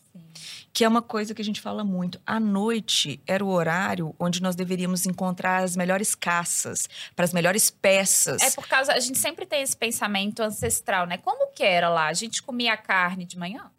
Que 0.73 0.85
é 0.85 0.89
uma 0.89 1.01
coisa 1.01 1.35
que 1.35 1.41
a 1.41 1.45
gente 1.45 1.61
fala 1.61 1.83
muito. 1.83 2.21
À 2.27 2.39
noite 2.39 3.21
era 3.27 3.45
o 3.45 3.49
horário 3.49 4.15
onde 4.19 4.43
nós 4.43 4.55
deveríamos 4.55 5.07
encontrar 5.07 5.63
as 5.63 5.75
melhores 5.75 6.15
caças, 6.15 6.89
para 7.15 7.25
as 7.25 7.33
melhores 7.33 7.71
peças. 7.71 8.43
É 8.43 8.51
por 8.51 8.67
causa. 8.69 8.93
A 8.93 9.01
gente 9.01 9.19
sempre 9.19 9.47
tem 9.47 9.63
esse 9.63 9.77
pensamento 9.77 10.43
ancestral, 10.43 11.07
né? 11.07 11.17
Como 11.17 11.53
que 11.53 11.63
era 11.63 11.89
lá? 11.89 12.09
A 12.09 12.13
gente 12.13 12.43
comia 12.43 12.77
carne 12.77 13.25
de 13.25 13.39
manhã? 13.39 13.71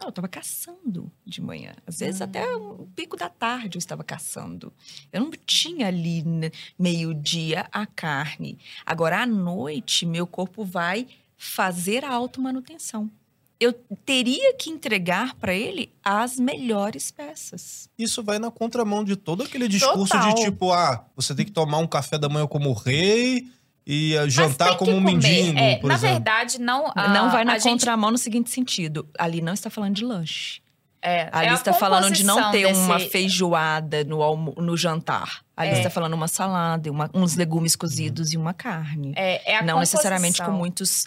Não, 0.00 0.06
eu 0.06 0.10
estava 0.10 0.28
caçando 0.28 1.12
de 1.26 1.42
manhã. 1.42 1.74
Às 1.86 1.98
vezes 1.98 2.22
até 2.22 2.56
o 2.56 2.88
pico 2.96 3.18
da 3.18 3.28
tarde 3.28 3.76
eu 3.76 3.78
estava 3.78 4.02
caçando. 4.02 4.72
Eu 5.12 5.20
não 5.20 5.30
tinha 5.44 5.88
ali 5.88 6.22
né, 6.22 6.50
meio-dia 6.78 7.68
a 7.70 7.84
carne. 7.84 8.58
Agora, 8.86 9.20
à 9.20 9.26
noite, 9.26 10.06
meu 10.06 10.26
corpo 10.26 10.64
vai 10.64 11.06
fazer 11.36 12.02
a 12.02 12.12
automanutenção. 12.14 13.10
Eu 13.60 13.74
teria 14.06 14.54
que 14.54 14.70
entregar 14.70 15.34
para 15.34 15.52
ele 15.52 15.92
as 16.02 16.40
melhores 16.40 17.10
peças. 17.10 17.90
Isso 17.98 18.22
vai 18.22 18.38
na 18.38 18.50
contramão 18.50 19.04
de 19.04 19.16
todo 19.16 19.42
aquele 19.42 19.68
discurso 19.68 20.14
Total. 20.14 20.34
de 20.34 20.44
tipo, 20.44 20.72
ah, 20.72 21.04
você 21.14 21.34
tem 21.34 21.44
que 21.44 21.52
tomar 21.52 21.76
um 21.76 21.86
café 21.86 22.16
da 22.16 22.26
manhã 22.26 22.46
como 22.46 22.72
rei 22.72 23.46
e 23.86 24.16
ah, 24.16 24.22
Mas 24.22 24.32
jantar 24.32 24.76
como 24.76 24.92
um 24.92 25.00
mendigo, 25.00 25.58
É, 25.58 25.76
por 25.76 25.88
na 25.88 25.94
exemplo. 25.94 26.14
verdade, 26.16 26.60
não. 26.60 26.92
a- 26.94 27.08
não 27.08 27.30
vai 27.30 27.44
na 27.44 27.52
a 27.54 27.58
gente- 27.58 27.70
contramão 27.72 28.10
no 28.10 28.18
seguinte 28.18 28.50
sentido. 28.50 29.08
Ali 29.18 29.40
não 29.40 29.52
está 29.52 29.68
falando 29.70 29.94
de 29.94 30.04
lanche. 30.04 30.60
É, 31.02 31.30
Ali 31.32 31.46
é 31.46 31.50
a 31.50 31.54
está 31.54 31.72
falando 31.72 32.12
de 32.12 32.22
não 32.24 32.34
composição 32.36 32.70
ter 32.70 32.76
uma 32.76 32.98
desse- 32.98 33.08
feijoada 33.10 34.04
no, 34.04 34.22
almo- 34.22 34.54
no 34.58 34.76
jantar. 34.76 35.40
Ali 35.56 35.70
É. 35.70 35.78
está 35.78 35.88
falando 35.88 36.12
uma 36.12 36.28
salada, 36.28 36.90
uma- 36.90 37.10
uns 37.14 37.36
legumes 37.36 37.74
cozidos 37.74 38.34
e 38.34 38.36
uma 38.36 38.52
carne. 38.52 39.14
É, 39.16 39.52
é 39.52 39.56
a 39.56 39.62
não 39.62 39.78
necessariamente 39.80 40.38
com 40.42 40.44
composição. 40.52 40.58
muitos 40.58 41.06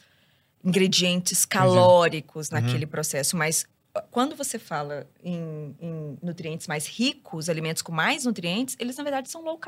ingredientes 0.66 1.46
calóricos 1.46 2.50
naquele 2.50 2.86
processo, 2.86 3.36
mas 3.38 3.66
quando 4.12 4.36
você 4.36 4.58
fala 4.58 5.08
em, 5.24 5.76
em 5.80 6.18
nutrientes 6.22 6.68
mais 6.68 6.88
ricos, 6.88 7.48
alimentos 7.50 7.82
com 7.82 7.92
mais 7.92 8.26
nutrientes, 8.26 8.76
eles 8.80 8.98
na 8.98 9.04
verdade 9.04 9.30
são 9.30 9.42
low, 9.44 9.60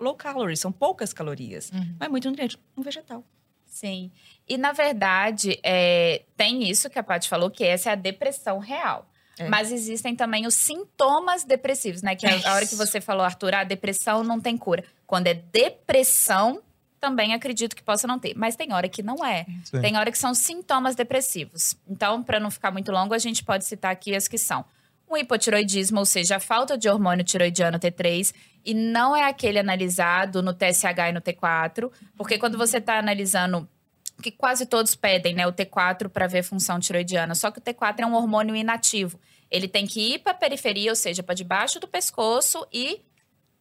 low 0.00 0.14
calories, 0.14 0.60
são 0.60 0.72
poucas 0.72 1.12
calorias, 1.12 1.70
Uhum. 1.70 1.96
mas 2.00 2.08
muito 2.08 2.28
nutriente. 2.28 2.58
Um 2.76 2.82
vegetal. 2.82 3.22
Sim. 3.66 4.10
E, 4.48 4.56
na 4.56 4.72
verdade, 4.72 5.60
é, 5.62 6.22
tem 6.36 6.68
isso 6.68 6.88
que 6.88 6.98
a 6.98 7.02
Paty 7.02 7.28
falou, 7.28 7.50
que 7.50 7.62
essa 7.64 7.90
é 7.90 7.92
a 7.92 7.96
depressão 7.96 8.58
real. 8.58 9.06
É. 9.38 9.46
Mas 9.50 9.70
existem 9.70 10.16
também 10.16 10.46
os 10.46 10.54
sintomas 10.54 11.44
depressivos, 11.44 12.00
né? 12.00 12.16
Que 12.16 12.26
a, 12.26 12.50
a 12.50 12.54
hora 12.54 12.66
que 12.66 12.74
você 12.74 13.02
falou, 13.02 13.22
Arthur, 13.22 13.54
a 13.54 13.64
depressão 13.64 14.24
não 14.24 14.40
tem 14.40 14.56
cura. 14.56 14.82
Quando 15.06 15.26
é 15.26 15.34
depressão, 15.34 16.62
também 17.06 17.32
acredito 17.32 17.76
que 17.76 17.84
possa 17.84 18.04
não 18.08 18.18
ter. 18.18 18.34
Mas 18.36 18.56
tem 18.56 18.72
hora 18.72 18.88
que 18.88 19.00
não 19.00 19.24
é. 19.24 19.46
Sim. 19.64 19.80
Tem 19.80 19.96
hora 19.96 20.10
que 20.10 20.18
são 20.18 20.34
sintomas 20.34 20.96
depressivos. 20.96 21.76
Então, 21.88 22.20
para 22.20 22.40
não 22.40 22.50
ficar 22.50 22.72
muito 22.72 22.90
longo, 22.90 23.14
a 23.14 23.18
gente 23.18 23.44
pode 23.44 23.64
citar 23.64 23.92
aqui 23.92 24.12
as 24.12 24.26
que 24.26 24.36
são. 24.36 24.64
O 25.08 25.16
hipotiroidismo, 25.16 26.00
ou 26.00 26.04
seja, 26.04 26.36
a 26.36 26.40
falta 26.40 26.76
de 26.76 26.88
hormônio 26.88 27.24
tiroidiano 27.24 27.78
T3, 27.78 28.34
e 28.64 28.74
não 28.74 29.14
é 29.14 29.22
aquele 29.22 29.60
analisado 29.60 30.42
no 30.42 30.52
TSH 30.52 31.10
e 31.10 31.12
no 31.12 31.20
T4, 31.20 31.92
porque 32.16 32.38
quando 32.38 32.58
você 32.58 32.78
está 32.78 32.98
analisando, 32.98 33.68
que 34.20 34.32
quase 34.32 34.66
todos 34.66 34.96
pedem, 34.96 35.32
né, 35.32 35.46
o 35.46 35.52
T4 35.52 36.08
para 36.08 36.26
ver 36.26 36.42
função 36.42 36.80
tiroidiana, 36.80 37.36
só 37.36 37.52
que 37.52 37.60
o 37.60 37.62
T4 37.62 38.00
é 38.00 38.06
um 38.06 38.14
hormônio 38.14 38.56
inativo. 38.56 39.20
Ele 39.48 39.68
tem 39.68 39.86
que 39.86 40.14
ir 40.14 40.18
para 40.18 40.32
a 40.32 40.34
periferia, 40.34 40.90
ou 40.90 40.96
seja, 40.96 41.22
para 41.22 41.36
debaixo 41.36 41.78
do 41.78 41.86
pescoço 41.86 42.66
e 42.72 43.00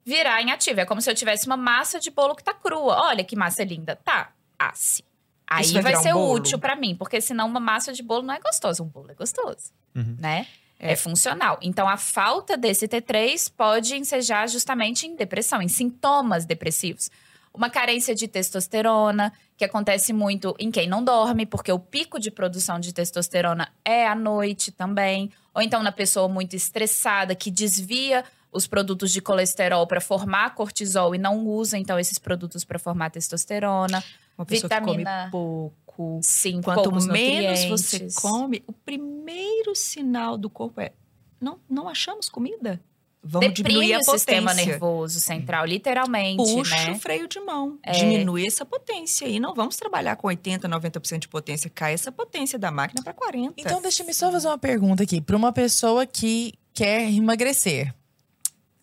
virar 0.06 0.42
inativo. 0.42 0.80
É 0.82 0.86
como 0.86 1.02
se 1.02 1.10
eu 1.10 1.16
tivesse 1.16 1.48
uma 1.48 1.58
massa 1.58 2.00
de 2.00 2.12
bolo 2.12 2.36
que 2.36 2.44
tá 2.44 2.54
crua. 2.54 2.96
Olha 3.08 3.24
que 3.24 3.36
massa 3.36 3.64
linda. 3.64 3.96
Tá, 3.96 4.32
asse. 4.60 5.04
Aí 5.48 5.64
Isso 5.64 5.74
vai, 5.74 5.84
vai 5.84 5.98
um 5.98 6.02
ser 6.04 6.14
bolo? 6.14 6.34
útil 6.34 6.60
para 6.60 6.76
mim, 6.76 6.96
porque 6.96 7.20
senão 7.22 7.48
uma 7.48 7.60
massa 7.60 7.92
de 7.94 8.02
bolo 8.02 8.24
não 8.24 8.34
é 8.34 8.40
gostoso. 8.40 8.84
Um 8.84 8.88
bolo 8.88 9.12
é 9.12 9.16
gostoso, 9.16 9.72
Uhum. 9.96 10.16
né? 10.20 10.48
É. 10.78 10.92
É. 10.92 10.96
funcional. 10.96 11.58
Então, 11.62 11.88
a 11.88 11.96
falta 11.96 12.58
desse 12.58 12.86
T3 12.88 13.50
pode 13.56 13.96
ensejar 13.96 14.48
justamente 14.50 15.08
em 15.08 15.16
depressão, 15.16 15.62
em 15.62 15.70
sintomas 15.70 16.46
depressivos. 16.46 17.10
Uma 17.54 17.70
carência 17.70 18.14
de 18.14 18.28
testosterona, 18.28 19.32
que 19.56 19.64
acontece 19.64 20.12
muito 20.12 20.54
em 20.60 20.70
quem 20.70 20.86
não 20.90 21.02
dorme, 21.02 21.46
porque 21.46 21.72
o 21.72 21.80
pico 21.80 22.20
de 22.20 22.30
produção 22.30 22.78
de 22.78 22.94
testosterona 22.94 23.70
é 23.86 24.06
à 24.06 24.14
noite 24.14 24.70
também. 24.70 25.32
Ou 25.54 25.62
então 25.62 25.82
na 25.82 25.94
pessoa 25.94 26.28
muito 26.28 26.58
estressada, 26.58 27.34
que 27.34 27.50
desvia 27.50 28.26
os 28.56 28.66
produtos 28.68 29.12
de 29.12 29.22
colesterol 29.22 29.86
para 29.86 30.00
formar 30.02 30.56
cortisol 30.56 31.14
e 31.14 31.18
não 31.18 31.46
usa, 31.46 31.78
então, 31.78 32.00
esses 32.00 32.18
produtos 32.18 32.64
para 32.64 32.80
formar 32.80 33.10
testosterona. 33.12 34.04
Uma 34.38 34.46
pessoa 34.46 34.70
que 34.70 34.76
Vitamina- 34.80 35.30
come 35.30 35.32
pouco. 35.32 36.20
Sim, 36.24 36.62
Quanto 36.62 36.92
menos 36.92 37.64
você 37.66 38.08
come, 38.16 38.64
o 38.68 38.74
primeiro 38.74 39.74
sinal 39.76 40.38
do 40.38 40.50
corpo 40.50 40.82
é: 40.82 40.92
não, 41.40 41.60
não 41.70 41.88
achamos 41.88 42.28
comida. 42.30 42.82
Vamos 43.28 43.54
diminuir 43.56 43.88
Deprime 43.88 43.94
a 43.94 43.98
o 43.98 44.00
potência. 44.02 44.20
sistema 44.20 44.54
nervoso 44.54 45.20
central, 45.20 45.66
literalmente, 45.66 46.44
Puxa 46.44 46.76
né? 46.76 46.92
o 46.92 47.00
freio 47.00 47.28
de 47.28 47.40
mão. 47.40 47.80
É. 47.82 47.94
Diminui 47.94 48.46
essa 48.46 48.64
potência. 48.64 49.26
E 49.26 49.40
não 49.40 49.56
vamos 49.56 49.76
trabalhar 49.78 50.16
com 50.16 50.28
80%, 50.28 50.60
90% 50.68 51.20
de 51.20 51.28
potência. 51.28 51.68
Cai 51.74 51.94
essa 51.94 52.12
potência 52.12 52.60
da 52.60 52.70
máquina 52.70 53.02
para 53.02 53.16
40%. 53.16 53.54
Então, 53.58 53.82
deixa-me 53.82 54.14
só 54.14 54.32
fazer 54.32 54.48
uma 54.48 54.60
pergunta 54.60 55.02
aqui. 55.02 55.20
Para 55.22 55.36
uma 55.36 55.52
pessoa 55.52 56.06
que 56.06 56.54
quer 56.72 57.10
emagrecer. 57.12 57.96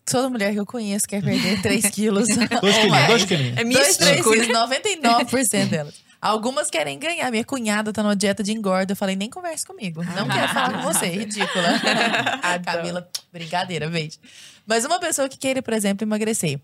Toda 0.05 0.29
mulher 0.29 0.51
que 0.53 0.59
eu 0.59 0.65
conheço 0.65 1.07
quer 1.07 1.23
perder 1.23 1.61
3 1.61 1.89
quilos. 1.89 2.27
Dois 2.35 2.41
ou 2.51 2.59
quilinhos, 2.59 2.89
mais. 2.89 3.07
dois 3.07 3.25
quilinhos. 3.25 3.57
é 3.57 3.63
três 3.63 3.97
místico, 3.97 4.31
quilos, 4.31 4.47
né? 4.47 4.53
99% 4.53 5.69
delas. 5.69 6.03
Algumas 6.21 6.69
querem 6.69 6.97
ganhar. 6.99 7.29
Minha 7.31 7.43
cunhada 7.43 7.91
tá 7.91 8.01
numa 8.03 8.15
dieta 8.15 8.41
de 8.43 8.53
engorda. 8.53 8.93
Eu 8.93 8.95
falei, 8.95 9.15
nem 9.15 9.29
converse 9.29 9.65
comigo. 9.65 10.03
Não 10.03 10.27
quero 10.27 10.53
falar 10.53 10.73
com 10.73 10.81
você. 10.93 11.07
Ridícula. 11.07 11.67
A 12.41 12.59
Camila, 12.59 13.07
brincadeira, 13.31 13.89
beijo. 13.89 14.17
Mas 14.65 14.85
uma 14.85 14.99
pessoa 14.99 15.27
que 15.27 15.37
queira, 15.37 15.61
por 15.61 15.73
exemplo, 15.73 16.05
emagrecer. 16.05 16.61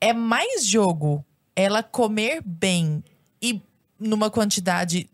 É 0.00 0.12
mais 0.12 0.66
jogo 0.66 1.24
ela 1.56 1.82
comer 1.82 2.42
bem 2.44 3.02
e 3.40 3.62
numa 3.98 4.30
quantidade 4.30 5.08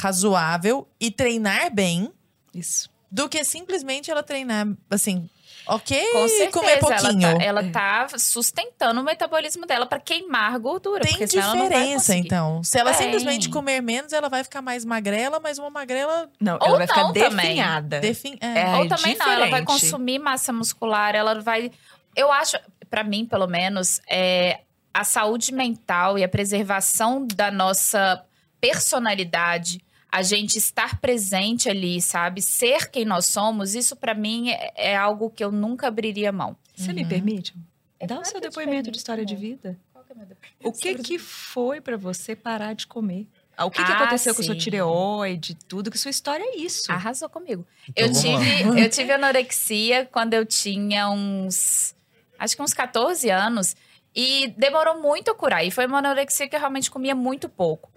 razoável 0.00 0.86
e 1.00 1.10
treinar 1.10 1.72
bem 1.72 2.10
Isso. 2.54 2.90
do 3.10 3.28
que 3.28 3.42
simplesmente 3.44 4.10
ela 4.10 4.22
treinar, 4.22 4.66
assim, 4.90 5.28
Ok, 5.66 6.12
Com 6.12 6.28
certeza, 6.28 6.50
comer 6.50 6.78
pouquinho. 6.78 7.28
Ela 7.28 7.38
tá, 7.38 7.44
ela 7.44 7.62
tá 8.08 8.18
sustentando 8.18 9.00
o 9.00 9.04
metabolismo 9.04 9.66
dela 9.66 9.86
pra 9.86 9.98
queimar 9.98 10.58
gordura. 10.58 11.00
Tem 11.02 11.12
porque 11.12 11.26
senão 11.26 11.44
ela 11.44 11.54
não 11.54 11.68
vai 11.68 11.78
diferença, 11.78 12.14
então. 12.14 12.62
Se 12.62 12.78
ela 12.78 12.92
Tem. 12.92 13.04
simplesmente 13.06 13.48
comer 13.48 13.80
menos, 13.80 14.12
ela 14.12 14.28
vai 14.28 14.44
ficar 14.44 14.60
mais 14.60 14.84
magrela, 14.84 15.40
mas 15.40 15.58
uma 15.58 15.70
magrela 15.70 16.28
Não, 16.40 16.58
Ou 16.60 16.68
ela 16.68 16.78
vai 16.78 16.86
ficar 16.86 17.02
não 17.04 17.12
também. 17.12 17.30
definhada. 17.30 18.00
defin... 18.00 18.36
é. 18.40 18.60
É. 18.60 18.76
Ou 18.76 18.88
também 18.88 19.16
não, 19.16 19.26
ela 19.26 19.40
vai 19.48 19.60
diferente. 19.60 19.66
consumir 19.66 20.18
massa 20.18 20.52
muscular, 20.52 21.14
ela 21.14 21.40
vai. 21.40 21.70
Eu 22.14 22.30
acho, 22.30 22.58
pra 22.90 23.02
mim, 23.02 23.24
pelo 23.24 23.46
menos, 23.46 24.00
é, 24.08 24.60
a 24.92 25.02
saúde 25.02 25.52
mental 25.52 26.18
e 26.18 26.22
a 26.24 26.28
preservação 26.28 27.26
da 27.26 27.50
nossa 27.50 28.22
personalidade, 28.60 29.80
a 30.16 30.22
gente 30.22 30.56
estar 30.56 31.00
presente 31.00 31.68
ali, 31.68 32.00
sabe? 32.00 32.40
Ser 32.40 32.88
quem 32.90 33.04
nós 33.04 33.26
somos, 33.26 33.74
isso 33.74 33.96
pra 33.96 34.14
mim 34.14 34.50
é, 34.50 34.72
é 34.92 34.96
algo 34.96 35.28
que 35.28 35.42
eu 35.42 35.50
nunca 35.50 35.88
abriria 35.88 36.30
mão. 36.30 36.56
Você 36.74 36.92
me 36.92 37.02
Uhum. 37.02 37.08
permite? 37.08 37.54
É 37.98 38.06
Dá 38.06 38.20
o 38.20 38.24
seu 38.24 38.34
que 38.40 38.48
depoimento 38.48 38.90
de 38.92 38.96
história 38.96 39.24
de 39.24 39.34
vida. 39.34 39.76
Qual 39.92 40.04
que 40.04 40.12
é 40.12 40.14
meu 40.14 40.26
depoimento? 40.26 40.68
O 40.68 40.72
que 40.72 40.94
que 40.96 41.18
foi 41.18 41.80
pra 41.80 41.96
você 41.96 42.36
parar 42.36 42.74
de 42.74 42.86
comer? 42.86 43.26
Ah, 43.56 43.64
O 43.66 43.70
que, 43.70 43.84
que 43.84 43.90
Ah, 43.90 43.96
aconteceu 44.02 44.34
com 44.34 44.40
a 44.40 44.44
sua 44.44 44.54
sim. 44.54 44.60
tireoide, 44.60 45.56
tudo? 45.68 45.90
Que 45.90 45.98
sua 45.98 46.10
história 46.10 46.44
é 46.44 46.56
isso. 46.58 46.90
Arrasou 46.92 47.28
comigo. 47.28 47.66
Então, 47.88 48.04
eu, 48.06 48.12
lá. 48.12 48.20
tive, 48.20 48.80
eu 48.84 48.90
tive 48.90 49.12
anorexia 49.12 50.08
quando 50.12 50.34
eu 50.34 50.44
tinha 50.46 51.08
uns. 51.10 51.94
Acho 52.38 52.56
que 52.56 52.62
uns 52.62 52.72
14 52.74 53.30
anos. 53.30 53.74
E 54.14 54.48
demorou 54.56 55.00
muito 55.02 55.30
a 55.30 55.34
curar. 55.34 55.64
E 55.64 55.70
foi 55.72 55.86
uma 55.86 55.98
anorexia 55.98 56.48
que 56.48 56.54
eu 56.54 56.60
realmente 56.60 56.88
comia 56.90 57.14
muito 57.16 57.48
pouco. 57.48 57.90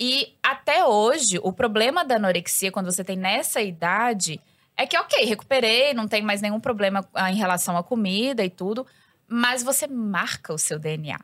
E 0.00 0.34
até 0.42 0.84
hoje, 0.84 1.38
o 1.42 1.52
problema 1.52 2.02
da 2.02 2.16
anorexia, 2.16 2.72
quando 2.72 2.90
você 2.90 3.04
tem 3.04 3.16
nessa 3.16 3.60
idade, 3.60 4.40
é 4.74 4.86
que, 4.86 4.96
ok, 4.96 5.26
recuperei, 5.26 5.92
não 5.92 6.08
tem 6.08 6.22
mais 6.22 6.40
nenhum 6.40 6.58
problema 6.58 7.06
ah, 7.12 7.30
em 7.30 7.36
relação 7.36 7.76
à 7.76 7.82
comida 7.82 8.42
e 8.42 8.48
tudo, 8.48 8.86
mas 9.28 9.62
você 9.62 9.86
marca 9.86 10.54
o 10.54 10.58
seu 10.58 10.78
DNA 10.78 11.18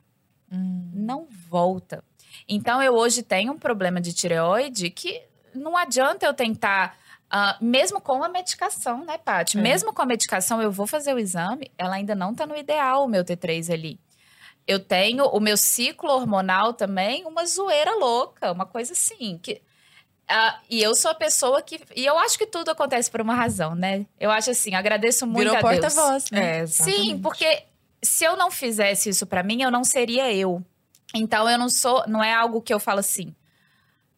Hum. 0.52 0.90
não 0.94 1.26
volta. 1.48 2.04
Então, 2.48 2.80
eu 2.82 2.94
hoje 2.94 3.22
tenho 3.22 3.52
um 3.52 3.58
problema 3.58 4.00
de 4.00 4.12
tireoide 4.12 4.90
que 4.90 5.22
não 5.54 5.76
adianta 5.76 6.26
eu 6.26 6.34
tentar, 6.34 6.96
ah, 7.30 7.56
mesmo 7.60 8.00
com 8.00 8.22
a 8.22 8.28
medicação, 8.28 9.04
né, 9.04 9.18
Paty? 9.18 9.58
É. 9.58 9.60
Mesmo 9.60 9.92
com 9.92 10.02
a 10.02 10.06
medicação, 10.06 10.60
eu 10.62 10.70
vou 10.70 10.86
fazer 10.86 11.14
o 11.14 11.18
exame, 11.18 11.70
ela 11.76 11.96
ainda 11.96 12.14
não 12.14 12.34
tá 12.34 12.46
no 12.46 12.56
ideal, 12.56 13.04
o 13.04 13.08
meu 13.08 13.24
T3 13.24 13.72
ali. 13.72 13.98
Eu 14.66 14.80
tenho 14.80 15.24
o 15.26 15.38
meu 15.40 15.56
ciclo 15.56 16.10
hormonal 16.10 16.72
também, 16.72 17.24
uma 17.24 17.46
zoeira 17.46 17.94
louca, 17.94 18.50
uma 18.50 18.66
coisa 18.66 18.92
assim, 18.94 19.38
que... 19.40 19.62
ah, 20.28 20.60
e 20.68 20.82
eu 20.82 20.94
sou 20.94 21.10
a 21.10 21.14
pessoa 21.14 21.62
que... 21.62 21.80
E 21.94 22.04
eu 22.04 22.18
acho 22.18 22.36
que 22.36 22.46
tudo 22.46 22.70
acontece 22.70 23.08
por 23.10 23.20
uma 23.20 23.34
razão, 23.34 23.74
né? 23.76 24.06
Eu 24.18 24.30
acho 24.30 24.50
assim, 24.50 24.74
agradeço 24.74 25.24
muito 25.26 25.50
Virou 25.52 25.56
a 25.56 25.60
Deus. 25.72 25.94
porta-voz, 25.94 26.30
né? 26.32 26.60
É, 26.62 26.66
Sim, 26.66 27.18
porque 27.20 27.62
se 28.02 28.24
eu 28.24 28.36
não 28.36 28.50
fizesse 28.50 29.08
isso 29.08 29.24
pra 29.26 29.42
mim, 29.44 29.62
eu 29.62 29.70
não 29.70 29.84
seria 29.84 30.32
eu. 30.32 30.60
Então 31.14 31.48
eu 31.48 31.56
não 31.58 31.68
sou, 31.68 32.04
não 32.08 32.22
é 32.22 32.34
algo 32.34 32.60
que 32.60 32.74
eu 32.74 32.80
falo 32.80 32.98
assim. 33.00 33.34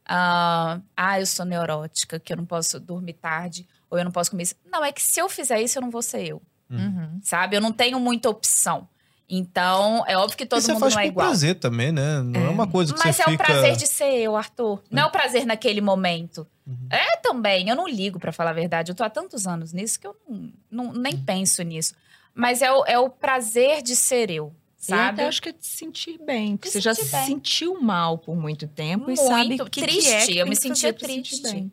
Ah, 0.06 0.80
ah, 0.96 1.20
eu 1.20 1.26
sou 1.26 1.44
neurótica, 1.44 2.18
que 2.18 2.32
eu 2.32 2.36
não 2.38 2.46
posso 2.46 2.80
dormir 2.80 3.12
tarde, 3.14 3.68
ou 3.90 3.98
eu 3.98 4.04
não 4.04 4.10
posso 4.10 4.30
comer 4.30 4.44
isso. 4.44 4.54
Não, 4.64 4.82
é 4.82 4.90
que 4.90 5.02
se 5.02 5.20
eu 5.20 5.28
fizer 5.28 5.60
isso, 5.60 5.76
eu 5.78 5.82
não 5.82 5.90
vou 5.90 6.00
ser 6.02 6.26
eu, 6.26 6.40
Uhum. 6.70 7.20
sabe? 7.22 7.56
Eu 7.56 7.60
não 7.60 7.72
tenho 7.72 8.00
muita 8.00 8.30
opção. 8.30 8.88
Então, 9.28 10.04
é 10.06 10.16
óbvio 10.16 10.38
que 10.38 10.46
todo 10.46 10.60
você 10.60 10.72
mundo 10.72 10.80
faz 10.80 10.94
não 10.94 11.02
é 11.02 11.06
igual. 11.06 11.26
prazer 11.26 11.54
também, 11.56 11.92
né? 11.92 12.20
Não 12.22 12.46
é, 12.46 12.48
uma 12.48 12.66
coisa 12.66 12.94
que 12.94 12.98
Mas 13.04 13.14
você 13.16 13.22
é 13.22 13.26
o 13.26 13.30
fica... 13.32 13.44
prazer 13.44 13.76
de 13.76 13.86
ser 13.86 14.14
eu, 14.14 14.34
Arthur. 14.36 14.82
Não 14.90 15.02
é 15.02 15.06
o 15.06 15.10
prazer 15.10 15.44
naquele 15.44 15.80
momento. 15.82 16.46
Uhum. 16.66 16.86
É 16.90 17.16
também. 17.18 17.68
Eu 17.68 17.76
não 17.76 17.86
ligo, 17.86 18.18
pra 18.18 18.32
falar 18.32 18.50
a 18.50 18.54
verdade. 18.54 18.90
Eu 18.90 18.94
tô 18.96 19.04
há 19.04 19.10
tantos 19.10 19.46
anos 19.46 19.72
nisso 19.72 20.00
que 20.00 20.06
eu 20.06 20.16
não, 20.26 20.50
não- 20.70 20.92
nem 20.94 21.14
Uhum. 21.14 21.24
penso 21.24 21.62
nisso. 21.62 21.94
Mas 22.34 22.62
é 22.62 22.72
o, 22.72 22.84
é 22.86 22.98
o 22.98 23.10
prazer 23.10 23.82
de 23.82 23.94
ser 23.96 24.30
eu, 24.30 24.52
sabe? 24.78 25.20
até 25.20 25.26
acho 25.28 25.42
que 25.42 25.48
é 25.48 25.52
de 25.52 25.66
se 25.66 25.76
sentir 25.76 26.18
bem. 26.24 26.56
Porque 26.56 26.68
De 26.68 26.72
você 26.74 26.80
já 26.80 26.94
se 26.94 27.04
sentiu 27.04 27.80
mal 27.80 28.16
por 28.18 28.36
muito 28.36 28.66
tempo 28.68 29.06
Muito 29.06 29.20
e 29.20 29.26
sabe 29.26 29.58
que 29.70 29.80
triste, 29.82 30.02
que 30.04 30.08
é 30.14 30.26
que 30.26 30.38
eu 30.38 30.46
me 30.46 30.54
sentia 30.56 30.92
pra 30.92 31.08
se 31.08 31.14
triste. 31.22 31.42
bem. 31.42 31.70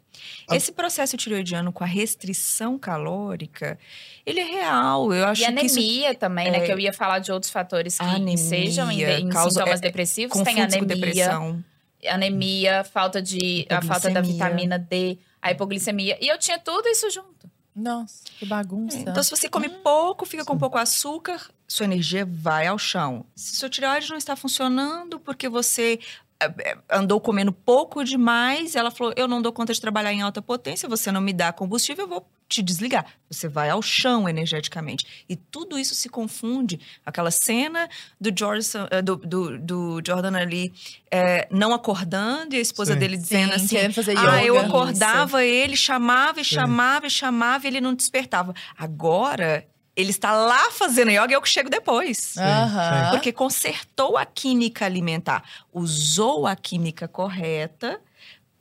Ah. 0.47 0.55
Esse 0.55 0.71
processo 0.71 1.15
tireoidiano 1.15 1.71
com 1.71 1.83
a 1.83 1.87
restrição 1.87 2.77
calórica, 2.79 3.77
ele 4.25 4.39
é 4.39 4.43
real. 4.43 5.13
Eu 5.13 5.25
acho 5.27 5.43
E 5.43 5.53
que 5.53 5.65
isso 5.65 5.77
anemia 5.79 6.15
também, 6.15 6.51
né? 6.51 6.57
é- 6.59 6.65
Que 6.65 6.71
eu 6.71 6.79
ia 6.79 6.91
falar 6.93 7.19
de 7.19 7.31
outros 7.31 7.51
fatores 7.51 7.97
que 7.97 8.03
Anemia, 8.03 8.37
sejam 8.37 8.89
em, 8.91 9.01
em 9.03 9.29
causa- 9.29 9.51
sintomas 9.59 9.79
é- 9.79 9.81
depressivos. 9.83 10.41
Tem 10.41 10.61
anemia, 10.61 10.85
depressão. 10.95 11.63
anemia, 12.07 12.83
falta 12.83 13.21
de 13.21 13.65
a 13.69 13.81
falta 13.81 14.09
da 14.09 14.21
vitamina 14.21 14.77
D, 14.79 15.17
a 15.41 15.51
hipoglicemia. 15.51 16.17
E 16.21 16.27
eu 16.27 16.37
tinha 16.37 16.57
tudo 16.59 16.87
isso 16.87 17.09
junto. 17.09 17.49
Nossa, 17.75 18.23
que 18.39 18.45
bagunça. 18.45 18.97
Então, 18.97 19.21
se 19.21 19.29
você 19.29 19.49
come 19.49 19.67
pouco, 19.69 20.25
fica 20.25 20.45
com 20.45 20.57
pouco 20.57 20.77
açúcar, 20.77 21.49
sua 21.67 21.85
energia 21.85 22.25
vai 22.25 22.67
ao 22.67 22.77
chão. 22.77 23.25
Se 23.35 23.55
sua 23.55 23.69
tireoide 23.69 24.09
não 24.09 24.17
está 24.17 24.35
funcionando 24.35 25.19
porque 25.19 25.49
você 25.49 25.99
eh, 26.39 26.53
eh, 26.59 26.77
andou 26.89 27.19
comendo 27.21 27.51
pouco 27.51 28.03
demais, 28.03 28.75
ela 28.75 28.91
falou: 28.91 29.13
eu 29.15 29.27
não 29.27 29.41
dou 29.41 29.53
conta 29.53 29.73
de 29.73 29.79
trabalhar 29.79 30.13
em 30.13 30.21
alta 30.21 30.41
potência, 30.41 30.87
você 30.89 31.11
não 31.11 31.21
me 31.21 31.33
dá 31.33 31.53
combustível, 31.53 32.05
eu 32.05 32.09
vou 32.09 32.27
te 32.47 32.61
desligar. 32.61 33.05
Você 33.29 33.47
vai 33.47 33.69
ao 33.69 33.81
chão 33.81 34.29
energeticamente. 34.29 35.25
E 35.27 35.35
tudo 35.35 35.79
isso 35.79 35.95
se 35.95 36.09
confunde. 36.09 36.79
Aquela 37.05 37.31
cena 37.31 37.89
do, 38.19 38.31
George, 38.37 38.69
eh, 38.91 39.01
do, 39.01 39.15
do, 39.15 39.57
do 39.57 40.01
Jordan 40.05 40.37
ali 40.37 40.73
eh, 41.09 41.47
não 41.49 41.73
acordando 41.73 42.53
e 42.53 42.57
a 42.57 42.61
esposa 42.61 42.93
Sim. 42.93 42.99
dele 42.99 43.17
dizendo 43.17 43.57
Sim, 43.57 43.77
assim: 43.77 44.11
ah, 44.17 44.43
eu 44.43 44.55
yoga. 44.55 44.67
acordava 44.67 45.43
ele, 45.43 45.75
chamava 45.75 46.41
e 46.41 46.45
Sim. 46.45 46.55
chamava 46.55 47.07
e 47.07 47.09
chamava 47.09 47.65
e 47.65 47.67
ele 47.69 47.81
não 47.81 47.95
despertava. 47.95 48.53
Agora, 48.77 49.65
ele 49.95 50.09
está 50.09 50.33
lá 50.33 50.71
fazendo 50.71 51.09
yoga 51.09 51.31
e 51.31 51.33
eu 51.33 51.41
que 51.41 51.49
chego 51.49 51.69
depois. 51.69 52.35
Aham. 52.37 53.11
Porque 53.11 53.31
consertou 53.31 54.17
a 54.17 54.25
química 54.25 54.85
alimentar, 54.85 55.43
usou 55.73 56.45
a 56.45 56.55
química 56.55 57.07
correta 57.07 57.99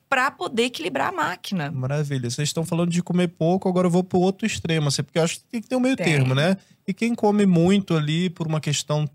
para 0.09 0.31
poder 0.31 0.65
equilibrar 0.65 1.09
a 1.09 1.12
máquina. 1.12 1.73
Maravilha. 1.73 2.31
Vocês 2.31 2.48
estão 2.48 2.65
falando 2.65 2.90
de 2.90 3.02
comer 3.02 3.28
pouco, 3.28 3.69
agora 3.69 3.89
eu 3.89 3.90
vou 3.90 4.05
pro 4.05 4.20
outro 4.20 4.47
extremo, 4.47 4.89
assim, 4.89 5.02
porque 5.02 5.19
eu 5.19 5.24
acho 5.24 5.40
que 5.40 5.44
tem 5.51 5.61
que 5.61 5.69
ter 5.69 5.74
um 5.74 5.81
meio 5.81 5.97
Tem. 5.97 6.06
termo, 6.06 6.35
né? 6.35 6.56
E 6.86 6.94
quem 6.94 7.15
come 7.15 7.44
muito 7.47 7.97
ali 7.97 8.31
por 8.31 8.47
uma 8.47 8.61
questão, 8.61 9.09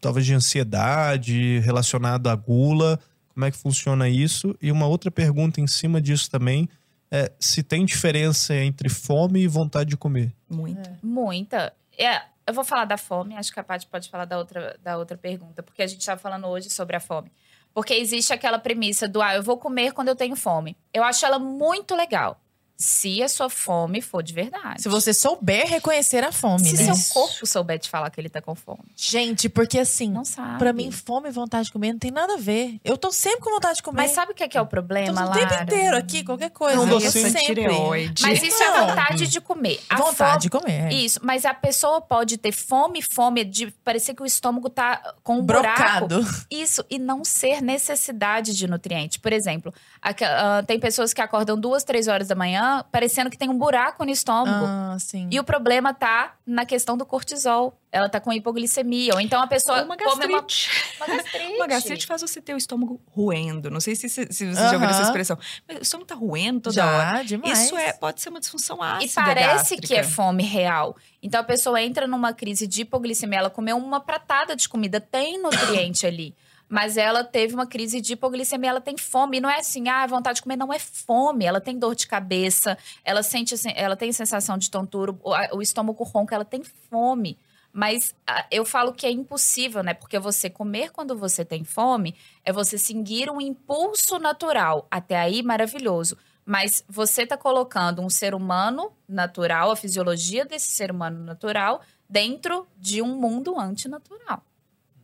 talvez, 0.00 0.24
de 0.24 0.34
ansiedade, 0.34 1.58
relacionado 1.60 2.28
à 2.28 2.36
gula, 2.36 3.00
como 3.32 3.46
é 3.46 3.50
que 3.50 3.56
funciona 3.56 4.08
isso? 4.08 4.54
E 4.62 4.70
uma 4.70 4.86
outra 4.86 5.10
pergunta 5.10 5.60
em 5.60 5.66
cima 5.66 6.00
disso 6.00 6.30
também 6.30 6.68
é 7.14 7.32
se 7.38 7.62
tem 7.62 7.84
diferença 7.84 8.52
entre 8.56 8.88
fome 8.88 9.40
e 9.40 9.46
vontade 9.46 9.90
de 9.90 9.96
comer. 9.96 10.34
Muito. 10.50 10.90
Muita. 11.00 11.72
É, 11.96 12.22
eu 12.44 12.52
vou 12.52 12.64
falar 12.64 12.86
da 12.86 12.96
fome, 12.96 13.36
acho 13.36 13.52
que 13.52 13.60
a 13.60 13.62
Paty 13.62 13.86
pode 13.86 14.10
falar 14.10 14.24
da 14.24 14.36
outra, 14.36 14.76
da 14.82 14.98
outra 14.98 15.16
pergunta, 15.16 15.62
porque 15.62 15.80
a 15.80 15.86
gente 15.86 16.00
estava 16.00 16.20
falando 16.20 16.48
hoje 16.48 16.68
sobre 16.70 16.96
a 16.96 17.00
fome. 17.00 17.30
Porque 17.72 17.94
existe 17.94 18.32
aquela 18.32 18.58
premissa 18.58 19.06
do, 19.06 19.22
ah, 19.22 19.34
eu 19.34 19.42
vou 19.44 19.56
comer 19.56 19.92
quando 19.92 20.08
eu 20.08 20.16
tenho 20.16 20.34
fome. 20.34 20.76
Eu 20.92 21.04
acho 21.04 21.24
ela 21.24 21.38
muito 21.38 21.94
legal. 21.94 22.40
Se 22.76 23.22
a 23.22 23.28
sua 23.28 23.48
fome 23.48 24.02
for 24.02 24.22
de 24.22 24.32
verdade. 24.34 24.82
Se 24.82 24.88
você 24.88 25.14
souber 25.14 25.66
reconhecer 25.68 26.24
a 26.24 26.32
fome, 26.32 26.64
Se 26.68 26.76
né? 26.84 26.92
seu 26.92 27.14
corpo 27.14 27.46
souber 27.46 27.78
te 27.78 27.88
falar 27.88 28.10
que 28.10 28.20
ele 28.20 28.28
tá 28.28 28.42
com 28.42 28.54
fome. 28.54 28.80
Gente, 28.96 29.48
porque 29.48 29.78
assim, 29.78 30.10
Não 30.10 30.24
sabe. 30.24 30.58
pra 30.58 30.72
mim, 30.72 30.90
fome 30.90 31.28
e 31.28 31.32
vontade 31.32 31.66
de 31.66 31.72
comer 31.72 31.92
não 31.92 31.98
tem 32.00 32.10
nada 32.10 32.34
a 32.34 32.36
ver. 32.36 32.80
Eu 32.84 32.98
tô 32.98 33.12
sempre 33.12 33.40
com 33.40 33.50
vontade 33.50 33.76
de 33.76 33.82
comer. 33.82 34.02
Mas 34.02 34.10
sabe 34.10 34.32
o 34.32 34.34
que 34.34 34.42
é, 34.42 34.48
que 34.48 34.58
é 34.58 34.60
o 34.60 34.64
Tô 34.64 34.70
problema, 34.70 35.24
o 35.30 35.32
tempo 35.32 35.54
inteiro 35.62 35.96
aqui, 35.96 36.24
qualquer 36.24 36.50
coisa. 36.50 36.76
Não, 36.76 36.84
eu 36.94 36.98
docinho. 37.00 37.30
sempre. 37.30 37.44
tireoide. 37.54 38.22
Mas 38.22 38.42
isso 38.42 38.58
Não. 38.58 38.76
é 38.76 38.86
vontade 38.88 39.28
de 39.28 39.40
comer. 39.40 39.80
A 39.88 39.96
Vontade 39.96 40.42
de 40.42 40.48
fome- 40.48 40.62
comer. 40.64 40.92
é. 40.92 40.94
Isso, 40.94 41.20
mas 41.22 41.44
a 41.44 41.54
pessoa 41.54 42.00
pode 42.00 42.36
ter 42.38 42.50
fome, 42.52 43.00
fome 43.00 43.44
de 43.44 43.70
parecer 43.84 44.14
que 44.14 44.22
o 44.22 44.26
estômago 44.26 44.68
tá 44.68 45.14
com 45.22 45.38
um 45.38 45.42
buraco. 45.42 46.08
Brocado. 46.08 46.26
Isso, 46.50 46.84
e 46.90 46.98
não 46.98 47.24
ser 47.24 47.62
necessidade 47.62 48.52
de 48.54 48.66
nutriente. 48.66 49.20
Por 49.20 49.32
exemplo, 49.32 49.72
aque- 50.02 50.24
ah, 50.24 50.64
tem 50.66 50.80
pessoas 50.80 51.12
que 51.14 51.20
acordam 51.20 51.58
duas, 51.58 51.84
três 51.84 52.08
horas 52.08 52.26
da 52.28 52.34
manhã, 52.34 52.63
parecendo 52.90 53.30
que 53.30 53.38
tem 53.38 53.48
um 53.48 53.56
buraco 53.56 54.04
no 54.04 54.10
estômago. 54.10 54.66
Ah, 54.66 54.96
sim. 54.98 55.28
E 55.30 55.38
o 55.40 55.44
problema 55.44 55.92
tá 55.94 56.34
na 56.46 56.64
questão 56.64 56.96
do 56.96 57.06
cortisol. 57.06 57.78
Ela 57.90 58.08
tá 58.08 58.20
com 58.20 58.32
hipoglicemia. 58.32 59.14
Ou 59.14 59.20
então 59.20 59.40
a 59.40 59.46
pessoa 59.46 59.78
Ou 59.78 59.84
uma 59.84 59.96
come 59.96 60.26
uma, 60.26 60.40
gastrite. 60.42 60.70
uma 60.96 61.06
gastrite. 61.06 61.54
Uma 61.54 61.66
gastrite 61.66 62.06
faz 62.06 62.22
você 62.22 62.40
ter 62.40 62.54
o 62.54 62.56
estômago 62.56 63.00
roendo. 63.10 63.70
Não 63.70 63.80
sei 63.80 63.94
se, 63.94 64.08
se, 64.08 64.26
você 64.26 64.54
já 64.54 64.72
ouviu 64.72 64.88
essa 64.88 65.02
expressão. 65.02 65.38
Mas 65.66 65.78
o 65.78 65.82
estômago 65.82 66.06
tá 66.06 66.14
roendo 66.14 66.60
toda 66.60 66.84
hora. 66.84 67.18
Já, 67.18 67.22
demais. 67.22 67.64
Isso 67.64 67.76
é, 67.76 67.92
pode 67.92 68.20
ser 68.20 68.30
uma 68.30 68.40
disfunção 68.40 68.82
ácida 68.82 69.04
E 69.20 69.24
parece 69.24 69.54
gástrica. 69.76 69.86
que 69.86 69.94
é 69.94 70.02
fome 70.02 70.42
real. 70.42 70.96
Então 71.22 71.40
a 71.40 71.44
pessoa 71.44 71.80
entra 71.80 72.06
numa 72.06 72.32
crise 72.32 72.66
de 72.66 72.82
hipoglicemia, 72.82 73.38
ela 73.38 73.50
comeu 73.50 73.76
uma 73.76 74.00
pratada 74.00 74.56
de 74.56 74.68
comida, 74.68 75.00
tem 75.00 75.40
nutriente 75.40 76.06
ali. 76.06 76.34
Mas 76.74 76.96
ela 76.96 77.22
teve 77.22 77.54
uma 77.54 77.68
crise 77.68 78.00
de 78.00 78.14
hipoglicemia, 78.14 78.70
ela 78.70 78.80
tem 78.80 78.98
fome. 78.98 79.36
E 79.36 79.40
não 79.40 79.48
é 79.48 79.60
assim, 79.60 79.88
ah, 79.88 80.04
vontade 80.08 80.38
de 80.38 80.42
comer, 80.42 80.56
não 80.56 80.72
é 80.72 80.78
fome. 80.80 81.44
Ela 81.44 81.60
tem 81.60 81.78
dor 81.78 81.94
de 81.94 82.04
cabeça, 82.04 82.76
ela 83.04 83.22
sente, 83.22 83.54
assim, 83.54 83.70
ela 83.76 83.94
tem 83.94 84.10
sensação 84.10 84.58
de 84.58 84.68
tontura, 84.68 85.14
o, 85.22 85.62
estômago 85.62 86.02
ronca, 86.02 86.34
ela 86.34 86.44
tem 86.44 86.64
fome. 86.64 87.38
Mas 87.72 88.12
ah, 88.26 88.44
eu 88.50 88.64
falo 88.64 88.92
que 88.92 89.06
é 89.06 89.10
impossível, 89.12 89.84
né? 89.84 89.94
Porque 89.94 90.18
você 90.18 90.50
comer 90.50 90.90
quando 90.90 91.16
você 91.16 91.44
tem 91.44 91.62
fome 91.62 92.16
é 92.44 92.52
você 92.52 92.76
seguir 92.76 93.30
um 93.30 93.40
impulso 93.40 94.18
natural. 94.18 94.88
Até 94.90 95.16
aí, 95.16 95.44
maravilhoso. 95.44 96.18
Mas 96.44 96.84
você 96.88 97.22
está 97.22 97.36
colocando 97.36 98.02
um 98.02 98.10
ser 98.10 98.34
humano 98.34 98.90
natural, 99.08 99.70
a 99.70 99.76
fisiologia 99.76 100.44
desse 100.44 100.72
ser 100.72 100.90
humano 100.90 101.24
natural, 101.24 101.82
dentro 102.10 102.66
de 102.76 103.00
um 103.00 103.14
mundo 103.14 103.56
antinatural. 103.56 104.42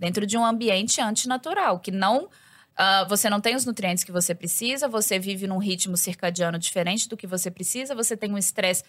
Dentro 0.01 0.27
de 0.27 0.37
um 0.39 0.45
ambiente 0.45 0.99
antinatural, 1.01 1.79
que 1.79 1.91
não. 1.91 2.25
Uh, 2.25 3.07
você 3.07 3.29
não 3.29 3.41
tem 3.41 3.55
os 3.55 3.67
nutrientes 3.67 4.03
que 4.03 4.11
você 4.11 4.35
precisa, 4.35 4.89
você 4.89 5.19
vive 5.19 5.47
num 5.47 5.59
ritmo 5.59 5.99
circadiano 5.99 6.59
diferente 6.59 7.07
do 7.07 7.17
que 7.17 7.27
você 7.27 7.51
precisa, 7.51 7.95
você 7.95 8.17
tem 8.17 8.33
um 8.33 8.39
estresse 8.39 8.83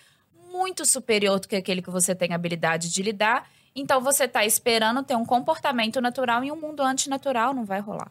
muito 0.50 0.86
superior 0.86 1.42
do 1.42 1.50
que 1.50 1.58
aquele 1.58 1.82
que 1.82 1.90
você 1.90 2.16
tem 2.16 2.34
habilidade 2.34 2.90
de 2.90 3.04
lidar. 3.04 3.50
Então 3.76 4.00
você 4.00 4.24
está 4.24 4.46
esperando 4.46 5.04
ter 5.04 5.18
um 5.18 5.26
comportamento 5.26 6.00
natural 6.00 6.42
em 6.46 6.52
um 6.52 6.56
mundo 6.56 6.82
antinatural, 6.82 7.54
não 7.54 7.66
vai 7.66 7.82
rolar. 7.82 8.10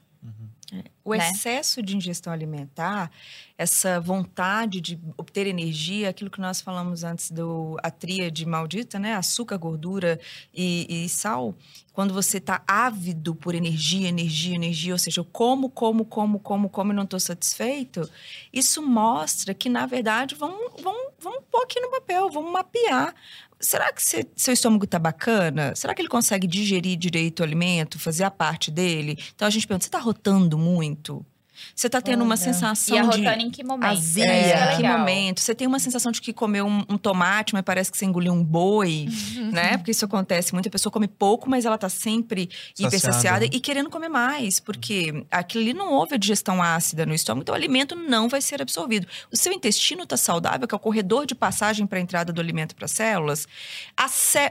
O 1.11 1.19
né? 1.19 1.31
excesso 1.31 1.82
de 1.82 1.97
ingestão 1.97 2.32
alimentar, 2.32 3.11
essa 3.59 4.01
vontade 4.01 4.81
de 4.81 4.99
obter 5.16 5.47
energia, 5.47 6.09
aquilo 6.09 6.31
que 6.31 6.41
nós 6.41 6.61
falamos 6.61 7.05
antes 7.05 7.31
do 7.31 7.77
a 7.82 7.91
tríade 7.91 8.47
maldita, 8.47 8.99
né? 8.99 9.15
Açúcar, 9.15 9.59
gordura 9.59 10.19
e, 10.55 11.05
e 11.05 11.09
sal. 11.09 11.55
Quando 11.93 12.15
você 12.15 12.39
está 12.39 12.62
ávido 12.66 13.35
por 13.35 13.55
energia, 13.55 14.09
energia, 14.09 14.55
energia, 14.55 14.93
ou 14.93 14.99
seja, 14.99 15.20
eu 15.20 15.24
como, 15.24 15.69
como, 15.69 16.05
como, 16.05 16.39
como, 16.39 16.69
como 16.69 16.93
e 16.93 16.95
não 16.95 17.03
estou 17.03 17.20
satisfeito, 17.20 18.09
isso 18.53 18.81
mostra 18.81 19.53
que, 19.53 19.69
na 19.69 19.87
verdade, 19.87 20.35
vamos, 20.35 20.81
vamos, 20.81 21.12
vamos 21.19 21.43
pôr 21.51 21.65
aqui 21.65 21.81
no 21.81 21.91
papel, 21.91 22.31
vamos 22.31 22.53
mapear 22.53 23.15
será 23.61 23.93
que 23.93 24.03
seu 24.03 24.55
estômago 24.55 24.87
tá 24.87 24.99
bacana? 24.99 25.74
Será 25.77 25.95
que 25.95 26.01
ele 26.01 26.09
consegue 26.09 26.47
digerir 26.47 26.97
direito 26.97 27.41
o 27.41 27.43
alimento, 27.43 27.99
fazer 27.99 28.24
a 28.24 28.31
parte 28.31 28.70
dele? 28.70 29.19
Então 29.35 29.47
a 29.47 29.51
gente 29.51 29.66
pergunta, 29.66 29.85
você 29.85 29.91
tá 29.91 29.99
rotando 29.99 30.57
muito? 30.57 31.24
Você 31.75 31.87
está 31.87 32.01
tendo 32.01 32.23
uma 32.23 32.37
sensação 32.37 32.97
e 32.97 32.99
arrotando 32.99 33.39
de... 33.39 33.45
em 33.45 33.51
que 33.51 33.65
momento? 33.65 33.91
Azia. 33.91 34.25
É, 34.27 34.75
em 34.75 34.77
que 34.77 34.83
momento? 34.89 35.41
Você 35.41 35.55
tem 35.55 35.67
uma 35.67 35.79
sensação 35.79 36.13
de 36.13 36.21
que 36.21 36.33
comeu 36.33 36.67
um, 36.67 36.85
um 36.89 36.99
tomate, 36.99 37.53
mas 37.53 37.63
parece 37.63 37.91
que 37.91 37.99
você 37.99 38.05
engoliu 38.05 38.33
um 38.33 38.43
boi, 38.43 39.09
né? 39.53 39.77
Porque 39.77 39.91
isso 39.91 40.05
acontece. 40.05 40.53
Muita 40.53 40.71
pessoa 40.71 40.93
come 40.93 41.09
pouco, 41.09 41.49
mas 41.49 41.65
ela 41.65 41.77
está 41.77 41.89
sempre 41.89 42.49
hiper 42.79 43.01
saciada 43.01 43.45
e 43.45 43.61
querendo 43.61 43.91
comer 43.91 44.09
mais. 44.09 44.61
Porque 44.61 45.25
aquilo 45.31 45.65
ali 45.65 45.75
não 45.75 45.93
houve 45.93 46.15
a 46.15 46.19
digestão 46.19 46.63
ácida 46.63 47.07
no 47.07 47.15
estômago, 47.15 47.43
então 47.43 47.55
o 47.55 47.57
alimento 47.57 47.95
não 47.95 48.29
vai 48.29 48.41
ser 48.41 48.61
absorvido. 48.61 49.07
O 49.33 49.37
seu 49.37 49.53
intestino 49.53 50.03
está 50.03 50.17
saudável, 50.17 50.67
que 50.67 50.75
é 50.75 50.77
o 50.77 50.81
corredor 50.81 51.27
de 51.27 51.35
passagem 51.35 51.87
para 51.87 51.99
a 51.99 52.03
entrada 52.03 52.33
do 52.33 52.41
alimento 52.41 52.75
para 52.75 52.85
as 52.85 52.93
células. 52.93 53.47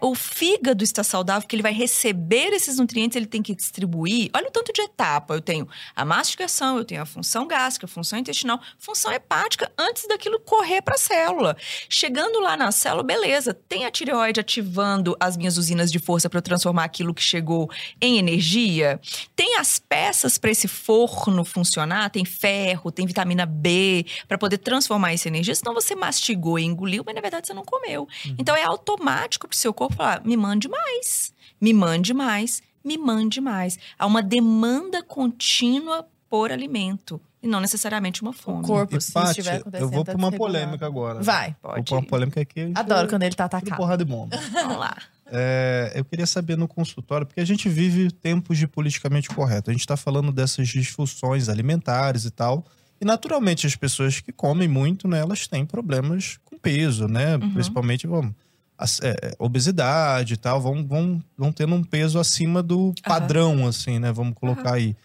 O 0.01 0.15
fígado 0.15 0.83
está 0.83 1.03
saudável, 1.03 1.47
que 1.47 1.55
ele 1.55 1.63
vai 1.63 1.73
receber 1.73 2.53
esses 2.53 2.77
nutrientes, 2.77 3.15
ele 3.15 3.25
tem 3.25 3.41
que 3.41 3.55
distribuir. 3.55 4.29
Olha 4.33 4.47
o 4.47 4.51
tanto 4.51 4.71
de 4.73 4.81
etapa. 4.81 5.33
Eu 5.33 5.41
tenho 5.41 5.67
a 5.95 6.05
mastigação, 6.05 6.77
eu 6.77 6.85
tenho 6.85 7.01
a 7.01 7.05
função 7.09 7.47
gástrica, 7.47 7.87
função 7.87 8.19
intestinal, 8.19 8.61
função 8.77 9.11
hepática, 9.11 9.71
antes 9.77 10.07
daquilo 10.07 10.39
correr 10.39 10.81
para 10.81 10.95
a 10.95 10.97
célula. 10.97 11.57
Chegando 11.89 12.39
lá 12.39 12.55
na 12.55 12.71
célula, 12.71 13.03
beleza, 13.03 13.53
tem 13.53 13.85
a 13.85 13.91
tireoide 13.91 14.39
ativando 14.39 15.17
as 15.19 15.35
minhas 15.35 15.57
usinas 15.57 15.91
de 15.91 15.99
força 15.99 16.29
para 16.29 16.41
transformar 16.41 16.83
aquilo 16.83 17.13
que 17.13 17.21
chegou 17.21 17.69
em 17.99 18.17
energia? 18.17 18.99
Tem 19.35 19.57
as 19.57 19.79
peças 19.79 20.37
para 20.37 20.51
esse 20.51 20.67
forno 20.67 21.43
funcionar? 21.43 22.09
Tem 22.09 22.23
ferro, 22.23 22.91
tem 22.91 23.05
vitamina 23.05 23.45
B 23.45 24.05
para 24.27 24.37
poder 24.37 24.59
transformar 24.59 25.13
essa 25.13 25.27
energia? 25.27 25.55
Senão 25.55 25.73
você 25.73 25.95
mastigou 25.95 26.59
e 26.59 26.63
engoliu, 26.63 27.03
mas 27.05 27.15
na 27.15 27.21
verdade 27.21 27.47
você 27.47 27.53
não 27.53 27.65
comeu. 27.65 28.07
Uhum. 28.25 28.35
Então 28.37 28.55
é 28.55 28.63
automático 28.63 29.47
para 29.47 29.55
o 29.55 29.57
seu 29.57 29.73
corpo 29.73 29.95
falar: 29.95 30.23
me 30.23 30.37
mande 30.37 30.67
mais, 30.67 31.33
me 31.59 31.73
mande 31.73 32.13
mais, 32.13 32.61
me 32.83 32.97
mande 32.97 33.41
mais. 33.41 33.77
Há 33.97 34.05
uma 34.05 34.21
demanda 34.21 35.03
contínua 35.03 36.07
por 36.29 36.51
alimento 36.51 37.19
e 37.41 37.47
não 37.47 37.59
necessariamente 37.59 38.21
uma 38.21 38.33
fome. 38.33 38.59
O 38.59 38.67
corpo, 38.67 38.97
e, 38.97 39.01
se 39.01 39.11
Pati, 39.11 39.29
estiver 39.39 39.57
acontecendo. 39.57 39.87
Eu 39.87 39.89
vou 39.89 40.03
para 40.03 40.17
uma 40.17 40.31
polêmica 40.31 40.85
agora. 40.85 41.21
Vai. 41.21 41.55
Pode. 41.61 41.75
Vou 41.75 41.83
para 41.83 41.95
uma 41.95 42.03
polêmica 42.03 42.41
aqui. 42.41 42.71
Adoro 42.75 43.07
quando 43.07 43.23
ele 43.23 43.35
tá 43.35 43.45
atacado. 43.45 43.77
Porrada 43.77 44.03
de 44.03 44.11
bomba. 44.11 44.37
Vamos 44.51 44.77
lá. 44.77 44.95
É, 45.31 45.93
eu 45.95 46.03
queria 46.03 46.25
saber 46.25 46.57
no 46.57 46.67
consultório, 46.67 47.25
porque 47.25 47.39
a 47.39 47.45
gente 47.45 47.69
vive 47.69 48.11
tempos 48.11 48.57
de 48.57 48.67
politicamente 48.67 49.29
correto. 49.29 49.69
A 49.69 49.73
gente 49.73 49.81
está 49.81 49.95
falando 49.95 50.31
dessas 50.31 50.67
disfunções 50.67 51.47
alimentares 51.47 52.25
e 52.25 52.31
tal. 52.31 52.65
E 52.99 53.05
naturalmente 53.05 53.65
as 53.65 53.75
pessoas 53.75 54.19
que 54.19 54.33
comem 54.33 54.67
muito, 54.67 55.07
né, 55.07 55.19
elas 55.19 55.47
têm 55.47 55.65
problemas 55.65 56.37
com 56.43 56.57
peso, 56.57 57.07
né? 57.07 57.37
Uhum. 57.37 57.53
Principalmente, 57.53 58.05
vamos, 58.05 58.33
a, 58.77 58.85
é, 59.03 59.35
obesidade 59.39 60.33
e 60.33 60.37
tal, 60.37 60.59
vão, 60.59 60.85
vão, 60.85 61.23
vão 61.37 61.51
tendo 61.53 61.75
um 61.75 61.83
peso 61.83 62.19
acima 62.19 62.61
do 62.61 62.93
padrão, 63.03 63.57
uhum. 63.57 63.67
assim, 63.67 63.99
né? 63.99 64.11
Vamos 64.11 64.33
colocar 64.33 64.71
uhum. 64.71 64.75
aí 64.75 64.95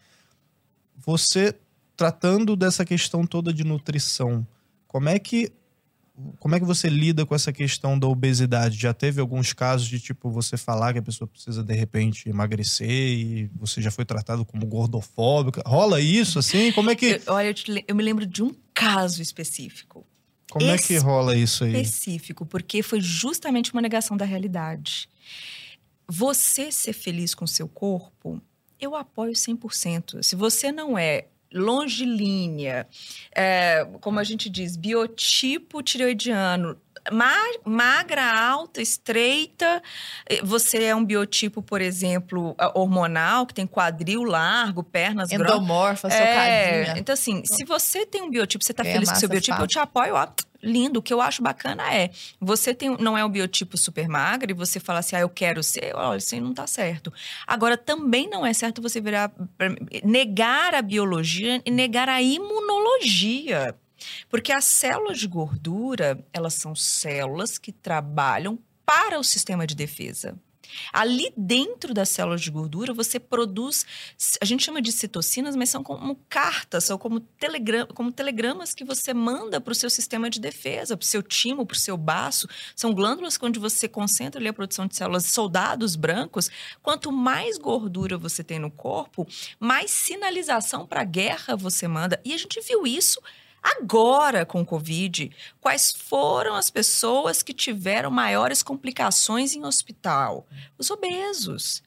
você 1.04 1.54
tratando 1.96 2.56
dessa 2.56 2.84
questão 2.84 3.26
toda 3.26 3.52
de 3.52 3.64
nutrição, 3.64 4.46
como 4.86 5.08
é 5.08 5.18
que 5.18 5.52
como 6.38 6.54
é 6.54 6.60
que 6.60 6.64
você 6.64 6.88
lida 6.88 7.26
com 7.26 7.34
essa 7.34 7.52
questão 7.52 7.98
da 7.98 8.06
obesidade? 8.06 8.78
Já 8.78 8.94
teve 8.94 9.20
alguns 9.20 9.52
casos 9.52 9.88
de 9.88 9.98
tipo 9.98 10.30
você 10.30 10.56
falar 10.56 10.92
que 10.92 11.00
a 11.00 11.02
pessoa 11.02 11.26
precisa 11.26 11.60
de 11.60 11.74
repente 11.74 12.28
emagrecer 12.28 12.88
e 12.88 13.50
você 13.56 13.82
já 13.82 13.90
foi 13.90 14.04
tratado 14.04 14.44
como 14.44 14.64
gordofóbica? 14.64 15.60
Rola 15.66 16.00
isso 16.00 16.38
assim? 16.38 16.70
Como 16.70 16.88
é 16.88 16.94
que 16.94 17.20
eu, 17.26 17.34
Olha, 17.34 17.48
eu, 17.48 17.54
te, 17.54 17.84
eu 17.88 17.96
me 17.96 18.02
lembro 18.02 18.24
de 18.24 18.44
um 18.44 18.54
caso 18.72 19.20
específico. 19.20 20.06
Como 20.48 20.70
é 20.70 20.78
que 20.78 20.96
rola 20.98 21.34
isso 21.34 21.64
aí? 21.64 21.72
Específico, 21.82 22.46
porque 22.46 22.80
foi 22.80 23.00
justamente 23.00 23.72
uma 23.72 23.82
negação 23.82 24.16
da 24.16 24.24
realidade. 24.24 25.08
Você 26.06 26.70
ser 26.70 26.92
feliz 26.92 27.34
com 27.34 27.44
seu 27.44 27.66
corpo 27.66 28.40
eu 28.84 28.94
apoio 28.94 29.32
100%. 29.32 30.22
Se 30.22 30.36
você 30.36 30.70
não 30.70 30.96
é 30.96 31.26
longilínea, 31.52 32.86
é, 33.34 33.86
como 34.00 34.18
a 34.18 34.24
gente 34.24 34.50
diz, 34.50 34.76
biotipo 34.76 35.82
tireoidiano, 35.82 36.76
magra, 37.64 38.48
alta, 38.48 38.80
estreita. 38.80 39.82
Eh, 40.28 40.40
você 40.42 40.84
é 40.84 40.96
um 40.96 41.04
biotipo, 41.04 41.62
por 41.62 41.80
exemplo, 41.80 42.56
hormonal, 42.74 43.46
que 43.46 43.54
tem 43.54 43.66
quadril 43.66 44.22
largo, 44.22 44.82
pernas 44.82 45.30
Endomorfa, 45.30 46.08
grossas. 46.08 46.26
É, 46.26 46.94
então, 46.98 47.12
assim, 47.12 47.44
se 47.44 47.64
você 47.64 48.06
tem 48.06 48.22
um 48.22 48.30
biotipo, 48.30 48.64
você 48.64 48.72
está 48.72 48.84
feliz 48.84 49.10
com 49.10 49.16
seu 49.16 49.28
biotipo, 49.28 49.60
eu 49.60 49.66
te 49.66 49.78
apoio, 49.78 50.14
ó, 50.14 50.26
lindo. 50.64 50.98
O 50.98 51.02
que 51.02 51.12
eu 51.12 51.20
acho 51.20 51.42
bacana 51.42 51.92
é, 51.94 52.10
você 52.40 52.74
tem, 52.74 52.96
não 52.98 53.16
é 53.16 53.24
um 53.24 53.28
biotipo 53.28 53.76
super 53.76 54.08
magro 54.08 54.50
e 54.50 54.54
você 54.54 54.80
fala 54.80 55.00
assim, 55.00 55.16
ah, 55.16 55.20
eu 55.20 55.28
quero 55.28 55.62
ser, 55.62 55.94
olha, 55.94 56.18
isso 56.18 56.34
aí 56.34 56.40
não 56.40 56.54
tá 56.54 56.66
certo. 56.66 57.12
Agora, 57.46 57.76
também 57.76 58.28
não 58.28 58.44
é 58.44 58.52
certo 58.52 58.82
você 58.82 59.00
virar, 59.00 59.32
negar 60.02 60.74
a 60.74 60.82
biologia 60.82 61.62
e 61.64 61.70
negar 61.70 62.08
a 62.08 62.20
imunologia. 62.20 63.74
Porque 64.28 64.52
as 64.52 64.64
células 64.64 65.18
de 65.18 65.26
gordura, 65.26 66.24
elas 66.32 66.54
são 66.54 66.74
células 66.74 67.58
que 67.58 67.72
trabalham 67.72 68.58
para 68.84 69.18
o 69.18 69.24
sistema 69.24 69.66
de 69.66 69.74
defesa. 69.74 70.36
Ali 70.92 71.32
dentro 71.36 71.94
das 71.94 72.08
células 72.08 72.40
de 72.40 72.50
gordura, 72.50 72.92
você 72.92 73.18
produz, 73.20 73.86
a 74.40 74.44
gente 74.44 74.64
chama 74.64 74.80
de 74.80 74.92
citocinas, 74.92 75.56
mas 75.56 75.70
são 75.70 75.82
como 75.82 76.16
cartas, 76.28 76.84
são 76.84 76.98
como, 76.98 77.22
como 77.94 78.12
telegramas 78.12 78.74
que 78.74 78.84
você 78.84 79.14
manda 79.14 79.60
para 79.60 79.72
o 79.72 79.74
seu 79.74 79.90
sistema 79.90 80.28
de 80.28 80.40
defesa, 80.40 80.96
para 80.96 81.04
o 81.04 81.06
seu 81.06 81.22
timo, 81.22 81.66
para 81.66 81.74
o 81.74 81.78
seu 81.78 81.96
baço. 81.96 82.48
São 82.74 82.92
glândulas 82.92 83.38
onde 83.40 83.58
você 83.58 83.88
concentra 83.88 84.40
ali 84.40 84.48
a 84.48 84.52
produção 84.52 84.86
de 84.86 84.96
células, 84.96 85.26
soldados 85.26 85.96
brancos. 85.96 86.50
Quanto 86.82 87.12
mais 87.12 87.58
gordura 87.58 88.16
você 88.16 88.42
tem 88.42 88.58
no 88.58 88.70
corpo, 88.70 89.26
mais 89.58 89.90
sinalização 89.90 90.86
para 90.86 91.02
a 91.02 91.04
guerra 91.04 91.56
você 91.56 91.86
manda. 91.86 92.20
E 92.24 92.32
a 92.32 92.38
gente 92.38 92.60
viu 92.60 92.86
isso 92.86 93.20
Agora, 93.64 94.44
com 94.44 94.60
o 94.60 94.66
Covid, 94.66 95.34
quais 95.58 95.90
foram 95.90 96.54
as 96.54 96.68
pessoas 96.68 97.42
que 97.42 97.54
tiveram 97.54 98.10
maiores 98.10 98.62
complicações 98.62 99.54
em 99.54 99.64
hospital? 99.64 100.46
Os 100.76 100.90
obesos. 100.90 101.82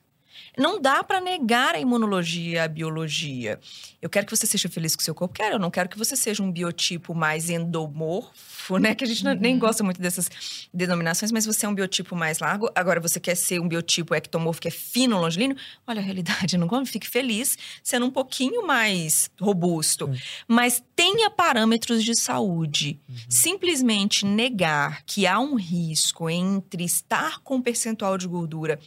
Não 0.57 0.81
dá 0.81 1.03
para 1.03 1.21
negar 1.21 1.75
a 1.75 1.79
imunologia, 1.79 2.63
a 2.63 2.67
biologia. 2.67 3.59
Eu 4.01 4.09
quero 4.09 4.25
que 4.25 4.35
você 4.35 4.47
seja 4.47 4.67
feliz 4.67 4.95
com 4.95 5.01
o 5.01 5.03
seu 5.03 5.13
corpo, 5.13 5.35
quero. 5.35 5.55
Eu 5.55 5.59
não 5.59 5.69
quero 5.69 5.87
que 5.87 5.97
você 5.97 6.15
seja 6.15 6.41
um 6.41 6.51
biotipo 6.51 7.13
mais 7.13 7.49
endomorfo, 7.49 8.77
né? 8.79 8.95
Que 8.95 9.03
a 9.03 9.07
gente 9.07 9.25
uhum. 9.25 9.35
nem 9.35 9.59
gosta 9.59 9.83
muito 9.83 10.01
dessas 10.01 10.29
denominações, 10.73 11.31
mas 11.31 11.45
você 11.45 11.65
é 11.65 11.69
um 11.69 11.75
biotipo 11.75 12.15
mais 12.15 12.39
largo. 12.39 12.71
Agora, 12.73 12.99
você 12.99 13.19
quer 13.19 13.35
ser 13.35 13.59
um 13.59 13.67
biotipo 13.67 14.15
ectomorfo, 14.15 14.59
que 14.59 14.67
é 14.67 14.71
fino, 14.71 15.19
longilíneo. 15.19 15.55
Olha 15.85 15.99
a 15.99 16.03
realidade, 16.03 16.57
não 16.57 16.67
come, 16.67 16.85
fique 16.85 17.07
feliz 17.07 17.57
sendo 17.83 18.07
um 18.07 18.11
pouquinho 18.11 18.65
mais 18.65 19.29
robusto. 19.39 20.05
Uhum. 20.05 20.17
Mas 20.47 20.83
tenha 20.95 21.29
parâmetros 21.29 22.03
de 22.03 22.19
saúde. 22.19 22.99
Uhum. 23.07 23.15
Simplesmente 23.29 24.25
negar 24.25 25.03
que 25.05 25.27
há 25.27 25.39
um 25.39 25.55
risco 25.55 26.29
entre 26.29 26.83
estar 26.83 27.39
com 27.41 27.57
um 27.57 27.61
percentual 27.61 28.17
de 28.17 28.27
gordura 28.27 28.79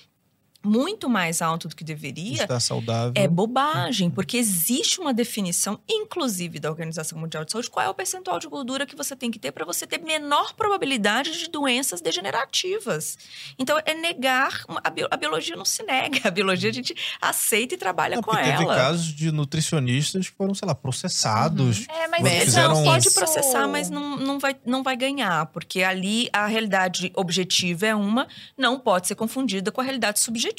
muito 0.63 1.09
mais 1.09 1.41
alto 1.41 1.69
do 1.69 1.75
que 1.77 1.83
deveria, 1.83 2.43
Está 2.43 2.61
saudável. 2.61 3.13
é 3.17 3.27
bobagem, 3.27 4.11
porque 4.11 4.37
existe 4.37 5.01
uma 5.01 5.15
definição, 5.15 5.81
inclusive 5.89 6.59
da 6.59 6.69
Organização 6.71 7.19
Mundial 7.19 7.45
de 7.45 7.53
Saúde, 7.53 7.71
qual 7.71 7.87
é 7.87 7.89
o 7.89 7.95
percentual 7.95 8.39
de 8.39 8.47
gordura 8.47 8.85
que 8.85 8.95
você 8.95 9.17
tem 9.17 9.31
que 9.31 9.39
ter 9.39 9.53
para 9.53 9.65
você 9.65 9.87
ter 9.87 9.99
menor 9.99 10.53
probabilidade 10.55 11.39
de 11.39 11.49
doenças 11.49 12.01
degenerativas. 12.01 13.17
Então, 13.59 13.79
é 13.85 13.95
negar. 13.95 14.65
A, 14.85 14.91
bio- 14.91 15.09
a 15.11 15.17
biologia 15.17 15.57
não 15.57 15.65
se 15.65 15.83
nega. 15.83 16.21
A 16.29 16.31
biologia 16.31 16.71
a 16.71 16.73
gente 16.73 16.95
aceita 17.21 17.75
e 17.75 17.79
trabalha 17.79 18.17
Não, 18.17 18.23
com 18.23 18.33
teve 18.37 18.51
ela. 18.65 18.75
casos 18.77 19.07
de 19.07 19.31
nutricionistas 19.33 20.29
que 20.29 20.37
foram, 20.37 20.55
sei 20.55 20.67
lá, 20.69 20.75
processados. 20.75 21.87
É, 21.89 22.07
mas 22.09 22.45
fizeram 22.45 22.75
Não, 22.75 22.85
pode 22.85 23.11
processar, 23.11 23.67
mas 23.69 23.89
não, 23.91 24.17
não, 24.17 24.39
vai, 24.39 24.57
não 24.67 24.83
vai 24.83 24.97
ganhar, 24.97 25.47
porque 25.47 25.83
ali 25.83 26.29
a 26.33 26.47
realidade 26.47 27.11
objetiva 27.17 27.87
é 27.87 27.95
uma, 27.95 28.29
não 28.57 28.79
pode 28.79 29.07
ser 29.09 29.15
confundida 29.15 29.71
com 29.73 29.81
a 29.81 29.85
realidade 29.85 30.21
subjetiva. 30.21 30.50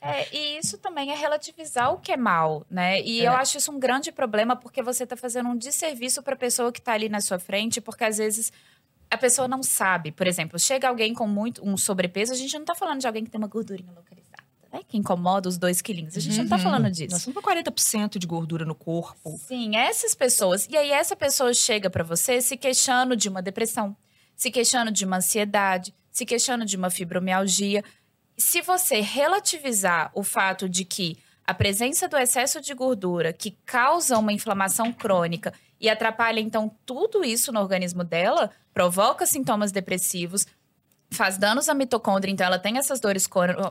É, 0.00 0.26
e 0.34 0.58
isso 0.58 0.78
também 0.78 1.10
é 1.10 1.14
relativizar 1.16 1.92
o 1.92 1.98
que 1.98 2.12
é 2.12 2.16
mal, 2.16 2.64
né? 2.70 3.00
E 3.02 3.20
É. 3.20 3.28
eu 3.28 3.32
acho 3.32 3.58
isso 3.58 3.70
um 3.72 3.78
grande 3.78 4.10
problema 4.12 4.54
porque 4.56 4.82
você 4.82 5.06
tá 5.06 5.16
fazendo 5.16 5.48
um 5.48 5.56
desserviço 5.56 6.22
para 6.22 6.34
a 6.34 6.38
pessoa 6.38 6.72
que 6.72 6.80
tá 6.80 6.92
ali 6.92 7.08
na 7.08 7.20
sua 7.20 7.38
frente, 7.38 7.80
porque 7.80 8.04
às 8.04 8.18
vezes 8.18 8.52
a 9.10 9.16
pessoa 9.16 9.46
não 9.46 9.62
sabe. 9.62 10.10
Por 10.12 10.26
exemplo, 10.26 10.58
chega 10.58 10.88
alguém 10.88 11.14
com 11.14 11.26
muito 11.26 11.64
um 11.66 11.76
sobrepeso, 11.76 12.32
a 12.32 12.36
gente 12.36 12.58
não 12.58 12.64
tá 12.64 12.74
falando 12.74 13.00
de 13.00 13.06
alguém 13.06 13.24
que 13.24 13.30
tem 13.30 13.38
uma 13.38 13.46
gordurinha 13.48 13.92
localizada, 13.92 14.42
né? 14.72 14.80
Que 14.88 14.96
incomoda 14.98 15.48
os 15.48 15.56
dois 15.56 15.80
quilinhos. 15.80 16.16
A 16.16 16.20
gente 16.20 16.36
não 16.38 16.48
tá 16.48 16.56
Uhum. 16.56 16.62
falando 16.62 16.90
disso. 16.90 17.12
Nós 17.12 17.24
com 17.24 17.32
40% 17.40 18.18
de 18.18 18.26
gordura 18.26 18.64
no 18.64 18.74
corpo. 18.74 19.38
Sim, 19.46 19.76
essas 19.76 20.14
pessoas. 20.14 20.66
E 20.70 20.76
aí 20.76 20.90
essa 20.90 21.14
pessoa 21.14 21.54
chega 21.54 21.88
pra 21.88 22.02
você 22.02 22.40
se 22.42 22.56
queixando 22.56 23.14
de 23.16 23.28
uma 23.28 23.40
depressão, 23.40 23.96
se 24.34 24.50
queixando 24.50 24.90
de 24.90 25.04
uma 25.04 25.18
ansiedade, 25.18 25.94
se 26.10 26.26
queixando 26.26 26.64
de 26.64 26.76
uma 26.76 26.90
fibromialgia. 26.90 27.84
Se 28.36 28.60
você 28.60 29.00
relativizar 29.00 30.10
o 30.14 30.22
fato 30.22 30.68
de 30.68 30.84
que 30.84 31.16
a 31.46 31.54
presença 31.54 32.08
do 32.08 32.16
excesso 32.16 32.60
de 32.60 32.74
gordura 32.74 33.32
que 33.32 33.52
causa 33.64 34.18
uma 34.18 34.32
inflamação 34.32 34.92
crônica 34.92 35.52
e 35.80 35.88
atrapalha 35.88 36.40
então 36.40 36.70
tudo 36.84 37.24
isso 37.24 37.52
no 37.52 37.60
organismo 37.60 38.02
dela, 38.02 38.50
provoca 38.74 39.24
sintomas 39.26 39.70
depressivos, 39.72 40.46
faz 41.10 41.38
danos 41.38 41.68
à 41.68 41.74
mitocôndria, 41.74 42.32
então 42.32 42.46
ela 42.46 42.58
tem 42.58 42.78
essas 42.78 42.98
dores 42.98 43.28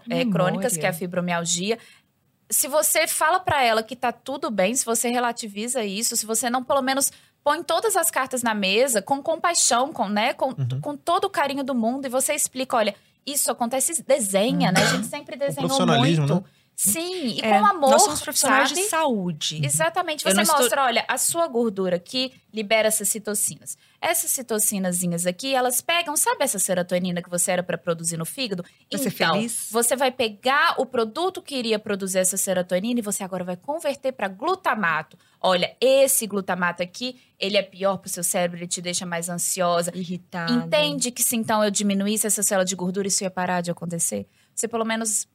Memória. 0.07 0.31
crônicas, 0.31 0.77
que 0.77 0.85
é 0.85 0.89
a 0.89 0.93
fibromialgia. 0.93 1.77
Se 2.49 2.67
você 2.67 3.07
fala 3.07 3.39
pra 3.39 3.63
ela 3.63 3.83
que 3.83 3.95
tá 3.95 4.11
tudo 4.11 4.49
bem, 4.49 4.73
se 4.75 4.85
você 4.85 5.09
relativiza 5.09 5.83
isso, 5.83 6.15
se 6.15 6.25
você 6.25 6.49
não 6.49 6.63
pelo 6.63 6.81
menos 6.81 7.11
põe 7.43 7.61
todas 7.61 7.95
as 7.97 8.09
cartas 8.09 8.41
na 8.41 8.53
mesa 8.55 9.01
com 9.01 9.21
compaixão, 9.21 9.91
com, 9.91 10.07
né, 10.07 10.33
com, 10.33 10.49
Uhum. 10.49 10.79
com 10.81 10.95
todo 10.95 11.25
o 11.25 11.29
carinho 11.29 11.63
do 11.63 11.75
mundo 11.75 12.05
e 12.05 12.09
você 12.09 12.33
explica, 12.33 12.77
olha, 12.77 12.95
isso 13.25 13.49
acontece, 13.51 14.03
desenha, 14.03 14.71
né? 14.71 14.81
A 14.81 14.85
gente 14.87 15.07
sempre 15.07 15.35
desenhou 15.35 15.67
muito. 15.97 16.21
né? 16.35 16.43
Sim, 16.75 17.27
e 17.37 17.39
É, 17.41 17.57
com 17.59 17.65
amor, 17.65 17.91
Nós 17.91 18.01
somos 18.03 18.21
profissionais 18.21 18.69
sabe? 18.69 18.81
de 18.81 18.87
saúde. 18.87 19.61
Exatamente. 19.65 20.23
Você 20.23 20.33
não 20.33 20.43
estou- 20.43 20.59
mostra, 20.59 20.83
olha, 20.83 21.05
a 21.07 21.17
sua 21.17 21.47
gordura 21.47 21.95
aqui 21.95 22.33
libera 22.53 22.87
essas 22.89 23.07
citocinas. 23.07 23.77
Essas 24.01 24.31
citocinazinhas 24.31 25.25
aqui, 25.25 25.55
elas 25.55 25.79
pegam, 25.81 26.17
sabe 26.17 26.43
essa 26.43 26.59
serotonina 26.59 27.21
que 27.21 27.29
você 27.29 27.51
era 27.51 27.63
para 27.63 27.77
produzir 27.77 28.17
no 28.17 28.25
fígado? 28.25 28.63
Pra 28.89 28.99
ser 28.99 29.07
então, 29.09 29.35
feliz? 29.35 29.67
você 29.71 29.95
vai 29.95 30.11
pegar 30.11 30.75
o 30.77 30.85
produto 30.85 31.41
que 31.41 31.55
iria 31.55 31.79
produzir 31.79 32.19
essa 32.19 32.35
serotonina 32.37 32.99
e 32.99 33.03
você 33.03 33.23
agora 33.23 33.43
vai 33.43 33.55
converter 33.55 34.11
para 34.11 34.27
glutamato. 34.27 35.17
Olha, 35.41 35.75
esse 35.79 36.27
glutamato 36.27 36.83
aqui, 36.83 37.19
ele 37.39 37.55
é 37.57 37.63
pior 37.63 37.97
pro 37.97 38.09
seu 38.09 38.23
cérebro, 38.23 38.57
ele 38.59 38.67
te 38.67 38.81
deixa 38.81 39.05
mais 39.05 39.29
ansiosa. 39.29 39.91
Irritada. 39.95 40.51
Entende 40.51 41.09
que 41.09 41.23
se 41.23 41.35
então 41.37 41.63
eu 41.63 41.71
diminuísse 41.71 42.27
essa 42.27 42.43
célula 42.43 42.65
de 42.65 42.75
gordura, 42.75 43.07
isso 43.07 43.23
ia 43.23 43.31
parar 43.31 43.61
de 43.61 43.71
acontecer? 43.71 44.27
Você 44.53 44.67
pelo 44.67 44.85
menos, 44.85 45.27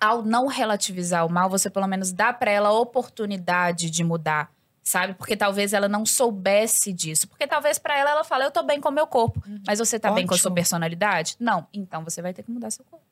ao 0.00 0.22
não 0.22 0.46
relativizar 0.46 1.26
o 1.26 1.30
mal, 1.30 1.50
você 1.50 1.68
pelo 1.68 1.86
menos 1.86 2.12
dá 2.12 2.32
para 2.32 2.50
ela 2.50 2.70
a 2.70 2.72
oportunidade 2.72 3.90
de 3.90 4.02
mudar, 4.02 4.50
sabe? 4.82 5.14
Porque 5.14 5.36
talvez 5.36 5.72
ela 5.72 5.88
não 5.88 6.06
soubesse 6.06 6.92
disso. 6.92 7.28
Porque 7.28 7.46
talvez 7.46 7.78
para 7.78 7.98
ela 7.98 8.10
ela 8.10 8.24
fala, 8.24 8.44
eu 8.44 8.50
tô 8.50 8.62
bem 8.62 8.80
com 8.80 8.88
o 8.88 8.92
meu 8.92 9.06
corpo, 9.06 9.42
mas 9.66 9.78
você 9.78 9.98
tá 9.98 10.10
bem 10.10 10.26
com 10.26 10.34
a 10.34 10.38
sua 10.38 10.48
Ótimo. 10.48 10.54
personalidade? 10.54 11.36
Não, 11.38 11.66
então 11.72 12.02
você 12.02 12.22
vai 12.22 12.32
ter 12.32 12.42
que 12.42 12.50
mudar 12.50 12.70
seu 12.70 12.84
corpo. 12.84 13.04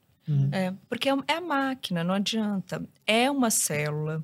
É, 0.52 0.74
porque 0.88 1.08
é 1.08 1.12
é 1.26 1.34
a 1.34 1.40
máquina, 1.40 2.04
não 2.04 2.14
adianta. 2.14 2.82
É 3.06 3.30
uma 3.30 3.50
célula 3.50 4.22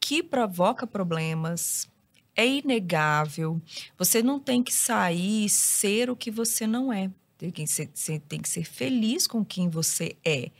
que 0.00 0.22
provoca 0.22 0.86
problemas, 0.86 1.88
é 2.34 2.46
inegável. 2.46 3.60
Você 3.98 4.22
não 4.22 4.40
tem 4.40 4.62
que 4.62 4.72
sair 4.72 5.44
e 5.44 5.48
ser 5.48 6.10
o 6.10 6.16
que 6.16 6.30
você 6.30 6.66
não 6.66 6.92
é. 6.92 7.10
Você 7.50 8.18
tem 8.20 8.40
que 8.40 8.48
ser 8.48 8.64
feliz 8.64 9.26
com 9.26 9.44
quem 9.44 9.68
você 9.68 10.16
é. 10.24 10.50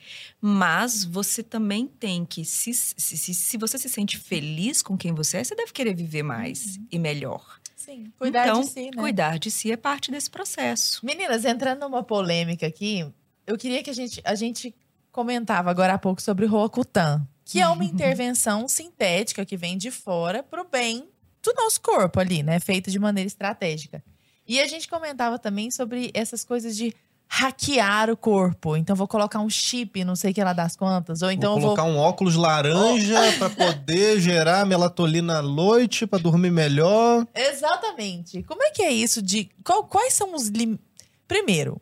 Mas 0.41 1.05
você 1.05 1.43
também 1.43 1.87
tem 1.87 2.25
que, 2.25 2.45
se, 2.45 2.75
se, 2.75 3.35
se, 3.35 3.57
você 3.57 3.79
se 3.79 3.89
sente 3.89 4.19
feliz 4.19 4.83
com 4.83 4.97
quem 4.97 5.13
você 5.13 5.39
é, 5.39 5.45
você 5.45 5.55
deve 5.55 5.73
querer 5.73 5.95
viver 5.95 6.23
mais 6.23 6.79
e 6.91 6.99
melhor. 6.99 7.61
Sim, 7.77 8.13
cuidar 8.19 8.49
então, 8.49 8.63
de 8.63 8.67
si, 8.69 8.85
né? 8.85 8.91
cuidar 8.97 9.39
de 9.39 9.51
si 9.51 9.71
é 9.71 9.77
parte 9.77 10.11
desse 10.11 10.31
processo. 10.31 11.05
Meninas, 11.05 11.45
entrando 11.45 11.81
numa 11.81 12.03
polêmica 12.03 12.67
aqui, 12.67 13.07
eu 13.47 13.59
queria 13.59 13.83
que 13.83 13.91
a 13.91 13.95
gente, 13.95 14.23
a 14.25 14.35
gente 14.35 14.75
comentava 15.13 15.71
agora 15.71 15.95
há 15.95 15.99
pouco 15.99 16.23
sobre 16.23 16.47
o 16.47 16.49
Roacutan, 16.49 17.27
que 17.45 17.61
é 17.61 17.69
uma 17.69 17.85
intervenção 17.85 18.67
sintética 18.69 19.45
que 19.45 19.57
vem 19.57 19.77
de 19.77 19.91
fora 19.91 20.43
pro 20.43 20.65
bem 20.65 21.09
do 21.43 21.53
nosso 21.55 21.81
corpo 21.81 22.19
ali, 22.19 22.43
né? 22.43 22.59
Feita 22.59 22.91
de 22.91 22.99
maneira 22.99 23.27
estratégica. 23.27 24.03
E 24.47 24.61
a 24.61 24.67
gente 24.67 24.89
comentava 24.89 25.39
também 25.39 25.71
sobre 25.71 26.11
essas 26.15 26.45
coisas 26.45 26.77
de 26.77 26.95
hackear 27.27 28.11
o 28.11 28.17
corpo. 28.17 28.77
Então, 28.77 28.95
vou 28.95 29.09
colocar 29.09 29.41
um 29.41 29.49
chip, 29.49 30.05
não 30.05 30.15
sei 30.15 30.31
o 30.31 30.35
que 30.35 30.45
lá 30.45 30.53
das 30.53 30.77
quantas. 30.77 31.23
Ou 31.23 31.31
então, 31.31 31.53
vou 31.53 31.59
eu 31.59 31.67
vou 31.69 31.75
colocar 31.77 31.91
um 31.91 31.97
óculos 31.99 32.37
laranja 32.37 33.19
pra 33.39 33.51
poder 33.51 34.21
gerar 34.21 34.65
melatonina 34.67 35.39
à 35.39 35.43
noite, 35.43 36.07
pra 36.07 36.19
dormir 36.19 36.51
melhor. 36.51 37.27
Exatamente. 37.35 38.43
Como 38.43 38.63
é 38.63 38.71
que 38.71 38.83
é 38.83 38.93
isso 38.93 39.21
de. 39.23 39.51
qual- 39.65 39.85
quais 39.85 40.13
são 40.15 40.35
os 40.35 40.49
lim... 40.49 40.79
Primeiro, 41.27 41.81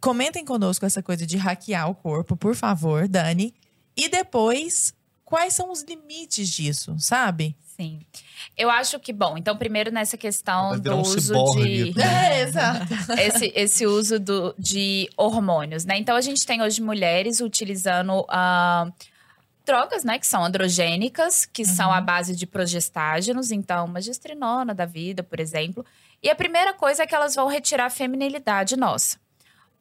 comentem 0.00 0.44
conosco 0.44 0.84
essa 0.84 1.02
coisa 1.02 1.24
de 1.24 1.36
hackear 1.36 1.88
o 1.88 1.94
corpo, 1.94 2.36
por 2.36 2.54
favor, 2.56 3.06
Dani. 3.08 3.54
E 3.96 4.08
depois, 4.08 4.92
quais 5.24 5.54
são 5.54 5.70
os 5.70 5.82
limites 5.82 6.48
disso, 6.48 6.96
sabe? 6.98 7.56
Sim. 7.80 7.98
Eu 8.58 8.70
acho 8.70 9.00
que, 9.00 9.10
bom, 9.10 9.38
então 9.38 9.56
primeiro 9.56 9.90
nessa 9.90 10.18
questão 10.18 10.78
do 10.78 10.96
um 10.96 11.00
uso 11.00 11.18
ciborgue. 11.18 11.94
de... 11.94 12.00
É, 12.02 12.42
exato. 12.42 12.92
esse, 13.18 13.52
esse 13.56 13.86
uso 13.86 14.20
do, 14.20 14.54
de 14.58 15.08
hormônios, 15.16 15.86
né? 15.86 15.96
Então, 15.96 16.14
a 16.14 16.20
gente 16.20 16.44
tem 16.44 16.60
hoje 16.60 16.82
mulheres 16.82 17.40
utilizando 17.40 18.26
ah, 18.28 18.86
drogas, 19.64 20.04
né? 20.04 20.18
Que 20.18 20.26
são 20.26 20.44
androgênicas, 20.44 21.46
que 21.46 21.64
são 21.64 21.90
à 21.90 22.02
base 22.02 22.36
de 22.36 22.46
progestágenos. 22.46 23.50
Então, 23.50 23.86
uma 23.86 24.02
gestrinona 24.02 24.74
da 24.74 24.84
vida, 24.84 25.22
por 25.22 25.40
exemplo. 25.40 25.82
E 26.22 26.28
a 26.28 26.34
primeira 26.34 26.74
coisa 26.74 27.04
é 27.04 27.06
que 27.06 27.14
elas 27.14 27.34
vão 27.34 27.46
retirar 27.46 27.86
a 27.86 27.90
feminilidade 27.90 28.76
nossa. 28.76 29.16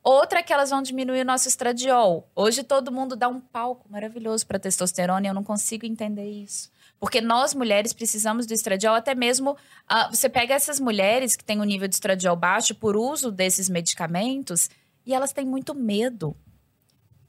Outra 0.01 0.39
é 0.39 0.43
que 0.43 0.53
elas 0.53 0.69
vão 0.69 0.81
diminuir 0.81 1.19
o 1.19 1.26
nosso 1.26 1.49
estradiol. 1.49 2.30
Hoje 2.34 2.63
todo 2.63 2.93
mundo 2.93 3.17
dá 3.17 3.27
um 3.27 3.41
palco 3.41 3.85
maravilhoso 3.89 4.47
para 4.47 4.57
testosterona 4.57 5.27
e 5.27 5.30
eu 5.30 5.34
não 5.34 5.43
consigo 5.43 5.85
entender 5.85 6.30
isso. 6.30 6.71
Porque 6.99 7.21
nós 7.21 7.53
mulheres 7.53 7.93
precisamos 7.93 8.45
do 8.45 8.53
estradiol, 8.53 8.95
até 8.95 9.15
mesmo 9.15 9.57
ah, 9.88 10.09
você 10.09 10.27
pega 10.27 10.53
essas 10.53 10.80
mulheres 10.80 11.35
que 11.35 11.43
têm 11.43 11.61
um 11.61 11.63
nível 11.63 11.88
de 11.88 11.95
estradiol 11.95 12.35
baixo 12.35 12.76
por 12.76 12.97
uso 12.97 13.31
desses 13.31 13.69
medicamentos 13.69 14.69
e 15.05 15.13
elas 15.13 15.31
têm 15.31 15.45
muito 15.45 15.73
medo. 15.73 16.35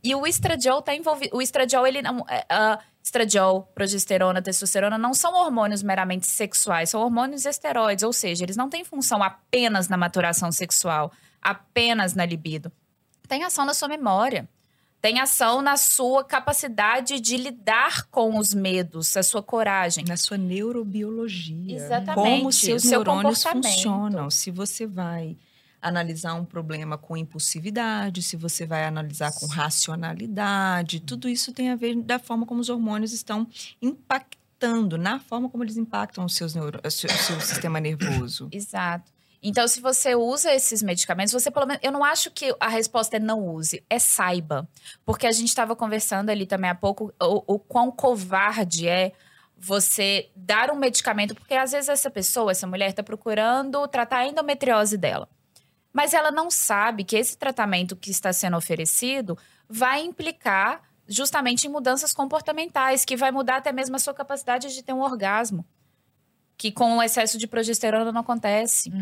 E 0.03 0.15
o 0.15 0.27
estradiol 0.27 0.81
está 0.81 0.95
envolvido. 0.95 1.37
O 1.37 1.43
estradiol, 1.43 1.87
ele 1.87 2.03
não. 2.03 2.25
ah, 2.49 2.79
estradiol, 3.03 3.71
progesterona, 3.75 4.43
testosterona 4.43 4.99
não 4.99 5.15
são 5.15 5.35
hormônios 5.35 5.83
meramente 5.83 6.27
sexuais, 6.27 6.91
são 6.91 7.01
hormônios 7.01 7.45
esteroides, 7.45 8.05
ou 8.05 8.13
seja, 8.13 8.45
eles 8.45 8.57
não 8.57 8.69
têm 8.69 8.85
função 8.85 9.23
apenas 9.23 9.89
na 9.89 9.97
maturação 9.97 10.51
sexual, 10.53 11.13
apenas 11.41 12.15
na 12.15 12.25
libido. 12.27 12.71
Tem 13.29 13.45
ação 13.45 13.65
na 13.65 13.75
sua 13.75 13.89
memória. 13.89 14.49
Tem 15.01 15.19
ação 15.19 15.63
na 15.63 15.77
sua 15.79 16.23
capacidade 16.23 17.21
de 17.21 17.37
lidar 17.37 18.07
com 18.11 18.39
os 18.39 18.53
medos, 18.53 19.17
a 19.17 19.23
sua 19.23 19.43
coragem. 19.43 20.05
Na 20.07 20.17
sua 20.17 20.37
neurobiologia. 20.37 21.77
Exatamente. 21.77 22.41
Como 22.41 22.53
seus 22.53 22.85
o 22.85 22.87
seu 22.87 23.03
neurônios 23.03 23.43
funcionam. 23.43 24.31
Se 24.31 24.51
você 24.51 24.87
vai 24.87 25.39
analisar 25.81 26.35
um 26.35 26.45
problema 26.45 26.99
com 26.99 27.17
impulsividade, 27.17 28.23
se 28.23 28.37
você 28.37 28.67
vai 28.67 28.85
analisar 28.85 29.33
com 29.33 29.47
racionalidade, 29.47 31.01
tudo 31.01 31.29
isso 31.29 31.53
tem 31.53 31.71
a 31.71 31.77
ver 31.77 31.97
da 31.97 32.19
forma 32.19 32.45
como 32.45 32.61
os 32.61 32.69
hormônios 32.69 33.15
estão 33.15 33.47
impactando, 33.81 34.99
na 34.99 35.19
forma 35.19 35.49
como 35.49 35.65
eles 35.65 35.79
impactam 35.79 36.25
os 36.27 36.35
seus 36.35 36.55
neuro, 36.55 36.79
o 36.85 36.91
seu, 36.91 37.09
o 37.09 37.13
seu 37.15 37.41
sistema 37.41 37.81
nervoso. 37.81 38.49
Exato. 38.53 39.11
Então, 39.43 39.67
se 39.67 39.81
você 39.81 40.15
usa 40.15 40.53
esses 40.53 40.83
medicamentos, 40.83 41.33
você 41.33 41.51
pelo 41.51 41.67
menos. 41.67 41.83
Eu 41.83 41.93
não 41.93 42.05
acho 42.05 42.31
que 42.31 42.55
a 42.61 42.69
resposta 42.69 43.17
é 43.17 43.21
não 43.21 43.41
use, 43.41 43.83
é 43.89 43.99
saiba. 43.99 44.69
Porque 45.05 45.27
a 45.27 45.33
gente 45.33 45.49
estava 45.49 45.75
conversando 45.75 46.31
ali 46.31 46.47
também 46.47 46.71
há 46.71 46.75
pouco 46.75 47.13
o, 47.21 47.55
o 47.55 47.59
quão 47.59 47.91
covarde 47.91 48.87
é 48.87 49.13
você 49.57 50.31
dar 50.35 50.71
um 50.71 50.77
medicamento, 50.77 51.35
porque 51.35 51.55
às 51.55 51.73
vezes 51.73 51.89
essa 51.89 52.11
pessoa, 52.11 52.51
essa 52.51 52.67
mulher, 52.67 52.91
está 52.91 53.03
procurando 53.03 53.87
tratar 53.89 54.19
a 54.19 54.27
endometriose 54.27 54.97
dela. 54.97 55.29
Mas 55.93 56.15
ela 56.15 56.31
não 56.31 56.51
sabe 56.51 57.05
que 57.05 57.17
esse 57.17 57.37
tratamento 57.37 57.97
que 57.97 58.11
está 58.11 58.33
sendo 58.33 58.57
oferecido 58.57 59.37
vai 59.69 60.03
implicar 60.03 60.83
justamente 61.07 61.67
em 61.67 61.71
mudanças 61.71 62.15
comportamentais, 62.15 63.05
que 63.05 63.17
vai 63.17 63.33
mudar 63.33 63.57
até 63.57 63.73
mesmo 63.73 63.97
a 63.97 63.99
sua 63.99 64.15
capacidade 64.15 64.73
de 64.73 64.83
ter 64.83 64.93
um 64.93 65.01
orgasmo, 65.01 65.67
que 66.61 66.71
com 66.71 66.99
o 66.99 67.03
excesso 67.03 67.39
de 67.39 67.47
progesterona 67.47 68.13
não 68.13 68.21
acontece. 68.21 68.93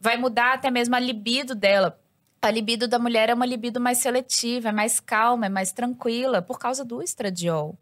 Vai 0.00 0.16
mudar 0.16 0.54
até 0.54 0.70
mesmo 0.70 0.96
a 0.96 0.98
libido 0.98 1.54
dela. 1.54 2.00
A 2.40 2.50
libido 2.50 2.88
da 2.88 2.98
mulher 2.98 3.28
é 3.28 3.34
uma 3.34 3.44
libido 3.44 3.78
mais 3.78 3.98
seletiva, 3.98 4.70
é 4.70 4.72
mais 4.72 4.98
calma, 4.98 5.44
é 5.44 5.48
mais 5.50 5.72
tranquila, 5.72 6.40
por 6.40 6.58
causa 6.58 6.86
do 6.86 7.02
estradiol. 7.02 7.76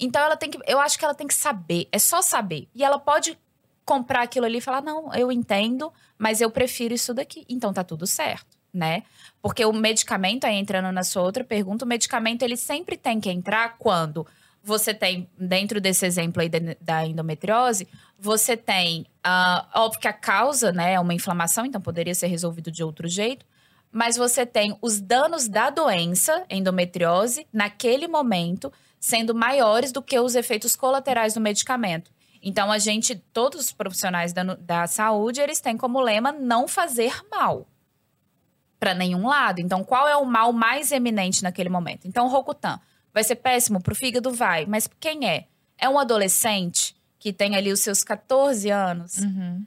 Então 0.00 0.22
ela 0.24 0.34
tem 0.34 0.48
que, 0.48 0.58
eu 0.66 0.80
acho 0.80 0.98
que 0.98 1.04
ela 1.04 1.14
tem 1.14 1.26
que 1.26 1.34
saber, 1.34 1.88
é 1.92 1.98
só 1.98 2.22
saber. 2.22 2.66
E 2.74 2.82
ela 2.82 2.98
pode 2.98 3.38
comprar 3.84 4.22
aquilo 4.22 4.46
ali 4.46 4.56
e 4.56 4.62
falar: 4.62 4.80
"Não, 4.80 5.12
eu 5.12 5.30
entendo, 5.30 5.92
mas 6.16 6.40
eu 6.40 6.50
prefiro 6.50 6.94
isso 6.94 7.12
daqui". 7.12 7.44
Então 7.46 7.70
tá 7.70 7.84
tudo 7.84 8.06
certo, 8.06 8.56
né? 8.72 9.02
Porque 9.42 9.62
o 9.62 9.74
medicamento 9.74 10.46
aí 10.46 10.56
entrando 10.56 10.90
na 10.90 11.02
sua 11.02 11.22
outra 11.22 11.44
pergunta, 11.44 11.84
o 11.84 11.88
medicamento 11.88 12.42
ele 12.42 12.56
sempre 12.56 12.96
tem 12.96 13.20
que 13.20 13.28
entrar 13.28 13.76
quando 13.76 14.26
você 14.64 14.94
tem 14.94 15.28
dentro 15.38 15.78
desse 15.78 16.06
exemplo 16.06 16.40
aí 16.40 16.48
da, 16.80 17.06
endometriose, 17.06 17.86
você 18.18 18.56
tem, 18.56 19.06
ah, 19.22 19.68
óbvio 19.74 20.00
que 20.00 20.08
a 20.08 20.12
causa, 20.12 20.72
né, 20.72 20.94
é 20.94 21.00
uma 21.00 21.12
inflamação, 21.12 21.66
então 21.66 21.80
poderia 21.80 22.14
ser 22.14 22.28
resolvido 22.28 22.70
de 22.70 22.82
outro 22.82 23.06
jeito, 23.06 23.44
mas 23.92 24.16
você 24.16 24.46
tem 24.46 24.76
os 24.80 24.98
danos 24.98 25.46
da 25.46 25.68
doença, 25.68 26.44
endometriose, 26.48 27.46
naquele 27.52 28.08
momento, 28.08 28.72
sendo 28.98 29.34
maiores 29.34 29.92
do 29.92 30.02
que 30.02 30.18
os 30.18 30.34
efeitos 30.34 30.74
colaterais 30.74 31.34
do 31.34 31.40
medicamento. 31.40 32.10
Então, 32.42 32.72
a 32.72 32.78
gente, 32.78 33.14
todos 33.14 33.66
os 33.66 33.72
profissionais 33.72 34.32
da, 34.32 34.42
da 34.42 34.86
saúde, 34.86 35.40
eles 35.40 35.60
têm 35.60 35.76
como 35.76 36.00
lema 36.00 36.32
não 36.32 36.66
fazer 36.66 37.14
mal 37.30 37.68
para 38.80 38.94
nenhum 38.94 39.26
lado. 39.26 39.60
Então, 39.60 39.84
qual 39.84 40.08
é 40.08 40.16
o 40.16 40.24
mal 40.24 40.52
mais 40.52 40.90
eminente 40.90 41.42
naquele 41.42 41.68
momento? 41.68 42.06
Então, 42.06 42.28
Rocutan 42.28 42.80
vai 43.14 43.22
ser 43.22 43.36
péssimo 43.36 43.80
pro 43.80 43.94
fígado? 43.94 44.32
Vai. 44.32 44.66
Mas 44.66 44.88
quem 44.98 45.26
é? 45.26 45.46
É 45.78 45.88
um 45.88 45.98
adolescente 45.98 46.96
que 47.18 47.32
tem 47.32 47.56
ali 47.56 47.72
os 47.72 47.80
seus 47.80 48.02
14 48.02 48.68
anos. 48.70 49.18
Uhum. 49.18 49.64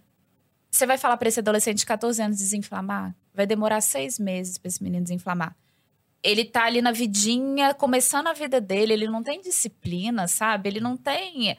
Você 0.70 0.86
vai 0.86 0.98
falar 0.98 1.18
para 1.18 1.30
esse 1.30 1.40
adolescente 1.40 1.80
de 1.80 1.86
14 1.86 2.22
anos 2.22 2.38
desinflamar? 2.38 3.16
Vai 3.34 3.48
demorar 3.48 3.82
seis 3.82 4.20
meses 4.20 4.58
para 4.58 4.68
esse 4.68 4.84
menino 4.84 5.04
desinflamar. 5.04 5.56
Ele 6.22 6.44
tá 6.44 6.66
ali 6.66 6.82
na 6.82 6.92
vidinha, 6.92 7.74
começando 7.74 8.28
a 8.28 8.34
vida 8.34 8.60
dele, 8.60 8.94
ele 8.94 9.08
não 9.08 9.24
tem 9.24 9.42
disciplina, 9.42 10.28
sabe? 10.28 10.70
Ele 10.70 10.80
não 10.80 10.98
tem. 10.98 11.58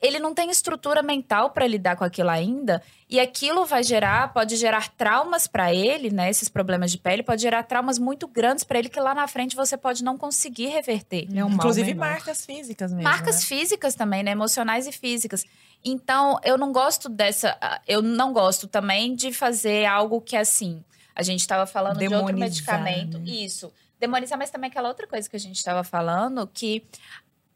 Ele 0.00 0.18
não 0.18 0.34
tem 0.34 0.50
estrutura 0.50 1.02
mental 1.02 1.50
para 1.50 1.66
lidar 1.66 1.96
com 1.96 2.04
aquilo 2.04 2.28
ainda. 2.28 2.82
E 3.08 3.18
aquilo 3.18 3.64
vai 3.64 3.82
gerar, 3.82 4.32
pode 4.32 4.56
gerar 4.56 4.88
traumas 4.90 5.46
para 5.46 5.72
ele, 5.72 6.10
né? 6.10 6.28
Esses 6.28 6.48
problemas 6.48 6.92
de 6.92 6.98
pele, 6.98 7.22
pode 7.22 7.40
gerar 7.40 7.62
traumas 7.62 7.98
muito 7.98 8.26
grandes 8.28 8.62
para 8.62 8.78
ele 8.78 8.88
que 8.88 9.00
lá 9.00 9.14
na 9.14 9.26
frente 9.26 9.56
você 9.56 9.76
pode 9.76 10.04
não 10.04 10.18
conseguir 10.18 10.66
reverter. 10.66 11.26
É 11.34 11.44
um 11.44 11.50
Inclusive 11.50 11.94
menor. 11.94 12.10
marcas 12.10 12.44
físicas 12.44 12.92
mesmo. 12.92 13.04
Marcas 13.04 13.36
né? 13.36 13.42
físicas 13.42 13.94
também, 13.94 14.22
né? 14.22 14.32
Emocionais 14.32 14.86
e 14.86 14.92
físicas. 14.92 15.44
Então, 15.84 16.38
eu 16.44 16.58
não 16.58 16.72
gosto 16.72 17.08
dessa. 17.08 17.56
ah, 17.60 17.80
Eu 17.86 18.02
não 18.02 18.32
gosto 18.32 18.66
também 18.66 19.14
de 19.14 19.32
fazer 19.32 19.86
algo 19.86 20.20
que 20.20 20.36
assim. 20.36 20.84
A 21.14 21.22
gente 21.22 21.40
estava 21.40 21.64
falando 21.66 21.98
de 21.98 22.04
outro 22.04 22.34
Demonizar, 22.34 22.82
medicamento. 22.82 23.18
né? 23.18 23.24
Isso. 23.30 23.72
Demonizar, 23.98 24.36
mas 24.38 24.50
também 24.50 24.68
aquela 24.68 24.88
outra 24.88 25.06
coisa 25.06 25.26
que 25.30 25.36
a 25.36 25.40
gente 25.40 25.56
estava 25.56 25.82
falando, 25.82 26.46
que 26.52 26.84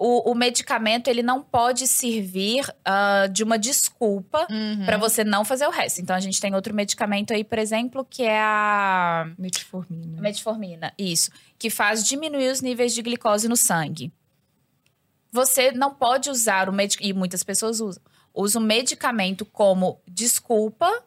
o, 0.03 0.31
o 0.31 0.35
medicamento 0.35 1.09
ele 1.09 1.23
não 1.23 1.43
pode 1.43 1.87
servir 1.87 2.65
ah, 2.83 3.27
de 3.31 3.45
uma 3.45 3.59
desculpa 3.59 4.47
Uhum. 4.51 4.87
para 4.87 4.97
você 4.97 5.23
não 5.23 5.45
fazer 5.45 5.67
o 5.67 5.71
resto. 5.71 6.01
Então, 6.01 6.17
a 6.17 6.21
gente 6.21 6.41
tem 6.41 6.55
outro 6.55 6.75
medicamento 6.75 7.35
aí, 7.35 7.45
por 7.45 7.59
exemplo, 7.59 8.03
que 8.09 8.23
é 8.23 8.41
a 8.41 9.31
Metformina. 9.39 10.23
Metformina, 10.23 10.95
isso. 10.99 11.31
Que 11.59 11.69
faz 11.69 12.03
diminuir 12.03 12.49
os 12.51 12.63
níveis 12.63 12.95
de 12.95 13.03
glicose 13.03 13.47
no 13.47 13.57
sangue. 13.57 14.11
Você 15.31 15.71
não 15.71 15.93
pode 15.93 16.31
usar 16.31 16.71
o 16.71 16.73
medicamento, 16.73 17.11
e 17.11 17.13
muitas 17.13 17.43
pessoas 17.43 17.79
usam, 17.81 18.03
usam 18.33 18.63
o 18.63 18.65
medicamento 18.65 19.45
como 19.45 20.01
desculpa 20.09 21.05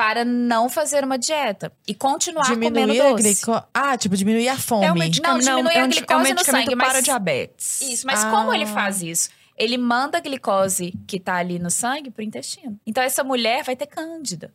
para 0.00 0.24
não 0.24 0.70
fazer 0.70 1.04
uma 1.04 1.18
dieta 1.18 1.70
e 1.86 1.94
continuar 1.94 2.48
comendo 2.48 2.72
Diminuir 2.80 3.00
a 3.02 3.10
doce. 3.10 3.22
glicose. 3.22 3.62
Ah, 3.74 3.98
tipo, 3.98 4.16
diminuir 4.16 4.48
a 4.48 4.56
fome. 4.58 4.86
É 4.86 4.90
um 4.92 4.94
medicamento, 4.94 5.44
Não, 5.44 5.56
diminui 5.56 5.74
é 5.74 5.80
a 5.82 5.86
di- 5.86 5.98
é 5.98 6.00
um 6.16 6.22
glicose 6.22 6.32
no 6.32 6.44
sangue, 6.44 6.74
para 6.76 6.92
mas- 6.94 7.04
diabetes. 7.04 7.80
Isso, 7.82 8.06
mas 8.06 8.24
Ah. 8.24 8.30
como 8.30 8.54
ele 8.54 8.64
faz 8.64 9.02
isso? 9.02 9.28
Ele 9.58 9.76
manda 9.76 10.16
a 10.16 10.20
glicose 10.22 10.94
que 11.06 11.20
tá 11.20 11.34
ali 11.34 11.58
no 11.58 11.70
sangue 11.70 12.10
pro 12.10 12.22
intestino. 12.24 12.80
Então 12.86 13.02
essa 13.04 13.22
mulher 13.22 13.62
vai 13.62 13.76
ter 13.76 13.84
cândida. 13.86 14.50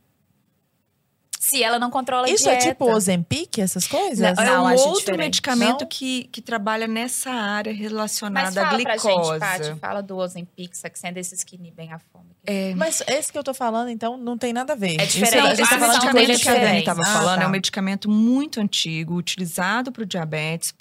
Se 1.48 1.62
ela 1.62 1.78
não 1.78 1.92
controla 1.92 2.26
a 2.26 2.30
Isso 2.30 2.46
dieta. 2.46 2.66
é 2.66 2.70
tipo 2.72 2.86
Ozempic, 2.92 3.60
essas 3.60 3.88
coisas? 3.88 4.36
Não, 4.36 4.44
É 4.44 4.60
um 4.60 4.66
acho 4.68 4.84
outro 4.84 5.00
diferente. 5.02 5.20
medicamento 5.20 5.82
Não? 5.82 5.88
que, 5.88 6.24
que 6.32 6.42
trabalha 6.42 6.88
nessa 6.88 7.30
área 7.30 7.72
Mas 7.72 7.82
relacionada 7.82 8.62
à 8.62 8.66
fala 8.72 8.82
pra 8.84 8.96
glicose. 8.98 9.30
gente, 9.30 9.40
Paty, 9.40 9.80
fala 9.80 10.02
do 10.02 10.18
Ozempic, 10.18 10.74
Saxenda, 10.76 11.20
esses 11.20 11.44
que 11.44 11.56
inibem 11.56 11.94
a 11.94 12.00
fome. 12.00 12.26
É, 12.48 12.74
Mas 12.76 13.04
esse 13.08 13.32
que 13.32 13.38
eu 13.38 13.44
tô 13.44 13.54
falando, 13.54 13.90
então, 13.90 14.18
não 14.18 14.38
tem 14.38 14.54
nada 14.54 14.74
a 14.74 14.76
ver. 14.76 15.00
É 15.00 15.04
Isso 15.06 15.18
diferente. 15.20 15.58
são 15.66 15.80
coisa 15.80 16.14
bem 16.14 16.28
medicamento 16.28 16.42
que 16.42 16.50
a 16.50 16.54
Dani 16.56 16.80
estava 16.80 17.02
Ah, 17.02 17.06
falando 17.06 17.38
tá. 17.40 17.44
é 17.44 17.48
um 17.48 17.52
medicamento 17.52 18.10
muito 18.10 18.60
antigo, 18.60 19.16
utilizado 19.16 19.92
para 19.92 20.02
o 20.02 20.06
diabetes. 20.06 20.74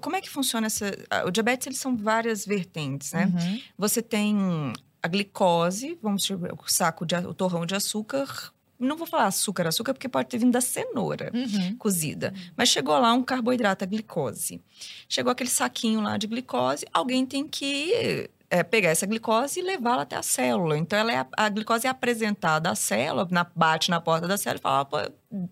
Como 0.00 0.14
é 0.14 0.20
que 0.20 0.30
funciona 0.30 0.66
essa... 0.68 0.86
O 1.26 1.30
diabetes, 1.30 1.66
eles 1.66 1.78
são 1.78 1.96
várias 1.96 2.46
vertentes, 2.46 3.12
né? 3.12 3.24
Uhum. 3.34 3.60
Você 3.78 4.00
tem 4.00 4.72
a 5.02 5.08
glicose, 5.08 5.98
vamos 6.00 6.22
dizer, 6.22 6.36
o 6.36 6.58
saco 6.66 7.04
de 7.04 7.16
o 7.16 7.34
torrão 7.34 7.66
de 7.66 7.74
açúcar. 7.74 8.52
Não 8.82 8.96
vou 8.96 9.06
falar 9.06 9.26
açúcar, 9.26 9.66
açúcar, 9.68 9.94
porque 9.94 10.08
pode 10.08 10.28
ter 10.28 10.38
vindo 10.38 10.52
da 10.52 10.60
cenoura 10.60 11.30
Uhum. 11.32 11.76
cozida. 11.76 12.32
Mas 12.56 12.68
chegou 12.68 12.98
lá 12.98 13.12
um 13.12 13.22
carboidrato, 13.22 13.84
a 13.84 13.86
glicose. 13.86 14.60
Chegou 15.08 15.30
aquele 15.30 15.50
saquinho 15.50 16.00
lá 16.00 16.16
de 16.16 16.26
glicose, 16.26 16.84
alguém 16.92 17.24
tem 17.24 17.46
que 17.46 18.28
é, 18.50 18.62
pegar 18.62 18.90
essa 18.90 19.06
glicose 19.06 19.60
e 19.60 19.62
levá-la 19.62 20.02
até 20.02 20.14
a 20.14 20.22
célula. 20.22 20.76
Então, 20.76 20.98
ela 20.98 21.10
é, 21.12 21.26
a- 21.38 21.48
glicose 21.48 21.86
é 21.86 21.90
apresentada 21.90 22.70
à 22.70 22.74
célula, 22.74 23.26
na- 23.30 23.46
bate 23.56 23.90
na 23.90 23.98
porta 23.98 24.28
da 24.28 24.36
célula 24.36 24.58
e 24.58 24.62
fala: 24.62 24.80
"Ah, 24.80 24.84
pô, 24.84 24.96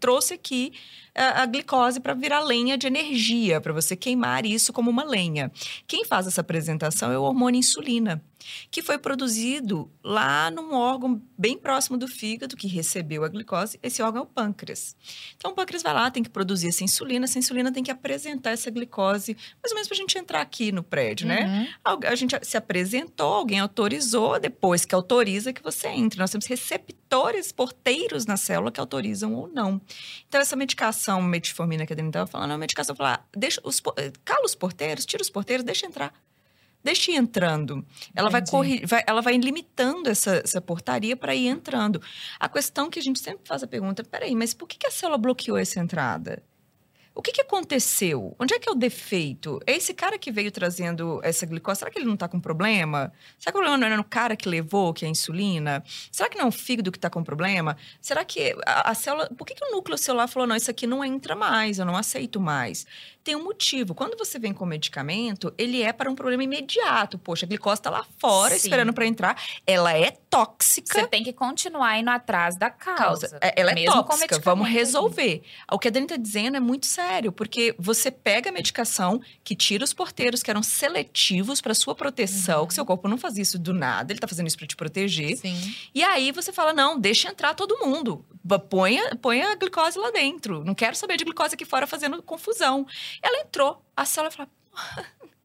trouxe 0.01 0.35
aqui 0.35 0.73
a, 1.15 1.43
a 1.43 1.47
glicose 1.47 2.01
para 2.01 2.15
virar 2.15 2.41
lenha 2.41 2.77
de 2.79 2.87
energia, 2.87 3.61
para 3.61 3.73
você 3.73 3.97
queimar 3.97 4.45
isso 4.47 4.73
como 4.73 4.91
uma 4.91 5.05
lenha. 5.05 5.51
Quem 5.87 6.05
faz 6.05 6.27
essa 6.27 6.41
apresentação 6.41 7.11
é 7.13 7.19
o 7.19 7.23
hormônio 7.23 7.59
insulina, 7.59 8.23
que 8.71 8.81
foi 8.83 8.97
produzido 8.99 9.91
lá 10.03 10.51
num 10.51 10.73
órgão 10.75 11.21
bem 11.37 11.59
próximo 11.59 11.99
do 11.99 12.09
fígado, 12.09 12.57
que 12.57 12.67
recebeu 12.67 13.23
a 13.23 13.29
glicose. 13.29 13.79
Esse 13.83 14.03
órgão 14.03 14.23
é 14.23 14.25
o 14.25 14.27
pâncreas. 14.27 14.97
Então, 15.37 15.51
o 15.51 15.55
pâncreas 15.55 15.83
vai 15.83 15.93
lá, 15.93 16.11
tem 16.11 16.23
que 16.23 16.31
produzir 16.31 16.69
essa 16.69 16.83
insulina, 16.83 17.25
essa 17.27 17.39
insulina 17.39 17.71
tem 17.71 17.83
que 17.83 17.91
apresentar 17.91 18.51
essa 18.53 18.71
glicose, 18.71 19.37
mais 19.63 19.71
ou 19.73 19.75
menos 19.75 19.89
para 19.89 19.95
a 19.97 20.01
gente 20.01 20.17
entrar 20.19 20.41
aqui 20.41 20.73
no 20.73 20.83
prédio, 20.83 21.27
né? 21.29 21.45
Uhum. 21.47 21.67
Algu- 21.85 22.07
A 22.07 22.15
gente 22.15 22.35
se 22.43 22.57
apresentou, 22.57 23.35
alguém 23.35 23.61
autorizou, 23.61 24.39
depois 24.41 24.85
que 24.87 24.95
autoriza 24.95 25.53
que 25.53 25.63
você 25.63 25.89
entre. 25.89 26.19
Nós 26.19 26.31
temos 26.31 26.47
receptores, 26.47 27.53
porteiros 27.53 28.25
na 28.25 28.37
célula 28.39 28.73
que 28.73 28.81
autorizam 28.81 29.35
ou 29.35 29.49
não. 29.49 29.70
Então, 30.29 30.41
essa 30.41 30.57
medicação 30.57 31.21
metformina 31.21 31.85
que 31.87 31.93
a 31.93 31.97
Dani 31.97 32.09
estava 32.09 32.27
falando, 32.27 32.51
é 32.51 32.53
uma 32.55 32.59
medicação 32.59 32.97
falar, 32.97 33.27
deixa 33.37 33.61
os, 33.65 33.81
cala 34.25 34.45
os 34.45 34.55
porteiros, 34.55 35.05
tira 35.05 35.23
os 35.23 35.29
porteiros, 35.31 35.65
deixa 35.65 35.87
entrar. 35.87 36.13
Deixa 36.83 37.11
ir 37.11 37.17
entrando. 37.17 37.85
Ela 38.17 38.31
vai, 38.31 38.41
corri- 38.51 38.87
vai- 38.87 39.05
ela 39.07 39.21
vai 39.21 39.37
limitando 39.37 40.09
essa, 40.09 40.37
essa 40.43 40.63
portaria 40.63 41.15
para 41.15 41.35
ir 41.35 41.47
entrando. 41.49 42.01
A 42.39 42.49
questão 42.49 42.89
que 42.89 42.99
a 42.99 43.03
gente 43.03 43.21
sempre 43.21 43.43
faz 43.47 43.63
a 43.63 43.67
pergunta: 43.67 44.03
peraí, 44.03 44.35
mas 44.35 44.55
por 44.55 44.67
que, 44.67 44.79
que 44.79 44.87
a 44.87 44.91
célula 44.91 45.19
bloqueou 45.19 45.59
essa 45.59 45.79
entrada? 45.79 46.43
O 47.21 47.23
que, 47.23 47.33
que 47.33 47.43
aconteceu? 47.43 48.35
Onde 48.41 48.55
é 48.55 48.59
que 48.59 48.67
é 48.67 48.73
o 48.73 48.75
defeito? 48.75 49.61
É 49.67 49.77
esse 49.77 49.93
cara 49.93 50.19
que 50.19 50.33
veio 50.33 50.51
trazendo 50.51 51.21
essa 51.23 51.45
glicose, 51.45 51.81
será 51.81 51.91
que 51.91 51.99
ele 51.99 52.07
não 52.07 52.15
está 52.15 52.27
com 52.27 52.41
problema? 52.41 53.13
Será 53.39 53.53
que 53.53 53.59
o 53.59 53.61
problema 53.61 53.77
não 53.77 53.87
era 53.87 53.97
no 53.99 54.05
cara 54.05 54.35
que 54.35 54.49
levou, 54.49 54.95
que 54.95 55.05
é 55.05 55.09
a 55.09 55.11
insulina? 55.11 55.85
Será 56.11 56.31
que 56.31 56.39
não 56.39 56.47
é 56.47 56.49
o 56.49 56.51
fígado 56.51 56.91
que 56.91 56.97
está 56.97 57.11
com 57.11 57.23
problema? 57.23 57.77
Será 58.01 58.25
que 58.25 58.57
a, 58.65 58.93
a 58.93 58.95
célula. 58.95 59.29
Por 59.37 59.47
que, 59.47 59.55
que 59.55 59.63
o 59.63 59.71
núcleo 59.71 59.99
celular 59.99 60.29
falou, 60.29 60.49
não, 60.49 60.57
isso 60.57 60.71
aqui 60.71 60.87
não 60.87 61.05
entra 61.05 61.37
mais, 61.37 61.79
eu 61.79 61.85
não 61.85 61.95
aceito 61.95 62.41
mais? 62.41 62.87
Tem 63.23 63.37
um 63.37 63.45
motivo. 63.45 63.95
Quando 63.95 64.17
você 64.17 64.39
vem 64.39 64.53
com 64.53 64.65
medicamento, 64.65 65.53
ele 65.59 65.83
é 65.83 65.93
para 65.93 66.11
um 66.11 66.15
problema 66.15 66.43
imediato. 66.43 67.19
Poxa, 67.19 67.45
a 67.45 67.49
glicose 67.49 67.81
está 67.81 67.91
lá 67.91 68.07
fora 68.19 68.51
Sim. 68.51 68.67
esperando 68.67 68.93
para 68.93 69.07
entrar. 69.07 69.43
Ela 69.67 69.97
é 69.97 70.13
tóxica 70.31 71.01
Você 71.01 71.07
tem 71.07 71.23
que 71.23 71.33
continuar 71.33 71.99
indo 71.99 72.09
atrás 72.09 72.57
da 72.57 72.71
causa. 72.71 73.29
causa. 73.29 73.39
É, 73.43 73.61
Ela 73.61 73.73
é 73.73 73.75
mesmo 73.75 74.03
tóxica, 74.03 74.39
vamos 74.39 74.69
resolver. 74.69 75.43
O 75.71 75.79
que 75.79 75.89
a 75.89 75.91
Dani 75.91 76.07
está 76.07 76.17
dizendo 76.17 76.57
é 76.57 76.61
muito 76.61 76.87
sério, 76.87 77.31
porque 77.33 77.75
você 77.79 78.11
pega 78.11 78.51
a 78.51 78.53
medicação 78.53 79.21
que 79.45 79.55
tira 79.55 79.85
os 79.85 79.93
porteiros 79.93 80.43
que 80.43 80.51
eram 80.51 80.63
seletivos 80.63 81.61
para 81.61 81.75
sua 81.75 81.95
proteção, 81.95 82.67
que 82.67 82.75
seu 82.75 82.85
corpo 82.87 83.09
não 83.09 83.19
faz 83.19 83.37
isso 83.37 83.59
do 83.59 83.75
nada, 83.75 84.13
ele 84.13 84.19
está 84.19 84.29
fazendo 84.29 84.47
isso 84.47 84.57
para 84.57 84.67
te 84.67 84.77
proteger. 84.77 85.37
Sim. 85.37 85.75
E 85.95 86.03
aí 86.03 86.33
você 86.33 86.53
fala: 86.53 86.73
não, 86.73 86.99
deixa 86.99 87.29
entrar 87.29 87.55
todo 87.55 87.79
mundo. 87.85 88.25
Põe 88.69 88.99
põe 89.21 89.43
a 89.43 89.55
glicose 89.55 89.99
lá 89.99 90.11
dentro. 90.11 90.65
Não 90.65 90.75
quero 90.75 90.97
saber 90.97 91.17
de 91.17 91.25
glicose 91.25 91.55
aqui 91.55 91.65
fora 91.65 91.87
fazendo 91.87 92.23
confusão. 92.23 92.87
Ela 93.23 93.41
entrou, 93.41 93.85
a 93.97 94.05
célula 94.05 94.31
falou. 94.31 94.51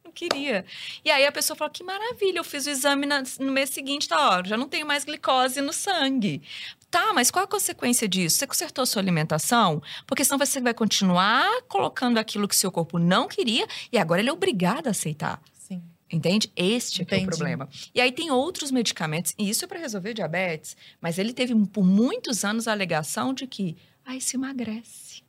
Não 0.04 0.12
queria. 0.12 0.66
E 1.04 1.12
aí 1.12 1.26
a 1.26 1.32
pessoa 1.32 1.58
falou: 1.58 1.72
que 1.72 1.84
maravilha, 1.84 2.40
eu 2.40 2.44
fiz 2.44 2.66
o 2.66 2.70
exame 2.70 3.06
na- 3.06 3.24
no 3.40 3.52
mês 3.52 3.70
seguinte, 3.72 4.08
tá, 4.08 4.40
ó, 4.40 4.44
já 4.46 4.56
não 4.56 4.68
tenho 4.70 4.86
mais 4.86 5.04
glicose 5.04 5.60
no 5.62 5.74
sangue. 5.74 6.42
Tá, 6.90 7.12
mas 7.14 7.30
qual 7.30 7.44
a 7.44 7.48
consequência 7.48 8.08
disso? 8.08 8.38
Você 8.38 8.48
consertou 8.48 8.84
a 8.84 8.86
sua 8.86 9.02
alimentação? 9.02 9.82
Porque 10.08 10.24
senão 10.24 10.38
você 10.38 10.62
vai 10.62 10.74
continuar 10.74 11.46
colocando 11.68 12.18
aquilo 12.18 12.48
que 12.48 12.56
seu 12.56 12.72
corpo 12.72 12.98
não 12.98 13.28
queria 13.28 13.68
e 13.92 13.98
agora 13.98 14.22
ele 14.22 14.30
é 14.30 14.34
obrigado 14.34 14.88
a 14.88 14.92
aceitar. 14.92 15.42
Sim. 15.52 15.84
Entende? 16.10 16.50
Este 16.56 17.02
é, 17.02 17.20
é 17.20 17.24
o 17.24 17.26
problema. 17.26 17.68
E 17.94 18.00
aí 18.00 18.14
tem 18.14 18.32
outros 18.32 18.72
medicamentos, 18.72 19.34
e 19.38 19.50
isso 19.50 19.66
é 19.66 19.68
para 19.68 19.80
resolver 19.80 20.14
diabetes, 20.14 20.78
mas 21.02 21.18
ele 21.18 21.34
teve 21.34 21.54
por 21.66 21.84
muitos 21.84 22.46
anos 22.46 22.66
a 22.66 22.72
alegação 22.72 23.34
de 23.34 23.46
que, 23.46 23.76
ah, 24.06 24.16
isso 24.16 24.38
emagrece. 24.38 25.25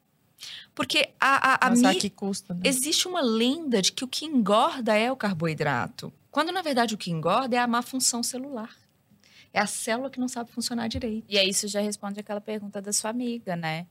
Porque 0.77 1.09
a, 1.19 1.55
a, 1.55 1.67
a 1.67 1.71
Mas 1.71 1.81
mi- 1.81 1.87
a 1.89 1.95
que 1.95 2.11
custa, 2.11 2.53
né? 2.55 2.61
existe 2.65 3.09
uma 3.09 3.21
lenda 3.23 3.81
de 3.83 3.91
que 3.91 4.05
o 4.05 4.09
que 4.09 4.27
engorda 4.27 4.95
é 4.95 5.11
o 5.11 5.17
carboidrato, 5.17 6.13
quando 6.31 6.53
na 6.53 6.61
verdade 6.63 6.95
o 6.95 6.99
que 6.99 7.11
engorda 7.11 7.57
é 7.57 7.59
a 7.59 7.67
má 7.67 7.81
função 7.83 8.23
celular. 8.23 8.71
É 9.55 9.59
a 9.59 9.67
célula 9.67 10.11
que 10.11 10.21
não 10.21 10.29
sabe 10.29 10.53
funcionar 10.53 10.87
direito. 10.87 11.25
E 11.31 11.39
aí 11.39 11.49
isso 11.49 11.67
já 11.67 11.81
responde 11.81 12.21
aquela 12.21 12.43
pergunta 12.43 12.81
da 12.83 12.93
sua 12.93 13.09
amiga, 13.09 13.57
né? 13.57 13.87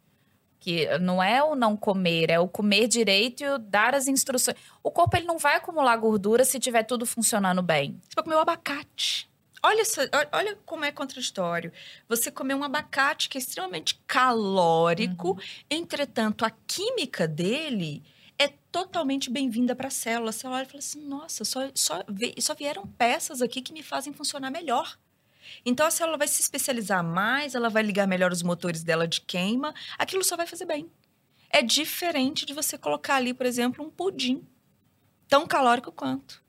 Que 0.60 0.96
não 1.00 1.22
é 1.22 1.44
o 1.44 1.56
não 1.56 1.76
comer, 1.76 2.30
é 2.30 2.40
o 2.40 2.48
comer 2.48 2.88
direito 2.88 3.44
e 3.44 3.50
o 3.50 3.58
dar 3.58 3.96
as 3.96 4.08
instruções. 4.08 4.56
O 4.84 4.92
corpo 4.92 5.18
ele 5.18 5.26
não 5.26 5.40
vai 5.40 5.56
acumular 5.56 5.98
gordura 5.98 6.46
se 6.46 6.60
tiver 6.60 6.84
tudo 6.84 7.04
funcionando 7.06 7.64
bem. 7.64 8.00
Você 8.04 8.14
pode 8.16 8.26
comer 8.26 8.36
o 8.36 8.40
abacate. 8.42 9.28
Olha, 9.66 9.82
olha- 10.32 10.56
como 10.64 10.86
é 10.86 10.92
contraditório. 10.92 11.72
Você 12.08 12.30
comer 12.30 12.54
um 12.54 12.64
abacate 12.64 13.28
que 13.28 13.36
é 13.36 13.42
extremamente 13.42 13.96
calórico, 14.06 15.40
entretanto, 15.68 16.46
a 16.46 16.52
química 16.52 17.28
dele 17.28 18.04
é 18.38 18.50
totalmente 18.72 19.28
bem-vinda 19.28 19.76
para 19.76 19.88
a 19.88 19.92
célula. 19.92 20.30
A 20.30 20.34
célula 20.34 20.60
olha 20.60 20.68
e 20.68 20.70
fala 20.70 20.80
assim: 20.80 21.02
nossa, 21.08 21.44
só, 21.44 21.62
só, 21.74 22.04
só 22.40 22.54
vieram 22.54 22.86
peças 22.86 23.42
aqui 23.42 23.60
que 23.60 23.74
me 23.74 23.82
fazem 23.82 24.14
funcionar 24.14 24.52
melhor. 24.52 25.00
Então 25.66 25.88
a 25.88 25.92
célula 25.92 26.18
vai 26.20 26.28
se 26.28 26.42
especializar 26.44 27.04
mais, 27.04 27.56
ela 27.56 27.70
vai 27.70 27.82
ligar 27.82 28.08
melhor 28.08 28.32
os 28.32 28.44
motores 28.44 28.84
dela 28.84 29.08
de 29.08 29.22
queima, 29.22 29.74
aquilo 29.98 30.24
só 30.24 30.38
vai 30.38 30.46
fazer 30.46 30.66
bem. 30.66 30.92
É 31.50 31.64
diferente 31.64 32.46
de 32.46 32.54
você 32.54 32.78
colocar 32.78 33.16
ali, 33.16 33.34
por 33.34 33.48
exemplo, 33.48 33.84
um 33.84 33.90
pudim, 33.90 34.46
tão 35.28 35.48
calórico 35.48 35.92
quanto. 35.92 36.45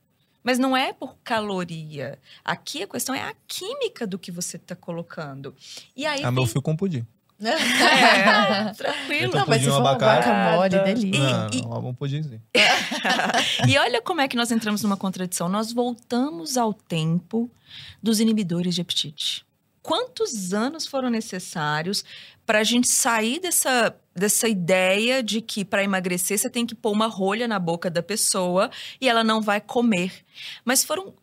Mas 0.46 0.60
não 0.60 0.76
é 0.76 0.92
por 0.92 1.16
caloria. 1.24 2.20
Aqui 2.44 2.84
a 2.84 2.86
questão 2.86 3.12
é 3.12 3.20
a 3.20 3.34
química 3.48 4.06
do 4.06 4.16
que 4.16 4.30
você 4.30 4.56
está 4.58 4.76
colocando. 4.76 5.52
E 5.96 6.06
aí 6.06 6.22
Ah, 6.22 6.30
meu 6.30 6.44
tem... 6.44 6.52
fio 6.52 6.62
com 6.62 6.76
pudim. 6.76 7.04
É, 7.42 8.72
tranquilo. 8.74 9.26
Então, 9.28 9.40
Não, 9.40 9.46
mas 9.48 9.58
pudim 9.58 9.64
se 9.64 9.70
for 9.70 9.80
uma 9.80 9.90
abacate? 9.90 10.28
guacamole, 10.28 10.76
Nada. 10.76 10.84
delícia. 10.94 11.20
Não, 11.20 11.48
e- 11.52 11.62
não, 11.62 11.88
um 11.88 11.94
pudimzinho. 11.94 12.42
E 13.68 13.78
olha 13.78 14.00
como 14.00 14.20
é 14.20 14.28
que 14.28 14.36
nós 14.36 14.50
entramos 14.50 14.82
numa 14.82 14.96
contradição. 14.96 15.48
Nós 15.48 15.72
voltamos 15.72 16.56
ao 16.56 16.72
tempo 16.72 17.50
dos 18.02 18.20
inibidores 18.20 18.74
de 18.74 18.80
apetite. 18.82 19.44
Quantos 19.86 20.52
anos 20.52 20.84
foram 20.84 21.08
necessários 21.08 22.04
para 22.44 22.58
a 22.58 22.64
gente 22.64 22.88
sair 22.88 23.38
dessa, 23.38 23.96
dessa 24.12 24.48
ideia 24.48 25.22
de 25.22 25.40
que 25.40 25.64
para 25.64 25.84
emagrecer 25.84 26.36
você 26.36 26.50
tem 26.50 26.66
que 26.66 26.74
pôr 26.74 26.90
uma 26.90 27.06
rolha 27.06 27.46
na 27.46 27.60
boca 27.60 27.88
da 27.88 28.02
pessoa 28.02 28.68
e 29.00 29.08
ela 29.08 29.22
não 29.22 29.40
vai 29.40 29.60
comer? 29.60 30.24
Mas 30.64 30.82
foram 30.82 31.14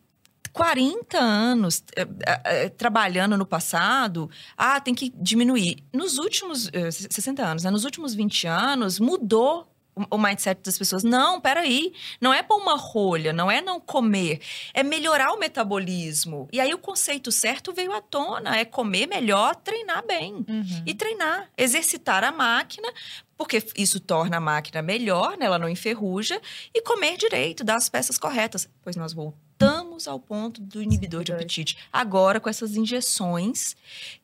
40 0.50 1.18
anos 1.18 1.84
eh, 1.94 2.08
eh, 2.46 2.68
trabalhando 2.70 3.36
no 3.36 3.44
passado, 3.44 4.30
ah, 4.56 4.80
tem 4.80 4.94
que 4.94 5.12
diminuir. 5.14 5.84
Nos 5.92 6.16
últimos 6.16 6.70
eh, 6.72 6.90
60 6.90 7.44
anos, 7.44 7.64
né? 7.64 7.70
nos 7.70 7.84
últimos 7.84 8.14
20 8.14 8.46
anos, 8.46 8.98
mudou 8.98 9.73
o- 10.10 10.18
mindset 10.18 10.60
das 10.62 10.76
pessoas. 10.78 11.02
Não, 11.04 11.40
peraí, 11.40 11.92
não 12.20 12.32
é 12.32 12.42
pôr 12.42 12.56
uma 12.56 12.76
rolha, 12.76 13.32
não 13.32 13.50
é 13.50 13.60
não 13.60 13.78
comer, 13.80 14.40
é 14.72 14.82
melhorar 14.82 15.32
o 15.32 15.38
metabolismo. 15.38 16.48
E 16.52 16.60
aí 16.60 16.72
o 16.74 16.78
conceito 16.78 17.30
certo 17.32 17.72
veio 17.72 17.92
à 17.92 18.00
tona, 18.00 18.56
é 18.58 18.64
comer 18.64 19.06
melhor, 19.06 19.54
treinar 19.56 20.04
bem. 20.06 20.34
Uhum. 20.48 20.82
E 20.86 20.94
treinar, 20.94 21.48
exercitar 21.56 22.24
a 22.24 22.32
máquina, 22.32 22.88
porque 23.36 23.62
isso 23.76 23.98
torna 24.00 24.36
a 24.36 24.40
máquina 24.40 24.80
melhor, 24.82 25.36
né? 25.36 25.46
ela 25.46 25.58
não 25.58 25.68
enferruja, 25.68 26.40
e 26.72 26.80
comer 26.82 27.16
direito, 27.16 27.64
dar 27.64 27.76
as 27.76 27.88
peças 27.88 28.18
corretas. 28.18 28.68
Pois 28.82 28.94
nós 28.96 29.12
voltamos 29.12 30.06
ao 30.08 30.18
ponto 30.20 30.60
do 30.60 30.82
inibidor 30.82 31.22
de 31.24 31.30
Inibidor. 31.32 31.36
apetite. 31.36 31.76
Agora, 31.92 32.38
com 32.40 32.48
essas 32.48 32.76
injeções 32.76 33.76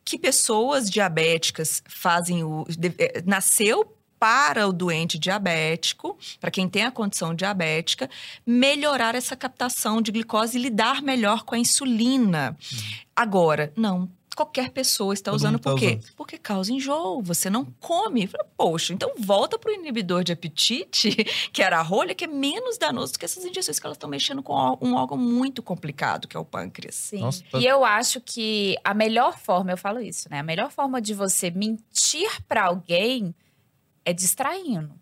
que 0.04 0.18
pessoas 0.18 0.88
diabéticas 0.90 1.82
fazem 1.88 2.42
o. 2.44 2.64
de- 2.68 2.94
eh, 2.98 3.22
nasceu 3.26 3.96
para 4.20 4.68
o 4.68 4.72
doente 4.72 5.18
diabético, 5.18 6.16
para 6.38 6.50
quem 6.50 6.68
tem 6.68 6.84
a 6.84 6.90
condição 6.90 7.34
diabética, 7.34 8.08
melhorar 8.46 9.14
essa 9.14 9.34
captação 9.34 10.02
de 10.02 10.12
glicose 10.12 10.58
e 10.58 10.62
lidar 10.62 11.00
melhor 11.02 11.42
com 11.44 11.54
a 11.54 11.58
insulina. 11.58 12.56
Agora, 13.16 13.72
não. 13.74 14.08
Qualquer 14.36 14.70
pessoa 14.70 15.12
está 15.12 15.30
Todo 15.32 15.40
usando 15.40 15.58
tá 15.58 15.70
por 15.72 15.78
quê? 15.78 15.98
usando. 16.00 16.14
Porque 16.16 16.38
causa 16.38 16.72
enjoo, 16.72 17.20
você 17.20 17.50
não 17.50 17.64
come. 17.80 18.30
Poxa, 18.56 18.94
então 18.94 19.12
volta 19.18 19.58
para 19.58 19.70
o 19.70 19.74
inibidor 19.74 20.22
de 20.24 20.32
apetite, 20.32 21.10
que 21.52 21.60
era 21.62 21.78
a 21.78 21.82
rolha, 21.82 22.14
que 22.14 22.24
é 22.24 22.28
menos 22.28 22.78
danoso 22.78 23.12
do 23.14 23.18
que 23.18 23.24
essas 23.24 23.44
injeções 23.44 23.78
que 23.78 23.86
elas 23.86 23.96
estão 23.96 24.08
mexendo 24.08 24.42
com 24.42 24.54
um 24.80 24.94
órgão 24.94 25.18
muito 25.18 25.62
complicado, 25.62 26.26
que 26.28 26.36
é 26.36 26.40
o 26.40 26.44
pâncreas. 26.44 26.94
Sim. 26.94 27.20
Nossa, 27.20 27.42
tá- 27.50 27.58
E 27.58 27.66
eu 27.66 27.84
acho 27.84 28.20
que 28.20 28.76
a 28.84 28.94
melhor 28.94 29.36
forma, 29.38 29.72
eu 29.72 29.76
falo 29.76 30.00
isso, 30.00 30.28
né? 30.30 30.38
A 30.38 30.44
melhor 30.44 30.70
forma 30.70 31.02
de 31.02 31.12
você 31.12 31.50
mentir 31.50 32.30
pra 32.48 32.66
alguém 32.66 33.34
é 34.04 34.12
distraindo. 34.12 34.92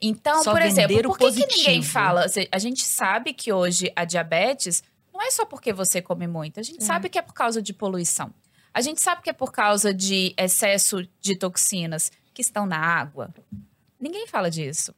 Então, 0.00 0.42
Só 0.42 0.50
por 0.52 0.62
exemplo, 0.62 1.02
por 1.02 1.18
que, 1.18 1.32
que 1.32 1.46
ninguém 1.56 1.82
fala? 1.82 2.26
A 2.50 2.58
gente 2.58 2.82
sabe 2.84 3.32
que 3.32 3.52
hoje 3.52 3.92
a 3.94 4.04
diabetes 4.04 4.82
não 5.12 5.22
é 5.22 5.30
só 5.30 5.44
porque 5.44 5.72
você 5.72 6.02
come 6.02 6.26
muito. 6.26 6.58
A 6.58 6.62
gente 6.62 6.82
É. 6.82 6.84
sabe 6.84 7.08
que 7.08 7.18
é 7.18 7.22
por 7.22 7.34
causa 7.34 7.62
de 7.62 7.72
poluição. 7.72 8.32
A 8.74 8.80
gente 8.80 9.00
sabe 9.00 9.22
que 9.22 9.30
é 9.30 9.32
por 9.32 9.52
causa 9.52 9.92
de 9.94 10.34
excesso 10.36 11.06
de 11.20 11.38
toxinas 11.38 12.10
que 12.34 12.42
estão 12.42 12.66
na 12.66 12.78
água. 12.78 13.32
Ninguém 14.00 14.26
fala 14.26 14.50
disso. 14.50 14.92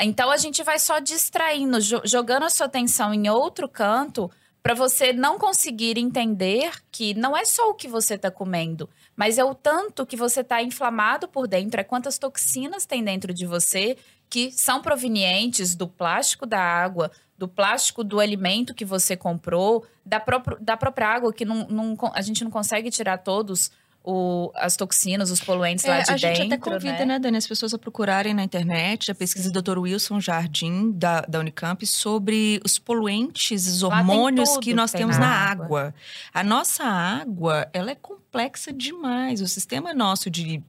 Então 0.00 0.30
a 0.30 0.36
gente 0.36 0.62
vai 0.64 0.78
só 0.78 0.98
distraindo, 0.98 1.80
jo- 1.80 2.02
jogando 2.04 2.44
a 2.44 2.50
sua 2.50 2.66
atenção 2.66 3.12
em 3.12 3.28
outro 3.28 3.68
canto 3.68 4.30
para 4.62 4.74
você 4.74 5.12
não 5.12 5.38
conseguir 5.38 5.98
entender 5.98 6.72
que 6.90 7.14
não 7.14 7.36
é 7.36 7.44
só 7.44 7.70
o 7.70 7.74
que 7.74 7.86
você 7.86 8.14
está 8.14 8.30
comendo, 8.30 8.88
mas 9.18 9.36
é 9.36 9.44
o 9.44 9.52
tanto 9.52 10.06
que 10.06 10.16
você 10.16 10.42
está 10.42 10.62
inflamado 10.62 11.26
por 11.26 11.48
dentro, 11.48 11.80
é 11.80 11.82
quantas 11.82 12.18
toxinas 12.18 12.86
tem 12.86 13.02
dentro 13.02 13.34
de 13.34 13.46
você 13.46 13.96
que 14.30 14.52
são 14.52 14.80
provenientes 14.80 15.74
do 15.74 15.88
plástico 15.88 16.46
da 16.46 16.60
água, 16.60 17.10
do 17.36 17.48
plástico 17.48 18.04
do 18.04 18.20
alimento 18.20 18.72
que 18.72 18.84
você 18.84 19.16
comprou, 19.16 19.84
da, 20.06 20.20
próprio, 20.20 20.56
da 20.60 20.76
própria 20.76 21.08
água 21.08 21.32
que 21.32 21.44
não, 21.44 21.66
não 21.66 21.96
a 22.14 22.22
gente 22.22 22.44
não 22.44 22.50
consegue 22.50 22.92
tirar 22.92 23.18
todos 23.18 23.72
o- 24.04 24.50
as 24.54 24.76
toxinas, 24.76 25.30
os 25.30 25.40
poluentes 25.40 25.84
lá 25.84 25.96
É, 25.98 26.02
de 26.02 26.10
a 26.10 26.14
dentro. 26.14 26.36
gente 26.36 26.46
até 26.54 26.56
convida, 26.56 26.98
né? 27.00 27.04
né, 27.04 27.18
Dani, 27.18 27.36
as 27.36 27.46
pessoas 27.46 27.74
a 27.74 27.78
procurarem 27.78 28.32
na 28.32 28.42
internet 28.42 29.10
a 29.10 29.14
pesquisa 29.14 29.50
do 29.50 29.60
Dr. 29.62 29.78
Wilson 29.78 30.20
Jardim, 30.20 30.92
da, 30.92 31.20
da 31.22 31.38
Unicamp, 31.40 31.86
sobre 31.86 32.60
os 32.64 32.78
poluentes, 32.78 33.66
os 33.66 33.82
Lá 33.82 33.98
hormônios 33.98 34.56
que 34.58 34.72
nós 34.72 34.92
que 34.92 34.98
temos 34.98 35.18
na 35.18 35.26
na 35.26 35.32
água. 35.34 35.64
água. 35.64 35.94
A 36.32 36.42
nossa 36.42 36.84
água, 36.84 37.68
ela 37.72 37.90
é 37.90 37.94
complexa 37.94 38.72
demais. 38.72 39.40
O 39.40 39.48
sistema 39.48 39.92
nosso 39.92 40.30
de 40.30 40.62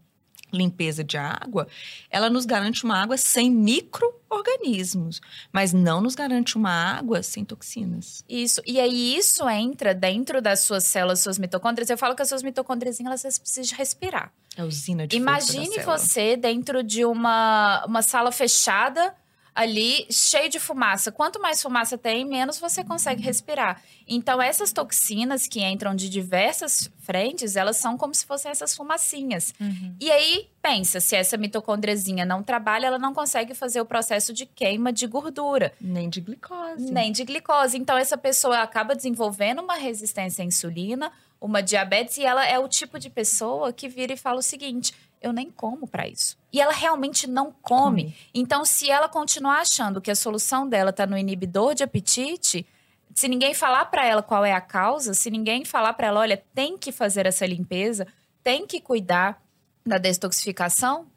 limpeza 0.51 1.03
de 1.03 1.17
água, 1.17 1.67
ela 2.09 2.29
nos 2.29 2.45
garante 2.45 2.83
uma 2.83 3.01
água 3.01 3.17
sem 3.17 3.51
micro-organismos, 3.51 5.21
mas 5.51 5.73
não 5.73 6.01
nos 6.01 6.15
garante 6.15 6.57
uma 6.57 6.71
água 6.71 7.21
sem 7.23 7.45
toxinas. 7.45 8.23
Isso. 8.27 8.61
E 8.65 8.79
aí 8.79 9.15
isso 9.15 9.47
entra 9.49 9.93
dentro 9.93 10.41
das 10.41 10.61
suas 10.61 10.85
células, 10.85 11.19
suas 11.19 11.37
mitocôndrias. 11.37 11.89
Eu 11.89 11.97
falo 11.97 12.15
que 12.15 12.21
as 12.21 12.29
suas 12.29 12.43
mitocôndrias, 12.43 12.99
elas 12.99 13.39
precisam 13.39 13.77
respirar. 13.77 14.31
É 14.57 14.61
a 14.61 14.65
usina 14.65 15.07
de 15.07 15.15
Imagine 15.15 15.79
você 15.79 16.35
dentro 16.35 16.83
de 16.83 17.05
uma, 17.05 17.85
uma 17.85 18.01
sala 18.01 18.31
fechada 18.31 19.15
ali, 19.59 20.07
cheio 20.09 20.49
de 20.49 20.57
fumaça. 20.57 21.11
Quanto 21.11 21.37
mais 21.41 21.61
fumaça 21.61 21.97
tem, 21.97 22.23
menos 22.23 22.57
você 22.57 22.81
consegue 22.81 23.21
respirar. 23.21 23.83
Então, 24.07 24.41
essas 24.41 24.71
toxinas 24.71 25.47
que 25.47 25.61
entram 25.61 25.93
de 25.93 26.07
diversas 26.07 26.89
frentes, 26.99 27.57
elas 27.57 27.75
são 27.75 27.97
como 27.97 28.15
se 28.15 28.25
fossem 28.25 28.49
essas 28.49 28.73
fumacinhas. 28.73 29.53
E 29.99 30.09
aí, 30.09 30.47
pensa, 30.61 31.01
se 31.01 31.13
essa 31.13 31.35
mitocôndriazinha 31.35 32.25
não 32.25 32.41
trabalha, 32.41 32.87
ela 32.87 32.97
não 32.97 33.13
consegue 33.13 33.53
fazer 33.53 33.81
o 33.81 33.85
processo 33.85 34.31
de 34.31 34.45
queima 34.45 34.93
de 34.93 35.05
gordura. 35.05 35.73
Nem 35.81 36.09
de 36.09 36.21
glicose. 36.21 36.89
Nem 36.89 37.11
de 37.11 37.25
glicose. 37.25 37.77
Então, 37.77 37.97
essa 37.97 38.17
pessoa 38.17 38.59
acaba 38.59 38.95
desenvolvendo 38.95 39.61
uma 39.61 39.75
resistência 39.75 40.41
à 40.41 40.45
insulina, 40.45 41.11
uma 41.41 41.61
diabetes, 41.61 42.17
e 42.17 42.23
ela 42.23 42.45
é 42.45 42.57
o 42.57 42.69
tipo 42.69 42.97
de 42.97 43.09
pessoa 43.09 43.73
que 43.73 43.89
vira 43.89 44.13
e 44.13 44.17
fala 44.17 44.39
o 44.39 44.41
seguinte: 44.41 44.93
eu 45.21 45.33
nem 45.33 45.49
como 45.51 45.87
para 45.87 46.07
isso. 46.07 46.37
E 46.51 46.59
ela 46.61 46.73
realmente 46.73 47.27
não 47.27 47.51
come. 47.61 48.15
Então, 48.33 48.63
se 48.65 48.89
ela 48.89 49.07
continuar 49.09 49.59
achando 49.61 49.99
que 50.01 50.09
a 50.11 50.15
solução 50.15 50.67
dela 50.67 50.89
está 50.91 51.05
no 51.05 51.17
inibidor 51.17 51.75
de 51.75 51.83
apetite, 51.83 52.65
se 53.13 53.27
ninguém 53.27 53.53
falar 53.53 53.85
para 53.85 54.05
ela 54.05 54.23
qual 54.23 54.45
é 54.45 54.53
a 54.53 54.61
causa, 54.61 55.13
se 55.13 55.29
ninguém 55.29 55.65
falar 55.65 55.93
para 55.93 56.07
ela, 56.07 56.21
olha, 56.21 56.41
tem 56.55 56.77
que 56.77 56.91
fazer 56.91 57.25
essa 57.25 57.45
limpeza, 57.45 58.07
tem 58.43 58.65
que 58.65 58.79
cuidar 58.79 59.41
da 59.85 59.97
detoxificação, 59.97 61.07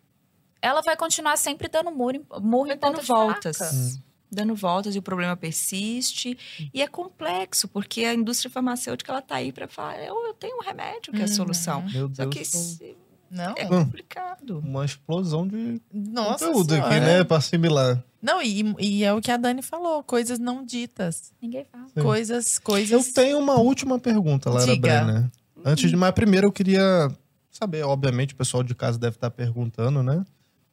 ela 0.60 0.80
vai 0.82 0.96
continuar 0.96 1.36
sempre 1.36 1.68
dando 1.68 1.90
murro 1.90 2.12
em, 2.16 2.26
murro 2.40 2.72
em 2.72 2.76
dando 2.76 3.00
voltas. 3.02 3.60
Hum. 3.60 4.02
dando 4.30 4.54
voltas 4.54 4.94
e 4.94 4.98
o 4.98 5.02
problema 5.02 5.36
persiste. 5.36 6.38
E 6.72 6.80
é 6.82 6.86
complexo, 6.88 7.68
porque 7.68 8.04
a 8.04 8.14
indústria 8.14 8.50
farmacêutica 8.50 9.12
ela 9.12 9.20
tá 9.22 9.34
aí 9.36 9.52
para 9.52 9.68
falar, 9.68 9.98
eu, 10.02 10.14
eu 10.26 10.32
tenho 10.34 10.56
um 10.56 10.62
remédio 10.62 11.12
que 11.12 11.20
é 11.20 11.24
a 11.24 11.28
Uhum. 11.28 11.34
solução. 11.34 11.82
Meu 11.92 12.10
Só 12.14 12.26
que 12.26 12.42
se- 12.44 12.96
Não. 13.32 13.54
é 13.56 13.64
Hum. 13.64 13.84
complicado. 13.86 14.58
Uma 14.58 14.84
explosão 14.84 15.48
de 15.48 15.80
Nossa 15.92 16.46
conteúdo 16.46 16.74
aqui, 16.74 16.88
Senhora. 16.94 17.00
né? 17.18 17.24
Pra 17.24 17.38
assimilar. 17.38 18.04
Não, 18.20 18.40
e, 18.42 18.74
e 18.78 19.02
é 19.04 19.12
o 19.12 19.20
que 19.20 19.30
a 19.30 19.36
Dani 19.36 19.62
falou, 19.62 20.02
coisas 20.04 20.38
não 20.38 20.64
ditas. 20.64 21.32
Ninguém 21.40 21.64
fala. 21.64 21.86
Sim. 21.88 22.00
Coisas, 22.02 22.56
Eu 22.56 22.62
coisas. 22.62 23.12
tenho 23.12 23.38
uma 23.38 23.54
última 23.54 23.98
pergunta, 23.98 24.50
Lara. 24.50 24.76
Brenner. 24.76 25.30
Antes 25.64 25.90
de 25.90 25.96
mais, 25.96 26.12
primeiro 26.14 26.46
eu 26.48 26.52
queria 26.52 27.10
saber, 27.50 27.82
obviamente, 27.84 28.34
o 28.34 28.36
pessoal 28.36 28.62
de 28.62 28.74
casa 28.74 28.98
deve 28.98 29.16
estar 29.16 29.30
perguntando, 29.30 30.02
né? 30.02 30.24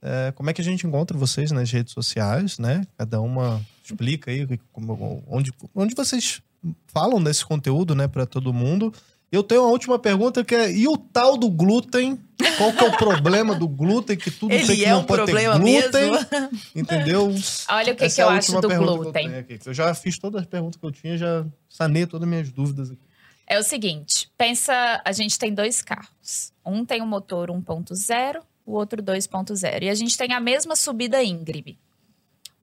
É, 0.01 0.31
como 0.35 0.49
é 0.49 0.53
que 0.53 0.61
a 0.61 0.63
gente 0.63 0.85
encontra 0.87 1.17
vocês 1.17 1.51
nas 1.51 1.69
redes 1.71 1.93
sociais, 1.93 2.57
né? 2.59 2.85
Cada 2.97 3.19
uma 3.21 3.61
explica 3.83 4.31
aí 4.31 4.47
como- 4.71 5.23
onde, 5.27 5.51
onde 5.75 5.95
vocês 5.95 6.41
falam 6.87 7.21
desse 7.23 7.45
conteúdo, 7.45 7.93
né, 7.95 8.07
para 8.07 8.25
todo 8.25 8.53
mundo. 8.53 8.93
Eu 9.31 9.43
tenho 9.43 9.61
uma 9.61 9.69
última 9.69 9.99
pergunta 9.99 10.43
que 10.43 10.55
é: 10.55 10.71
e 10.71 10.87
o 10.87 10.97
tal 10.97 11.37
do 11.37 11.49
glúten? 11.49 12.19
Qual 12.57 12.71
que 12.73 12.83
é 12.83 12.87
o 12.87 12.97
problema 12.97 13.53
do 13.53 13.67
glúten? 13.67 14.17
Que 14.17 14.31
tudo 14.31 14.49
tem 14.49 14.59
Ele 14.61 14.75
que 14.77 14.85
é 14.85 14.89
não 14.91 15.01
um 15.01 15.03
pode 15.03 15.23
problema 15.23 15.53
ter 15.55 15.59
glúten, 15.59 16.11
mesmo. 16.11 16.49
entendeu? 16.75 17.35
Olha 17.69 17.93
o 17.93 17.95
que, 17.95 18.09
que 18.09 18.21
é 18.21 18.23
eu 18.23 18.29
acho 18.29 18.61
do 18.61 18.71
eu 18.71 18.79
glúten. 18.81 19.35
aqui. 19.35 19.59
Eu 19.65 19.73
já 19.73 19.93
fiz 19.93 20.17
todas 20.17 20.41
as 20.41 20.47
perguntas 20.47 20.79
que 20.79 20.85
eu 20.85 20.91
tinha, 20.91 21.17
já 21.17 21.45
sanei 21.67 22.05
todas 22.07 22.23
as 22.25 22.29
minhas 22.29 22.51
dúvidas 22.51 22.89
aqui. 22.91 23.01
É 23.45 23.59
o 23.59 23.63
seguinte, 23.63 24.31
pensa, 24.37 25.01
a 25.03 25.11
gente 25.11 25.37
tem 25.37 25.53
dois 25.53 25.81
carros. 25.81 26.53
Um 26.65 26.85
tem 26.85 27.01
um 27.01 27.07
motor 27.07 27.49
1.0, 27.49 28.41
o 28.65 28.73
outro 28.73 29.01
2.0. 29.01 29.83
E 29.83 29.89
a 29.89 29.95
gente 29.95 30.17
tem 30.17 30.33
a 30.33 30.39
mesma 30.39 30.75
subida 30.75 31.21
íngreme. 31.23 31.77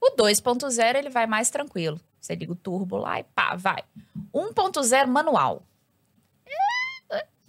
O 0.01 0.16
2.0 0.16 0.97
ele 0.97 1.10
vai 1.10 1.26
mais 1.26 1.51
tranquilo. 1.51 2.01
Você 2.20 2.34
liga 2.34 2.52
o 2.52 2.56
turbo 2.56 2.97
lá 2.97 3.18
e 3.20 3.24
pá, 3.24 3.56
vai. 3.56 3.82
1.0 4.32 5.06
manual. 5.06 5.62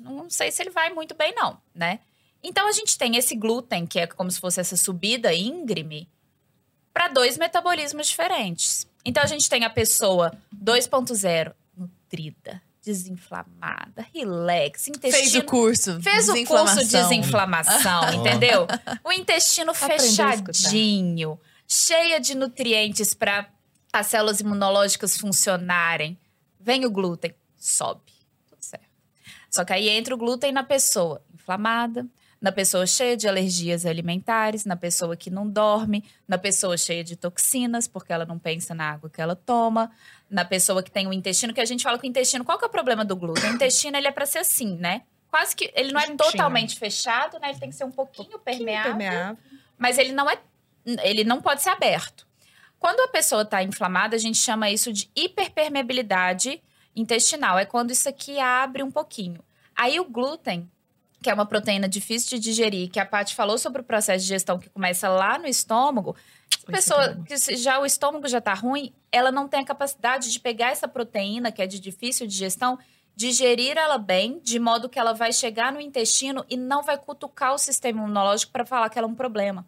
Não 0.07 0.29
sei 0.29 0.51
se 0.51 0.61
ele 0.61 0.69
vai 0.69 0.93
muito 0.93 1.15
bem 1.15 1.33
não, 1.35 1.59
né? 1.73 1.99
Então 2.43 2.67
a 2.67 2.71
gente 2.71 2.97
tem 2.97 3.17
esse 3.17 3.35
glúten, 3.35 3.85
que 3.85 3.99
é 3.99 4.07
como 4.07 4.29
se 4.31 4.39
fosse 4.39 4.59
essa 4.59 4.77
subida 4.77 5.33
íngreme, 5.33 6.09
para 6.93 7.07
dois 7.09 7.37
metabolismos 7.37 8.07
diferentes. 8.07 8.87
Então 9.05 9.23
a 9.23 9.27
gente 9.27 9.49
tem 9.49 9.63
a 9.63 9.69
pessoa 9.69 10.31
2.0 10.53 11.53
nutrida, 11.77 12.61
desinflamada, 12.83 14.05
relax, 14.13 14.87
intestino. 14.87 15.11
Fez 15.11 15.35
o 15.35 15.43
curso. 15.43 16.01
Fez 16.01 16.29
o 16.29 16.45
curso 16.45 16.83
de 16.83 16.89
desinflamação, 16.89 18.13
entendeu? 18.15 18.65
O 19.03 19.11
intestino 19.11 19.73
fechadinho, 19.73 21.39
cheia 21.67 22.19
de 22.19 22.33
nutrientes 22.33 23.13
para 23.13 23.49
as 23.91 24.07
células 24.07 24.39
imunológicas 24.39 25.17
funcionarem. 25.17 26.17
Vem 26.59 26.85
o 26.85 26.91
glúten, 26.91 27.33
sobe. 27.57 28.06
Só 29.57 29.65
que 29.65 29.73
aí 29.73 29.89
entra 29.89 30.13
o 30.13 30.17
glúten 30.19 30.51
na 30.51 30.61
pessoa 30.61 31.19
inflamada, 31.33 32.05
na 32.39 32.51
pessoa 32.51 32.85
cheia 32.85 33.17
de 33.17 33.27
alergias 33.27 33.87
alimentares, 33.87 34.65
na 34.65 34.75
pessoa 34.75 35.17
que 35.17 35.31
não 35.31 35.49
dorme, 35.49 36.03
na 36.27 36.37
pessoa 36.37 36.77
cheia 36.77 37.03
de 37.03 37.15
toxinas, 37.15 37.87
porque 37.87 38.13
ela 38.13 38.23
não 38.23 38.37
pensa 38.37 38.75
na 38.75 38.91
água 38.91 39.09
que 39.09 39.19
ela 39.19 39.35
toma, 39.35 39.89
na 40.29 40.45
pessoa 40.45 40.83
que 40.83 40.91
tem 40.91 41.07
o 41.07 41.11
intestino, 41.11 41.55
que 41.55 41.59
a 41.59 41.65
gente 41.65 41.81
fala 41.81 41.97
que 41.97 42.05
o 42.05 42.07
intestino, 42.07 42.45
qual 42.45 42.59
que 42.59 42.65
é 42.65 42.67
o 42.67 42.69
problema 42.69 43.03
do 43.03 43.15
glúten? 43.15 43.49
O 43.49 43.55
intestino, 43.55 43.97
ele 43.97 44.05
é 44.05 44.11
para 44.11 44.27
ser 44.27 44.37
assim, 44.37 44.77
né? 44.77 45.01
Quase 45.31 45.55
que, 45.55 45.71
ele 45.73 45.91
não 45.91 46.01
é 46.01 46.15
totalmente 46.15 46.77
fechado, 46.77 47.39
né? 47.39 47.49
Ele 47.49 47.59
tem 47.59 47.69
que 47.71 47.75
ser 47.75 47.85
um 47.85 47.91
pouquinho 47.91 48.37
permeável, 48.37 48.91
Permeável. 48.91 49.37
mas 49.75 49.97
ele 49.97 50.11
não 50.11 50.29
é, 50.29 50.37
ele 51.01 51.23
não 51.23 51.41
pode 51.41 51.63
ser 51.63 51.69
aberto. 51.69 52.27
Quando 52.77 52.99
a 52.99 53.07
pessoa 53.07 53.41
está 53.41 53.63
inflamada, 53.63 54.15
a 54.15 54.19
gente 54.19 54.37
chama 54.37 54.69
isso 54.69 54.93
de 54.93 55.09
hiperpermeabilidade 55.15 56.61
intestinal. 56.95 57.57
É 57.57 57.65
quando 57.65 57.89
isso 57.89 58.07
aqui 58.07 58.39
abre 58.39 58.83
um 58.83 58.91
pouquinho. 58.91 59.46
Aí 59.77 59.99
o 59.99 60.05
glúten, 60.05 60.69
que 61.21 61.29
é 61.29 61.33
uma 61.33 61.45
proteína 61.45 61.87
difícil 61.87 62.37
de 62.37 62.43
digerir, 62.43 62.89
que 62.89 62.99
a 62.99 63.05
Paty 63.05 63.35
falou 63.35 63.57
sobre 63.57 63.81
o 63.81 63.83
processo 63.83 64.19
de 64.19 64.23
digestão 64.23 64.57
que 64.57 64.69
começa 64.69 65.07
lá 65.07 65.37
no 65.37 65.47
estômago, 65.47 66.15
a 66.15 66.65
Pois 66.65 66.77
pessoa 66.79 67.03
é. 67.05 67.15
que 67.23 67.55
já 67.55 67.79
o 67.79 67.85
estômago 67.85 68.27
já 68.27 68.39
está 68.39 68.53
ruim, 68.53 68.93
ela 69.11 69.31
não 69.31 69.47
tem 69.47 69.59
a 69.61 69.65
capacidade 69.65 70.31
de 70.31 70.39
pegar 70.39 70.69
essa 70.71 70.87
proteína 70.87 71.51
que 71.51 71.61
é 71.61 71.67
de 71.67 71.79
difícil 71.79 72.25
digestão, 72.27 72.77
digerir 73.15 73.77
ela 73.77 73.97
bem, 73.97 74.39
de 74.43 74.59
modo 74.59 74.87
que 74.89 74.99
ela 74.99 75.13
vai 75.13 75.33
chegar 75.33 75.71
no 75.71 75.81
intestino 75.81 76.45
e 76.49 76.55
não 76.55 76.83
vai 76.83 76.97
cutucar 76.97 77.53
o 77.53 77.57
sistema 77.57 77.99
imunológico 77.99 78.51
para 78.51 78.65
falar 78.65 78.89
que 78.89 78.97
ela 78.97 79.07
é 79.07 79.11
um 79.11 79.15
problema. 79.15 79.65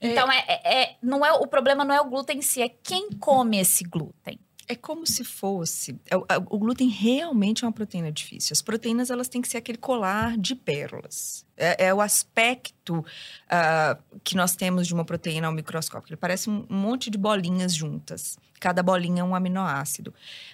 Então, 0.00 0.30
é, 0.30 0.44
é- 0.48 0.82
é- 0.82 0.96
não 1.02 1.24
é, 1.24 1.32
o 1.32 1.46
problema 1.46 1.84
não 1.84 1.94
é 1.94 2.00
o 2.00 2.04
glúten 2.04 2.38
em 2.38 2.42
si, 2.42 2.62
é 2.62 2.68
quem 2.68 3.10
come 3.10 3.58
esse 3.58 3.82
glúten. 3.84 4.38
É 4.68 4.74
como 4.74 5.06
se 5.06 5.22
fosse. 5.24 5.96
é, 6.10 6.16
o- 6.16 6.58
glúten 6.58 6.88
realmente 6.88 7.64
é 7.64 7.66
uma 7.66 7.72
proteína 7.72 8.10
difícil. 8.10 8.52
As 8.52 8.60
proteínas 8.62 9.10
elas 9.10 9.28
têm 9.28 9.40
que 9.40 9.48
ser 9.48 9.58
aquele 9.58 9.78
colar 9.78 10.36
de 10.36 10.54
pérolas. 10.56 11.44
É, 11.56 11.86
é 11.86 11.94
o 11.94 12.00
aspecto 12.02 13.04
ah, 13.48 13.96
que 14.22 14.36
nós 14.36 14.54
temos 14.56 14.86
de 14.86 14.92
uma 14.92 15.04
proteína 15.04 15.46
ao 15.46 15.52
microscópio. 15.52 16.10
Ele 16.10 16.16
parece 16.16 16.50
um 16.50 16.66
monte 16.68 17.08
de 17.10 17.16
bolinhas 17.16 17.72
juntas. 17.74 18.36
Cada 18.60 18.82
bolinha 18.82 19.20
é 19.20 19.24
um 19.24 19.34
aminoácido. 19.34 20.12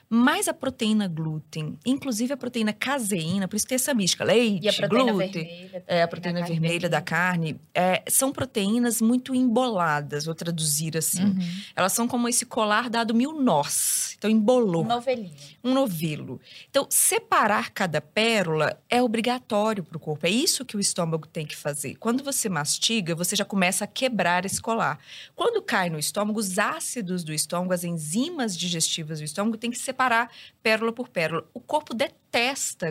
Mas 0.08 0.46
a 0.48 0.52
proteína 0.54 1.08
glúten, 1.08 1.78
inclusive 1.86 2.32
a 2.32 2.36
proteína 2.36 2.72
caseína, 2.72 3.48
por 3.48 3.56
isso 3.56 3.66
tem 3.66 3.76
essa 3.76 3.94
mística, 3.94 4.24
leite, 4.24 4.64
E 4.64 4.68
a 4.68 4.72
proteína 4.72 5.12
glúten. 5.12 5.30
vermelha. 5.32 5.84
É, 5.86 6.02
a 6.02 6.08
proteína 6.08 6.40
da 6.40 6.46
vermelha 6.46 6.88
da 6.88 7.00
carne. 7.00 7.60
é, 7.74 8.02
são 8.08 8.30
proteínas 8.32 9.00
muito 9.00 9.34
emboladas, 9.34 10.24
vou 10.24 10.34
traduzir 10.34 10.96
assim. 10.96 11.24
Uhum. 11.24 11.38
Elas 11.74 11.92
são 11.92 12.06
como 12.06 12.28
esse 12.28 12.44
colar 12.44 12.90
dado 12.90 13.14
mil 13.14 13.40
nós. 13.40 14.01
Então, 14.16 14.30
embolou. 14.30 14.84
Novelinho. 14.84 15.34
Um 15.62 15.74
novelo. 15.74 16.40
Então, 16.68 16.86
separar 16.90 17.70
cada 17.70 18.00
pérola 18.00 18.80
é 18.88 19.02
obrigatório 19.02 19.84
para 19.84 19.96
o 19.96 20.00
corpo. 20.00 20.26
É 20.26 20.30
isso 20.30 20.64
que 20.64 20.76
o 20.76 20.80
estômago 20.80 21.26
tem 21.26 21.46
que 21.46 21.56
fazer. 21.56 21.96
Quando 21.96 22.22
você 22.22 22.48
mastiga, 22.48 23.14
você 23.14 23.36
já 23.36 23.44
começa 23.44 23.84
a 23.84 23.86
quebrar 23.86 24.44
esse 24.44 24.60
colar. 24.60 24.98
Quando 25.34 25.62
cai 25.62 25.90
no 25.90 25.98
estômago, 25.98 26.38
os 26.38 26.58
ácidos 26.58 27.24
do 27.24 27.32
estômago, 27.32 27.72
as 27.72 27.84
enzimas 27.84 28.56
digestivas 28.56 29.18
do 29.18 29.24
estômago, 29.24 29.56
tem 29.56 29.70
que 29.70 29.78
separar 29.78 30.30
pérola 30.62 30.92
por 30.92 31.08
pérola. 31.08 31.44
O 31.52 31.60
corpo 31.60 31.94
detesta 31.94 32.21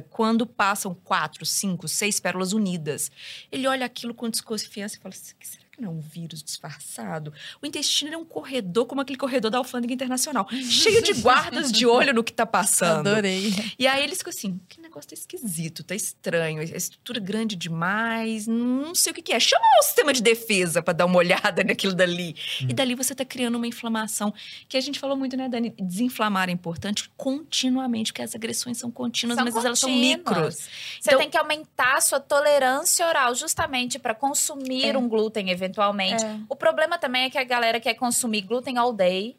quando 0.09 0.45
passam 0.45 0.93
quatro, 0.93 1.45
cinco, 1.45 1.87
seis 1.87 2.19
pérolas 2.19 2.53
unidas. 2.53 3.11
Ele 3.51 3.67
olha 3.67 3.85
aquilo 3.85 4.13
com 4.13 4.29
desconfiança 4.29 4.95
e 4.95 4.99
fala 4.99 5.13
assim, 5.13 5.33
será 5.41 5.63
que 5.71 5.81
não 5.81 5.89
é 5.89 5.93
um 5.93 5.99
vírus 5.99 6.43
disfarçado? 6.43 7.33
O 7.61 7.65
intestino 7.65 8.13
é 8.13 8.17
um 8.17 8.25
corredor 8.25 8.85
como 8.85 9.01
aquele 9.01 9.17
corredor 9.17 9.49
da 9.49 9.57
alfândega 9.57 9.93
internacional, 9.93 10.47
cheio 10.51 11.01
de 11.01 11.13
guardas 11.13 11.71
de 11.71 11.85
olho 11.85 12.13
no 12.13 12.23
que 12.23 12.31
tá 12.31 12.45
passando. 12.45 13.07
Adorei. 13.07 13.51
E 13.79 13.87
aí 13.87 14.03
eles 14.03 14.19
ficam 14.19 14.29
assim, 14.29 14.59
que 14.69 14.79
negócio 14.79 15.09
tá 15.09 15.15
esquisito, 15.15 15.83
tá 15.83 15.95
estranho, 15.95 16.61
a 16.61 16.63
estrutura 16.63 17.19
grande 17.19 17.55
demais, 17.55 18.45
não 18.45 18.93
sei 18.93 19.11
o 19.11 19.15
que, 19.15 19.21
que 19.21 19.33
é. 19.33 19.39
Chama 19.39 19.65
o 19.79 19.83
sistema 19.83 20.13
de 20.13 20.21
defesa 20.21 20.83
para 20.83 20.93
dar 20.93 21.05
uma 21.05 21.17
olhada 21.17 21.63
naquilo 21.63 21.93
dali. 21.93 22.35
E 22.61 22.73
dali 22.73 22.93
você 22.93 23.15
tá 23.15 23.25
criando 23.25 23.55
uma 23.55 23.65
inflamação, 23.65 24.33
que 24.69 24.77
a 24.77 24.81
gente 24.81 24.99
falou 24.99 25.17
muito, 25.17 25.35
né, 25.35 25.49
Dani? 25.49 25.73
Desinflamar 25.79 26.49
é 26.49 26.51
importante 26.51 27.09
continuamente, 27.17 28.11
porque 28.11 28.21
as 28.21 28.35
agressões 28.35 28.77
são 28.77 28.91
contínuas, 28.91 29.30
São 29.35 29.45
mas 29.45 29.53
vezes 29.53 29.65
elas 29.65 29.79
são 29.79 29.89
micros. 29.89 30.55
Você 30.55 30.69
Então- 31.09 31.19
tem 31.19 31.29
que 31.29 31.37
aumentar 31.37 31.97
a 31.97 32.01
sua 32.01 32.19
tolerância 32.19 33.05
oral, 33.07 33.33
justamente 33.35 33.97
para 33.99 34.13
consumir 34.15 34.95
É. 34.95 34.97
um 34.97 35.07
glúten 35.07 35.49
eventualmente. 35.49 36.23
É. 36.23 36.37
O 36.49 36.55
problema 36.55 36.97
também 36.97 37.23
é 37.23 37.29
que 37.29 37.37
a 37.37 37.43
galera 37.43 37.79
quer 37.79 37.93
consumir 37.95 38.41
glúten 38.41 38.77
all 38.77 38.93
day, 38.93 39.35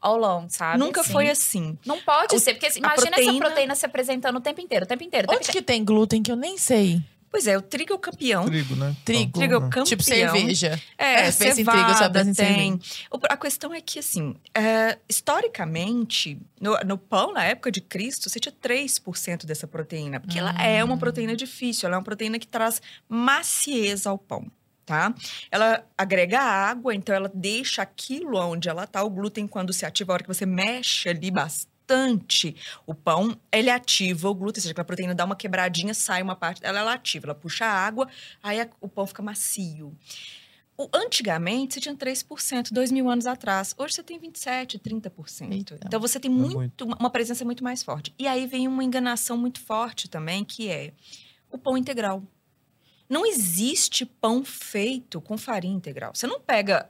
all 0.00 0.16
long, 0.16 0.48
sabe? 0.48 0.78
Nunca 0.78 1.00
Assim. 1.02 1.12
foi 1.12 1.30
assim. 1.30 1.78
Não 1.86 2.00
pode 2.00 2.34
O- 2.34 2.38
ser, 2.40 2.54
porque 2.54 2.66
imagina 2.78 2.90
essa 3.08 3.08
proteína- 3.16 3.46
proteína 3.46 3.74
se 3.74 3.86
apresentando 3.86 4.36
o 4.36 4.40
tempo 4.40 4.60
inteiro, 4.60 4.84
o 4.84 4.88
tempo 4.88 5.04
inteiro. 5.04 5.26
o 5.26 5.30
tempo 5.30 5.42
Onde 5.42 5.52
que 5.52 5.62
tem 5.62 5.84
glúten 5.84 6.22
que 6.22 6.32
eu 6.32 6.36
nem 6.36 6.58
sei? 6.58 7.00
Pois 7.32 7.46
é, 7.46 7.56
o 7.56 7.62
trigo 7.62 7.94
é 7.94 7.96
o 7.96 7.98
campeão. 7.98 8.44
Trigo, 8.44 8.76
né? 8.76 8.94
Trigo. 9.06 9.32
Trigo 9.38 9.54
é 9.54 9.56
o 9.56 9.58
Então, 9.58 9.70
campeão. 9.70 9.84
Tipo 9.84 10.02
cerveja. 10.02 10.78
É, 10.98 11.12
É, 11.28 11.32
pensa 11.32 11.60
em 11.60 11.64
trigo, 11.64 11.88
só 11.88 11.94
cevada 11.96 12.20
em 12.22 12.34
tem. 12.34 12.78
O- 13.10 13.18
A 13.28 13.36
questão 13.38 13.72
é 13.72 13.80
que, 13.80 13.98
assim, 13.98 14.36
é, 14.54 14.98
historicamente, 15.08 16.38
no, 16.60 16.76
no 16.84 16.98
pão, 16.98 17.32
na 17.32 17.44
época 17.44 17.70
de 17.72 17.80
Cristo, 17.80 18.28
você 18.28 18.38
tinha 18.38 18.52
3% 18.52 19.46
dessa 19.46 19.66
proteína. 19.66 20.20
Porque 20.20 20.38
ela 20.38 20.52
é 20.62 20.84
uma 20.84 20.98
proteína 20.98 21.34
difícil, 21.34 21.86
ela 21.86 21.96
é 21.96 21.98
uma 21.98 22.04
proteína 22.04 22.38
que 22.38 22.46
traz 22.46 22.82
maciez 23.08 24.06
ao 24.06 24.18
pão. 24.18 24.46
Tá? 24.84 25.14
Ela 25.50 25.86
agrega 25.96 26.40
água, 26.40 26.92
então 26.92 27.14
ela 27.14 27.30
deixa 27.32 27.80
aquilo 27.82 28.36
onde 28.36 28.68
ela 28.68 28.84
tá. 28.86 29.02
O 29.02 29.08
glúten, 29.08 29.46
quando 29.46 29.72
se 29.72 29.86
ativa, 29.86 30.12
a 30.12 30.14
hora 30.14 30.22
que 30.24 30.28
você 30.28 30.44
mexe 30.44 31.08
ali 31.08 31.30
bastante 31.30 31.71
o 32.86 32.94
pão, 32.94 33.36
ele 33.50 33.70
ativa 33.70 34.28
o 34.28 34.34
glúten, 34.34 34.58
ou 34.60 34.62
seja, 34.62 34.74
que 34.74 34.80
a 34.80 34.84
proteína 34.84 35.14
dá 35.14 35.24
uma 35.24 35.36
quebradinha, 35.36 35.94
sai 35.94 36.22
uma 36.22 36.34
parte, 36.36 36.60
ela, 36.64 36.78
ela 36.80 36.92
ativa, 36.94 37.26
ela 37.26 37.34
puxa 37.34 37.64
a 37.66 37.70
água, 37.72 38.08
aí 38.42 38.60
a- 38.60 38.68
o 38.80 38.88
pão 38.88 39.06
fica 39.06 39.22
macio. 39.22 39.96
O- 40.76 40.88
antigamente, 40.94 41.74
você 41.74 41.80
tinha 41.80 41.94
3%, 41.94 42.72
dois 42.72 42.90
mil 42.90 43.08
anos 43.10 43.26
atrás. 43.26 43.74
Hoje 43.76 43.94
você 43.94 44.02
tem 44.02 44.18
27%, 44.18 44.78
30%. 44.78 45.52
Eita. 45.52 45.78
Então 45.86 46.00
você 46.00 46.18
tem 46.18 46.30
É 46.30 46.34
muito, 46.34 46.56
muito. 46.56 46.84
uma 46.98 47.10
presença 47.10 47.44
muito 47.44 47.62
mais 47.62 47.82
forte. 47.82 48.14
E 48.18 48.26
aí 48.26 48.46
vem 48.46 48.66
uma 48.66 48.82
enganação 48.82 49.36
muito 49.36 49.60
forte 49.60 50.08
também, 50.08 50.44
que 50.44 50.68
é 50.70 50.92
o 51.50 51.58
pão 51.58 51.76
integral. 51.76 52.22
Não 53.08 53.26
existe 53.26 54.06
pão 54.06 54.42
feito 54.42 55.20
com 55.20 55.36
farinha 55.36 55.76
integral. 55.76 56.12
Você 56.14 56.26
não 56.26 56.40
pega 56.40 56.88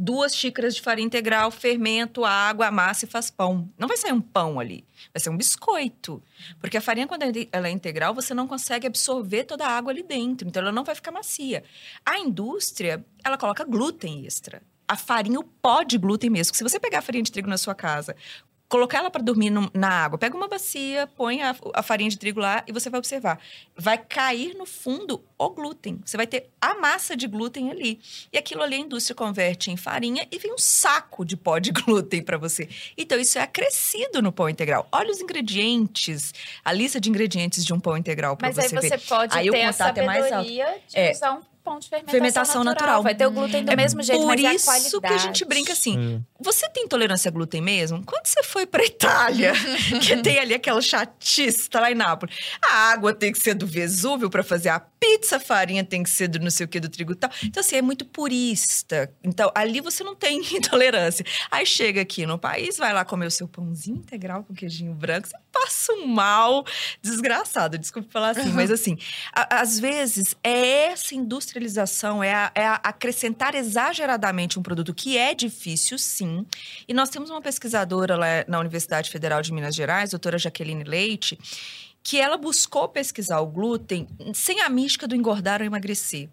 duas 0.00 0.34
xícaras 0.34 0.74
de 0.74 0.80
farinha 0.80 1.06
integral, 1.06 1.50
fermento, 1.50 2.24
água, 2.24 2.68
amassa 2.68 3.04
e 3.04 3.08
faz 3.08 3.30
pão. 3.30 3.70
Não 3.78 3.86
vai 3.86 3.98
sair 3.98 4.12
um 4.12 4.20
pão 4.20 4.58
ali, 4.58 4.82
vai 5.12 5.20
ser 5.20 5.28
um 5.28 5.36
biscoito. 5.36 6.22
Porque 6.58 6.78
a 6.78 6.80
farinha, 6.80 7.06
quando 7.06 7.22
ela 7.52 7.68
é 7.68 7.70
integral, 7.70 8.14
você 8.14 8.32
não 8.32 8.48
consegue 8.48 8.86
absorver 8.86 9.44
toda 9.44 9.66
a 9.66 9.68
água 9.70 9.92
ali 9.92 10.02
dentro, 10.02 10.48
então 10.48 10.62
ela 10.62 10.72
não 10.72 10.84
vai 10.84 10.94
ficar 10.94 11.12
macia. 11.12 11.62
A 12.04 12.18
indústria, 12.18 13.04
ela 13.22 13.36
coloca 13.36 13.62
glúten 13.62 14.24
extra. 14.24 14.62
A 14.88 14.96
farinha, 14.96 15.38
o 15.38 15.44
pó 15.44 15.82
de 15.82 15.98
glúten 15.98 16.30
mesmo. 16.30 16.54
Se 16.54 16.64
você 16.64 16.80
pegar 16.80 17.00
a 17.00 17.02
farinha 17.02 17.22
de 17.22 17.30
trigo 17.30 17.48
na 17.48 17.58
sua 17.58 17.74
casa, 17.74 18.16
colocar 18.70 18.98
ela 18.98 19.10
para 19.10 19.20
dormir 19.20 19.50
no, 19.50 19.68
na 19.74 19.88
água. 19.88 20.16
Pega 20.16 20.36
uma 20.36 20.46
bacia, 20.46 21.06
põe 21.08 21.42
a, 21.42 21.54
a, 21.74 21.82
farinha 21.82 22.08
de 22.08 22.16
trigo 22.16 22.38
lá 22.38 22.62
e 22.66 22.72
você 22.72 22.88
vai 22.88 22.98
observar. 22.98 23.38
Vai 23.76 23.98
cair 23.98 24.54
no 24.54 24.64
fundo 24.64 25.22
o 25.36 25.50
glúten. 25.50 26.00
Você 26.06 26.16
vai 26.16 26.26
ter 26.26 26.48
a 26.60 26.74
massa 26.74 27.16
de 27.16 27.26
glúten 27.26 27.70
ali. 27.70 28.00
E 28.32 28.38
aquilo 28.38 28.62
ali 28.62 28.76
a 28.76 28.78
indústria 28.78 29.14
converte 29.14 29.72
em 29.72 29.76
farinha 29.76 30.26
e 30.30 30.38
vem 30.38 30.54
um 30.54 30.58
saco 30.58 31.24
de 31.24 31.36
pó 31.36 31.58
de 31.58 31.72
glúten 31.82 32.22
para 32.22 32.38
você. 32.38 32.68
Então 32.96 33.18
isso 33.18 33.38
é 33.38 33.42
acrescido 33.42 34.22
no 34.22 34.30
pão 34.30 34.48
integral. 34.48 34.86
Olha 34.92 35.10
os 35.10 35.20
ingredientes, 35.20 36.32
a 36.64 36.72
lista 36.72 37.00
de 37.00 37.10
ingredientes 37.10 37.64
de 37.64 37.74
um 37.74 37.80
pão 37.80 37.96
integral 37.96 38.36
para 38.36 38.52
você 38.52 38.68
ver. 38.68 38.74
Mas 38.74 38.84
aí 38.84 38.88
você 38.90 38.96
ver. 38.96 39.08
pode 39.08 39.36
aí 39.36 39.50
ter 39.50 39.64
a 39.64 39.72
sabedoria 39.72 40.80
é 40.94 41.10
de 41.10 41.16
usar 41.16 41.32
um 41.32 41.42
pão 41.70 41.78
de 41.78 41.88
fermentação, 41.88 42.12
fermentação 42.12 42.64
natural. 42.64 42.86
natural. 42.86 43.02
Vai 43.04 43.14
ter 43.14 43.26
o 43.26 43.30
glúten 43.30 43.64
do 43.64 43.70
é 43.70 43.76
mesmo 43.76 44.02
jeito, 44.02 44.20
por 44.20 44.26
mas 44.26 44.40
isso 44.40 44.48
é 44.48 44.54
a 44.56 44.74
qualidade. 44.74 45.00
que 45.00 45.06
a 45.06 45.18
gente 45.18 45.44
brinca 45.44 45.72
assim. 45.72 46.24
Você 46.40 46.68
tem 46.70 46.84
intolerância 46.84 47.28
a 47.28 47.32
glúten 47.32 47.60
mesmo? 47.60 48.02
Quando 48.04 48.26
você 48.26 48.42
foi 48.42 48.66
para 48.66 48.84
Itália, 48.84 49.52
que 50.02 50.16
tem 50.16 50.38
ali 50.40 50.54
aquela 50.54 50.82
chatice, 50.82 51.70
tá 51.70 51.80
lá 51.80 51.92
em 51.92 51.94
Nápoles, 51.94 52.34
a 52.60 52.90
água 52.90 53.14
tem 53.14 53.32
que 53.32 53.38
ser 53.38 53.54
do 53.54 53.66
Vesúvio 53.66 54.28
para 54.28 54.42
fazer 54.42 54.70
a 54.70 54.80
pizza, 54.80 55.36
a 55.36 55.40
farinha 55.40 55.84
tem 55.84 56.02
que 56.02 56.10
ser 56.10 56.28
do 56.28 56.40
não 56.40 56.50
sei 56.50 56.66
o 56.66 56.68
que, 56.68 56.80
do 56.80 56.88
trigo 56.88 57.12
e 57.12 57.16
tal. 57.16 57.30
Então, 57.44 57.60
assim, 57.60 57.76
é 57.76 57.82
muito 57.82 58.04
purista. 58.04 59.12
Então, 59.22 59.50
ali 59.54 59.80
você 59.80 60.02
não 60.02 60.14
tem 60.14 60.40
intolerância. 60.54 61.24
Aí 61.50 61.64
chega 61.64 62.00
aqui 62.00 62.26
no 62.26 62.38
país, 62.38 62.76
vai 62.76 62.92
lá 62.92 63.04
comer 63.04 63.26
o 63.26 63.30
seu 63.30 63.46
pãozinho 63.46 63.98
integral 63.98 64.42
com 64.44 64.54
queijinho 64.54 64.92
branco, 64.92 65.28
você 65.28 65.36
passa 65.52 65.92
um 65.92 66.06
mal 66.06 66.64
desgraçado, 67.02 67.78
desculpa 67.78 68.08
falar 68.10 68.30
assim, 68.30 68.50
mas 68.52 68.70
assim, 68.70 68.96
a, 69.32 69.60
às 69.60 69.78
vezes 69.78 70.34
é 70.42 70.86
essa 70.86 71.14
industrialização, 71.14 72.22
é, 72.22 72.32
a, 72.32 72.52
é 72.54 72.66
a 72.66 72.74
acrescentar 72.74 73.54
exageradamente 73.54 74.58
um 74.58 74.62
produto 74.62 74.94
que 74.94 75.16
é 75.16 75.34
difícil, 75.34 75.98
sim. 75.98 76.46
E 76.88 76.94
nós 76.94 77.08
temos 77.10 77.30
uma 77.30 77.40
pesquisadora 77.40 78.16
lá 78.16 78.44
na 78.46 78.58
Universidade 78.58 79.10
Federal 79.10 79.42
de 79.42 79.52
Minas 79.52 79.74
Gerais, 79.74 80.10
doutora 80.10 80.38
Jaqueline 80.38 80.84
Leite, 80.84 81.38
que 82.02 82.18
ela 82.18 82.36
buscou 82.36 82.88
pesquisar 82.88 83.40
o 83.40 83.46
glúten 83.46 84.08
sem 84.34 84.60
a 84.60 84.68
mística 84.68 85.06
do 85.06 85.14
engordar 85.14 85.60
ou 85.60 85.66
emagrecer. 85.66 86.28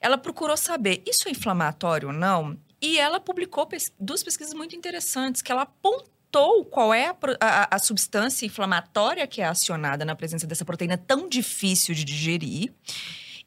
Ela 0.00 0.18
procurou 0.18 0.56
saber, 0.56 1.02
isso 1.06 1.28
é 1.28 1.30
inflamatório 1.30 2.08
ou 2.08 2.14
não? 2.14 2.58
E 2.80 2.98
ela 2.98 3.18
publicou 3.18 3.68
duas 3.98 4.22
pesquisas 4.22 4.54
muito 4.54 4.76
interessantes, 4.76 5.42
que 5.42 5.50
ela 5.50 5.62
apontou 5.62 6.15
qual 6.70 6.92
é 6.92 7.08
a, 7.08 7.16
a, 7.40 7.76
a, 7.76 7.78
substância 7.78 8.44
inflamatória 8.44 9.26
que 9.26 9.40
é 9.40 9.46
acionada 9.46 10.04
na 10.04 10.14
presença 10.14 10.46
dessa 10.46 10.64
proteína 10.64 10.98
tão 10.98 11.28
difícil 11.28 11.94
de 11.94 12.04
digerir 12.04 12.72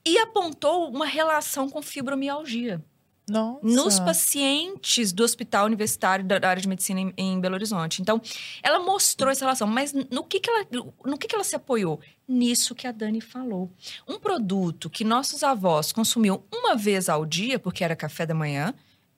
e 0.06 0.18
apontou 0.18 0.90
uma 0.90 1.06
relação 1.06 1.70
com 1.70 1.82
fibromialgia. 1.82 2.84
Nossa. 3.30 3.60
nos 3.62 4.00
pacientes 4.00 5.14
do 5.14 5.24
Hospital 5.24 5.68
Universitário 5.68 6.26
da 6.26 6.36
área 6.50 6.60
de 6.60 6.68
medicina 6.68 7.00
em, 7.00 7.14
em, 7.16 7.40
Belo 7.40 7.54
Horizonte. 7.54 8.02
Então, 8.02 8.20
ela 8.64 8.80
mostrou 8.80 9.30
essa 9.30 9.46
relação, 9.46 9.68
mas 9.68 9.94
no 9.94 10.24
que, 10.24 10.40
que, 10.40 10.50
ela, 10.50 10.66
no 11.06 11.16
que, 11.16 11.28
que 11.28 11.36
ela 11.36 11.44
se 11.44 11.56
apoiou? 11.56 12.00
Nisso 12.28 12.74
que 12.74 12.88
a 12.88 12.92
Dani 12.92 13.22
falou. 13.22 13.72
Um 14.08 14.18
produto 14.18 14.90
que 14.90 15.04
nossos 15.04 15.44
avós 15.44 15.92
consumiam 15.92 16.44
uma 16.52 16.76
vez 16.76 17.08
ao 17.08 17.24
dia, 17.24 17.60
porque 17.60 17.84
era 17.84 17.96
café 17.96 18.26
da 18.26 18.34
manhã, 18.34 18.74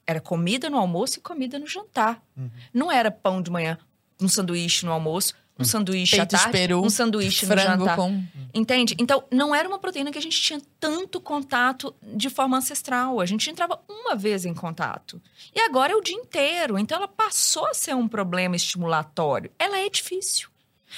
era 0.06 0.20
comida 0.20 0.70
no 0.70 0.78
almoço 0.78 1.20
e 1.20 1.22
comida 1.22 1.58
no 1.60 1.68
jantar. 1.68 2.22
Uhum. 2.36 2.50
Não 2.74 2.92
era 2.92 3.12
pão 3.12 3.42
de 3.42 3.52
manhã, 3.52 3.78
um 4.20 4.28
sanduíche 4.28 4.86
no 4.86 4.92
almoço, 4.92 5.34
um 5.60 5.64
sanduíche 5.64 6.18
Peito 6.18 6.36
à 6.36 6.40
tarde, 6.40 6.52
peru, 6.52 6.84
um 6.84 6.90
sanduíche 6.90 7.46
frango 7.46 7.84
no 7.84 7.86
jantar. 7.86 7.96
Com... 7.96 8.24
Entende? 8.54 8.96
Então, 9.00 9.24
não 9.32 9.54
era 9.54 9.68
uma 9.68 9.80
proteína 9.80 10.12
que 10.12 10.18
a 10.18 10.22
gente 10.22 10.40
tinha 10.42 10.62
tanto 10.80 11.22
contato 11.22 11.96
de 12.02 12.30
forma 12.30 12.58
ancestral. 12.58 13.20
A 13.20 13.26
gente 13.26 13.50
entrava 13.50 13.80
uma 13.88 14.16
vez 14.16 14.46
em 14.46 14.54
contato. 14.54 15.22
E 15.56 15.60
agora 15.62 15.94
é 15.94 15.96
o 15.96 16.02
dia 16.02 16.16
inteiro. 16.16 16.78
Então, 16.80 16.98
ela 16.98 17.08
passou 17.08 17.68
a 17.68 17.74
ser 17.74 17.96
um 17.96 18.08
problema 18.08 18.56
estimulatório. 18.56 19.52
Ela 19.60 19.80
é 19.80 19.90
difícil. 19.90 20.51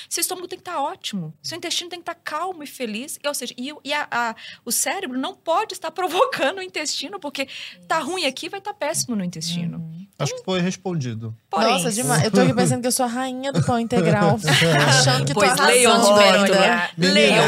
Seu 0.09 0.21
estômago 0.21 0.47
tem 0.47 0.57
que 0.57 0.61
estar 0.61 0.81
ótimo. 0.81 1.33
Seu 1.41 1.57
intestino 1.57 1.89
tem 1.89 1.99
que 1.99 2.03
estar 2.09 2.15
calmo 2.15 2.63
e 2.63 2.67
feliz. 2.67 3.19
Ou 3.25 3.33
seja, 3.33 3.53
e, 3.57 3.73
e 3.83 3.93
a, 3.93 4.07
a, 4.11 4.35
o 4.65 4.71
cérebro 4.71 5.17
não 5.17 5.35
pode 5.35 5.73
estar 5.73 5.89
provocando 5.91 6.59
o 6.59 6.61
intestino, 6.61 7.19
porque 7.19 7.47
tá 7.87 7.99
ruim 7.99 8.25
aqui, 8.25 8.49
vai 8.49 8.59
estar 8.59 8.73
péssimo 8.73 9.15
no 9.15 9.23
intestino. 9.23 9.77
Uhum. 9.77 10.07
Acho 10.19 10.35
que 10.35 10.43
foi 10.43 10.61
respondido. 10.61 11.35
Porém, 11.49 11.73
Nossa, 11.73 11.91
demais. 11.91 12.23
Eu 12.23 12.31
tô 12.31 12.41
aqui 12.41 12.53
pensando 12.53 12.81
que 12.81 12.87
eu 12.87 12.91
sou 12.91 13.05
a 13.05 13.09
rainha 13.09 13.51
do 13.51 13.63
pão 13.63 13.79
integral. 13.79 14.39
achando 14.87 15.25
que 15.25 15.33
pois 15.33 15.55
tô 15.55 15.63
leiam 15.65 15.99
rótulo. 15.99 16.59
Leiam. 16.97 17.45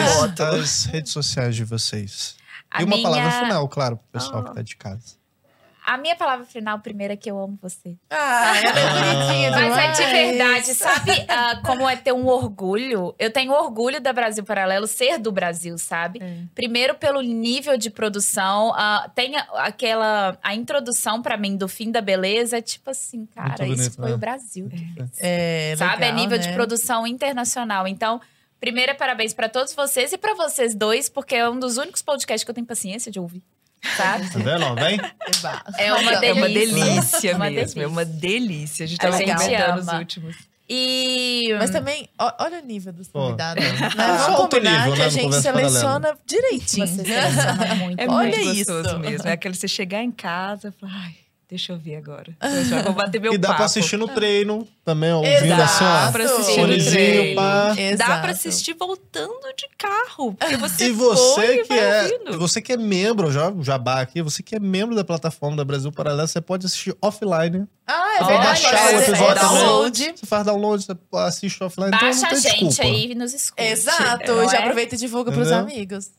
As 0.59 0.85
redes 0.85 1.11
sociais 1.11 1.55
de 1.55 1.63
vocês. 1.63 2.35
A 2.69 2.81
e 2.81 2.85
uma 2.85 2.95
minha... 2.95 3.07
palavra 3.07 3.31
final, 3.43 3.69
claro, 3.69 3.97
pro 3.97 4.07
pessoal 4.19 4.41
oh. 4.41 4.49
que 4.49 4.55
tá 4.55 4.61
de 4.61 4.75
casa. 4.75 5.15
A 5.85 5.97
minha 5.99 6.15
palavra 6.15 6.45
final 6.45 6.79
primeira 6.79 7.13
é 7.13 7.17
que 7.17 7.29
eu 7.29 7.37
amo 7.37 7.59
você. 7.61 7.95
Ah, 8.09 8.57
ela 8.57 8.79
é 8.79 9.13
bonitinha 9.13 9.51
Mas 9.51 9.77
é 9.77 9.91
de 9.91 10.11
verdade, 10.11 10.73
sabe 10.73 11.11
uh, 11.11 11.61
como 11.63 11.87
é 11.87 11.95
ter 11.95 12.11
um 12.11 12.25
orgulho? 12.25 13.13
Eu 13.19 13.31
tenho 13.31 13.51
orgulho 13.51 14.01
da 14.01 14.11
Brasil 14.11 14.43
Paralelo 14.43 14.87
ser 14.87 15.19
do 15.19 15.31
Brasil, 15.31 15.77
sabe? 15.77 16.19
É. 16.23 16.37
Primeiro 16.55 16.95
pelo 16.95 17.21
nível 17.21 17.77
de 17.77 17.91
produção, 17.91 18.71
uh, 18.71 19.09
tem 19.13 19.35
aquela 19.53 20.35
a 20.41 20.55
introdução 20.55 21.21
para 21.21 21.37
mim 21.37 21.55
do 21.55 21.67
fim 21.67 21.91
da 21.91 22.01
beleza, 22.01 22.59
tipo 22.63 22.89
assim, 22.89 23.27
cara, 23.27 23.55
bonito, 23.63 23.79
isso 23.79 23.91
foi 23.91 24.09
né? 24.09 24.15
o 24.15 24.17
Brasil. 24.17 24.69
É, 25.19 25.71
é 25.71 25.75
sabe? 25.75 26.01
Legal, 26.01 26.09
é 26.09 26.11
nível 26.19 26.37
né? 26.37 26.47
de 26.47 26.51
produção 26.53 27.05
internacional. 27.05 27.87
Então, 27.87 28.19
primeiro 28.59 28.95
parabéns 28.95 29.35
para 29.35 29.47
todos 29.47 29.71
vocês 29.75 30.11
e 30.11 30.17
para 30.17 30.33
vocês 30.33 30.73
dois, 30.73 31.09
porque 31.09 31.35
é 31.35 31.47
um 31.47 31.59
dos 31.59 31.77
únicos 31.77 32.01
podcasts 32.01 32.43
que 32.43 32.49
eu 32.49 32.55
tenho 32.55 32.65
paciência 32.65 33.11
de 33.11 33.19
ouvir. 33.19 33.43
Sabe? 33.97 34.29
Tá 34.31 34.39
vendo? 34.39 34.75
Vem? 34.75 34.99
É 35.77 35.93
uma 35.93 36.11
delícia. 36.19 36.29
É 36.29 36.33
uma 36.33 36.47
delícia 36.47 37.31
é 37.31 37.35
uma 37.35 37.49
mesmo. 37.49 37.55
delícia. 37.55 37.81
É 37.83 37.87
uma 37.87 38.05
delícia. 38.05 38.83
A 38.83 38.87
gente 38.87 38.97
tava 38.99 39.17
comentando 39.17 39.63
ama. 39.63 39.75
nos 39.75 39.93
últimos. 39.99 40.35
E. 40.67 41.55
Mas 41.59 41.69
também, 41.69 42.09
ó- 42.19 42.33
olha 42.39 42.59
o 42.59 42.65
nível 42.65 42.91
dos 42.91 43.07
Pô, 43.07 43.19
convidados. 43.19 43.63
é. 43.63 43.71
Né? 43.71 43.89
Vamos 43.95 44.21
alto 44.21 44.55
combinar 44.55 44.71
nível, 44.79 44.93
que 44.93 44.99
né, 44.99 45.05
a 45.05 45.09
gente 45.09 45.35
seleciona 45.35 46.17
direitinho. 46.25 46.87
Você 46.87 47.03
seleciona 47.05 47.75
muito. 47.75 47.99
É 48.01 48.07
Olha 48.09 48.35
muito 48.37 48.39
isso. 48.51 48.73
gostoso 48.73 48.99
mesmo. 48.99 49.27
É 49.29 49.33
aquele 49.33 49.53
você 49.53 49.67
chegar 49.67 50.01
em 50.01 50.09
casa 50.11 50.69
e 50.75 50.79
falar, 50.81 50.93
ai, 51.05 51.15
deixa 51.49 51.73
eu 51.73 51.77
ver 51.77 51.95
agora. 51.97 52.35
Eu 52.41 52.65
já 52.65 52.81
vou 52.81 52.93
bater 52.93 53.19
meu 53.21 53.31
E 53.35 53.37
dá 53.37 53.49
papo. 53.49 53.57
pra 53.57 53.65
assistir 53.65 53.97
no 53.97 54.07
treino 54.07 54.67
também, 54.83 55.11
ouvindo 55.13 55.33
Exato. 55.45 55.61
assim, 55.61 55.83
ó. 55.83 56.05
Dá 56.05 56.11
pra 56.11 56.23
assistir 56.25 56.61
no 56.61 56.85
treino. 56.91 57.35
pá. 57.35 57.73
Dá 57.73 57.81
Exato. 57.81 58.21
pra 58.21 58.31
assistir 58.31 58.73
voltando 58.77 59.53
de 59.57 59.67
carro. 59.77 60.33
Porque 60.33 60.57
você 60.57 60.87
E 60.87 60.91
você 60.91 61.35
foi 61.35 61.55
e 61.55 61.61
que 61.63 61.69
vai 61.69 61.79
é, 61.79 62.03
ouvindo. 62.03 62.39
você 62.39 62.61
que 62.61 62.73
é 62.73 62.77
membro, 62.77 63.31
já 63.31 63.49
o 63.49 63.63
jabá 63.63 64.01
aqui, 64.01 64.21
você 64.21 64.41
que 64.43 64.55
é 64.55 64.59
membro 64.59 64.95
da 64.95 65.03
plataforma 65.03 65.55
da 65.57 65.63
Brasil 65.65 65.91
Paralelo, 65.91 66.27
você 66.27 66.41
pode 66.41 66.65
assistir 66.65 66.95
offline. 67.01 67.67
Ah, 67.87 68.15
é 68.17 68.23
Ó, 68.23 68.25
verdade. 68.25 68.47
baixar 68.63 68.77
Você 68.77 68.95
o 68.95 68.99
episódio 68.99 69.25
faz 69.25 69.39
também. 69.39 69.57
download. 69.63 70.13
Você 70.15 70.25
faz 70.25 70.45
download, 70.45 70.83
você 70.83 70.97
assiste 71.17 71.63
offline, 71.63 71.87
então 71.89 71.99
Baixa 71.99 72.21
não 72.21 72.27
a 72.27 72.29
tem 72.31 72.39
gente 72.41 72.65
desculpa. 72.67 72.83
aí 72.83 73.11
e 73.11 73.15
nos 73.15 73.33
escuta. 73.33 73.63
Exato. 73.63 74.31
não 74.35 74.49
Já 74.49 74.57
é? 74.57 74.61
aproveita 74.61 74.95
e 74.95 74.97
divulga 74.97 75.31
pros 75.31 75.47
Entendeu? 75.51 75.63
amigos. 75.75 76.11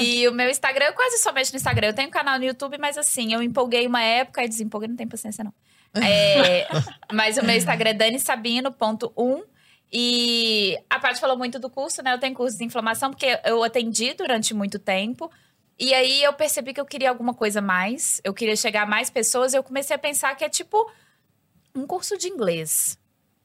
E 0.00 0.26
o 0.26 0.32
meu 0.32 0.50
Instagram, 0.50 0.86
eu 0.86 0.92
quase 0.94 1.18
só 1.18 1.32
mexo 1.32 1.52
no 1.52 1.56
Instagram. 1.58 1.88
Eu 1.88 1.94
tenho 1.94 2.08
um 2.08 2.10
canal 2.10 2.38
no 2.38 2.44
YouTube, 2.44 2.76
mas 2.78 2.98
assim, 2.98 3.32
eu 3.32 3.40
empolguei 3.42 3.86
uma 3.86 4.02
época 4.02 4.42
e 4.44 4.48
desempolguei, 4.48 4.88
não 4.88 4.96
tem 4.96 5.06
paciência, 5.06 5.44
não. 5.44 5.54
É, 6.02 6.66
mas 7.12 7.36
o 7.38 7.44
meu 7.44 7.56
Instagram 7.56 7.90
é 7.90 7.94
danisabino.1. 7.94 9.42
E 9.92 10.76
a 10.90 10.98
Paty 10.98 11.20
falou 11.20 11.38
muito 11.38 11.58
do 11.60 11.70
curso, 11.70 12.02
né? 12.02 12.12
Eu 12.12 12.18
tenho 12.18 12.34
curso 12.34 12.58
de 12.58 12.64
inflamação, 12.64 13.10
porque 13.10 13.38
eu 13.44 13.62
atendi 13.62 14.12
durante 14.14 14.52
muito 14.52 14.78
tempo. 14.78 15.30
E 15.78 15.92
aí 15.92 16.22
eu 16.22 16.32
percebi 16.32 16.72
que 16.72 16.80
eu 16.80 16.86
queria 16.86 17.10
alguma 17.10 17.34
coisa 17.34 17.60
mais. 17.60 18.20
Eu 18.24 18.32
queria 18.32 18.56
chegar 18.56 18.82
a 18.82 18.86
mais 18.86 19.10
pessoas. 19.10 19.52
E 19.52 19.56
eu 19.56 19.62
comecei 19.62 19.94
a 19.94 19.98
pensar 19.98 20.34
que 20.34 20.44
é 20.44 20.48
tipo 20.48 20.90
um 21.74 21.86
curso 21.86 22.16
de 22.16 22.28
inglês. 22.28 22.98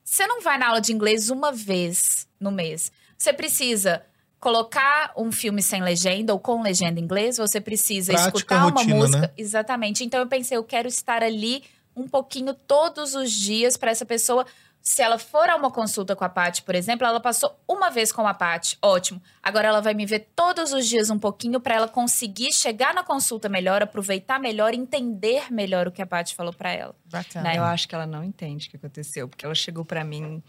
Você 0.04 0.26
não 0.28 0.42
vai 0.42 0.58
na 0.58 0.68
aula 0.68 0.82
de 0.82 0.94
inglês 0.94 1.30
uma 1.30 1.52
vez 1.52 2.28
no 2.40 2.52
mês. 2.52 2.92
Você 3.18 3.34
precisa 3.34 4.04
colocar 4.42 5.14
um 5.16 5.32
filme 5.32 5.62
sem 5.62 5.84
legenda 5.84 6.34
ou 6.34 6.40
com 6.40 6.64
legenda 6.64 7.00
em 7.00 7.04
inglês, 7.04 7.38
você 7.38 7.62
precisa 7.62 8.14
Prática, 8.14 8.38
escutar 8.38 8.66
uma 8.66 8.72
rotina, 8.72 8.96
música. 8.96 9.20
né? 9.20 9.30
Exatamente. 9.38 10.04
Então 10.04 10.20
eu 10.20 10.28
pensei, 10.28 10.58
eu 10.58 10.64
quero 10.64 10.88
estar 10.88 11.22
ali 11.22 11.64
um 11.96 12.08
pouquinho 12.08 12.54
todos 12.54 13.14
os 13.14 13.32
dias 13.32 13.78
para 13.78 13.92
essa 13.92 14.06
pessoa. 14.06 14.46
Se 14.82 15.02
ela 15.02 15.20
for 15.20 15.48
a 15.50 15.56
uma 15.56 15.70
consulta 15.70 16.16
com 16.16 16.24
a 16.24 16.30
Paty, 16.30 16.64
por 16.64 16.74
exemplo, 16.74 17.06
ela 17.06 17.20
passou 17.20 17.60
uma 17.68 17.90
vez 17.90 18.12
com 18.12 18.26
a 18.26 18.34
Paty, 18.34 18.78
ótimo. 18.82 19.22
Agora 19.42 19.68
ela 19.68 19.82
vai 19.82 19.94
me 19.94 20.06
ver 20.06 20.32
todos 20.36 20.74
os 20.74 20.88
dias 20.88 21.10
um 21.10 21.20
pouquinho 21.20 21.60
para 21.60 21.76
ela 21.76 21.88
conseguir 21.88 22.52
chegar 22.52 22.94
na 22.94 23.04
consulta 23.04 23.48
melhor, 23.48 23.84
aproveitar 23.84 24.40
melhor, 24.40 24.74
entender 24.74 25.52
melhor 25.52 25.88
o 25.88 25.92
que 25.92 26.02
a 26.02 26.06
Paty 26.06 26.36
falou 26.36 26.54
para 26.54 26.72
ela. 26.72 26.96
Bacana. 27.06 27.50
Né? 27.50 27.58
Eu 27.58 27.64
acho 27.64 27.88
que 27.88 27.94
ela 27.94 28.08
não 28.08 28.24
entende 28.24 28.68
o 28.68 28.70
que 28.72 28.78
aconteceu, 28.78 29.28
porque 29.28 29.46
ela 29.46 29.56
chegou 29.56 29.86
pra 29.86 30.04
mim 30.04 30.42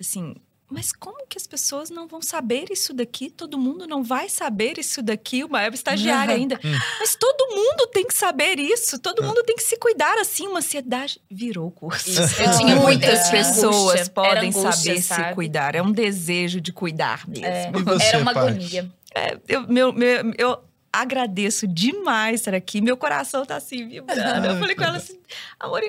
assim, 0.00 0.34
mas 0.70 0.92
como 0.92 1.26
que 1.26 1.36
as 1.36 1.46
pessoas 1.46 1.90
não 1.90 2.06
vão 2.06 2.22
saber 2.22 2.66
isso 2.70 2.94
daqui? 2.94 3.28
Todo 3.30 3.58
mundo 3.58 3.86
não 3.86 4.02
vai 4.02 4.28
saber 4.28 4.78
isso 4.78 5.02
daqui. 5.02 5.42
Uma 5.44 5.58
web 5.58 5.74
estagiária 5.74 6.34
ainda. 6.34 6.56
Hum. 6.64 6.78
Mas 7.00 7.14
todo 7.16 7.54
mundo 7.54 7.86
tem 7.92 8.06
que 8.06 8.14
saber 8.14 8.58
isso. 8.58 8.98
Todo 8.98 9.22
mundo 9.22 9.42
tem 9.44 9.56
que 9.56 9.62
se 9.62 9.76
cuidar 9.76 10.16
assim. 10.18 10.46
Uma 10.46 10.58
ansiedade 10.60 11.20
virou 11.30 11.66
o 11.68 11.70
curso. 11.70 12.08
Isso, 12.10 12.40
eu 12.42 12.56
tinha 12.56 12.76
Muitas 12.76 12.82
muita 12.82 13.22
tinha 13.24 13.30
pessoas 13.32 13.74
angústia, 13.74 14.10
podem 14.12 14.48
angústia, 14.50 14.72
saber 14.72 14.96
se 15.02 15.08
sabe? 15.08 15.34
cuidar. 15.34 15.74
É 15.74 15.82
um 15.82 15.92
desejo 15.92 16.60
de 16.60 16.72
cuidar 16.72 17.28
mesmo. 17.28 17.44
É, 17.46 17.70
você, 17.72 18.04
era 18.06 18.18
uma 18.18 18.32
Paty? 18.34 18.48
agonia. 18.48 18.90
É, 19.14 19.38
eu, 19.48 19.66
meu, 19.66 19.92
meu- 19.92 20.32
eu 20.38 20.58
agradeço 20.92 21.66
demais 21.68 22.40
estar 22.40 22.54
aqui. 22.54 22.80
Meu 22.80 22.96
coração 22.96 23.44
tá 23.46 23.56
assim, 23.56 23.88
vibrando. 23.88 24.46
Eu 24.46 24.58
falei 24.58 24.74
com 24.74 24.82
ela 24.84 24.96
assim, 24.96 25.19
amor, 25.58 25.82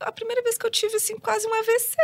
a 0.00 0.12
primeira 0.12 0.42
vez 0.42 0.58
que 0.58 0.66
eu 0.66 0.70
tive, 0.70 0.96
assim, 0.96 1.16
quase 1.18 1.46
um 1.46 1.54
AVC. 1.54 1.96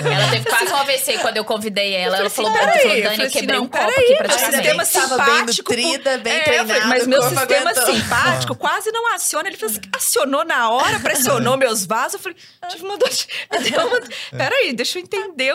Ela 0.00 0.30
teve 0.30 0.44
quase 0.48 0.72
um 0.72 0.76
AVC 0.76 1.18
quando 1.18 1.36
eu 1.38 1.44
convidei 1.44 1.94
ela. 1.94 2.18
Ela 2.18 2.30
falou, 2.30 2.50
assim, 2.50 2.58
ela 2.60 2.72
falou 2.72 2.82
peraí, 2.82 2.98
eu 3.02 3.10
Dani, 3.10 3.24
eu 3.24 3.30
quebrei 3.30 3.56
assim, 3.56 3.64
um 3.64 3.68
copo 3.68 3.84
peraí, 3.86 3.94
aqui 4.04 4.08
meu 4.08 4.16
praticamente. 4.18 4.56
sistema 4.84 4.86
Tava 5.08 5.24
bem 5.24 5.34
simpático. 5.34 5.72
nutrida, 5.72 6.18
bem 6.18 6.32
É, 6.32 6.38
eu 6.40 6.44
treinada, 6.44 6.86
mas 6.86 7.06
o 7.06 7.08
meu 7.08 7.22
sistema 7.22 7.70
aguentou. 7.70 7.94
simpático 7.94 8.54
quase 8.56 8.90
não 8.92 9.14
aciona. 9.14 9.48
Ele 9.48 9.56
falou 9.56 9.72
assim, 9.72 9.80
acionou 9.96 10.44
na 10.44 10.70
hora, 10.70 11.00
pressionou 11.00 11.56
meus 11.56 11.86
vasos. 11.86 12.14
Eu 12.14 12.20
falei, 12.20 12.36
tive 12.68 12.84
uma 12.84 12.98
dor 12.98 13.08
de... 13.08 13.26
uma- 13.74 14.38
Peraí, 14.38 14.72
deixa 14.74 14.98
eu 14.98 15.02
entender 15.02 15.54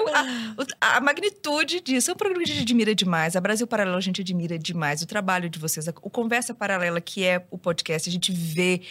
a, 0.82 0.98
a 0.98 1.02
magnitude 1.02 1.82
disso. 1.82 2.10
É 2.10 2.14
um 2.14 2.18
programa 2.18 2.44
que 2.44 2.52
a 2.52 2.54
gente 2.56 2.64
admira 2.64 2.96
demais. 2.96 3.36
A 3.36 3.42
Brasil 3.42 3.68
Paralelo 3.68 3.98
a 3.98 4.02
gente 4.02 4.22
admira 4.22 4.58
demais. 4.58 5.02
O 5.02 5.06
trabalho 5.06 5.50
de 5.50 5.60
vocês, 5.60 5.88
o 6.02 6.10
Conversa 6.10 6.54
Paralela, 6.54 7.00
que 7.00 7.24
é 7.24 7.46
o 7.52 7.58
podcast, 7.58 8.10
a 8.10 8.12
gente 8.12 8.32
vê 8.32 8.82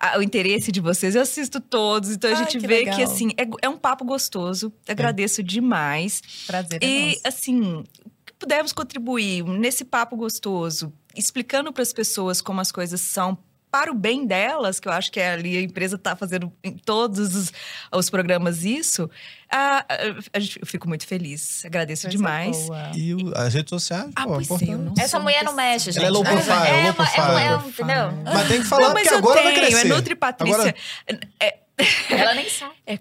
a- 0.00 0.18
o 0.18 0.22
interesse 0.22 0.72
de 0.72 0.80
vocês. 0.80 1.14
Eu 1.14 1.22
assisto 1.22 1.60
todos, 1.60 2.10
então 2.10 2.30
a 2.30 2.32
Ai, 2.34 2.38
gente 2.44 2.58
que 2.58 2.66
vê 2.66 2.78
legal. 2.78 2.96
que, 2.96 3.02
assim, 3.02 3.28
é, 3.36 3.46
é 3.62 3.68
um 3.68 3.76
papo 3.76 4.04
gostoso. 4.04 4.72
Agradeço 4.88 5.42
demais. 5.42 6.22
Prazer 6.46 6.82
é 6.82 6.86
E, 6.86 7.06
nosso. 7.08 7.20
assim, 7.24 7.84
que 8.24 8.32
pudermos 8.38 8.72
contribuir 8.72 9.44
nesse 9.44 9.84
papo 9.84 10.16
gostoso, 10.16 10.92
explicando 11.14 11.72
para 11.72 11.82
as 11.82 11.92
pessoas 11.92 12.40
como 12.40 12.60
as 12.60 12.72
coisas 12.72 13.00
são 13.00 13.36
para 13.70 13.90
o 13.90 13.94
bem 13.94 14.26
delas, 14.26 14.80
que 14.80 14.88
eu 14.88 14.92
acho 14.92 15.12
que 15.12 15.20
é 15.20 15.30
ali 15.32 15.56
a 15.56 15.60
empresa 15.62 15.96
está 15.96 16.16
fazendo 16.16 16.52
em 16.64 16.72
todos 16.72 17.34
os, 17.36 17.52
os 17.92 18.10
programas 18.10 18.64
isso, 18.64 19.08
ah, 19.50 19.84
a 20.32 20.38
gente- 20.40 20.58
eu 20.60 20.66
fico 20.66 20.88
muito 20.88 21.06
feliz. 21.06 21.64
Agradeço 21.64 22.02
Coisa 22.02 22.16
demais. 22.16 22.56
boa. 22.66 22.90
E 22.96 23.14
o- 23.14 23.32
as 23.36 23.54
redes 23.54 23.70
sociais, 23.70 24.10
Ah, 24.16 24.24
pô, 24.24 24.34
pois 24.34 24.40
é, 24.40 24.44
importante. 24.54 24.70
eu 24.72 24.78
não 24.78 24.94
Essa 24.98 25.18
mulher 25.20 25.44
não 25.44 25.54
mexe, 25.54 25.92
gente. 25.92 25.98
Ela 25.98 26.08
é 26.08 26.10
low 26.10 26.24
profile, 26.24 26.50
é, 26.52 26.56
low 26.56 26.68
é, 26.68 26.82
uma- 26.84 26.94
profile. 26.94 27.22
é 27.44 27.56
um- 27.56 27.68
entendeu? 27.68 28.12
Mas 28.24 28.48
tem 28.48 28.60
que 28.62 28.66
falar, 28.66 28.86
Não, 28.88 28.94
mas 28.94 29.02
porque 29.02 29.14
eu 29.14 29.18
agora 29.18 29.42
vai 29.42 29.52
tenho, 29.54 29.66
crescer. 29.66 29.86
é 29.86 29.88
Nutri 29.88 30.14
Patrícia. 30.14 30.54
Agora- 30.56 30.74
É, 31.40 31.58
Ela 32.10 32.34
nem 32.34 32.48
sabe. 32.48 32.74
É, 32.86 32.98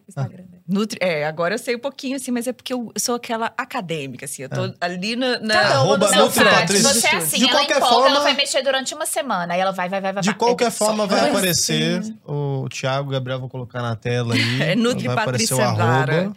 Nutri, 0.67 0.97
é, 1.01 1.25
agora 1.25 1.55
eu 1.55 1.57
sei 1.59 1.75
um 1.75 1.79
pouquinho, 1.79 2.15
assim, 2.15 2.31
mas 2.31 2.47
é 2.47 2.53
porque 2.53 2.73
eu 2.73 2.91
sou 2.97 3.15
aquela 3.15 3.51
acadêmica, 3.57 4.25
assim. 4.25 4.43
Eu 4.43 4.49
tô 4.49 4.73
ali 4.79 5.15
na. 5.15 5.39
na 5.39 5.53
Cada 5.53 5.83
uma 5.83 5.97
do 5.97 6.09
Não, 6.11 6.25
Nutri 6.25 6.43
Paty, 6.43 6.55
Patrícia. 6.59 6.93
você 6.93 7.07
é 7.07 7.15
assim, 7.15 7.37
De 7.37 7.43
ela 7.45 7.51
qualquer 7.53 7.77
empolga, 7.77 7.93
forma- 7.95 8.07
ela 8.09 8.19
vai 8.21 8.33
mexer 8.35 8.61
durante 8.61 8.93
uma 8.93 9.05
semana. 9.05 9.53
Aí 9.53 9.59
ela 9.59 9.71
vai, 9.71 9.89
vai, 9.89 9.99
vai, 10.01 10.13
vai. 10.13 10.21
De 10.23 10.33
qualquer 10.35 10.67
É 10.67 10.71
forma, 10.71 11.07
vai 11.07 11.29
aparecer. 11.29 12.01
O 12.25 12.67
Thiago 12.69 13.09
o 13.09 13.11
Gabriel 13.11 13.39
vão 13.39 13.49
colocar 13.49 13.81
na 13.81 13.95
tela 13.95 14.33
aí. 14.35 14.39
É 14.61 14.75
Nutri 14.75 15.07
vai 15.07 15.17
aparecer 15.17 15.53
o 15.53 15.57
Patrícia 15.57 15.83
Lara. 15.85 16.13
arroba. 16.21 16.35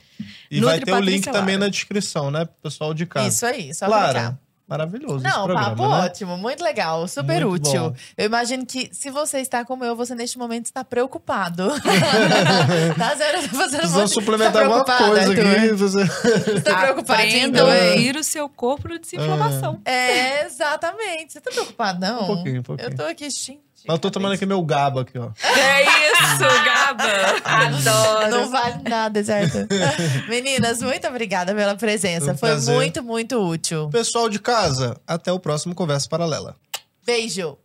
E 0.51 0.61
Nutri 0.61 0.77
vai 0.77 0.81
ter 0.81 0.93
o 0.93 0.97
link 1.01 1.05
Patrícia 1.25 1.33
também 1.33 1.55
Lara. 1.57 1.67
na 1.67 1.71
descrição, 1.71 2.31
né? 2.31 2.45
Pro 2.45 2.55
pessoal 2.63 2.95
de 2.95 3.05
casa. 3.07 3.29
Isso 3.29 3.45
aí, 3.47 3.75
só. 3.75 3.87
Lara, 3.87 4.39
maravilhoso 4.73 5.17
esse 5.17 5.25
Não, 5.37 5.45
programa, 5.45 5.71
papo 5.71 5.83
né? 5.89 5.95
ótimo, 6.05 6.37
muito 6.37 6.63
legal, 6.65 7.07
super 7.07 7.45
Muito 7.47 7.69
útil. 7.69 7.91
bom. 7.91 7.97
Eu 8.17 8.27
imagino 8.27 8.65
que 8.67 8.89
se 8.93 9.11
você 9.11 9.39
está 9.39 9.65
como 9.65 9.85
eu, 9.85 9.95
você 9.95 10.15
neste 10.15 10.39
momento 10.39 10.67
está 10.67 10.83
preocupado. 10.85 11.69
tá 12.99 13.15
zero, 13.15 13.43
tá 13.43 13.49
fazendo 13.49 13.81
Precisamos 13.81 13.93
muito- 13.95 14.09
suplementar 14.15 14.53
tá 14.53 14.61
alguma 14.61 14.85
preocupado, 14.85 15.11
coisa 15.13 15.31
Arthur? 15.31 15.57
aqui. 15.57 15.73
Você... 15.73 16.05
Você 16.05 16.61
tá 16.61 16.91
Aprenda 16.91 17.63
a 17.63 17.67
também? 17.67 17.91
ouvir 17.93 18.17
o 18.17 18.25
seu 18.25 18.49
corpo 18.49 18.89
de 18.89 18.99
desinflamação. 18.99 19.81
É, 19.85 20.45
exatamente. 20.47 21.33
Você 21.33 21.41
tá 21.41 21.51
preocupado, 21.51 22.01
não? 22.01 22.23
Um 22.23 22.27
pouquinho, 22.27 22.61
um 22.61 22.63
pouquinho. 22.63 22.89
Eu 22.91 22.97
tô 22.97 23.03
aqui, 23.05 23.29
gente. 23.31 23.61
Mas 23.87 23.95
eu 23.95 23.99
tô 23.99 24.11
tomando 24.11 24.33
aqui 24.33 24.47
meu 24.47 24.63
gaba 24.63 25.03
aqui, 25.03 25.19
ó. 25.19 25.31
É 25.43 25.83
isso, 25.83 26.43
Gaba! 26.65 27.05
Adoro. 27.45 28.31
Não 28.31 28.51
vale 28.51 28.89
nada, 28.89 29.25
certo? 29.25 29.59
Meninas, 30.29 30.81
muito 30.83 31.07
obrigada 31.09 31.55
pela 31.55 31.75
presença. 31.75 32.35
Foi 32.35 32.55
um 32.57 32.61
Foi 32.61 32.75
muito, 32.75 33.03
muito 33.03 33.37
útil. 33.39 33.89
Pessoal 33.91 34.29
de 34.29 34.39
casa, 34.39 34.97
até 35.07 35.33
o 35.33 35.41
próximo 35.41 35.75
Conversa 35.75 36.09
Paralela. 36.09 36.57
Beijo. 37.05 37.59